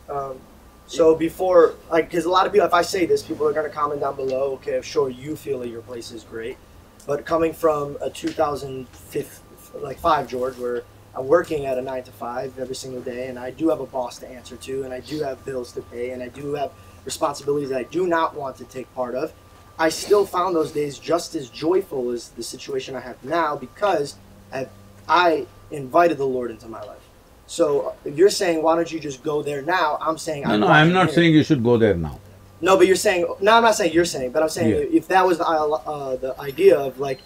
Um, 0.09 0.39
so 0.87 1.15
before, 1.15 1.75
like, 1.91 2.09
because 2.09 2.25
a 2.25 2.29
lot 2.29 2.45
of 2.45 2.53
people, 2.53 2.65
if 2.65 2.73
I 2.73 2.81
say 2.81 3.05
this, 3.05 3.21
people 3.21 3.45
are 3.45 3.53
going 3.53 3.69
to 3.69 3.75
comment 3.75 4.01
down 4.01 4.15
below. 4.15 4.53
Okay, 4.53 4.81
sure, 4.81 5.09
you 5.09 5.35
feel 5.35 5.59
that 5.59 5.67
your 5.67 5.81
place 5.81 6.11
is 6.11 6.23
great, 6.23 6.57
but 7.05 7.25
coming 7.25 7.53
from 7.53 7.97
a 8.01 8.09
2005, 8.09 9.41
like 9.81 9.99
five 9.99 10.27
George, 10.27 10.57
where 10.57 10.83
I'm 11.13 11.27
working 11.27 11.65
at 11.65 11.77
a 11.77 11.81
nine 11.81 12.03
to 12.03 12.11
five 12.11 12.57
every 12.57 12.75
single 12.75 13.01
day, 13.01 13.27
and 13.27 13.37
I 13.37 13.51
do 13.51 13.69
have 13.69 13.81
a 13.81 13.85
boss 13.85 14.17
to 14.19 14.27
answer 14.29 14.55
to, 14.55 14.83
and 14.83 14.93
I 14.93 15.01
do 15.01 15.21
have 15.21 15.43
bills 15.43 15.73
to 15.73 15.81
pay, 15.81 16.11
and 16.11 16.23
I 16.23 16.29
do 16.29 16.53
have 16.53 16.71
responsibilities 17.05 17.69
that 17.69 17.79
I 17.79 17.83
do 17.83 18.07
not 18.07 18.35
want 18.35 18.55
to 18.57 18.63
take 18.65 18.93
part 18.95 19.13
of. 19.13 19.33
I 19.79 19.89
still 19.89 20.25
found 20.25 20.55
those 20.55 20.71
days 20.71 20.97
just 20.97 21.35
as 21.35 21.49
joyful 21.49 22.11
as 22.11 22.29
the 22.29 22.43
situation 22.43 22.95
I 22.95 23.01
have 23.01 23.23
now 23.23 23.55
because 23.55 24.15
I, 24.51 24.67
I 25.07 25.45
invited 25.69 26.17
the 26.17 26.25
Lord 26.25 26.49
into 26.49 26.67
my 26.67 26.81
life. 26.81 27.06
So 27.47 27.95
you're 28.05 28.29
saying, 28.29 28.61
why 28.61 28.75
don't 28.75 28.91
you 28.91 28.99
just 28.99 29.23
go 29.23 29.41
there 29.41 29.61
now? 29.61 29.97
I'm 30.01 30.17
saying, 30.17 30.43
No, 30.43 30.49
I'm 30.53 30.59
no, 30.59 30.67
I'm 30.67 30.91
not 30.93 31.07
here. 31.07 31.15
saying 31.15 31.33
you 31.33 31.43
should 31.43 31.63
go 31.63 31.77
there 31.77 31.95
now. 31.95 32.19
No, 32.59 32.75
but 32.75 32.87
you're 32.87 32.95
saying. 32.95 33.25
No, 33.39 33.53
I'm 33.55 33.63
not 33.63 33.75
saying 33.75 33.93
you're 33.93 34.05
saying, 34.05 34.31
but 34.31 34.43
I'm 34.43 34.49
saying 34.49 34.69
Yeah. 34.69 34.97
if 34.97 35.07
that 35.07 35.25
was 35.25 35.37
the 35.37 35.45
uh, 35.47 36.15
the 36.17 36.39
idea 36.41 36.77
of 36.77 36.99
like, 36.99 37.19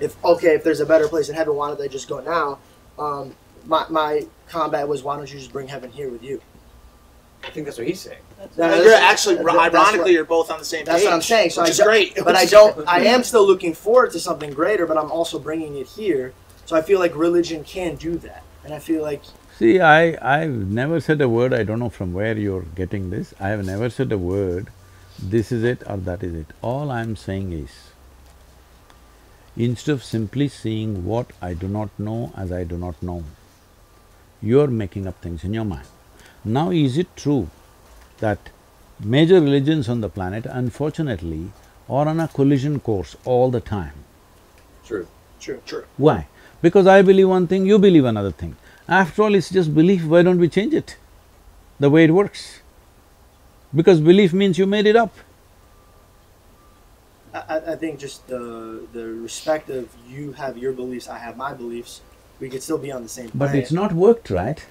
if 0.00 0.22
okay, 0.24 0.54
if 0.54 0.64
there's 0.64 0.80
a 0.80 0.86
better 0.86 1.08
place 1.08 1.28
in 1.28 1.34
heaven, 1.36 1.54
why 1.54 1.68
don't 1.68 1.78
they 1.78 1.88
just 1.88 2.08
go 2.08 2.20
now? 2.20 2.58
Um, 2.98 3.34
my 3.66 3.86
my 3.88 4.26
combat 4.48 4.88
was, 4.88 5.02
why 5.02 5.16
don't 5.16 5.30
you 5.32 5.38
just 5.38 5.52
bring 5.52 5.68
heaven 5.68 5.90
here 5.90 6.10
with 6.10 6.22
you? 6.24 6.40
I 7.44 7.50
think 7.50 7.66
that's 7.66 7.78
what 7.78 7.86
he's 7.86 8.00
saying. 8.00 8.18
No, 8.38 8.44
And 8.44 8.52
that's- 8.72 8.84
you're 8.84 8.94
actually, 8.94 9.34
that- 9.36 9.46
ironically, 9.46 9.98
what- 10.00 10.10
you're 10.10 10.24
both 10.24 10.50
on 10.50 10.58
the 10.58 10.64
same 10.64 10.80
page. 10.80 10.86
That's 10.86 10.98
page. 11.02 11.04
what 11.06 11.14
I'm 11.14 11.22
saying. 11.22 11.50
So 11.50 11.62
which 11.62 11.68
I 11.68 11.72
is 11.72 11.80
great. 11.80 12.16
But 12.24 12.34
I 12.34 12.46
don't. 12.46 12.76
I 12.88 13.00
am 13.04 13.22
still 13.22 13.46
looking 13.46 13.74
forward 13.74 14.10
to 14.12 14.18
something 14.18 14.50
greater, 14.50 14.86
but 14.86 14.96
I'm 14.98 15.12
also 15.12 15.38
bringing 15.38 15.76
it 15.76 15.86
here. 15.86 16.32
So 16.66 16.74
I 16.74 16.82
feel 16.82 16.98
like 16.98 17.14
religion 17.14 17.62
can 17.62 17.94
do 17.96 18.16
that, 18.18 18.42
and 18.64 18.72
I 18.74 18.78
feel 18.80 19.02
like 19.02 19.22
See, 19.58 19.80
I… 19.80 20.16
I've 20.22 20.68
never 20.70 21.00
said 21.00 21.20
a 21.20 21.28
word, 21.28 21.52
I 21.52 21.64
don't 21.64 21.80
know 21.80 21.88
from 21.90 22.12
where 22.12 22.38
you're 22.38 22.66
getting 22.76 23.10
this, 23.10 23.34
I 23.40 23.48
have 23.48 23.66
never 23.66 23.90
said 23.90 24.12
a 24.12 24.18
word, 24.18 24.68
this 25.20 25.50
is 25.50 25.64
it 25.64 25.82
or 25.84 25.96
that 25.96 26.22
is 26.22 26.32
it. 26.32 26.46
All 26.62 26.92
I'm 26.92 27.16
saying 27.16 27.50
is, 27.52 27.70
instead 29.56 29.94
of 29.94 30.04
simply 30.04 30.46
seeing 30.46 31.04
what 31.04 31.32
I 31.42 31.54
do 31.54 31.66
not 31.66 31.90
know 31.98 32.32
as 32.36 32.52
I 32.52 32.62
do 32.62 32.78
not 32.78 33.02
know, 33.02 33.24
you're 34.40 34.68
making 34.68 35.08
up 35.08 35.20
things 35.20 35.42
in 35.42 35.52
your 35.52 35.64
mind. 35.64 35.88
Now, 36.44 36.70
is 36.70 36.96
it 36.96 37.16
true 37.16 37.50
that 38.18 38.50
major 39.00 39.40
religions 39.40 39.88
on 39.88 40.00
the 40.02 40.08
planet, 40.08 40.46
unfortunately, 40.46 41.50
are 41.88 42.06
on 42.06 42.20
a 42.20 42.28
collision 42.28 42.78
course 42.78 43.16
all 43.24 43.50
the 43.50 43.60
time? 43.60 44.04
True. 44.84 45.08
true, 45.40 45.60
true. 45.66 45.84
Why? 45.96 46.28
Because 46.62 46.86
I 46.86 47.02
believe 47.02 47.28
one 47.28 47.48
thing, 47.48 47.66
you 47.66 47.80
believe 47.80 48.04
another 48.04 48.30
thing. 48.30 48.56
After 48.88 49.22
all, 49.22 49.34
it's 49.34 49.50
just 49.50 49.74
belief, 49.74 50.04
why 50.04 50.22
don't 50.22 50.38
we 50.38 50.48
change 50.48 50.72
it? 50.74 50.96
The 51.78 51.90
way 51.90 52.04
it 52.04 52.10
works. 52.12 52.60
Because 53.74 54.00
belief 54.00 54.32
means 54.32 54.58
you 54.58 54.66
made 54.66 54.86
it 54.86 54.96
up. 54.96 55.14
I, 57.34 57.38
I- 57.48 57.72
I 57.72 57.76
think 57.76 57.98
just 58.00 58.26
the 58.26 58.80
the 58.92 59.04
respect 59.26 59.68
of 59.70 59.88
you 60.08 60.32
have 60.32 60.56
your 60.56 60.72
beliefs, 60.72 61.08
I 61.08 61.18
have 61.18 61.36
my 61.36 61.52
beliefs. 61.52 62.00
We 62.40 62.48
could 62.48 62.62
still 62.62 62.78
be 62.78 62.90
on 62.92 63.02
the 63.02 63.08
same. 63.08 63.30
But 63.34 63.54
it's 63.54 63.72
not 63.72 63.92
worked, 63.92 64.30
right? 64.30 64.64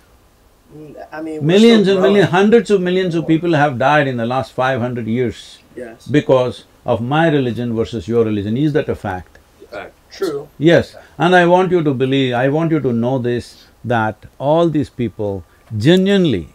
Mm, 0.75 0.95
I 1.11 1.21
mean, 1.21 1.41
we're 1.41 1.47
Millions 1.47 1.83
still 1.83 1.97
and 1.97 2.03
millions, 2.07 2.29
hundreds 2.31 2.71
of 2.71 2.81
millions 2.81 3.13
of 3.15 3.27
people 3.27 3.53
have 3.53 3.77
died 3.77 4.07
in 4.07 4.17
the 4.17 4.25
last 4.25 4.51
five 4.53 4.81
hundred 4.81 5.05
years 5.07 5.59
Yes, 5.75 6.07
because 6.07 6.63
of 6.85 7.01
my 7.01 7.27
religion 7.29 7.75
versus 7.75 8.07
your 8.07 8.25
religion. 8.25 8.57
Is 8.57 8.73
that 8.73 8.89
a 8.89 8.95
fact? 8.95 9.37
Fact. 9.71 9.93
true. 10.11 10.47
Yes, 10.57 10.95
and 11.17 11.35
I 11.35 11.45
want 11.45 11.71
you 11.71 11.83
to 11.83 11.93
believe, 11.93 12.33
I 12.33 12.47
want 12.49 12.71
you 12.71 12.79
to 12.79 12.91
know 12.91 13.17
this, 13.19 13.66
that 13.83 14.25
all 14.37 14.69
these 14.69 14.89
people 14.89 15.43
genuinely 15.77 16.49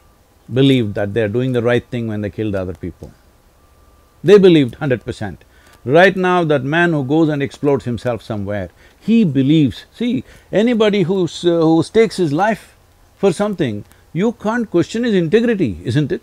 believed 0.53 0.95
that 0.95 1.15
they're 1.15 1.29
doing 1.29 1.53
the 1.53 1.63
right 1.63 1.87
thing 1.87 2.09
when 2.09 2.21
they 2.21 2.31
killed 2.31 2.55
other 2.55 2.75
people. 2.75 3.13
They 4.25 4.39
believed 4.39 4.77
hundred 4.77 5.05
percent. 5.05 5.45
Right 5.85 6.17
now, 6.17 6.45
that 6.45 6.63
man 6.63 6.93
who 6.93 7.05
goes 7.05 7.29
and 7.29 7.43
explodes 7.43 7.85
himself 7.85 8.23
somewhere, 8.23 8.71
he 9.01 9.25
believes, 9.25 9.85
see, 9.93 10.23
anybody 10.53 11.03
who's, 11.03 11.45
uh, 11.45 11.61
who 11.61 11.83
stakes 11.83 12.19
his 12.19 12.33
life 12.33 12.77
for 13.17 13.33
something, 13.33 13.85
you 14.13 14.33
can't 14.33 14.71
question 14.71 15.03
his 15.03 15.15
integrity, 15.15 15.81
isn't 15.85 16.13
it? 16.13 16.23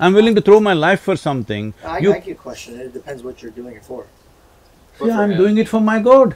I'm 0.00 0.14
willing 0.14 0.34
to 0.34 0.40
throw 0.40 0.58
my 0.58 0.72
life 0.72 1.00
for 1.00 1.16
something, 1.16 1.74
I, 1.84 1.98
you… 1.98 2.12
I 2.12 2.18
could 2.18 2.38
question 2.38 2.80
it. 2.80 2.86
It 2.86 2.92
depends 2.92 3.22
what 3.22 3.40
you're 3.40 3.52
doing 3.52 3.76
it 3.76 3.84
for. 3.84 4.06
Yeah, 5.00 5.20
I'm 5.20 5.36
doing 5.36 5.58
it 5.58 5.68
for 5.68 5.80
my 5.80 6.00
God. 6.00 6.34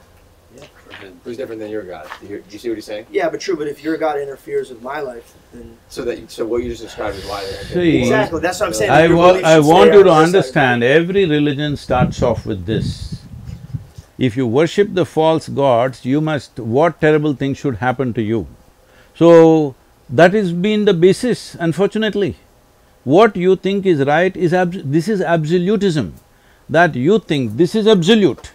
Who's 1.24 1.36
different 1.36 1.60
than 1.60 1.70
your 1.70 1.82
God? 1.82 2.08
Do 2.20 2.26
you, 2.26 2.38
do 2.38 2.44
you 2.50 2.58
see 2.58 2.68
what 2.68 2.74
he's 2.76 2.84
saying? 2.84 3.06
Yeah, 3.10 3.28
but 3.28 3.40
true. 3.40 3.56
But 3.56 3.68
if 3.68 3.82
your 3.82 3.96
God 3.96 4.18
interferes 4.18 4.70
with 4.70 4.82
my 4.82 5.00
life, 5.00 5.34
then 5.52 5.76
So 5.88 6.04
that 6.04 6.30
so 6.30 6.46
what 6.46 6.62
you 6.62 6.70
just 6.70 6.82
described 6.82 7.16
is 7.16 7.24
why 7.26 7.42
See, 7.44 7.98
exactly 8.02 8.40
that's 8.40 8.60
what 8.60 8.66
I'm 8.66 8.74
saying. 8.74 8.90
I 8.90 9.06
Your 9.06 9.16
wa- 9.16 9.40
I 9.44 9.58
want 9.60 9.92
you 9.92 10.02
to 10.02 10.08
your 10.10 10.14
side. 10.16 10.24
understand, 10.24 10.82
every 10.84 11.26
religion 11.26 11.76
starts 11.76 12.22
off 12.22 12.46
with 12.46 12.66
this. 12.66 13.22
If 14.18 14.36
you 14.36 14.46
worship 14.46 14.94
the 14.94 15.04
false 15.04 15.48
gods, 15.48 16.04
you 16.06 16.20
must… 16.22 16.58
what 16.58 17.00
terrible 17.00 17.34
thing 17.34 17.52
should 17.54 17.76
happen 17.76 18.14
to 18.14 18.22
you? 18.22 18.46
So, 19.14 19.74
that 20.08 20.32
has 20.32 20.52
been 20.52 20.86
the 20.86 20.94
basis, 20.94 21.54
unfortunately. 21.58 22.36
What 23.04 23.36
you 23.36 23.56
think 23.56 23.84
is 23.86 24.04
right 24.04 24.34
is 24.36 24.54
abs- 24.54 24.82
this 24.84 25.08
is 25.08 25.20
absolutism, 25.20 26.14
that 26.68 26.94
you 26.94 27.18
think 27.18 27.56
this 27.58 27.74
is 27.74 27.86
absolute, 27.86 28.52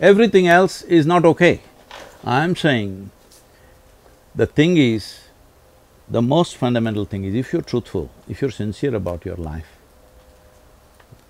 everything 0.00 0.46
else 0.46 0.82
is 0.82 1.06
not 1.06 1.24
okay. 1.24 1.60
I'm 2.24 2.56
saying, 2.56 3.10
the 4.34 4.46
thing 4.46 4.76
is, 4.76 5.20
the 6.08 6.22
most 6.22 6.56
fundamental 6.56 7.04
thing 7.04 7.24
is 7.24 7.34
if 7.34 7.52
you're 7.52 7.62
truthful, 7.62 8.10
if 8.28 8.40
you're 8.42 8.50
sincere 8.50 8.94
about 8.94 9.24
your 9.24 9.36
life, 9.36 9.66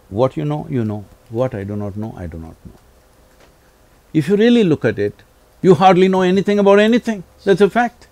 what 0.09 0.37
you 0.37 0.45
know, 0.45 0.67
you 0.71 0.85
know, 0.85 1.05
what 1.31 1.55
I 1.55 1.65
do 1.65 1.77
not 1.77 1.97
know, 1.97 2.15
I 2.17 2.27
do 2.27 2.39
not 2.39 2.57
know. 2.65 2.73
If 4.13 4.29
you 4.29 4.37
really 4.37 4.65
look 4.65 4.85
at 4.85 4.99
it, 4.99 5.23
you 5.63 5.75
hardly 5.75 6.09
know 6.09 6.23
anything 6.23 6.59
about 6.59 6.79
anything, 6.79 7.25
that's 7.45 7.61
a 7.61 7.71
fact. 7.71 8.07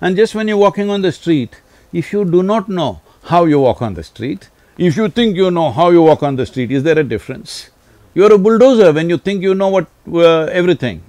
And 0.00 0.16
just 0.16 0.34
when 0.34 0.48
you're 0.48 0.56
walking 0.56 0.90
on 0.90 1.02
the 1.02 1.12
street, 1.12 1.60
if 1.92 2.12
you 2.12 2.24
do 2.24 2.42
not 2.42 2.68
know 2.68 3.00
how 3.24 3.44
you 3.44 3.60
walk 3.60 3.82
on 3.82 3.94
the 3.94 4.02
street, 4.02 4.48
if 4.76 4.96
you 4.96 5.08
think 5.08 5.36
you 5.36 5.50
know 5.50 5.70
how 5.70 5.90
you 5.90 6.02
walk 6.02 6.22
on 6.22 6.36
the 6.36 6.46
street, 6.46 6.70
is 6.70 6.82
there 6.82 6.98
a 6.98 7.04
difference? 7.04 7.70
You're 8.18 8.32
a 8.34 8.38
bulldozer 8.38 8.92
when 8.92 9.08
you 9.10 9.16
think 9.16 9.42
you 9.42 9.54
know 9.54 9.68
what… 9.68 9.86
uh, 10.12 10.46
everything. 10.60 11.02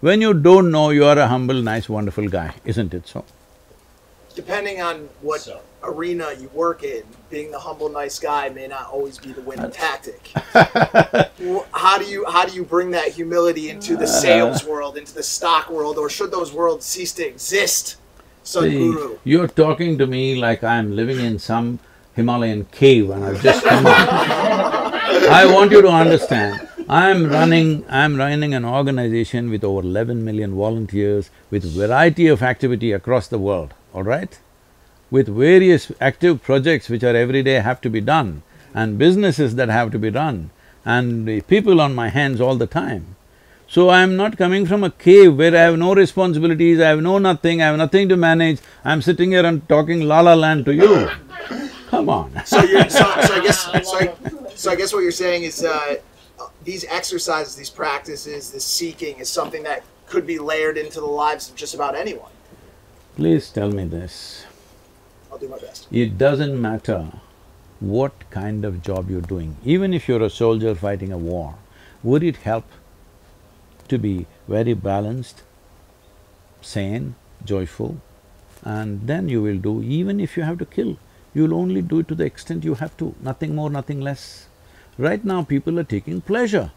When 0.00 0.20
you 0.20 0.34
don't 0.34 0.70
know, 0.70 0.90
you 0.90 1.06
are 1.06 1.18
a 1.18 1.26
humble, 1.26 1.62
nice, 1.62 1.88
wonderful 1.88 2.28
guy, 2.28 2.54
isn't 2.66 2.92
it 2.92 3.08
so? 3.08 3.24
Depending 4.34 4.82
on 4.82 5.08
what 5.22 5.40
So- 5.40 5.60
arena 5.82 6.26
you 6.38 6.48
work 6.52 6.82
in, 6.82 7.02
being 7.30 7.50
the 7.50 7.58
humble, 7.58 7.88
nice 7.88 8.18
guy 8.18 8.50
may 8.50 8.66
not 8.66 8.88
always 8.92 9.16
be 9.16 9.32
the 9.32 9.40
winning 9.40 9.70
tactic. 9.70 10.32
How 11.84 11.96
do 11.98 12.04
you 12.04 12.26
how 12.34 12.44
do 12.44 12.52
you 12.58 12.64
bring 12.74 12.90
that 12.90 13.08
humility 13.20 13.70
into 13.70 13.96
the 13.96 14.06
sales 14.06 14.62
world, 14.72 14.98
into 14.98 15.14
the 15.14 15.22
stock 15.22 15.70
world, 15.70 15.96
or 15.96 16.10
should 16.10 16.30
those 16.30 16.52
worlds 16.52 16.84
cease 16.84 17.12
to 17.14 17.24
exist? 17.26 17.96
See, 18.42 18.58
Sadhguru. 18.58 19.18
you're 19.24 19.48
talking 19.48 19.96
to 19.96 20.06
me 20.06 20.24
like 20.46 20.62
I'm 20.62 20.94
living 21.00 21.20
in 21.30 21.38
some 21.38 21.78
Himalayan 22.16 22.66
cave 22.66 23.08
and 23.08 23.24
I've 23.24 23.42
just 23.42 23.64
come 23.64 23.86
out. 23.86 24.76
I 25.28 25.46
want 25.52 25.70
you 25.72 25.82
to 25.82 25.88
understand, 25.88 26.68
I'm 26.88 27.28
running… 27.28 27.84
I'm 27.88 28.16
running 28.16 28.54
an 28.54 28.64
organization 28.64 29.50
with 29.50 29.62
over 29.62 29.80
eleven 29.80 30.24
million 30.24 30.54
volunteers 30.54 31.30
with 31.50 31.64
variety 31.64 32.26
of 32.26 32.42
activity 32.42 32.92
across 32.92 33.28
the 33.28 33.38
world, 33.38 33.74
all 33.92 34.02
right? 34.02 34.38
With 35.10 35.28
various 35.28 35.92
active 36.00 36.42
projects 36.42 36.88
which 36.88 37.04
are 37.04 37.14
every 37.14 37.42
day 37.42 37.60
have 37.60 37.80
to 37.82 37.90
be 37.90 38.00
done 38.00 38.42
and 38.74 38.98
businesses 38.98 39.56
that 39.56 39.68
have 39.68 39.90
to 39.92 39.98
be 39.98 40.10
run 40.10 40.50
and 40.84 41.46
people 41.48 41.80
on 41.80 41.94
my 41.94 42.08
hands 42.08 42.40
all 42.40 42.56
the 42.56 42.66
time. 42.66 43.16
So 43.68 43.90
I'm 43.90 44.16
not 44.16 44.36
coming 44.36 44.66
from 44.66 44.82
a 44.82 44.90
cave 44.90 45.36
where 45.36 45.54
I 45.54 45.60
have 45.60 45.78
no 45.78 45.94
responsibilities, 45.94 46.80
I 46.80 46.88
have 46.88 47.02
no 47.02 47.18
nothing, 47.18 47.62
I 47.62 47.66
have 47.66 47.76
nothing 47.76 48.08
to 48.08 48.16
manage, 48.16 48.58
I'm 48.84 49.02
sitting 49.02 49.30
here 49.30 49.44
and 49.46 49.68
talking 49.68 50.00
la 50.00 50.20
la 50.20 50.34
land 50.34 50.64
to 50.64 50.74
you. 50.74 51.08
Come 51.90 52.08
on. 52.08 52.30
So 52.46 52.62
you're 52.62 52.88
so, 52.88 53.04
so 53.26 53.34
I 53.34 53.40
guess 53.42 53.60
so 53.90 53.98
I, 53.98 54.14
so 54.54 54.70
I 54.70 54.76
guess 54.76 54.92
what 54.92 55.00
you're 55.00 55.20
saying 55.26 55.42
is 55.42 55.64
uh, 55.64 55.96
uh, 56.38 56.46
these 56.64 56.84
exercises, 56.84 57.56
these 57.56 57.70
practices, 57.70 58.52
this 58.52 58.64
seeking 58.64 59.18
is 59.18 59.28
something 59.28 59.62
that 59.64 59.82
could 60.06 60.26
be 60.26 60.38
layered 60.38 60.78
into 60.78 61.00
the 61.00 61.12
lives 61.24 61.50
of 61.50 61.56
just 61.56 61.74
about 61.74 61.94
anyone. 61.96 62.30
Please 63.16 63.50
tell 63.50 63.70
me 63.70 63.84
this. 63.84 64.44
I'll 65.30 65.38
do 65.38 65.48
my 65.48 65.58
best. 65.58 65.88
It 65.90 66.16
doesn't 66.16 66.60
matter 66.60 67.08
what 67.80 68.12
kind 68.30 68.64
of 68.64 68.82
job 68.82 69.10
you're 69.10 69.28
doing, 69.34 69.56
even 69.64 69.92
if 69.92 70.08
you're 70.08 70.22
a 70.22 70.30
soldier 70.30 70.74
fighting 70.74 71.12
a 71.12 71.18
war, 71.18 71.56
would 72.02 72.22
it 72.22 72.36
help 72.36 72.66
to 73.88 73.98
be 73.98 74.26
very 74.46 74.74
balanced, 74.74 75.42
sane, 76.60 77.14
joyful, 77.44 78.00
and 78.62 79.06
then 79.06 79.28
you 79.28 79.42
will 79.42 79.58
do, 79.58 79.82
even 79.82 80.20
if 80.20 80.36
you 80.36 80.42
have 80.42 80.58
to 80.58 80.66
kill, 80.66 80.96
you'll 81.34 81.54
only 81.54 81.82
do 81.82 82.00
it 82.00 82.08
to 82.08 82.14
the 82.14 82.24
extent 82.24 82.64
you 82.64 82.74
have 82.74 82.96
to, 82.98 83.14
nothing 83.20 83.54
more, 83.54 83.70
nothing 83.70 84.00
less. 84.00 84.46
Right 84.98 85.24
now, 85.24 85.42
people 85.42 85.78
are 85.78 85.84
taking 85.84 86.20
pleasure 86.20 86.72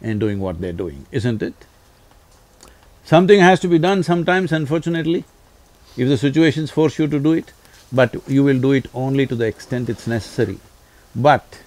in 0.00 0.18
doing 0.18 0.40
what 0.40 0.60
they're 0.60 0.72
doing, 0.72 1.06
isn't 1.12 1.42
it? 1.42 1.54
Something 3.04 3.40
has 3.40 3.60
to 3.60 3.68
be 3.68 3.78
done 3.78 4.02
sometimes, 4.02 4.52
unfortunately, 4.52 5.24
if 5.96 6.08
the 6.08 6.18
situations 6.18 6.70
force 6.70 6.98
you 6.98 7.06
to 7.06 7.18
do 7.18 7.32
it, 7.32 7.52
but 7.92 8.14
you 8.28 8.44
will 8.44 8.60
do 8.60 8.72
it 8.72 8.86
only 8.94 9.26
to 9.26 9.34
the 9.34 9.46
extent 9.46 9.88
it's 9.88 10.06
necessary. 10.06 10.58
But 11.14 11.60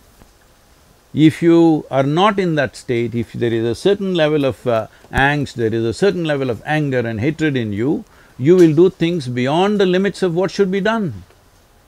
if 1.13 1.41
you 1.41 1.85
are 1.91 2.03
not 2.03 2.39
in 2.39 2.55
that 2.55 2.76
state, 2.76 3.15
if 3.15 3.34
there 3.34 3.51
is 3.51 3.65
a 3.65 3.76
certain 3.76 4.13
level 4.13 4.45
of 4.45 4.65
uh, 4.65 4.88
angst, 5.11 5.55
there 5.55 5.73
is 5.73 5.84
a 5.84 5.93
certain 5.93 6.23
level 6.23 6.49
of 6.49 6.61
anger 6.65 6.99
and 6.99 7.19
hatred 7.19 7.57
in 7.57 7.73
you, 7.73 8.05
you 8.38 8.55
will 8.55 8.73
do 8.73 8.89
things 8.89 9.27
beyond 9.27 9.80
the 9.80 9.85
limits 9.85 10.23
of 10.23 10.34
what 10.34 10.51
should 10.51 10.72
be 10.72 10.80
done. 10.80 11.23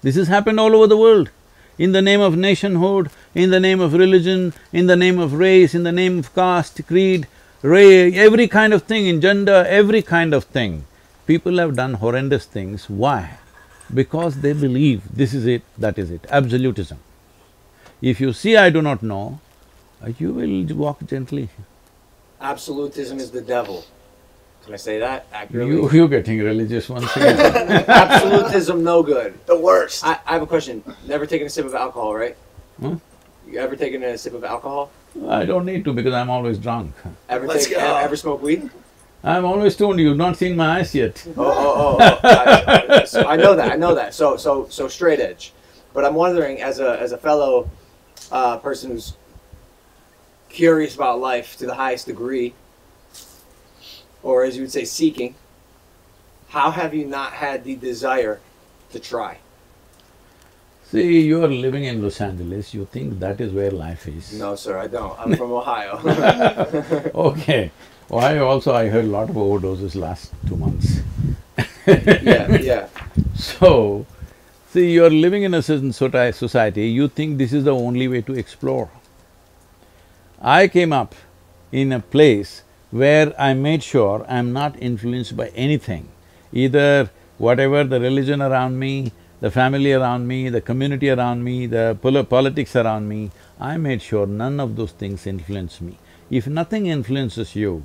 This 0.04 0.16
has 0.16 0.28
happened 0.28 0.60
all 0.60 0.76
over 0.76 0.88
the 0.88 0.98
world. 0.98 1.32
In 1.78 1.94
the 1.94 2.02
name 2.02 2.22
of 2.22 2.38
nationhood, 2.38 3.10
in 3.34 3.50
the 3.50 3.60
name 3.60 3.80
of 3.80 3.94
religion, 3.94 4.54
in 4.72 4.86
the 4.88 4.96
name 4.96 5.18
of 5.18 5.34
race, 5.34 5.74
in 5.74 5.84
the 5.84 5.92
name 5.92 6.20
of 6.20 6.36
caste, 6.36 6.86
creed, 6.86 7.28
ray, 7.62 8.14
every 8.14 8.48
kind 8.48 8.74
of 8.74 8.84
thing, 8.84 9.08
in 9.08 9.22
gender, 9.22 9.66
every 9.68 10.02
kind 10.02 10.34
of 10.34 10.44
thing. 10.44 10.86
People 11.26 11.58
have 11.58 11.76
done 11.76 11.96
horrendous 11.96 12.46
things. 12.46 12.90
Why? 12.90 13.38
Because 13.94 14.42
they 14.42 14.54
believe 14.54 15.16
this 15.16 15.34
is 15.34 15.48
it, 15.48 15.64
that 15.78 15.98
is 15.98 16.12
it, 16.12 16.28
absolutism. 16.30 17.00
If 18.02 18.20
you 18.20 18.34
see 18.34 18.58
I 18.58 18.70
do 18.70 18.82
not 18.82 19.02
know, 19.02 19.40
you 20.20 20.34
will 20.34 20.76
walk 20.76 21.06
gently. 21.06 21.50
Absolutism 22.42 23.20
is 23.20 23.32
the 23.32 23.42
devil. 23.42 23.86
Can 24.64 24.74
I 24.74 24.78
say 24.78 25.00
that 25.00 25.28
accurately? 25.34 25.76
You, 25.76 25.92
you're 25.92 26.08
getting 26.08 26.40
religious 26.40 26.88
once 26.88 27.14
again. 27.18 27.38
Absolutism, 27.88 28.82
no 28.84 29.04
good. 29.04 29.38
The 29.46 29.60
worst. 29.60 30.06
I, 30.06 30.20
I 30.26 30.34
have 30.34 30.42
a 30.42 30.48
question. 30.48 30.82
Never 31.06 31.26
taken 31.26 31.48
a 31.48 31.50
sip 31.50 31.66
of 31.66 31.76
alcohol, 31.76 32.16
right? 32.16 32.38
Hmm? 32.80 32.96
You 33.48 33.60
ever 33.60 33.76
taken 33.76 34.02
a 34.04 34.18
sip 34.18 34.34
of 34.34 34.44
alcohol? 34.46 34.90
I 35.28 35.44
don't 35.44 35.66
need 35.66 35.84
to 35.86 35.94
because 35.94 36.14
I'm 36.14 36.30
always 36.30 36.58
drunk. 36.58 36.96
Ever 37.28 37.46
Let's 37.46 37.66
take, 37.66 37.76
go. 37.76 37.98
ever 37.98 38.16
smoke 38.16 38.42
weed? 38.42 38.70
I'm 39.24 39.46
always 39.46 39.74
stoned, 39.74 40.00
you've 40.00 40.18
not 40.18 40.38
seen 40.38 40.56
my 40.56 40.80
eyes 40.80 40.96
yet. 40.96 41.26
Oh, 41.38 41.44
oh, 41.46 41.98
oh, 42.00 42.20
oh. 42.24 43.00
I, 43.00 43.04
so 43.06 43.26
I 43.26 43.36
know 43.36 43.56
that. 43.56 43.72
I 43.72 43.76
know 43.76 43.96
that. 43.96 44.14
So, 44.14 44.38
so, 44.38 44.68
so 44.70 44.88
straight 44.88 45.20
edge. 45.20 45.54
But 45.94 46.04
I'm 46.06 46.16
wondering, 46.16 46.62
as 46.62 46.80
a 46.80 47.00
as 47.00 47.12
a 47.12 47.18
fellow 47.18 47.70
uh, 48.32 48.58
person 48.58 48.92
who's 48.92 49.14
curious 50.50 50.96
about 50.96 51.20
life 51.20 51.58
to 51.58 51.66
the 51.66 51.76
highest 51.76 52.08
degree, 52.08 52.54
or 54.24 54.44
as 54.44 54.56
you 54.56 54.64
would 54.64 54.72
say, 54.72 54.86
seeking, 54.86 55.36
how 56.50 56.72
have 56.72 56.94
you 56.94 57.06
not 57.06 57.34
had 57.34 57.64
the 57.64 57.76
desire 57.76 58.40
to 58.92 59.00
try? 59.00 59.38
See, 60.90 61.22
you 61.22 61.44
are 61.44 61.48
living 61.48 61.86
in 61.86 62.02
Los 62.02 62.22
Angeles, 62.22 62.74
you 62.74 62.86
think 62.86 63.20
that 63.20 63.42
is 63.42 63.52
where 63.52 63.72
life 63.72 64.08
is. 64.08 64.40
No, 64.40 64.56
sir, 64.56 64.78
I 64.78 64.88
don't. 64.88 65.20
I'm 65.20 65.36
from 65.36 65.52
Ohio. 65.52 66.00
Okay. 67.16 67.72
Why 68.10 68.38
also 68.38 68.74
I 68.74 68.90
heard 68.90 69.06
a 69.06 69.08
lot 69.08 69.30
of 69.30 69.36
overdoses 69.36 69.96
last 69.96 70.32
two 70.48 70.56
months. 70.56 71.00
yeah, 71.88 72.58
yeah. 72.58 72.88
So, 73.36 74.06
see, 74.70 74.92
you're 74.92 75.10
living 75.10 75.44
in 75.44 75.54
a 75.56 75.64
certain 75.64 75.94
society, 75.94 76.88
you 76.90 77.08
think 77.08 77.40
this 77.40 77.54
is 77.54 77.64
the 77.64 77.74
only 77.74 78.08
way 78.08 78.22
to 78.22 78.34
explore. 78.36 78.92
I 80.40 80.68
came 80.68 80.94
up 80.94 81.16
in 81.72 81.92
a 81.92 82.00
place 82.00 82.62
where 82.94 83.34
I 83.42 83.56
made 83.56 83.82
sure 83.82 84.24
I'm 84.30 84.54
not 84.54 84.80
influenced 84.80 85.36
by 85.36 85.48
anything, 85.56 86.10
either 86.52 87.10
whatever 87.40 87.84
the 87.84 88.00
religion 88.00 88.40
around 88.40 88.78
me, 88.78 89.12
the 89.40 89.50
family 89.50 89.94
around 89.94 90.28
me, 90.28 90.50
the 90.50 90.62
community 90.62 91.10
around 91.10 91.44
me, 91.44 91.66
the 91.66 91.98
pol- 92.00 92.24
politics 92.24 92.76
around 92.76 93.10
me, 93.10 93.32
I 93.60 93.78
made 93.78 94.04
sure 94.04 94.28
none 94.28 94.60
of 94.60 94.76
those 94.76 94.92
things 94.92 95.26
influence 95.26 95.82
me. 95.82 95.98
If 96.30 96.46
nothing 96.46 96.86
influences 96.86 97.56
you, 97.56 97.84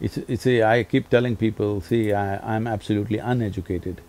it's, 0.00 0.16
it's 0.16 0.46
a, 0.46 0.62
I 0.62 0.84
keep 0.84 1.10
telling 1.10 1.36
people, 1.36 1.82
see, 1.82 2.14
I, 2.14 2.56
I'm 2.56 2.66
absolutely 2.66 3.18
uneducated. 3.18 4.00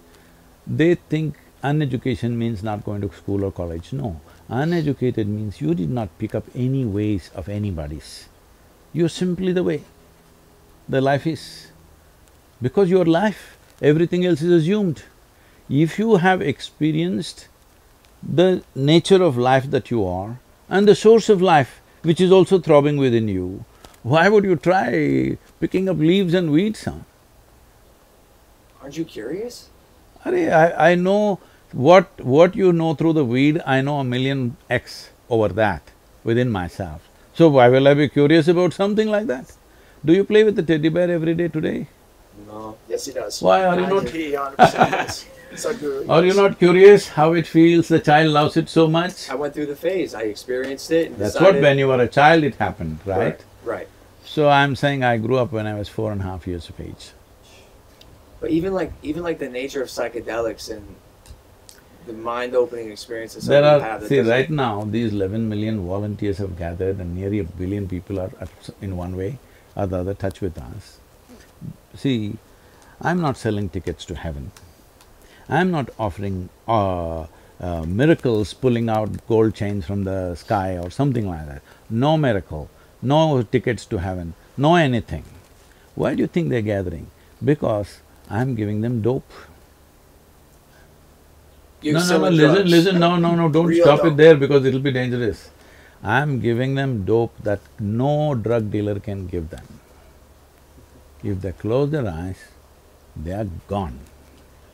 They 0.66 0.96
think 0.96 1.38
uneducation 1.62 2.38
means 2.38 2.64
not 2.64 2.86
going 2.86 3.02
to 3.02 3.12
school 3.12 3.44
or 3.44 3.52
college. 3.52 3.92
No, 3.92 4.22
uneducated 4.48 5.28
means 5.28 5.60
you 5.60 5.76
did 5.76 5.90
not 5.90 6.18
pick 6.18 6.36
up 6.36 6.46
any 6.56 6.86
ways 6.86 7.30
of 7.36 7.50
anybody's. 7.50 8.30
You're 8.94 9.10
simply 9.10 9.54
the 9.54 9.64
way 9.64 9.84
the 10.88 11.02
life 11.02 11.26
is. 11.26 11.72
Because 12.62 12.90
your 12.90 13.06
life, 13.06 13.58
everything 13.82 14.26
else 14.26 14.42
is 14.42 14.52
assumed. 14.64 15.04
If 15.70 15.98
you 15.98 16.18
have 16.18 16.42
experienced 16.42 17.48
the 18.22 18.64
nature 18.76 19.24
of 19.24 19.38
life 19.38 19.72
that 19.72 19.90
you 19.90 20.06
are 20.06 20.40
and 20.70 20.88
the 20.88 20.96
source 20.96 21.30
of 21.30 21.42
life 21.42 21.82
which 22.02 22.20
is 22.20 22.32
also 22.32 22.60
throbbing 22.60 22.98
within 22.98 23.28
you, 23.28 23.64
why 24.04 24.28
would 24.28 24.44
you 24.44 24.56
try 24.56 25.38
picking 25.60 25.88
up 25.88 25.98
leaves 25.98 26.34
and 26.34 26.52
weeds, 26.52 26.84
huh? 26.84 26.96
Aren't 28.82 28.98
you 28.98 29.06
curious? 29.06 29.70
I, 30.26 30.92
I 30.92 30.96
know 30.96 31.40
what… 31.72 32.20
what 32.20 32.56
you 32.56 32.74
know 32.74 32.94
through 32.96 33.14
the 33.14 33.26
weed, 33.26 33.62
I 33.66 33.82
know 33.82 34.00
a 34.00 34.04
million 34.04 34.58
X 34.70 35.12
over 35.30 35.50
that 35.50 35.92
within 36.24 36.50
myself. 36.50 37.08
So 37.34 37.50
why 37.50 37.70
will 37.70 37.88
I 37.88 37.94
be 37.94 38.10
curious 38.10 38.48
about 38.48 38.74
something 38.74 39.08
like 39.08 39.28
that? 39.28 39.52
Do 40.04 40.14
you 40.14 40.24
play 40.24 40.44
with 40.44 40.56
the 40.56 40.64
teddy 40.64 40.90
bear 40.90 41.10
every 41.12 41.34
day 41.34 41.48
today? 41.48 41.88
No. 42.48 42.78
yes, 42.88 43.06
he 43.06 43.14
does. 43.14 43.42
Why 43.42 43.66
are 43.66 43.80
you 43.80 43.88
not… 43.88 44.10
He 44.10 44.34
hundred 44.34 44.58
percent 44.58 44.92
does. 44.92 45.26
Sadhguru, 45.54 46.10
Are 46.10 46.24
you 46.26 46.34
not 46.34 46.58
curious 46.60 47.10
how 47.10 47.34
it 47.34 47.46
feels, 47.46 47.90
the 47.90 48.00
child 48.00 48.30
loves 48.32 48.56
it 48.56 48.70
so 48.70 48.88
much? 48.88 49.30
I 49.30 49.36
went 49.36 49.54
through 49.54 49.66
the 49.66 49.76
phase. 49.76 50.16
I 50.16 50.22
experienced 50.24 50.92
it 50.92 51.08
and 51.08 51.18
That's 51.18 51.34
decided. 51.34 51.56
what 51.56 51.62
when 51.62 51.78
you 51.78 51.88
were 51.88 52.02
a 52.02 52.08
child 52.08 52.44
it 52.44 52.56
happened, 52.56 53.00
right? 53.06 53.18
Right, 53.18 53.44
right. 53.66 53.88
So 54.24 54.50
I'm 54.50 54.78
saying 54.78 55.04
I 55.04 55.18
grew 55.18 55.38
up 55.38 55.52
when 55.52 55.68
I 55.68 55.74
was 55.74 55.90
four 55.90 56.12
and 56.14 56.22
a 56.22 56.24
half 56.24 56.48
years 56.48 56.70
of 56.70 56.80
age. 56.80 57.12
But 58.40 58.50
even 58.50 58.74
like 58.74 58.94
even 59.04 59.24
like 59.24 59.40
the 59.40 59.50
nature 59.50 59.82
of 59.82 59.90
psychedelics 59.90 60.72
and 60.72 60.96
the 62.06 62.14
mind-opening 62.14 62.92
experiences 62.92 63.46
There 63.46 63.64
are… 63.64 64.02
see, 64.08 64.20
right 64.22 64.50
now, 64.50 64.84
these 64.84 65.14
eleven 65.14 65.48
million 65.50 65.86
volunteers 65.86 66.38
have 66.38 66.58
gathered 66.58 67.00
and 67.00 67.16
nearly 67.16 67.40
a 67.40 67.44
billion 67.44 67.88
people 67.88 68.20
are 68.20 68.32
at 68.40 68.70
in 68.82 68.98
one 68.98 69.16
way 69.16 69.38
or 69.76 69.88
the 69.88 70.00
other 70.00 70.14
touch 70.14 70.42
with 70.42 70.58
us. 70.58 71.00
See, 71.96 72.38
I'm 73.02 73.22
not 73.22 73.38
selling 73.38 73.70
tickets 73.70 74.06
to 74.06 74.16
heaven. 74.16 74.52
I'm 75.50 75.72
not 75.72 75.90
offering 76.00 76.50
uh, 76.68 77.26
uh, 77.60 77.84
miracles 77.86 78.54
pulling 78.54 78.90
out 78.90 79.26
gold 79.28 79.54
chains 79.56 79.86
from 79.86 80.04
the 80.04 80.36
sky 80.36 80.78
or 80.78 80.90
something 80.90 81.28
like 81.28 81.46
that. 81.48 81.62
No 81.90 82.18
miracle, 82.18 82.70
no 83.02 83.42
tickets 83.44 83.86
to 83.88 83.98
heaven, 83.98 84.34
no 84.58 84.76
anything. 84.76 85.26
Why 85.96 86.16
do 86.16 86.22
you 86.22 86.28
think 86.28 86.50
they're 86.50 86.62
gathering? 86.62 87.08
Because 87.44 88.00
I'm 88.30 88.56
giving 88.56 88.82
them 88.82 89.02
dope. 89.02 89.32
You're 91.82 91.94
No, 91.96 92.08
no, 92.08 92.18
no, 92.18 92.30
listen, 92.30 92.54
drugs. 92.54 92.72
listen, 92.72 93.00
no, 93.00 93.16
no, 93.18 93.36
no, 93.36 93.50
don't 93.50 93.66
Real 93.66 93.84
stop 93.84 94.02
dope. 94.02 94.14
it 94.14 94.18
there 94.18 94.36
because 94.36 94.66
it'll 94.66 94.80
be 94.80 94.92
dangerous. 94.92 95.50
I'm 96.04 96.40
giving 96.40 96.76
them 96.76 97.06
dope 97.06 97.36
that 97.44 97.60
no 97.80 98.36
drug 98.36 98.72
dealer 98.72 99.00
can 99.00 99.28
give 99.28 99.50
them. 99.50 99.66
If 101.24 101.42
they 101.42 101.52
close 101.52 101.92
their 101.92 102.08
eyes, 102.08 102.38
they 103.16 103.32
are 103.32 103.48
gone. 103.68 104.00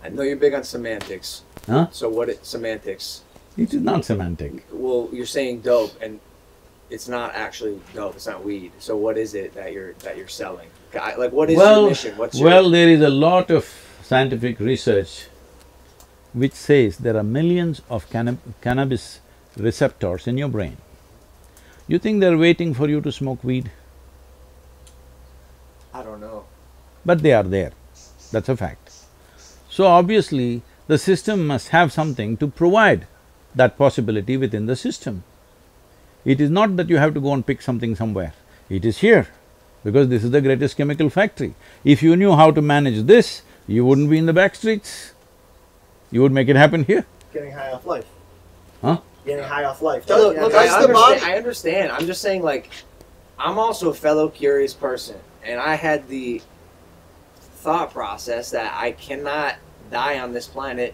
I 0.04 0.10
know 0.10 0.22
you're 0.22 0.38
big 0.38 0.54
on 0.54 0.64
semantics. 0.64 1.42
Huh? 1.66 1.88
So 1.92 2.10
what? 2.10 2.30
It, 2.30 2.46
semantics. 2.46 3.22
It 3.58 3.74
is 3.74 3.82
not 3.82 4.06
semantic. 4.06 4.66
Well, 4.72 5.10
you're 5.12 5.26
saying 5.26 5.62
dope, 5.62 6.02
and 6.02 6.20
it's 6.90 7.08
not 7.08 7.34
actually 7.36 7.82
dope. 7.94 8.16
It's 8.16 8.28
not 8.28 8.44
weed. 8.46 8.72
So 8.80 8.96
what 8.96 9.18
is 9.18 9.34
it 9.34 9.54
that 9.56 9.74
you're 9.74 9.94
that 10.04 10.18
you're 10.18 10.28
selling? 10.28 10.70
Like, 10.94 11.32
what 11.32 11.50
is 11.50 11.58
well, 11.58 11.82
your 11.82 11.90
mission? 11.90 12.18
What's 12.18 12.40
your 12.40 12.48
well, 12.50 12.70
there 12.70 12.88
is 12.88 13.02
a 13.02 13.10
lot 13.10 13.52
of 13.52 13.68
scientific 14.04 14.60
research 14.60 15.28
which 16.34 16.54
says 16.54 16.98
there 16.98 17.18
are 17.18 17.24
millions 17.24 17.82
of 17.90 18.10
canna- 18.10 18.38
cannabis 18.62 19.20
receptors 19.58 20.28
in 20.28 20.38
your 20.38 20.50
brain. 20.50 20.78
You 21.88 22.00
think 22.00 22.20
they're 22.20 22.38
waiting 22.38 22.74
for 22.74 22.88
you 22.90 23.02
to 23.02 23.12
smoke 23.12 23.44
weed? 23.44 23.72
I 25.94 26.04
don't 26.04 26.22
know. 26.22 26.46
but 27.06 27.22
they 27.24 27.32
are 27.34 27.44
there, 27.44 27.72
that's 28.32 28.50
a 28.50 28.58
fact. 28.58 28.92
So 29.70 29.86
obviously, 29.86 30.62
the 30.88 30.98
system 30.98 31.48
must 31.48 31.70
have 31.70 31.94
something 31.94 32.36
to 32.38 32.48
provide 32.48 33.08
that 33.56 33.78
possibility 33.78 34.36
within 34.38 34.66
the 34.66 34.76
system. 34.76 35.24
It 36.26 36.42
is 36.42 36.50
not 36.50 36.76
that 36.76 36.90
you 36.90 36.98
have 36.98 37.14
to 37.14 37.22
go 37.22 37.34
and 37.34 37.46
pick 37.46 37.62
something 37.62 37.96
somewhere. 37.96 38.34
It 38.70 38.84
is 38.84 38.98
here, 39.00 39.28
because 39.84 40.10
this 40.10 40.24
is 40.24 40.32
the 40.32 40.42
greatest 40.42 40.76
chemical 40.76 41.10
factory. 41.10 41.56
If 41.86 42.04
you 42.04 42.16
knew 42.18 42.34
how 42.36 42.52
to 42.52 42.62
manage 42.62 43.04
this, 43.04 43.42
you 43.68 43.86
wouldn't 43.86 44.10
be 44.10 44.18
in 44.18 44.26
the 44.26 44.34
back 44.34 44.56
streets. 44.56 45.14
You 46.12 46.22
would 46.22 46.32
make 46.32 46.48
it 46.48 46.56
happen 46.56 46.84
here. 46.84 47.06
Getting 47.34 47.52
high 47.52 47.72
off 47.72 47.86
life. 47.86 48.06
Huh? 48.82 49.00
Getting 49.26 49.44
high 49.44 49.66
off 49.66 49.82
life. 49.82 50.06
Does- 50.06 50.36
Yeah, 50.36 50.44
Look, 50.44 50.54
I 50.54 50.68
the 50.68 50.76
understand, 50.88 51.24
I 51.24 51.38
understand. 51.38 51.92
I'm 51.92 52.06
just 52.06 52.22
saying, 52.22 52.44
like, 52.44 52.70
I'm 53.38 53.60
also 53.60 53.90
a 53.90 53.94
fellow 53.94 54.30
curious 54.30 54.74
person, 54.74 55.18
and 55.44 55.60
I 55.60 55.76
had 55.76 56.08
the 56.08 56.42
thought 57.42 57.92
process 57.92 58.52
that 58.52 58.74
I 58.80 58.92
cannot 58.92 59.56
die 59.92 60.20
on 60.20 60.32
this 60.34 60.48
planet 60.48 60.94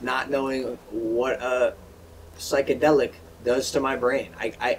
not 0.00 0.30
knowing 0.30 0.78
what 0.90 1.40
a 1.42 1.74
psychedelic 2.38 3.12
does 3.44 3.70
to 3.72 3.80
my 3.80 3.96
brain. 3.96 4.32
I, 4.38 4.52
I, 4.60 4.78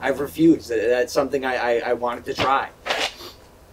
I've 0.00 0.20
refused. 0.20 0.68
That- 0.70 0.88
That's 0.88 1.12
something 1.12 1.44
I, 1.44 1.56
I, 1.78 1.90
I 1.90 1.92
wanted 1.92 2.24
to 2.26 2.34
try 2.34 2.68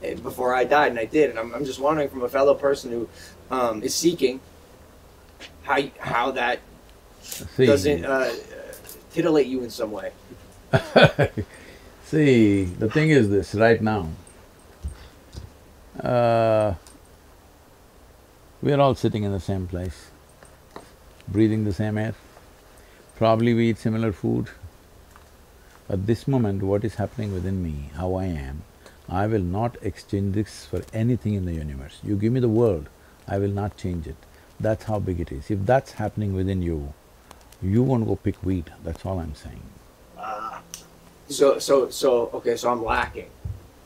eh, 0.04 0.14
before 0.16 0.54
I 0.54 0.64
died, 0.64 0.92
and 0.92 1.00
I 1.00 1.06
did. 1.06 1.32
And 1.32 1.40
I'm, 1.40 1.54
I'm 1.54 1.66
just 1.66 1.80
wondering, 1.80 2.10
from 2.10 2.24
a 2.24 2.30
fellow 2.30 2.54
person 2.54 2.92
who 2.92 3.10
um, 3.50 3.82
is 3.84 3.96
seeking, 3.96 4.40
how 5.68 5.82
how 6.00 6.32
that 6.32 6.60
See, 7.22 7.66
doesn't 7.66 8.06
uh, 8.06 8.32
titillate 9.12 9.48
you 9.48 9.64
in 9.64 9.70
some 9.70 9.92
way. 9.92 10.12
See, 12.06 12.64
the 12.64 12.90
thing 12.90 13.10
is 13.10 13.30
this, 13.30 13.54
right 13.54 13.82
now, 13.82 14.08
uh, 16.02 16.76
we 18.62 18.72
are 18.72 18.80
all 18.80 18.96
sitting 18.96 19.24
in 19.24 19.34
the 19.34 19.42
same 19.42 19.68
place, 19.68 20.08
breathing 21.28 21.66
the 21.66 21.74
same 21.74 21.98
air. 21.98 22.16
Probably 23.18 23.54
we 23.54 23.70
eat 23.70 23.78
similar 23.78 24.14
food. 24.14 24.48
At 25.90 26.06
this 26.08 26.28
moment, 26.28 26.64
what 26.64 26.86
is 26.86 26.96
happening 26.96 27.34
within 27.34 27.62
me, 27.62 27.90
how 27.96 28.14
I 28.16 28.26
am, 28.26 28.62
I 29.10 29.28
will 29.28 29.42
not 29.42 29.76
exchange 29.82 30.36
this 30.36 30.66
for 30.66 30.84
anything 30.94 31.34
in 31.34 31.46
the 31.46 31.54
universe. 31.54 32.00
You 32.04 32.16
give 32.16 32.32
me 32.32 32.40
the 32.40 32.50
world, 32.50 32.88
I 33.28 33.38
will 33.38 33.52
not 33.52 33.76
change 33.78 34.08
it. 34.08 34.18
That's 34.60 34.86
how 34.86 35.00
big 35.00 35.20
it 35.20 35.32
is. 35.32 35.52
If 35.52 35.66
that's 35.66 35.94
happening 35.94 36.34
within 36.34 36.62
you, 36.62 36.94
you 37.62 37.84
won't 37.84 38.08
go 38.08 38.16
pick 38.16 38.44
weed, 38.44 38.72
that's 38.84 39.06
all 39.06 39.20
I'm 39.20 39.36
saying. 39.36 39.62
Ah, 40.18 40.62
So 41.30 41.60
so 41.60 41.90
so 41.90 42.30
okay, 42.34 42.56
so 42.56 42.72
I'm 42.72 42.84
lacking. 42.84 43.30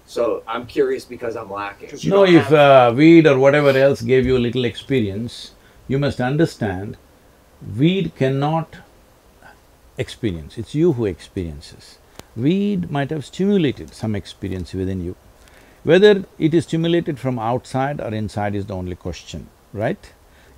So 0.06 0.44
I'm 0.48 0.66
curious 0.68 1.06
because 1.06 1.36
I'm 1.36 1.52
lacking. 1.52 1.90
you 2.00 2.10
No, 2.12 2.26
if 2.26 2.52
uh, 2.52 2.94
weed 2.96 3.28
or 3.28 3.38
whatever 3.40 3.70
else 3.70 4.02
gave 4.02 4.26
you 4.26 4.38
a 4.38 4.44
little 4.48 4.66
experience, 4.66 5.52
you 5.88 6.00
must 6.00 6.22
understand, 6.22 6.98
weed 7.78 8.14
cannot 8.16 8.78
experience, 9.98 10.58
it's 10.58 10.76
you 10.76 10.94
who 10.94 11.06
experiences. 11.06 11.98
Weed 12.36 12.90
might 12.92 13.10
have 13.12 13.26
stimulated 13.26 13.94
some 13.94 14.16
experience 14.16 14.74
within 14.74 15.04
you. 15.04 15.16
Whether 15.84 16.26
it 16.40 16.54
is 16.54 16.66
stimulated 16.66 17.20
from 17.20 17.40
outside 17.40 18.02
or 18.02 18.14
inside 18.14 18.56
is 18.56 18.66
the 18.68 18.76
only 18.76 18.96
question, 18.96 19.50
right? 19.74 20.12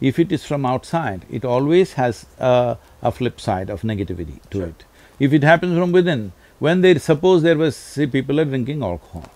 If 0.10 0.20
it 0.20 0.34
is 0.34 0.46
from 0.46 0.66
outside, 0.66 1.26
it 1.32 1.46
always 1.46 1.94
has 1.94 2.26
a, 2.38 2.78
a 3.02 3.12
flip 3.12 3.40
side 3.40 3.70
of 3.70 3.84
negativity 3.84 4.40
to 4.50 4.64
it. 4.64 4.84
If 5.18 5.32
it 5.32 5.44
happens 5.44 5.78
from 5.80 5.94
within, 5.94 6.34
when 6.60 6.82
they… 6.82 7.00
suppose 7.00 7.42
there 7.42 7.58
was… 7.58 7.78
see, 7.78 8.06
people 8.06 8.42
are 8.42 8.46
drinking 8.46 8.84
alcohol. 8.84 9.32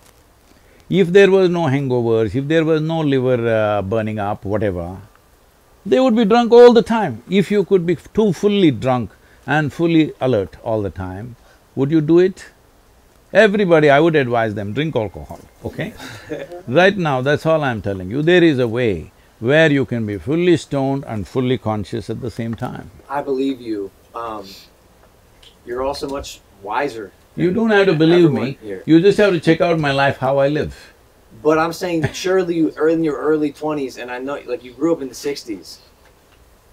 If 0.90 1.08
there 1.08 1.30
was 1.30 1.48
no 1.48 1.64
hangovers, 1.74 2.34
if 2.34 2.46
there 2.48 2.66
was 2.66 2.82
no 2.82 3.00
liver 3.00 3.48
uh, 3.48 3.80
burning 3.80 4.18
up, 4.18 4.44
whatever, 4.44 4.98
they 5.86 6.00
would 6.00 6.14
be 6.14 6.26
drunk 6.26 6.52
all 6.52 6.74
the 6.74 6.82
time. 6.82 7.22
If 7.30 7.50
you 7.50 7.64
could 7.64 7.86
be 7.86 7.96
too 8.12 8.34
fully 8.34 8.70
drunk 8.70 9.10
and 9.46 9.72
fully 9.72 10.12
alert 10.20 10.56
all 10.62 10.82
the 10.82 10.90
time, 10.90 11.36
would 11.76 11.90
you 11.90 12.02
do 12.02 12.18
it? 12.18 12.44
Everybody, 13.32 13.88
I 13.88 14.00
would 14.00 14.16
advise 14.16 14.54
them, 14.54 14.74
drink 14.74 14.94
alcohol, 14.96 15.40
okay? 15.64 15.94
right 16.68 16.96
now, 16.96 17.22
that's 17.22 17.46
all 17.46 17.64
I'm 17.64 17.80
telling 17.80 18.10
you, 18.10 18.20
there 18.20 18.44
is 18.44 18.58
a 18.58 18.68
way 18.68 19.12
where 19.40 19.70
you 19.70 19.84
can 19.84 20.06
be 20.06 20.18
fully 20.18 20.56
stoned 20.56 21.04
and 21.06 21.26
fully 21.26 21.58
conscious 21.58 22.10
at 22.10 22.20
the 22.20 22.30
same 22.30 22.54
time. 22.54 22.90
I 23.08 23.22
believe 23.22 23.60
you. 23.60 23.90
Um, 24.14 24.46
you're 25.64 25.82
also 25.82 26.08
much 26.08 26.40
wiser. 26.62 27.12
You 27.36 27.52
don't 27.52 27.70
have 27.70 27.86
to 27.86 27.94
believe 27.94 28.32
me, 28.32 28.58
here. 28.60 28.82
you 28.84 29.00
just 29.00 29.18
have 29.18 29.32
to 29.32 29.38
check 29.38 29.60
out 29.60 29.78
my 29.78 29.92
life, 29.92 30.16
how 30.16 30.38
I 30.38 30.48
live. 30.48 30.92
But 31.42 31.58
I'm 31.58 31.72
saying 31.72 32.12
surely 32.12 32.56
you 32.56 32.72
are 32.76 32.88
in 32.88 33.04
your 33.04 33.16
early 33.16 33.52
twenties, 33.52 33.98
and 33.98 34.10
I 34.10 34.18
know 34.18 34.40
like 34.46 34.64
you 34.64 34.72
grew 34.72 34.92
up 34.92 35.02
in 35.02 35.08
the 35.08 35.14
'60s. 35.14 35.78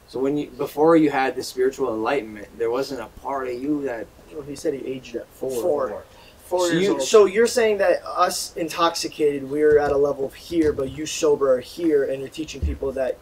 So 0.08 0.20
when 0.20 0.38
you 0.38 0.48
before 0.48 0.96
you 0.96 1.12
had 1.12 1.36
the 1.36 1.44
spiritual 1.44 1.94
enlightenment, 1.94 2.48
there 2.58 2.72
wasn't 2.72 3.02
a 3.02 3.08
part 3.22 3.48
of 3.48 3.54
you 3.62 3.84
that 3.84 4.08
Well, 4.34 4.42
he 4.42 4.56
said 4.56 4.74
he 4.74 4.86
aged 4.88 5.16
at 5.16 5.28
four. 5.28 5.62
Four. 5.62 6.04
Four 6.46 6.68
So, 6.68 6.74
years 6.74 6.84
you, 6.84 6.92
old. 6.94 7.02
so 7.02 7.26
you're 7.26 7.48
saying 7.48 7.80
that 7.80 8.04
us 8.06 8.56
intoxicated, 8.56 9.50
we're 9.50 9.80
at 9.80 9.92
a 9.92 9.98
level 9.98 10.26
of 10.26 10.34
here, 10.34 10.72
but 10.72 10.92
you 10.92 11.06
sober 11.06 11.54
are 11.56 11.60
here, 11.60 12.04
and 12.04 12.22
you're 12.22 12.30
teaching 12.30 12.62
people 12.62 12.92
that. 12.94 13.18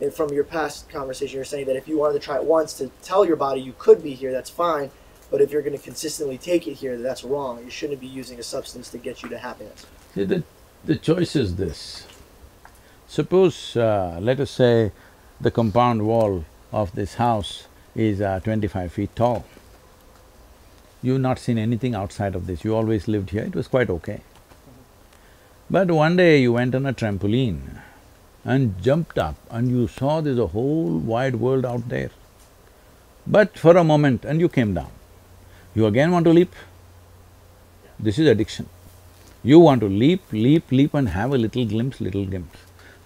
And 0.00 0.12
from 0.12 0.32
your 0.32 0.42
past 0.42 0.88
conversation, 0.88 1.36
you're 1.36 1.44
saying 1.44 1.66
that 1.66 1.76
if 1.76 1.86
you 1.86 1.96
wanted 1.96 2.14
to 2.14 2.18
try 2.18 2.34
it 2.34 2.42
once 2.42 2.72
to 2.78 2.90
tell 3.02 3.24
your 3.24 3.36
body 3.36 3.60
you 3.60 3.74
could 3.78 4.02
be 4.02 4.14
here, 4.14 4.32
that's 4.32 4.50
fine. 4.50 4.90
But 5.30 5.40
if 5.40 5.52
you're 5.52 5.62
going 5.62 5.78
to 5.78 5.84
consistently 5.84 6.38
take 6.38 6.66
it 6.66 6.74
here, 6.74 6.98
that's 6.98 7.22
wrong. 7.22 7.62
You 7.62 7.70
shouldn't 7.70 8.00
be 8.00 8.08
using 8.08 8.40
a 8.40 8.42
substance 8.42 8.90
to 8.90 8.98
get 8.98 9.22
you 9.22 9.28
to 9.28 9.38
happiness. 9.38 9.86
See, 10.12 10.24
the, 10.24 10.42
the 10.84 10.96
choice 10.96 11.36
is 11.36 11.54
this. 11.54 12.06
Suppose, 13.06 13.76
uh, 13.76 14.18
let 14.20 14.40
us 14.40 14.50
say, 14.50 14.90
the 15.40 15.52
compound 15.52 16.04
wall 16.04 16.44
of 16.72 16.92
this 16.94 17.14
house 17.14 17.68
is 17.94 18.20
uh, 18.20 18.40
twenty-five 18.40 18.92
feet 18.92 19.14
tall. 19.14 19.44
You've 21.02 21.20
not 21.20 21.38
seen 21.38 21.58
anything 21.58 21.94
outside 21.94 22.34
of 22.34 22.46
this, 22.46 22.64
you 22.64 22.74
always 22.74 23.08
lived 23.08 23.30
here, 23.30 23.42
it 23.42 23.54
was 23.54 23.68
quite 23.68 23.90
okay. 23.90 24.20
But 25.68 25.90
one 25.90 26.16
day 26.16 26.40
you 26.40 26.52
went 26.52 26.74
on 26.74 26.86
a 26.86 26.92
trampoline 26.92 27.80
and 28.44 28.80
jumped 28.82 29.18
up 29.18 29.36
and 29.50 29.68
you 29.70 29.88
saw 29.88 30.20
there's 30.20 30.38
a 30.38 30.48
whole 30.48 30.98
wide 30.98 31.36
world 31.36 31.64
out 31.64 31.88
there. 31.88 32.10
But 33.26 33.58
for 33.58 33.76
a 33.76 33.84
moment 33.84 34.24
and 34.24 34.40
you 34.40 34.48
came 34.48 34.74
down. 34.74 34.90
You 35.74 35.86
again 35.86 36.10
want 36.10 36.24
to 36.26 36.32
leap? 36.32 36.52
This 37.98 38.18
is 38.18 38.26
addiction. 38.26 38.68
You 39.42 39.58
want 39.58 39.80
to 39.80 39.88
leap, 39.88 40.22
leap, 40.32 40.70
leap 40.70 40.94
and 40.94 41.08
have 41.08 41.32
a 41.32 41.38
little 41.38 41.64
glimpse, 41.64 42.00
little 42.00 42.24
glimpse. 42.24 42.58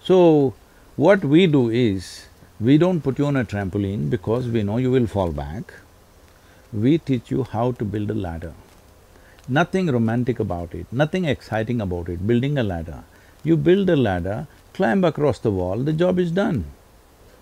So, 0.03 0.53
what 0.95 1.23
we 1.23 1.47
do 1.47 1.69
is, 1.69 2.27
we 2.59 2.77
don't 2.77 3.01
put 3.01 3.19
you 3.19 3.25
on 3.25 3.37
a 3.37 3.45
trampoline 3.45 4.09
because 4.09 4.47
we 4.47 4.63
know 4.63 4.77
you 4.77 4.91
will 4.91 5.07
fall 5.07 5.31
back. 5.31 5.73
We 6.73 6.97
teach 6.97 7.31
you 7.31 7.43
how 7.43 7.71
to 7.73 7.85
build 7.85 8.09
a 8.11 8.13
ladder. 8.13 8.53
Nothing 9.47 9.87
romantic 9.87 10.39
about 10.39 10.73
it, 10.75 10.87
nothing 10.91 11.25
exciting 11.25 11.79
about 11.81 12.09
it, 12.09 12.25
building 12.27 12.57
a 12.57 12.63
ladder. 12.63 13.03
You 13.43 13.55
build 13.55 13.89
a 13.89 13.95
ladder, 13.95 14.47
climb 14.73 15.03
across 15.05 15.39
the 15.39 15.51
wall, 15.51 15.77
the 15.77 15.93
job 15.93 16.19
is 16.19 16.31
done. 16.31 16.65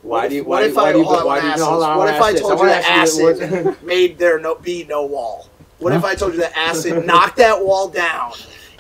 why 0.03 0.27
do 0.27 0.35
you 0.35 0.43
What 0.43 0.63
if 0.63 0.73
do- 0.75 0.79
I, 0.81 0.91
do 0.93 0.99
you 0.99 1.05
why 1.05 1.39
do 1.41 1.47
you 1.47 1.51
ask 1.53 1.59
no, 1.59 1.65
hold 1.65 1.79
this. 1.81 1.85
on, 1.87 1.91
I 1.93 1.97
what 1.97 2.09
if 2.15 2.21
I 2.21 2.33
told 2.33 2.59
you 2.59 2.65
that 2.67 2.85
acid 2.85 3.83
made 3.93 4.17
there 4.19 4.39
no 4.39 4.55
be 4.55 4.83
no 4.83 5.05
wall? 5.05 5.49
What 5.79 5.93
if 5.93 6.03
I 6.05 6.13
told 6.15 6.33
you 6.35 6.39
that 6.41 6.55
acid 6.55 7.05
knocked 7.07 7.37
that 7.37 7.65
wall 7.65 7.87
down 7.89 8.33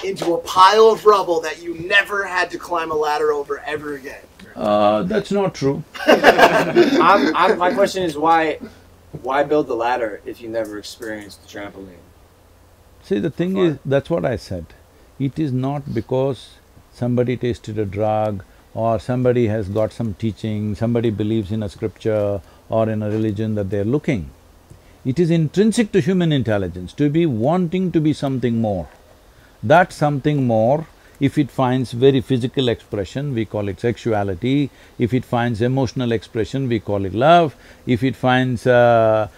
into 0.03 0.33
a 0.35 0.37
pile 0.37 0.87
of 0.91 1.05
rubble 1.05 1.41
that 1.41 1.61
you 1.63 1.73
never 1.79 2.25
had 2.25 2.51
to 2.51 2.59
climb 2.59 2.91
a 2.91 2.95
ladder 2.95 3.31
over 3.33 3.59
ever 3.65 3.95
again? 3.95 4.21
Uh, 4.55 5.01
that's 5.03 5.31
not 5.31 5.55
true. 5.55 5.83
I'm, 6.05 7.35
I'm, 7.35 7.57
my 7.57 7.73
question 7.73 8.03
is 8.03 8.15
why 8.17 8.59
why 9.23 9.43
build 9.43 9.67
the 9.67 9.75
ladder 9.75 10.21
if 10.25 10.41
you 10.41 10.49
never 10.49 10.77
experienced 10.77 11.41
the 11.41 11.47
trampoline? 11.47 12.03
See, 13.03 13.19
the 13.19 13.29
thing 13.29 13.57
is, 13.57 13.77
that's 13.85 14.09
what 14.09 14.25
I 14.25 14.35
said. 14.35 14.65
It 15.19 15.37
is 15.37 15.51
not 15.51 15.93
because 15.93 16.55
somebody 16.91 17.37
tasted 17.37 17.77
a 17.77 17.85
drug 17.85 18.43
or 18.73 18.99
somebody 18.99 19.47
has 19.47 19.69
got 19.69 19.93
some 19.93 20.15
teaching, 20.15 20.75
somebody 20.75 21.09
believes 21.09 21.51
in 21.51 21.63
a 21.63 21.69
scripture 21.69 22.41
or 22.67 22.89
in 22.89 23.03
a 23.03 23.09
religion 23.09 23.55
that 23.55 23.69
they're 23.69 23.85
looking. 23.85 24.31
It 25.05 25.19
is 25.19 25.29
intrinsic 25.29 25.91
to 25.91 26.01
human 26.01 26.31
intelligence 26.31 26.91
to 26.93 27.09
be 27.09 27.25
wanting 27.25 27.91
to 27.91 28.01
be 28.01 28.11
something 28.11 28.59
more. 28.59 28.89
That 29.61 29.93
something 29.93 30.47
more, 30.47 30.87
if 31.19 31.37
it 31.37 31.49
finds 31.49 31.91
very 31.91 32.21
physical 32.21 32.67
expression, 32.67 33.33
we 33.33 33.45
call 33.45 33.67
it 33.69 33.79
sexuality. 33.79 34.69
If 34.99 35.13
it 35.13 35.23
finds 35.23 35.61
emotional 35.61 36.11
expression, 36.11 36.67
we 36.67 36.79
call 36.79 37.05
it 37.05 37.13
love. 37.13 37.55
If 37.85 38.03
it 38.03 38.15
finds, 38.15 38.67
uh, 38.67 39.29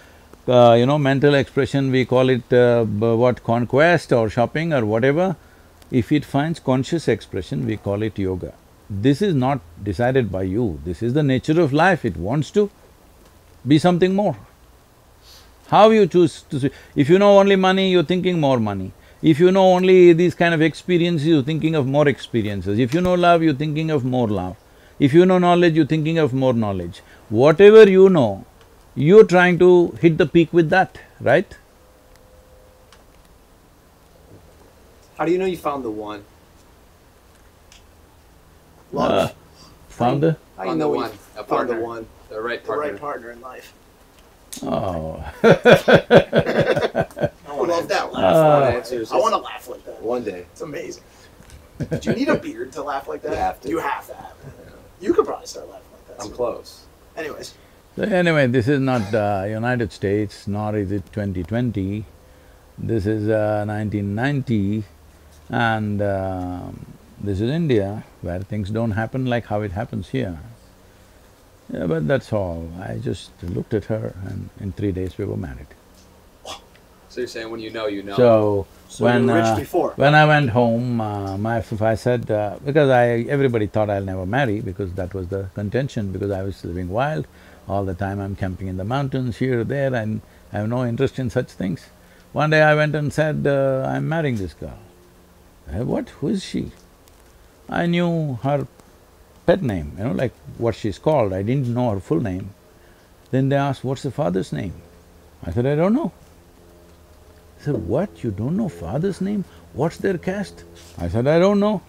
uh, 0.48 0.74
you 0.78 0.86
know, 0.86 0.98
mental 0.98 1.34
expression, 1.34 1.90
we 1.90 2.04
call 2.04 2.28
it 2.28 2.52
uh, 2.52 2.84
what, 2.84 3.44
conquest 3.44 4.12
or 4.12 4.28
shopping 4.28 4.72
or 4.72 4.84
whatever. 4.84 5.36
If 5.90 6.10
it 6.12 6.24
finds 6.24 6.58
conscious 6.58 7.08
expression, 7.08 7.64
we 7.64 7.76
call 7.76 8.02
it 8.02 8.18
yoga. 8.18 8.54
This 8.90 9.22
is 9.22 9.34
not 9.34 9.60
decided 9.82 10.32
by 10.32 10.42
you, 10.42 10.80
this 10.84 11.02
is 11.02 11.12
the 11.12 11.22
nature 11.22 11.60
of 11.60 11.72
life, 11.72 12.04
it 12.04 12.16
wants 12.16 12.50
to 12.52 12.70
be 13.66 13.78
something 13.78 14.14
more. 14.14 14.36
How 15.68 15.90
you 15.90 16.06
choose 16.06 16.42
to… 16.50 16.70
If 16.96 17.10
you 17.10 17.18
know 17.18 17.38
only 17.38 17.56
money, 17.56 17.90
you're 17.90 18.02
thinking 18.02 18.40
more 18.40 18.58
money. 18.58 18.92
If 19.22 19.40
you 19.40 19.50
know 19.52 19.64
only 19.74 20.12
these 20.12 20.34
kind 20.34 20.54
of 20.54 20.62
experiences, 20.62 21.26
you're 21.26 21.42
thinking 21.42 21.74
of 21.74 21.86
more 21.86 22.08
experiences. 22.08 22.78
If 22.78 22.94
you 22.94 23.00
know 23.00 23.14
love, 23.14 23.42
you're 23.42 23.54
thinking 23.54 23.90
of 23.90 24.04
more 24.04 24.28
love. 24.28 24.56
If 24.98 25.12
you 25.14 25.26
know 25.26 25.38
knowledge, 25.38 25.74
you're 25.76 25.86
thinking 25.86 26.18
of 26.18 26.32
more 26.32 26.52
knowledge. 26.54 27.00
Whatever 27.28 27.88
you 27.88 28.08
know, 28.08 28.44
you're 28.94 29.24
trying 29.24 29.58
to 29.60 29.88
hit 30.00 30.18
the 30.18 30.26
peak 30.26 30.52
with 30.52 30.70
that, 30.70 30.98
right? 31.20 31.56
How 35.18 35.24
do 35.24 35.32
you 35.32 35.38
know 35.38 35.46
you 35.46 35.56
found 35.58 35.84
the 35.84 35.90
one? 35.90 36.24
Love. 38.92 39.12
Uh, 39.12 39.28
found 39.88 40.22
the, 40.22 40.36
How 40.56 40.64
do 40.64 40.68
you 40.70 40.74
the 40.76 40.76
know 40.76 40.88
one, 40.88 40.90
you 40.90 40.96
a 41.36 41.44
found 41.44 41.68
the 41.68 41.74
partner, 41.74 41.74
one? 41.74 42.06
the 42.28 42.40
right 42.40 42.64
partner. 42.64 42.86
the 42.88 42.92
right 42.92 43.00
partner 43.00 43.30
in 43.32 43.40
life. 43.40 43.72
oh. 44.62 45.16
I 47.46 47.54
love 47.54 47.88
that 47.88 48.12
laugh. 48.12 48.14
Uh, 48.36 48.70
answers. 48.74 49.12
I 49.12 49.16
want 49.16 49.32
to 49.34 49.38
laugh 49.38 49.68
like 49.68 49.84
that. 49.84 50.02
One 50.02 50.24
day. 50.24 50.46
It's 50.52 50.60
amazing. 50.60 51.02
Do 52.00 52.10
you 52.10 52.16
need 52.16 52.28
a 52.28 52.36
beard 52.36 52.72
to 52.72 52.82
laugh 52.82 53.08
like 53.08 53.22
that? 53.22 53.30
You 53.32 53.36
have 53.38 53.60
to. 53.60 53.68
You 53.68 53.78
have 53.78 54.06
to 54.08 54.14
have 54.14 54.32
it. 54.46 54.52
You 55.00 55.14
could 55.14 55.26
probably 55.26 55.46
start 55.46 55.68
laughing 55.68 55.86
like 55.92 56.18
that. 56.18 56.24
I'm 56.24 56.32
close. 56.32 56.86
Anyways, 57.16 57.54
So 57.96 58.02
anyway, 58.04 58.46
this 58.46 58.68
is 58.68 58.80
not 58.80 59.12
uh, 59.14 59.44
United 59.46 59.92
States, 59.92 60.46
nor 60.46 60.76
is 60.76 60.90
it 60.92 61.04
2020. 61.12 62.04
This 62.78 63.06
is 63.06 63.28
uh, 63.28 63.64
1990, 63.66 64.84
and 65.50 66.00
um, 66.02 66.86
this 67.20 67.40
is 67.40 67.50
India, 67.50 68.04
where 68.22 68.40
things 68.40 68.70
don't 68.70 68.92
happen 68.92 69.26
like 69.26 69.46
how 69.46 69.62
it 69.62 69.72
happens 69.72 70.10
here. 70.10 70.38
Yeah, 71.72 71.86
but 71.86 72.06
that's 72.06 72.32
all. 72.32 72.68
I 72.80 72.98
just 72.98 73.30
looked 73.42 73.74
at 73.74 73.84
her, 73.86 74.14
and 74.24 74.48
in 74.60 74.72
three 74.72 74.92
days 74.92 75.18
we 75.18 75.24
were 75.24 75.36
married. 75.36 75.66
So 77.08 77.20
you're 77.20 77.28
saying 77.28 77.50
when 77.50 77.60
you 77.60 77.70
know, 77.70 77.86
you 77.86 78.02
know. 78.02 78.16
So, 78.16 78.66
so 78.88 79.04
when 79.04 79.22
you 79.22 79.28
were 79.28 79.34
rich 79.34 79.44
uh, 79.44 79.56
before. 79.56 79.92
when 79.96 80.14
I 80.14 80.26
went 80.26 80.50
home, 80.50 81.00
uh, 81.00 81.38
my 81.38 81.64
I 81.80 81.94
said 81.94 82.30
uh, 82.30 82.58
because 82.64 82.90
I 82.90 83.20
everybody 83.36 83.66
thought 83.66 83.88
I'll 83.88 84.04
never 84.04 84.26
marry 84.26 84.60
because 84.60 84.92
that 84.94 85.14
was 85.14 85.28
the 85.28 85.48
contention 85.54 86.12
because 86.12 86.30
I 86.30 86.42
was 86.42 86.64
living 86.64 86.88
wild 86.90 87.26
all 87.66 87.84
the 87.84 87.94
time. 87.94 88.20
I'm 88.20 88.36
camping 88.36 88.68
in 88.68 88.76
the 88.76 88.84
mountains 88.84 89.38
here 89.38 89.64
there, 89.64 89.94
and 89.94 90.20
I 90.52 90.58
have 90.58 90.68
no 90.68 90.84
interest 90.84 91.18
in 91.18 91.30
such 91.30 91.48
things. 91.52 91.86
One 92.32 92.50
day 92.50 92.60
I 92.62 92.74
went 92.74 92.94
and 92.94 93.10
said, 93.10 93.46
uh, 93.46 93.86
"I'm 93.88 94.06
marrying 94.08 94.36
this 94.36 94.52
girl." 94.52 94.78
I, 95.72 95.80
what? 95.80 96.10
Who 96.20 96.28
is 96.28 96.44
she? 96.44 96.72
I 97.70 97.86
knew 97.86 98.38
her 98.42 98.66
pet 99.46 99.62
name, 99.62 99.92
you 99.98 100.04
know, 100.04 100.12
like 100.12 100.32
what 100.58 100.74
she's 100.74 100.98
called. 100.98 101.32
I 101.32 101.42
didn't 101.42 101.72
know 101.72 101.90
her 101.90 102.00
full 102.00 102.20
name. 102.20 102.54
Then 103.30 103.48
they 103.48 103.56
asked, 103.56 103.82
"What's 103.82 104.02
the 104.02 104.10
father's 104.10 104.52
name?" 104.52 104.74
I 105.42 105.52
said, 105.52 105.64
"I 105.66 105.74
don't 105.74 105.94
know." 105.94 106.12
I 107.58 107.64
said, 107.64 107.76
what, 107.88 108.22
you 108.22 108.30
don't 108.30 108.56
know 108.56 108.68
father's 108.68 109.20
name? 109.20 109.44
What's 109.72 109.96
their 109.96 110.16
caste? 110.18 110.64
I 110.98 111.08
said, 111.08 111.26
I 111.26 111.38
don't 111.38 111.60
know. 111.60 111.82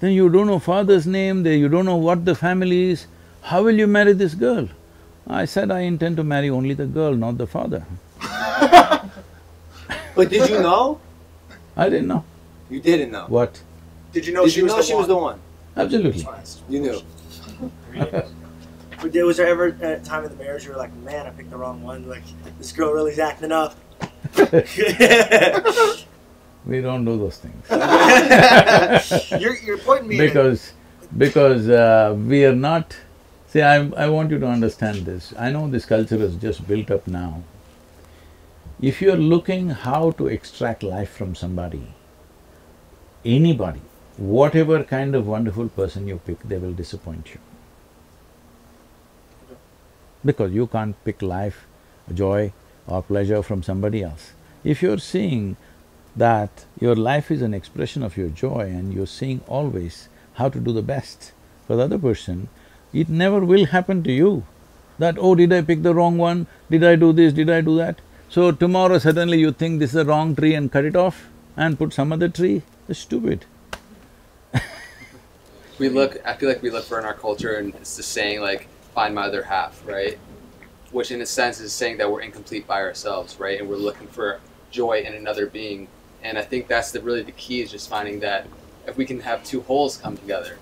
Then 0.00 0.12
you 0.12 0.28
don't 0.28 0.46
know 0.46 0.58
father's 0.58 1.06
name, 1.06 1.42
they, 1.42 1.56
you 1.56 1.68
don't 1.68 1.84
know 1.84 1.96
what 1.96 2.24
the 2.24 2.34
family 2.34 2.90
is, 2.90 3.06
how 3.42 3.62
will 3.62 3.76
you 3.78 3.86
marry 3.86 4.12
this 4.12 4.34
girl? 4.34 4.68
I 5.26 5.44
said, 5.44 5.70
I 5.70 5.80
intend 5.80 6.16
to 6.16 6.24
marry 6.24 6.50
only 6.50 6.74
the 6.74 6.86
girl, 6.86 7.14
not 7.14 7.38
the 7.38 7.46
father. 7.46 7.84
But 10.14 10.28
did 10.28 10.50
you 10.50 10.58
know? 10.60 11.00
I 11.76 11.88
didn't 11.88 12.08
know. 12.08 12.24
You 12.68 12.80
didn't 12.80 13.12
know. 13.12 13.24
What? 13.28 13.62
Did 14.12 14.26
you 14.26 14.34
know 14.34 14.44
did 14.44 14.52
she 14.52 14.58
you 14.58 14.64
was 14.64 14.72
know 14.72 14.76
the 14.78 14.82
she 14.82 14.94
was 14.94 15.06
the 15.06 15.16
one? 15.16 15.40
Absolutely. 15.76 16.26
You 16.68 16.80
knew. 16.80 17.00
But 19.00 19.12
there- 19.12 19.26
Was 19.26 19.38
there 19.38 19.48
ever 19.48 19.66
a 19.66 19.98
time 20.00 20.22
in 20.24 20.30
the 20.30 20.36
marriage 20.36 20.64
you 20.64 20.70
were 20.70 20.76
like, 20.76 20.94
man, 20.96 21.26
I 21.26 21.30
picked 21.30 21.50
the 21.50 21.56
wrong 21.56 21.82
one? 21.82 22.08
Like, 22.08 22.22
this 22.58 22.70
girl 22.72 22.92
really's 22.92 23.18
acting 23.18 23.50
up. 23.50 23.74
We 26.64 26.80
don't 26.80 27.04
do 27.04 27.18
those 27.18 27.38
things. 27.38 27.66
You're, 29.40 29.56
you're 29.56 29.78
pointing 29.78 30.08
me 30.08 30.16
because 30.16 30.72
because 31.18 31.68
uh, 31.68 32.16
we 32.16 32.44
are 32.44 32.54
not 32.54 32.96
see 33.48 33.62
I, 33.62 33.88
I 34.04 34.08
want 34.08 34.30
you 34.30 34.38
to 34.38 34.46
understand 34.46 34.98
this. 34.98 35.34
I 35.36 35.50
know 35.50 35.68
this 35.68 35.84
culture 35.84 36.16
is 36.16 36.36
just 36.36 36.66
built 36.68 36.90
up 36.90 37.08
now. 37.08 37.42
If 38.80 39.02
you're 39.02 39.16
looking 39.16 39.70
how 39.70 40.12
to 40.12 40.28
extract 40.28 40.82
life 40.82 41.10
from 41.10 41.34
somebody 41.34 41.82
anybody 43.24 43.80
whatever 44.16 44.82
kind 44.84 45.14
of 45.14 45.26
wonderful 45.26 45.68
person 45.68 46.06
you 46.06 46.18
pick 46.18 46.40
they 46.42 46.58
will 46.58 46.72
disappoint 46.72 47.34
you. 47.34 47.40
Because 50.24 50.52
you 50.52 50.68
can't 50.68 50.96
pick 51.04 51.22
life 51.22 51.66
joy 52.14 52.52
or 52.86 53.02
pleasure 53.02 53.42
from 53.42 53.62
somebody 53.62 54.02
else 54.02 54.32
if 54.64 54.82
you're 54.82 54.98
seeing 54.98 55.56
that 56.14 56.66
your 56.80 56.94
life 56.94 57.30
is 57.30 57.42
an 57.42 57.54
expression 57.54 58.02
of 58.02 58.16
your 58.16 58.28
joy 58.28 58.60
and 58.60 58.92
you're 58.92 59.06
seeing 59.06 59.40
always 59.48 60.08
how 60.34 60.48
to 60.48 60.60
do 60.60 60.72
the 60.72 60.82
best 60.82 61.32
for 61.66 61.76
the 61.76 61.82
other 61.82 61.98
person, 61.98 62.48
it 62.92 63.08
never 63.08 63.40
will 63.40 63.66
happen 63.66 64.02
to 64.02 64.12
you 64.12 64.44
that, 64.98 65.16
oh, 65.18 65.34
did 65.34 65.52
I 65.52 65.62
pick 65.62 65.82
the 65.82 65.94
wrong 65.94 66.18
one? 66.18 66.46
Did 66.70 66.84
I 66.84 66.96
do 66.96 67.12
this? 67.12 67.32
Did 67.32 67.50
I 67.50 67.60
do 67.60 67.76
that? 67.78 68.00
So 68.28 68.52
tomorrow 68.52 68.98
suddenly 68.98 69.38
you 69.38 69.52
think 69.52 69.78
this 69.78 69.90
is 69.90 69.94
the 69.94 70.04
wrong 70.04 70.36
tree 70.36 70.54
and 70.54 70.70
cut 70.70 70.84
it 70.84 70.96
off 70.96 71.28
and 71.56 71.78
put 71.78 71.92
some 71.92 72.12
other 72.12 72.28
tree? 72.28 72.62
That's 72.86 73.00
stupid. 73.00 73.44
we 75.78 75.88
look, 75.88 76.18
I 76.24 76.34
feel 76.34 76.48
like 76.48 76.62
we 76.62 76.70
look 76.70 76.84
for 76.84 76.98
in 76.98 77.04
our 77.04 77.14
culture, 77.14 77.54
and 77.54 77.74
it's 77.74 77.96
the 77.96 78.02
saying 78.02 78.40
like, 78.40 78.68
find 78.94 79.14
my 79.14 79.22
other 79.22 79.42
half, 79.42 79.82
right? 79.86 80.18
Which 80.92 81.10
in 81.10 81.20
a 81.20 81.26
sense 81.26 81.60
is 81.60 81.72
saying 81.72 81.98
that 81.98 82.10
we're 82.10 82.20
incomplete 82.20 82.66
by 82.66 82.80
ourselves, 82.80 83.38
right? 83.40 83.58
And 83.58 83.68
we're 83.68 83.76
looking 83.76 84.06
for 84.08 84.40
joy 84.70 85.02
in 85.06 85.14
another 85.14 85.46
being. 85.46 85.88
And 86.22 86.38
I 86.38 86.42
think 86.42 86.68
that's 86.68 86.92
the 86.92 87.00
really 87.00 87.22
the 87.22 87.32
key 87.32 87.62
is 87.62 87.70
just 87.70 87.88
finding 87.88 88.20
that 88.20 88.46
if 88.86 88.96
we 88.96 89.04
can 89.04 89.20
have 89.20 89.42
two 89.44 89.60
wholes 89.62 89.96
come 89.96 90.16
together, 90.16 90.58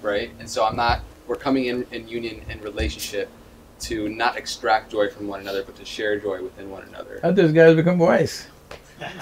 right? 0.00 0.30
And 0.38 0.48
so 0.48 0.64
I'm 0.64 0.76
not, 0.76 1.00
we're 1.26 1.36
coming 1.36 1.66
in, 1.66 1.86
in 1.90 2.08
union 2.08 2.42
and 2.48 2.62
relationship 2.62 3.28
to 3.80 4.08
not 4.08 4.36
extract 4.36 4.92
joy 4.92 5.08
from 5.08 5.26
one 5.26 5.40
another, 5.40 5.64
but 5.64 5.76
to 5.76 5.84
share 5.84 6.18
joy 6.18 6.42
within 6.42 6.70
one 6.70 6.84
another. 6.84 7.18
How 7.22 7.32
this 7.32 7.52
guy 7.52 7.64
has 7.64 7.76
become 7.76 7.98
wise. 7.98 8.46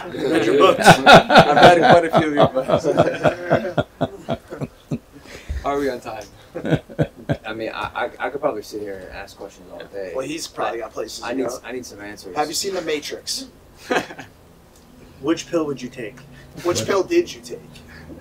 Read 0.09 0.45
your 0.45 0.59
books. 0.59 0.87
I've 1.07 1.78
read 1.78 1.91
quite 1.91 2.05
a 2.05 2.19
few 2.19 2.28
of 2.28 2.35
your 2.35 2.49
books. 2.49 2.87
Are 5.65 5.78
we 5.78 5.91
on 5.91 6.01
time? 6.01 6.24
I 7.47 7.55
mean, 7.55 7.70
I, 7.70 8.07
I, 8.07 8.11
I 8.27 8.31
could 8.31 8.40
probably 8.40 8.62
sit 8.62 8.81
here 8.82 8.98
and 8.98 9.09
ask 9.11 9.36
questions 9.36 9.70
all 9.73 9.82
day. 9.85 10.12
well, 10.15 10.27
he's 10.27 10.47
probably 10.47 10.78
got 10.81 10.93
places 10.93 11.23
I 11.24 11.31
to 11.32 11.36
need 11.39 11.47
go. 11.48 11.59
I 11.65 11.73
need 11.73 11.86
some 11.86 12.01
answers. 12.01 12.36
Have 12.36 12.48
you 12.48 12.55
seen 12.55 12.74
The 12.74 12.82
Matrix? 12.82 13.47
Which 15.20 15.48
pill 15.48 15.66
would 15.66 15.81
you 15.81 15.89
take? 15.89 16.19
Which 16.65 16.85
pill 16.86 17.02
did 17.02 17.32
you 17.32 17.40
take? 17.40 17.61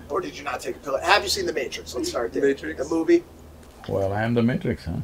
Or 0.08 0.20
did 0.20 0.36
you 0.36 0.44
not 0.44 0.60
take 0.60 0.76
a 0.76 0.78
pill? 0.80 0.98
Have 0.98 1.22
you 1.22 1.28
seen 1.28 1.46
The 1.46 1.52
Matrix? 1.52 1.94
Let's 1.94 2.10
start 2.10 2.32
there. 2.32 2.42
Matrix? 2.42 2.82
The 2.88 2.94
movie? 2.94 3.24
Well, 3.88 4.12
I 4.12 4.22
am 4.22 4.34
the 4.34 4.42
matrix, 4.42 4.84
huh? 4.84 4.98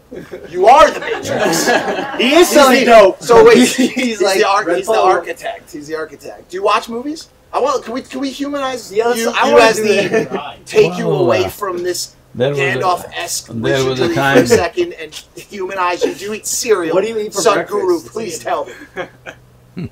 You 0.51 0.67
are 0.67 0.91
The 0.91 1.01
Matrix! 1.01 1.67
He 2.19 2.35
is 2.35 2.49
selling 2.49 2.85
dope. 2.85 3.23
so 3.23 3.43
wait, 3.45 3.57
he's, 3.57 3.77
He's 3.77 4.23
like 4.23 4.39
the, 4.39 4.47
arch- 4.47 4.77
he's 4.77 4.87
the 4.87 4.93
architect. 5.01 5.73
He's 5.73 5.87
the 5.89 5.97
architect. 5.97 6.51
Do 6.51 6.57
you 6.59 6.63
watch 6.63 6.89
movies? 6.89 7.31
I 7.53 7.59
want. 7.59 7.85
Can 7.85 7.95
we 7.95 8.03
can 8.03 8.21
we 8.21 8.31
humanize 8.31 8.93
Yeah, 8.93 9.15
you, 9.15 9.31
I 9.31 9.47
you 9.49 9.53
wanna 9.55 9.65
as 9.65 9.77
the 9.77 10.09
that. 10.09 10.31
Right. 10.33 10.67
take 10.67 10.99
you 10.99 11.09
away 11.11 11.45
uh, 11.45 11.49
from 11.49 11.83
this 11.83 12.16
There 12.37 12.55
Gandalf-esque 12.55 13.47
there 13.47 13.83
was 13.89 13.99
a 13.99 14.09
wizardry 14.09 14.15
for 14.15 14.21
a 14.21 14.47
second 14.47 14.93
and 14.93 15.15
humanize 15.37 16.05
you. 16.05 16.15
Do 16.15 16.27
you 16.27 16.35
eat 16.35 16.47
cereal? 16.47 16.95
What 16.95 17.03
do 17.03 17.09
you 17.09 17.19
eat 17.19 17.33
for 17.33 17.41
Sadhguru, 17.41 17.87
breakfast? 18.03 18.13
please 18.13 18.39
tell 18.39 18.67
me. 18.67 18.73
Hmm. 19.75 19.87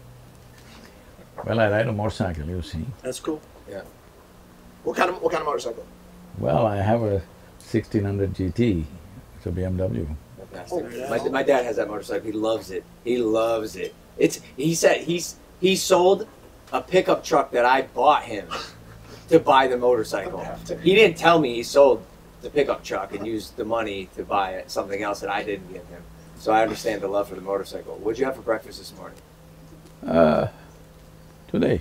Well, 1.47 1.59
I 1.59 1.71
ride 1.71 1.89
a 1.89 1.93
motorcycle, 1.93 2.45
you 2.45 2.61
see. 2.61 2.85
That's 3.01 3.19
cool. 3.19 3.41
Yeah. 3.67 3.81
What 4.83 4.95
kind 4.95 5.09
of 5.09 5.23
what 5.23 5.33
kind 5.33 5.41
of 5.41 5.47
motorcycle? 5.47 5.87
Well, 6.39 6.67
I 6.67 6.77
have 6.77 7.03
a 7.03 7.23
sixteen 7.59 8.05
hundred 8.05 8.35
GT, 8.35 8.85
it's 9.39 9.47
a 9.47 9.51
BMW. 9.51 10.07
Fantastic. 10.53 10.85
Oh, 10.93 11.09
my, 11.09 11.29
my 11.31 11.43
dad 11.43 11.65
has 11.65 11.77
that 11.77 11.89
motorcycle. 11.89 12.27
He 12.27 12.33
loves 12.33 12.71
it. 12.71 12.85
He 13.05 13.17
loves 13.17 13.75
it. 13.77 13.95
It's 14.19 14.43
he 14.59 14.75
said 14.75 14.99
he's 15.01 15.37
he 15.63 15.77
sold 15.77 16.27
a 16.75 16.83
pickup 16.83 17.25
truck 17.25 17.53
that 17.53 17.65
I 17.65 17.83
bought 17.83 18.25
him 18.25 18.49
to 19.31 19.41
buy 19.41 19.67
the 19.67 19.79
motorcycle. 19.79 20.47
He 20.83 20.95
didn't 20.95 21.17
tell 21.17 21.39
me 21.39 21.55
he 21.55 21.63
sold 21.63 22.05
the 22.45 22.51
pickup 22.51 22.85
truck 22.85 23.15
and 23.15 23.27
used 23.27 23.57
the 23.57 23.65
money 23.65 24.09
to 24.17 24.23
buy 24.23 24.51
it, 24.53 24.71
something 24.71 25.03
else 25.03 25.21
that 25.21 25.31
I 25.31 25.43
didn't 25.43 25.73
give 25.73 25.87
him. 25.89 26.03
So 26.39 26.53
I 26.53 26.63
understand 26.63 27.01
the 27.01 27.09
love 27.09 27.29
for 27.29 27.35
the 27.35 27.41
motorcycle. 27.41 27.95
What'd 27.97 28.19
you 28.19 28.27
have 28.27 28.37
for 28.37 28.43
breakfast 28.43 28.79
this 28.79 28.93
morning? 28.97 29.19
Uh, 30.07 30.49
today. 31.49 31.81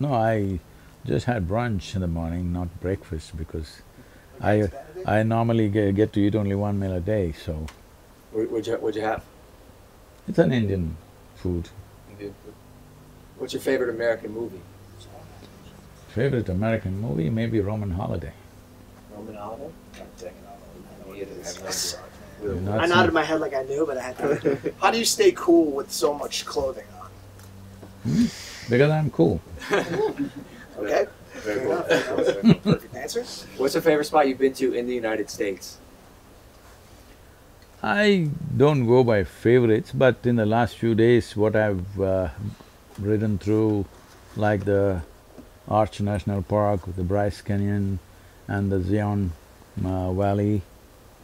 No, 0.00 0.12
I 0.12 0.58
just 1.06 1.26
had 1.26 1.48
brunch 1.48 1.94
in 1.94 2.00
the 2.00 2.08
morning, 2.08 2.52
not 2.52 2.68
breakfast, 2.80 3.36
because 3.36 3.80
I 4.40 4.68
I 5.06 5.22
normally 5.22 5.68
get, 5.68 5.94
get 5.94 6.12
to 6.14 6.20
eat 6.20 6.34
only 6.34 6.56
one 6.56 6.78
meal 6.80 6.94
a 6.94 7.00
day, 7.00 7.32
so 7.32 7.66
What- 8.32 8.50
What'd 8.50 8.66
you, 8.66 8.74
what'd 8.76 8.96
you 8.96 9.02
have? 9.02 9.22
it's 10.28 10.38
an 10.38 10.52
Indian 10.52 10.96
food. 11.36 11.68
Indian 12.10 12.34
food. 12.44 12.54
What's 13.38 13.52
your 13.52 13.62
favorite 13.62 13.90
American 13.90 14.32
movie? 14.34 14.60
Favorite 16.08 16.48
American 16.48 17.00
movie, 17.00 17.30
maybe 17.30 17.60
Roman 17.60 17.92
Holiday. 17.92 18.32
Roman 19.16 19.34
Holiday? 19.34 19.70
You've 22.42 22.62
not 22.62 22.80
I 22.80 22.86
nodded 22.86 23.14
my 23.14 23.24
head 23.24 23.40
like 23.40 23.54
I 23.54 23.62
knew, 23.62 23.86
but 23.86 23.96
I 23.96 24.02
had 24.02 24.18
to. 24.18 24.74
How 24.80 24.90
do 24.90 24.98
you 24.98 25.04
stay 25.04 25.32
cool 25.32 25.70
with 25.72 25.90
so 25.90 26.12
much 26.12 26.44
clothing 26.44 26.84
on? 27.00 28.28
Because 28.68 28.90
I'm 28.90 29.10
cool. 29.10 29.40
Okay, 30.78 31.06
Very 31.36 31.60
cool. 31.60 31.72
enough. 31.72 32.62
perfect 32.62 32.94
answer. 32.94 33.24
What's 33.56 33.72
your 33.72 33.80
favorite 33.82 34.04
spot 34.04 34.28
you've 34.28 34.36
been 34.36 34.52
to 34.54 34.74
in 34.74 34.86
the 34.86 34.94
United 34.94 35.30
States? 35.30 35.78
I 37.82 38.28
don't 38.54 38.86
go 38.86 39.02
by 39.02 39.24
favorites, 39.24 39.90
but 39.92 40.16
in 40.26 40.36
the 40.36 40.44
last 40.44 40.76
few 40.76 40.94
days, 40.94 41.34
what 41.34 41.56
I've 41.56 41.98
uh, 41.98 42.28
ridden 43.00 43.38
through, 43.38 43.86
like 44.36 44.66
the 44.66 45.00
Arch 45.66 46.02
National 46.02 46.42
Park, 46.42 46.80
the 46.94 47.02
Bryce 47.04 47.40
Canyon 47.40 47.98
and 48.48 48.70
the 48.70 48.80
Zion 48.80 49.32
uh, 49.84 50.12
Valley. 50.12 50.62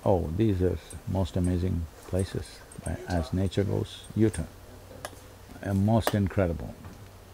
Oh, 0.04 0.28
these 0.36 0.62
are 0.62 0.78
most 1.08 1.36
amazing 1.36 1.86
places 2.08 2.58
uh, 2.86 2.94
as 3.08 3.32
nature 3.32 3.64
goes. 3.64 4.02
Utah, 4.16 4.42
uh, 5.64 5.74
most 5.74 6.14
incredible. 6.14 6.74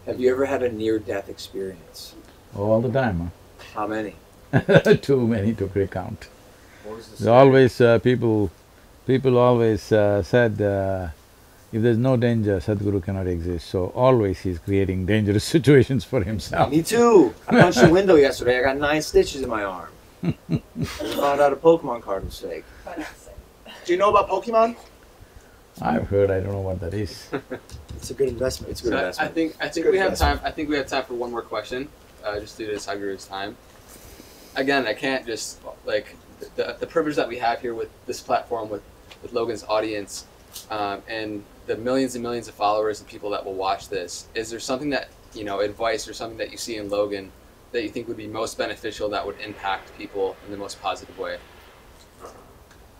Have 0.05 0.19
you 0.19 0.31
ever 0.31 0.45
had 0.45 0.63
a 0.63 0.71
near-death 0.71 1.29
experience? 1.29 2.15
All 2.55 2.81
the 2.81 2.91
time, 2.91 3.19
Huh? 3.19 3.81
How 3.81 3.87
many? 3.87 4.15
Too 5.01 5.27
many 5.27 5.53
to 5.55 5.67
recount. 5.67 6.27
What 6.83 6.97
was 6.97 7.19
the 7.19 7.31
always 7.31 7.79
uh, 7.81 7.99
people, 7.99 8.49
people 9.05 9.37
always 9.37 9.91
uh, 9.91 10.23
said, 10.23 10.59
uh, 10.61 11.09
if 11.71 11.81
there's 11.81 11.97
no 11.97 12.17
danger, 12.17 12.57
Sadhguru 12.59 13.03
cannot 13.03 13.27
exist. 13.27 13.69
So 13.69 13.87
always 13.95 14.39
he's 14.39 14.59
creating 14.59 15.05
dangerous 15.05 15.43
situations 15.55 16.03
for 16.03 16.23
himself. 16.23 16.71
Me 16.71 16.81
too. 16.81 17.33
I 17.47 17.59
punched 17.61 17.83
a 17.83 17.89
window 17.89 18.15
yesterday. 18.15 18.59
I 18.59 18.63
got 18.63 18.77
nine 18.77 19.01
stitches 19.01 19.41
in 19.41 19.49
my 19.49 19.63
arm. 19.63 19.89
Found 20.21 21.41
out 21.41 21.53
a 21.53 21.55
Pokemon 21.55 22.01
card 22.01 22.25
mistake. 22.25 22.65
Do 23.85 23.93
you 23.93 23.97
know 23.97 24.09
about 24.09 24.27
Pokemon? 24.29 24.75
I've 25.81 26.07
heard, 26.07 26.29
I 26.29 26.41
don't 26.41 26.51
know 26.51 26.61
what 26.61 26.79
that 26.81 26.93
is. 26.93 27.29
It's 27.99 28.11
a 28.11 28.13
good 28.13 28.29
investment. 28.29 28.71
It's 28.71 28.79
a 28.79 28.83
good 28.85 28.91
So 28.91 28.95
I, 28.95 28.99
I 28.99 29.03
investment. 29.07 29.33
think 29.35 29.55
I 29.59 29.67
think 29.67 29.85
good 29.85 29.91
we 29.91 29.97
have 29.97 30.07
investment. 30.13 30.39
time. 30.39 30.47
I 30.47 30.51
think 30.51 30.69
we 30.69 30.77
have 30.77 30.87
time 30.87 31.03
for 31.03 31.15
one 31.15 31.31
more 31.31 31.41
question, 31.41 31.89
uh, 32.23 32.39
just 32.39 32.57
due 32.57 32.67
to 32.67 32.73
Sadhguru's 32.75 33.25
time. 33.25 33.57
Again, 34.55 34.87
I 34.87 34.93
can't 34.93 35.25
just 35.25 35.59
like 35.85 36.15
the, 36.55 36.77
the 36.79 36.87
privilege 36.87 37.17
that 37.17 37.27
we 37.27 37.37
have 37.39 37.59
here 37.59 37.73
with 37.73 37.89
this 38.05 38.21
platform 38.21 38.69
with 38.69 38.83
with 39.21 39.33
Logan's 39.33 39.65
audience 39.67 40.25
um, 40.71 41.01
and 41.09 41.43
the 41.69 41.77
millions 41.77 42.15
and 42.15 42.23
millions 42.23 42.47
of 42.47 42.55
followers 42.55 42.99
and 42.99 43.07
people 43.07 43.29
that 43.29 43.45
will 43.45 43.53
watch 43.53 43.89
this. 43.89 44.27
Is 44.33 44.49
there 44.49 44.59
something 44.59 44.89
that 44.89 45.09
you 45.35 45.43
know 45.43 45.59
advice 45.59 46.07
or 46.07 46.13
something 46.13 46.39
that 46.39 46.51
you 46.51 46.57
see 46.57 46.77
in 46.77 46.89
Logan 46.89 47.31
that 47.71 47.83
you 47.83 47.89
think 47.89 48.07
would 48.07 48.17
be 48.17 48.25
most 48.25 48.57
beneficial 48.57 49.07
that 49.09 49.23
would 49.23 49.39
impact 49.39 49.95
people 49.95 50.35
in 50.45 50.51
the 50.51 50.57
most 50.57 50.81
positive 50.81 51.17
way? 51.19 51.37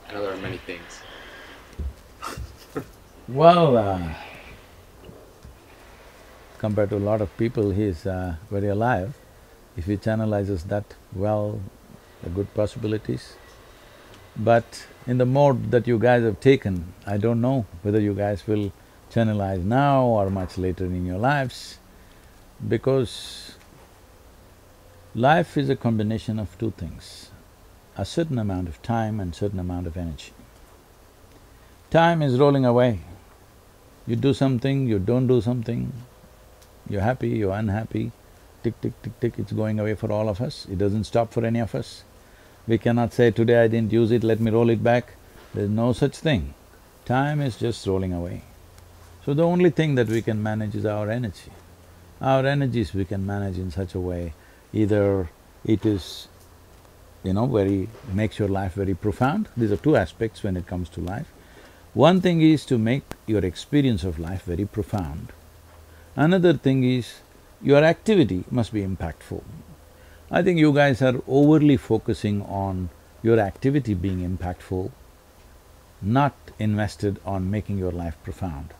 I 0.07 0.13
know 0.13 0.21
there 0.21 0.33
are 0.33 0.37
many 0.37 0.57
things. 0.57 0.91
Well, 3.27 3.77
uh, 3.77 4.13
compared 6.59 6.91
to 6.91 6.97
a 6.97 7.05
lot 7.11 7.21
of 7.21 7.35
people, 7.37 7.71
he's 7.71 8.05
uh, 8.05 8.35
very 8.51 8.67
alive. 8.67 9.17
If 9.77 9.85
he 9.85 9.97
channelizes 9.97 10.67
that 10.67 10.85
well, 11.13 11.59
the 12.23 12.29
good 12.29 12.53
possibilities. 12.53 13.33
But 14.39 14.87
in 15.05 15.17
the 15.17 15.25
mode 15.25 15.69
that 15.71 15.85
you 15.85 15.99
guys 15.99 16.23
have 16.23 16.39
taken, 16.39 16.93
I 17.05 17.17
don't 17.17 17.41
know 17.41 17.65
whether 17.81 17.99
you 17.99 18.13
guys 18.13 18.47
will 18.47 18.71
channelize 19.11 19.63
now 19.65 20.05
or 20.05 20.29
much 20.29 20.57
later 20.57 20.85
in 20.85 21.05
your 21.05 21.17
lives, 21.17 21.77
because 22.65 23.55
life 25.13 25.57
is 25.57 25.69
a 25.69 25.75
combination 25.75 26.39
of 26.39 26.57
two 26.57 26.71
things, 26.71 27.31
a 27.97 28.05
certain 28.05 28.39
amount 28.39 28.69
of 28.69 28.81
time 28.81 29.19
and 29.19 29.35
certain 29.35 29.59
amount 29.59 29.87
of 29.87 29.97
energy. 29.97 30.31
Time 31.91 32.21
is 32.21 32.39
rolling 32.39 32.63
away. 32.63 33.01
You 34.07 34.15
do 34.15 34.33
something, 34.33 34.87
you 34.87 34.99
don't 34.99 35.27
do 35.27 35.41
something, 35.41 35.91
you're 36.87 37.01
happy, 37.01 37.29
you're 37.29 37.53
unhappy, 37.53 38.13
tick, 38.63 38.79
tick, 38.79 38.93
tick, 39.01 39.19
tick, 39.19 39.33
it's 39.37 39.51
going 39.51 39.79
away 39.79 39.95
for 39.95 40.11
all 40.11 40.29
of 40.29 40.39
us, 40.39 40.65
it 40.71 40.77
doesn't 40.77 41.03
stop 41.03 41.33
for 41.33 41.43
any 41.45 41.59
of 41.59 41.75
us. 41.75 42.03
We 42.67 42.77
cannot 42.77 43.13
say, 43.13 43.31
today 43.31 43.63
I 43.63 43.67
didn't 43.67 43.93
use 43.93 44.11
it, 44.11 44.23
let 44.23 44.39
me 44.39 44.51
roll 44.51 44.69
it 44.69 44.83
back. 44.83 45.13
There's 45.53 45.69
no 45.69 45.93
such 45.93 46.17
thing. 46.17 46.53
Time 47.05 47.41
is 47.41 47.57
just 47.57 47.87
rolling 47.87 48.13
away. 48.13 48.43
So 49.25 49.33
the 49.33 49.43
only 49.43 49.69
thing 49.69 49.95
that 49.95 50.07
we 50.07 50.21
can 50.21 50.41
manage 50.41 50.75
is 50.75 50.85
our 50.85 51.09
energy. 51.09 51.51
Our 52.21 52.45
energies 52.45 52.93
we 52.93 53.05
can 53.05 53.25
manage 53.25 53.57
in 53.57 53.71
such 53.71 53.95
a 53.95 53.99
way, 53.99 54.33
either 54.73 55.29
it 55.65 55.85
is, 55.85 56.27
you 57.23 57.33
know, 57.33 57.47
very… 57.47 57.89
makes 58.13 58.39
your 58.39 58.47
life 58.47 58.73
very 58.73 58.93
profound. 58.93 59.47
These 59.57 59.71
are 59.71 59.77
two 59.77 59.95
aspects 59.95 60.43
when 60.43 60.57
it 60.57 60.67
comes 60.67 60.89
to 60.89 61.01
life. 61.01 61.31
One 61.93 62.21
thing 62.21 62.41
is 62.41 62.65
to 62.67 62.77
make 62.77 63.03
your 63.25 63.43
experience 63.43 64.03
of 64.03 64.19
life 64.19 64.43
very 64.43 64.65
profound. 64.65 65.33
Another 66.15 66.53
thing 66.53 66.83
is 66.83 67.21
your 67.61 67.83
activity 67.83 68.43
must 68.51 68.71
be 68.71 68.85
impactful. 68.85 69.43
I 70.31 70.41
think 70.43 70.59
you 70.59 70.71
guys 70.73 71.01
are 71.01 71.15
overly 71.27 71.77
focusing 71.77 72.41
on 72.43 72.89
your 73.23 73.39
activity 73.39 73.93
being 73.93 74.19
impactful, 74.29 74.91
not 76.01 76.33
invested 76.59 77.19
on 77.25 77.49
making 77.49 77.77
your 77.77 77.91
life 77.91 78.15
profound. 78.23 78.73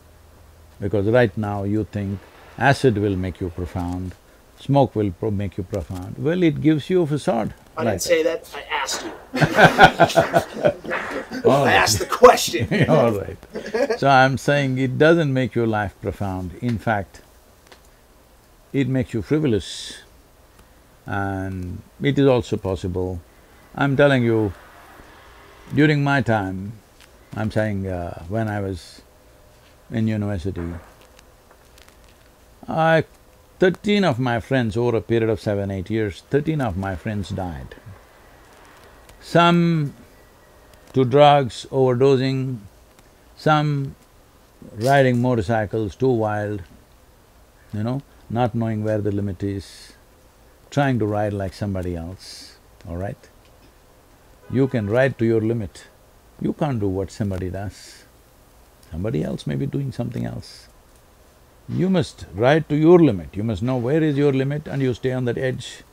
Because 0.80 1.08
right 1.08 1.36
now 1.38 1.64
you 1.64 1.86
think 1.86 2.20
acid 2.58 2.98
will 2.98 3.16
make 3.16 3.42
you 3.42 3.50
profound, 3.50 4.14
smoke 4.60 4.96
will 4.96 5.12
pro- 5.12 5.32
make 5.32 5.58
you 5.58 5.64
profound. 5.64 6.18
Well, 6.18 6.44
it 6.44 6.62
gives 6.62 6.90
you 6.90 7.02
a 7.02 7.08
facade. 7.08 7.54
I 7.76 7.84
Right. 7.84 7.92
didn't 7.92 8.02
say 8.02 8.24
that. 8.24 8.50
I 8.56 8.64
asked 8.82 9.04
you. 9.06 9.12
I 11.50 11.64
right. 11.64 11.74
asked 11.74 12.00
the 12.00 12.06
question. 12.06 12.68
All 12.90 13.12
right. 13.12 13.38
So 14.00 14.08
I'm 14.08 14.38
saying 14.38 14.78
it 14.78 14.98
doesn't 14.98 15.34
make 15.34 15.56
your 15.56 15.68
life 15.68 15.96
profound. 16.02 16.52
In 16.62 16.78
fact, 16.78 17.22
it 18.74 18.88
makes 18.88 19.14
you 19.14 19.22
frivolous 19.22 20.00
and 21.10 21.82
it 22.02 22.20
is 22.20 22.28
also 22.28 22.56
possible. 22.56 23.20
I'm 23.76 23.98
telling 23.98 24.24
you, 24.24 24.54
during 25.74 26.04
my 26.04 26.22
time, 26.22 26.74
I'm 27.36 27.52
saying 27.52 27.88
uh, 27.88 28.24
when 28.30 28.48
I 28.48 28.62
was 28.62 29.02
in 29.90 30.08
university, 30.08 30.70
I… 32.68 33.04
thirteen 33.60 34.06
of 34.08 34.20
my 34.20 34.40
friends 34.40 34.78
over 34.78 34.98
a 34.98 35.02
period 35.02 35.30
of 35.30 35.40
seven, 35.42 35.72
eight 35.72 35.90
years, 35.90 36.22
thirteen 36.30 36.62
of 36.62 36.78
my 36.78 36.96
friends 36.96 37.30
died. 37.30 37.76
Some 39.20 39.94
to 40.94 41.04
drugs, 41.04 41.66
overdosing, 41.72 42.60
some 43.36 43.96
riding 44.76 45.22
motorcycles 45.22 45.96
too 45.96 46.14
wild, 46.22 46.62
you 47.74 47.84
know, 47.84 48.02
not 48.30 48.56
knowing 48.56 48.84
where 48.84 49.02
the 49.08 49.12
limit 49.12 49.44
is, 49.44 49.94
trying 50.70 51.00
to 51.00 51.06
ride 51.06 51.34
like 51.34 51.54
somebody 51.54 51.96
else, 51.96 52.58
all 52.88 52.98
right? 52.98 53.30
You 54.52 54.68
can 54.68 54.90
ride 54.90 55.18
to 55.20 55.26
your 55.26 55.42
limit. 55.42 55.86
You 56.42 56.54
can't 56.54 56.80
do 56.80 56.88
what 56.88 57.12
somebody 57.12 57.50
does. 57.50 58.04
Somebody 58.92 59.24
else 59.24 59.46
may 59.46 59.56
be 59.56 59.66
doing 59.66 59.92
something 59.92 60.26
else. 60.26 60.68
You 61.68 61.90
must 61.90 62.26
ride 62.34 62.68
to 62.70 62.76
your 62.76 62.98
limit, 62.98 63.36
you 63.36 63.44
must 63.44 63.62
know 63.62 63.78
where 63.78 64.02
is 64.02 64.18
your 64.18 64.34
limit 64.34 64.68
and 64.68 64.82
you 64.82 64.94
stay 64.96 65.12
on 65.12 65.26
that 65.26 65.38
edge 65.38 65.84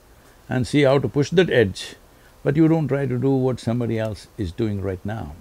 and 0.49 0.65
see 0.65 0.81
how 0.81 0.97
to 0.97 1.07
push 1.07 1.29
that 1.29 1.51
edge, 1.51 1.95
but 2.43 2.55
you 2.55 2.67
don't 2.67 2.87
try 2.87 3.05
to 3.05 3.17
do 3.19 3.29
what 3.29 3.59
somebody 3.59 3.99
else 3.99 4.27
is 4.37 4.51
doing 4.51 4.81
right 4.81 5.05
now. 5.05 5.35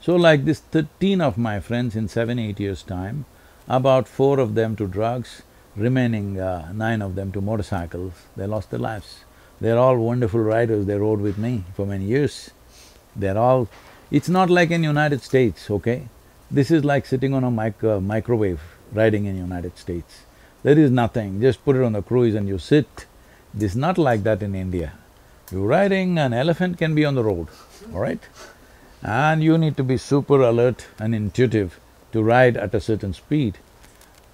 So 0.00 0.16
like 0.16 0.44
this 0.44 0.60
thirteen 0.60 1.20
of 1.20 1.38
my 1.38 1.60
friends 1.60 1.96
in 1.96 2.08
seven, 2.08 2.38
eight 2.38 2.60
years' 2.60 2.82
time, 2.82 3.24
about 3.68 4.08
four 4.08 4.38
of 4.38 4.54
them 4.54 4.76
to 4.76 4.86
drugs, 4.86 5.42
remaining 5.76 6.40
uh, 6.40 6.72
nine 6.72 7.02
of 7.02 7.14
them 7.14 7.32
to 7.32 7.40
motorcycles, 7.40 8.12
they 8.36 8.46
lost 8.46 8.70
their 8.70 8.80
lives. 8.80 9.24
They're 9.60 9.78
all 9.78 9.96
wonderful 9.96 10.40
riders, 10.40 10.86
they 10.86 10.96
rode 10.96 11.20
with 11.20 11.38
me 11.38 11.64
for 11.74 11.86
many 11.86 12.04
years. 12.04 12.50
They're 13.14 13.38
all… 13.38 13.68
it's 14.10 14.28
not 14.28 14.50
like 14.50 14.70
in 14.70 14.82
United 14.82 15.22
States, 15.22 15.70
okay? 15.70 16.08
This 16.50 16.70
is 16.70 16.84
like 16.84 17.06
sitting 17.06 17.34
on 17.34 17.44
a 17.44 17.50
mic 17.50 17.82
uh, 17.84 18.00
microwave 18.00 18.60
riding 18.92 19.26
in 19.26 19.36
United 19.36 19.78
States. 19.78 20.22
There 20.62 20.78
is 20.78 20.90
nothing, 20.90 21.40
just 21.40 21.64
put 21.64 21.76
it 21.76 21.82
on 21.82 21.92
the 21.92 22.02
cruise 22.02 22.34
and 22.34 22.48
you 22.48 22.58
sit. 22.58 23.06
This 23.54 23.72
is 23.72 23.76
not 23.76 23.98
like 23.98 24.22
that 24.24 24.42
in 24.42 24.54
India. 24.54 24.92
You're 25.50 25.66
riding, 25.66 26.18
an 26.18 26.32
elephant 26.32 26.78
can 26.78 26.94
be 26.94 27.04
on 27.04 27.14
the 27.14 27.24
road, 27.24 27.48
all 27.92 28.00
right? 28.00 28.20
And 29.02 29.42
you 29.42 29.58
need 29.58 29.76
to 29.78 29.84
be 29.84 29.96
super 29.96 30.40
alert 30.40 30.86
and 30.98 31.14
intuitive 31.14 31.80
to 32.12 32.22
ride 32.22 32.56
at 32.56 32.74
a 32.74 32.80
certain 32.80 33.12
speed. 33.12 33.58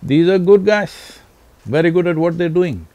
These 0.03 0.29
are 0.29 0.39
good 0.39 0.65
guys, 0.65 1.21
very 1.67 1.91
good 1.91 2.07
at 2.07 2.17
what 2.17 2.39
they're 2.39 2.49
doing. 2.49 2.87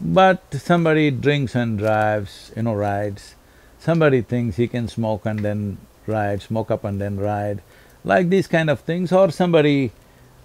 But 0.00 0.42
somebody 0.54 1.10
drinks 1.10 1.54
and 1.54 1.78
drives, 1.78 2.52
you 2.56 2.62
know, 2.62 2.74
rides. 2.74 3.34
Somebody 3.78 4.22
thinks 4.22 4.56
he 4.56 4.68
can 4.68 4.88
smoke 4.88 5.26
and 5.26 5.40
then 5.40 5.78
ride, 6.06 6.42
smoke 6.42 6.70
up 6.70 6.84
and 6.84 7.00
then 7.00 7.18
ride, 7.18 7.62
like 8.04 8.28
these 8.28 8.46
kind 8.46 8.70
of 8.70 8.80
things, 8.80 9.12
or 9.12 9.30
somebody 9.30 9.92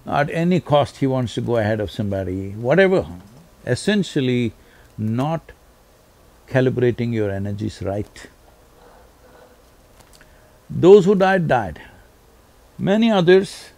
at 0.05 0.29
any 0.29 0.59
cost 0.59 0.97
he 0.97 1.07
wants 1.07 1.33
to 1.35 1.41
go 1.41 1.57
ahead 1.57 1.79
of 1.79 1.91
somebody, 1.91 2.51
whatever. 2.51 3.05
Essentially, 3.65 4.53
not 4.97 5.51
calibrating 6.47 7.13
your 7.13 7.29
energies 7.29 7.81
right. 7.81 8.27
Those 10.69 11.05
who 11.05 11.15
died, 11.15 11.47
died. 11.47 11.81
Many 12.77 13.11
others, 13.11 13.69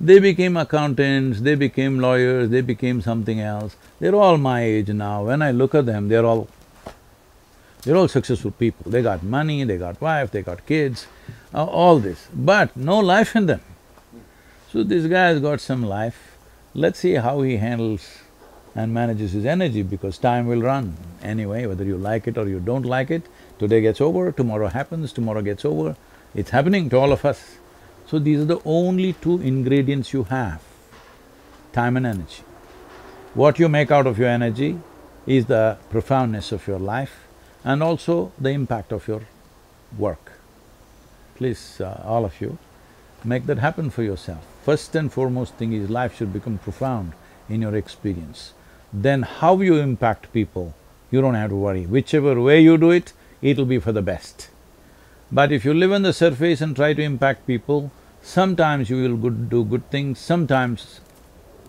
they 0.00 0.18
became 0.18 0.56
accountants, 0.56 1.40
they 1.40 1.54
became 1.54 1.98
lawyers, 1.98 2.50
they 2.50 2.60
became 2.60 3.00
something 3.00 3.40
else. 3.40 3.76
They're 3.98 4.14
all 4.14 4.36
my 4.36 4.62
age 4.62 4.88
now. 4.88 5.24
When 5.24 5.42
I 5.42 5.50
look 5.50 5.74
at 5.74 5.86
them, 5.86 6.08
they're 6.08 6.26
all… 6.26 6.48
they're 7.82 7.96
all 7.96 8.08
successful 8.08 8.50
people. 8.50 8.90
They 8.90 9.02
got 9.02 9.22
money, 9.22 9.64
they 9.64 9.78
got 9.78 10.00
wife, 10.00 10.30
they 10.30 10.42
got 10.42 10.66
kids, 10.66 11.06
uh, 11.54 11.64
all 11.64 11.98
this, 11.98 12.28
but 12.34 12.76
no 12.76 12.98
life 12.98 13.34
in 13.34 13.46
them. 13.46 13.62
So 14.70 14.82
this 14.82 15.06
guy 15.06 15.28
has 15.28 15.40
got 15.40 15.60
some 15.60 15.82
life. 15.82 16.36
Let's 16.74 16.98
see 16.98 17.14
how 17.14 17.40
he 17.40 17.56
handles 17.56 18.18
and 18.74 18.92
manages 18.92 19.32
his 19.32 19.46
energy 19.46 19.82
because 19.82 20.18
time 20.18 20.46
will 20.46 20.60
run 20.60 20.94
anyway, 21.22 21.64
whether 21.64 21.84
you 21.84 21.96
like 21.96 22.26
it 22.28 22.36
or 22.36 22.46
you 22.46 22.60
don't 22.60 22.84
like 22.84 23.10
it. 23.10 23.22
Today 23.58 23.80
gets 23.80 24.02
over, 24.02 24.30
tomorrow 24.32 24.66
happens, 24.66 25.14
tomorrow 25.14 25.40
gets 25.40 25.64
over. 25.64 25.96
It's 26.34 26.50
happening 26.50 26.90
to 26.90 26.98
all 26.98 27.12
of 27.12 27.24
us. 27.24 27.55
So 28.06 28.20
these 28.20 28.40
are 28.40 28.44
the 28.44 28.60
only 28.64 29.14
two 29.14 29.40
ingredients 29.40 30.12
you 30.12 30.24
have, 30.24 30.62
time 31.72 31.96
and 31.96 32.06
energy. 32.06 32.44
What 33.34 33.58
you 33.58 33.68
make 33.68 33.90
out 33.90 34.06
of 34.06 34.18
your 34.18 34.28
energy 34.28 34.78
is 35.26 35.46
the 35.46 35.76
profoundness 35.90 36.52
of 36.52 36.66
your 36.68 36.78
life 36.78 37.26
and 37.64 37.82
also 37.82 38.32
the 38.38 38.50
impact 38.50 38.92
of 38.92 39.08
your 39.08 39.22
work. 39.98 40.32
Please, 41.34 41.80
uh, 41.80 42.00
all 42.04 42.24
of 42.24 42.40
you, 42.40 42.58
make 43.24 43.46
that 43.46 43.58
happen 43.58 43.90
for 43.90 44.04
yourself. 44.04 44.46
First 44.64 44.94
and 44.94 45.12
foremost 45.12 45.54
thing 45.54 45.72
is 45.72 45.90
life 45.90 46.16
should 46.16 46.32
become 46.32 46.58
profound 46.58 47.12
in 47.48 47.60
your 47.62 47.74
experience. 47.74 48.52
Then 48.92 49.22
how 49.22 49.60
you 49.60 49.76
impact 49.76 50.32
people, 50.32 50.74
you 51.10 51.20
don't 51.20 51.34
have 51.34 51.50
to 51.50 51.56
worry. 51.56 51.86
Whichever 51.86 52.40
way 52.40 52.60
you 52.60 52.78
do 52.78 52.90
it, 52.90 53.12
it'll 53.42 53.66
be 53.66 53.80
for 53.80 53.92
the 53.92 54.00
best. 54.02 54.48
But 55.32 55.50
if 55.50 55.64
you 55.64 55.74
live 55.74 55.92
on 55.92 56.02
the 56.02 56.12
surface 56.12 56.60
and 56.60 56.76
try 56.76 56.94
to 56.94 57.02
impact 57.02 57.48
people, 57.48 57.90
sometimes 58.22 58.88
you 58.88 59.02
will 59.02 59.16
good, 59.16 59.50
do 59.50 59.64
good 59.64 59.90
things, 59.90 60.20
sometimes 60.20 61.00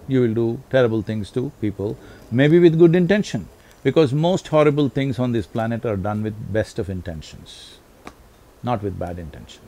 you 0.07 0.21
will 0.21 0.33
do 0.33 0.61
terrible 0.69 1.01
things 1.01 1.31
to 1.31 1.51
people, 1.59 1.97
maybe 2.31 2.59
with 2.59 2.77
good 2.77 2.95
intention, 2.95 3.47
because 3.83 4.13
most 4.13 4.47
horrible 4.49 4.89
things 4.89 5.17
on 5.17 5.31
this 5.31 5.47
planet 5.47 5.85
are 5.85 5.97
done 5.97 6.21
with 6.21 6.53
best 6.53 6.77
of 6.77 6.87
intentions, 6.87 7.79
not 8.61 8.83
with 8.83 8.99
bad 8.99 9.17
intention. 9.17 9.61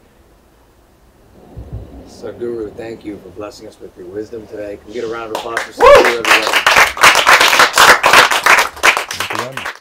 Sadhguru, 2.06 2.72
thank 2.76 3.04
you 3.04 3.18
for 3.18 3.30
blessing 3.30 3.68
us 3.68 3.80
with 3.80 3.98
your 3.98 4.08
wisdom 4.08 4.46
today. 4.48 4.78
Can 4.78 4.88
we 4.88 4.94
get 4.94 5.04
a 5.04 5.08
round 5.08 5.32
of 5.32 5.38
applause 5.38 5.62
for 5.64 5.72
Sadhguru, 5.74 6.26
everyone? 9.40 9.74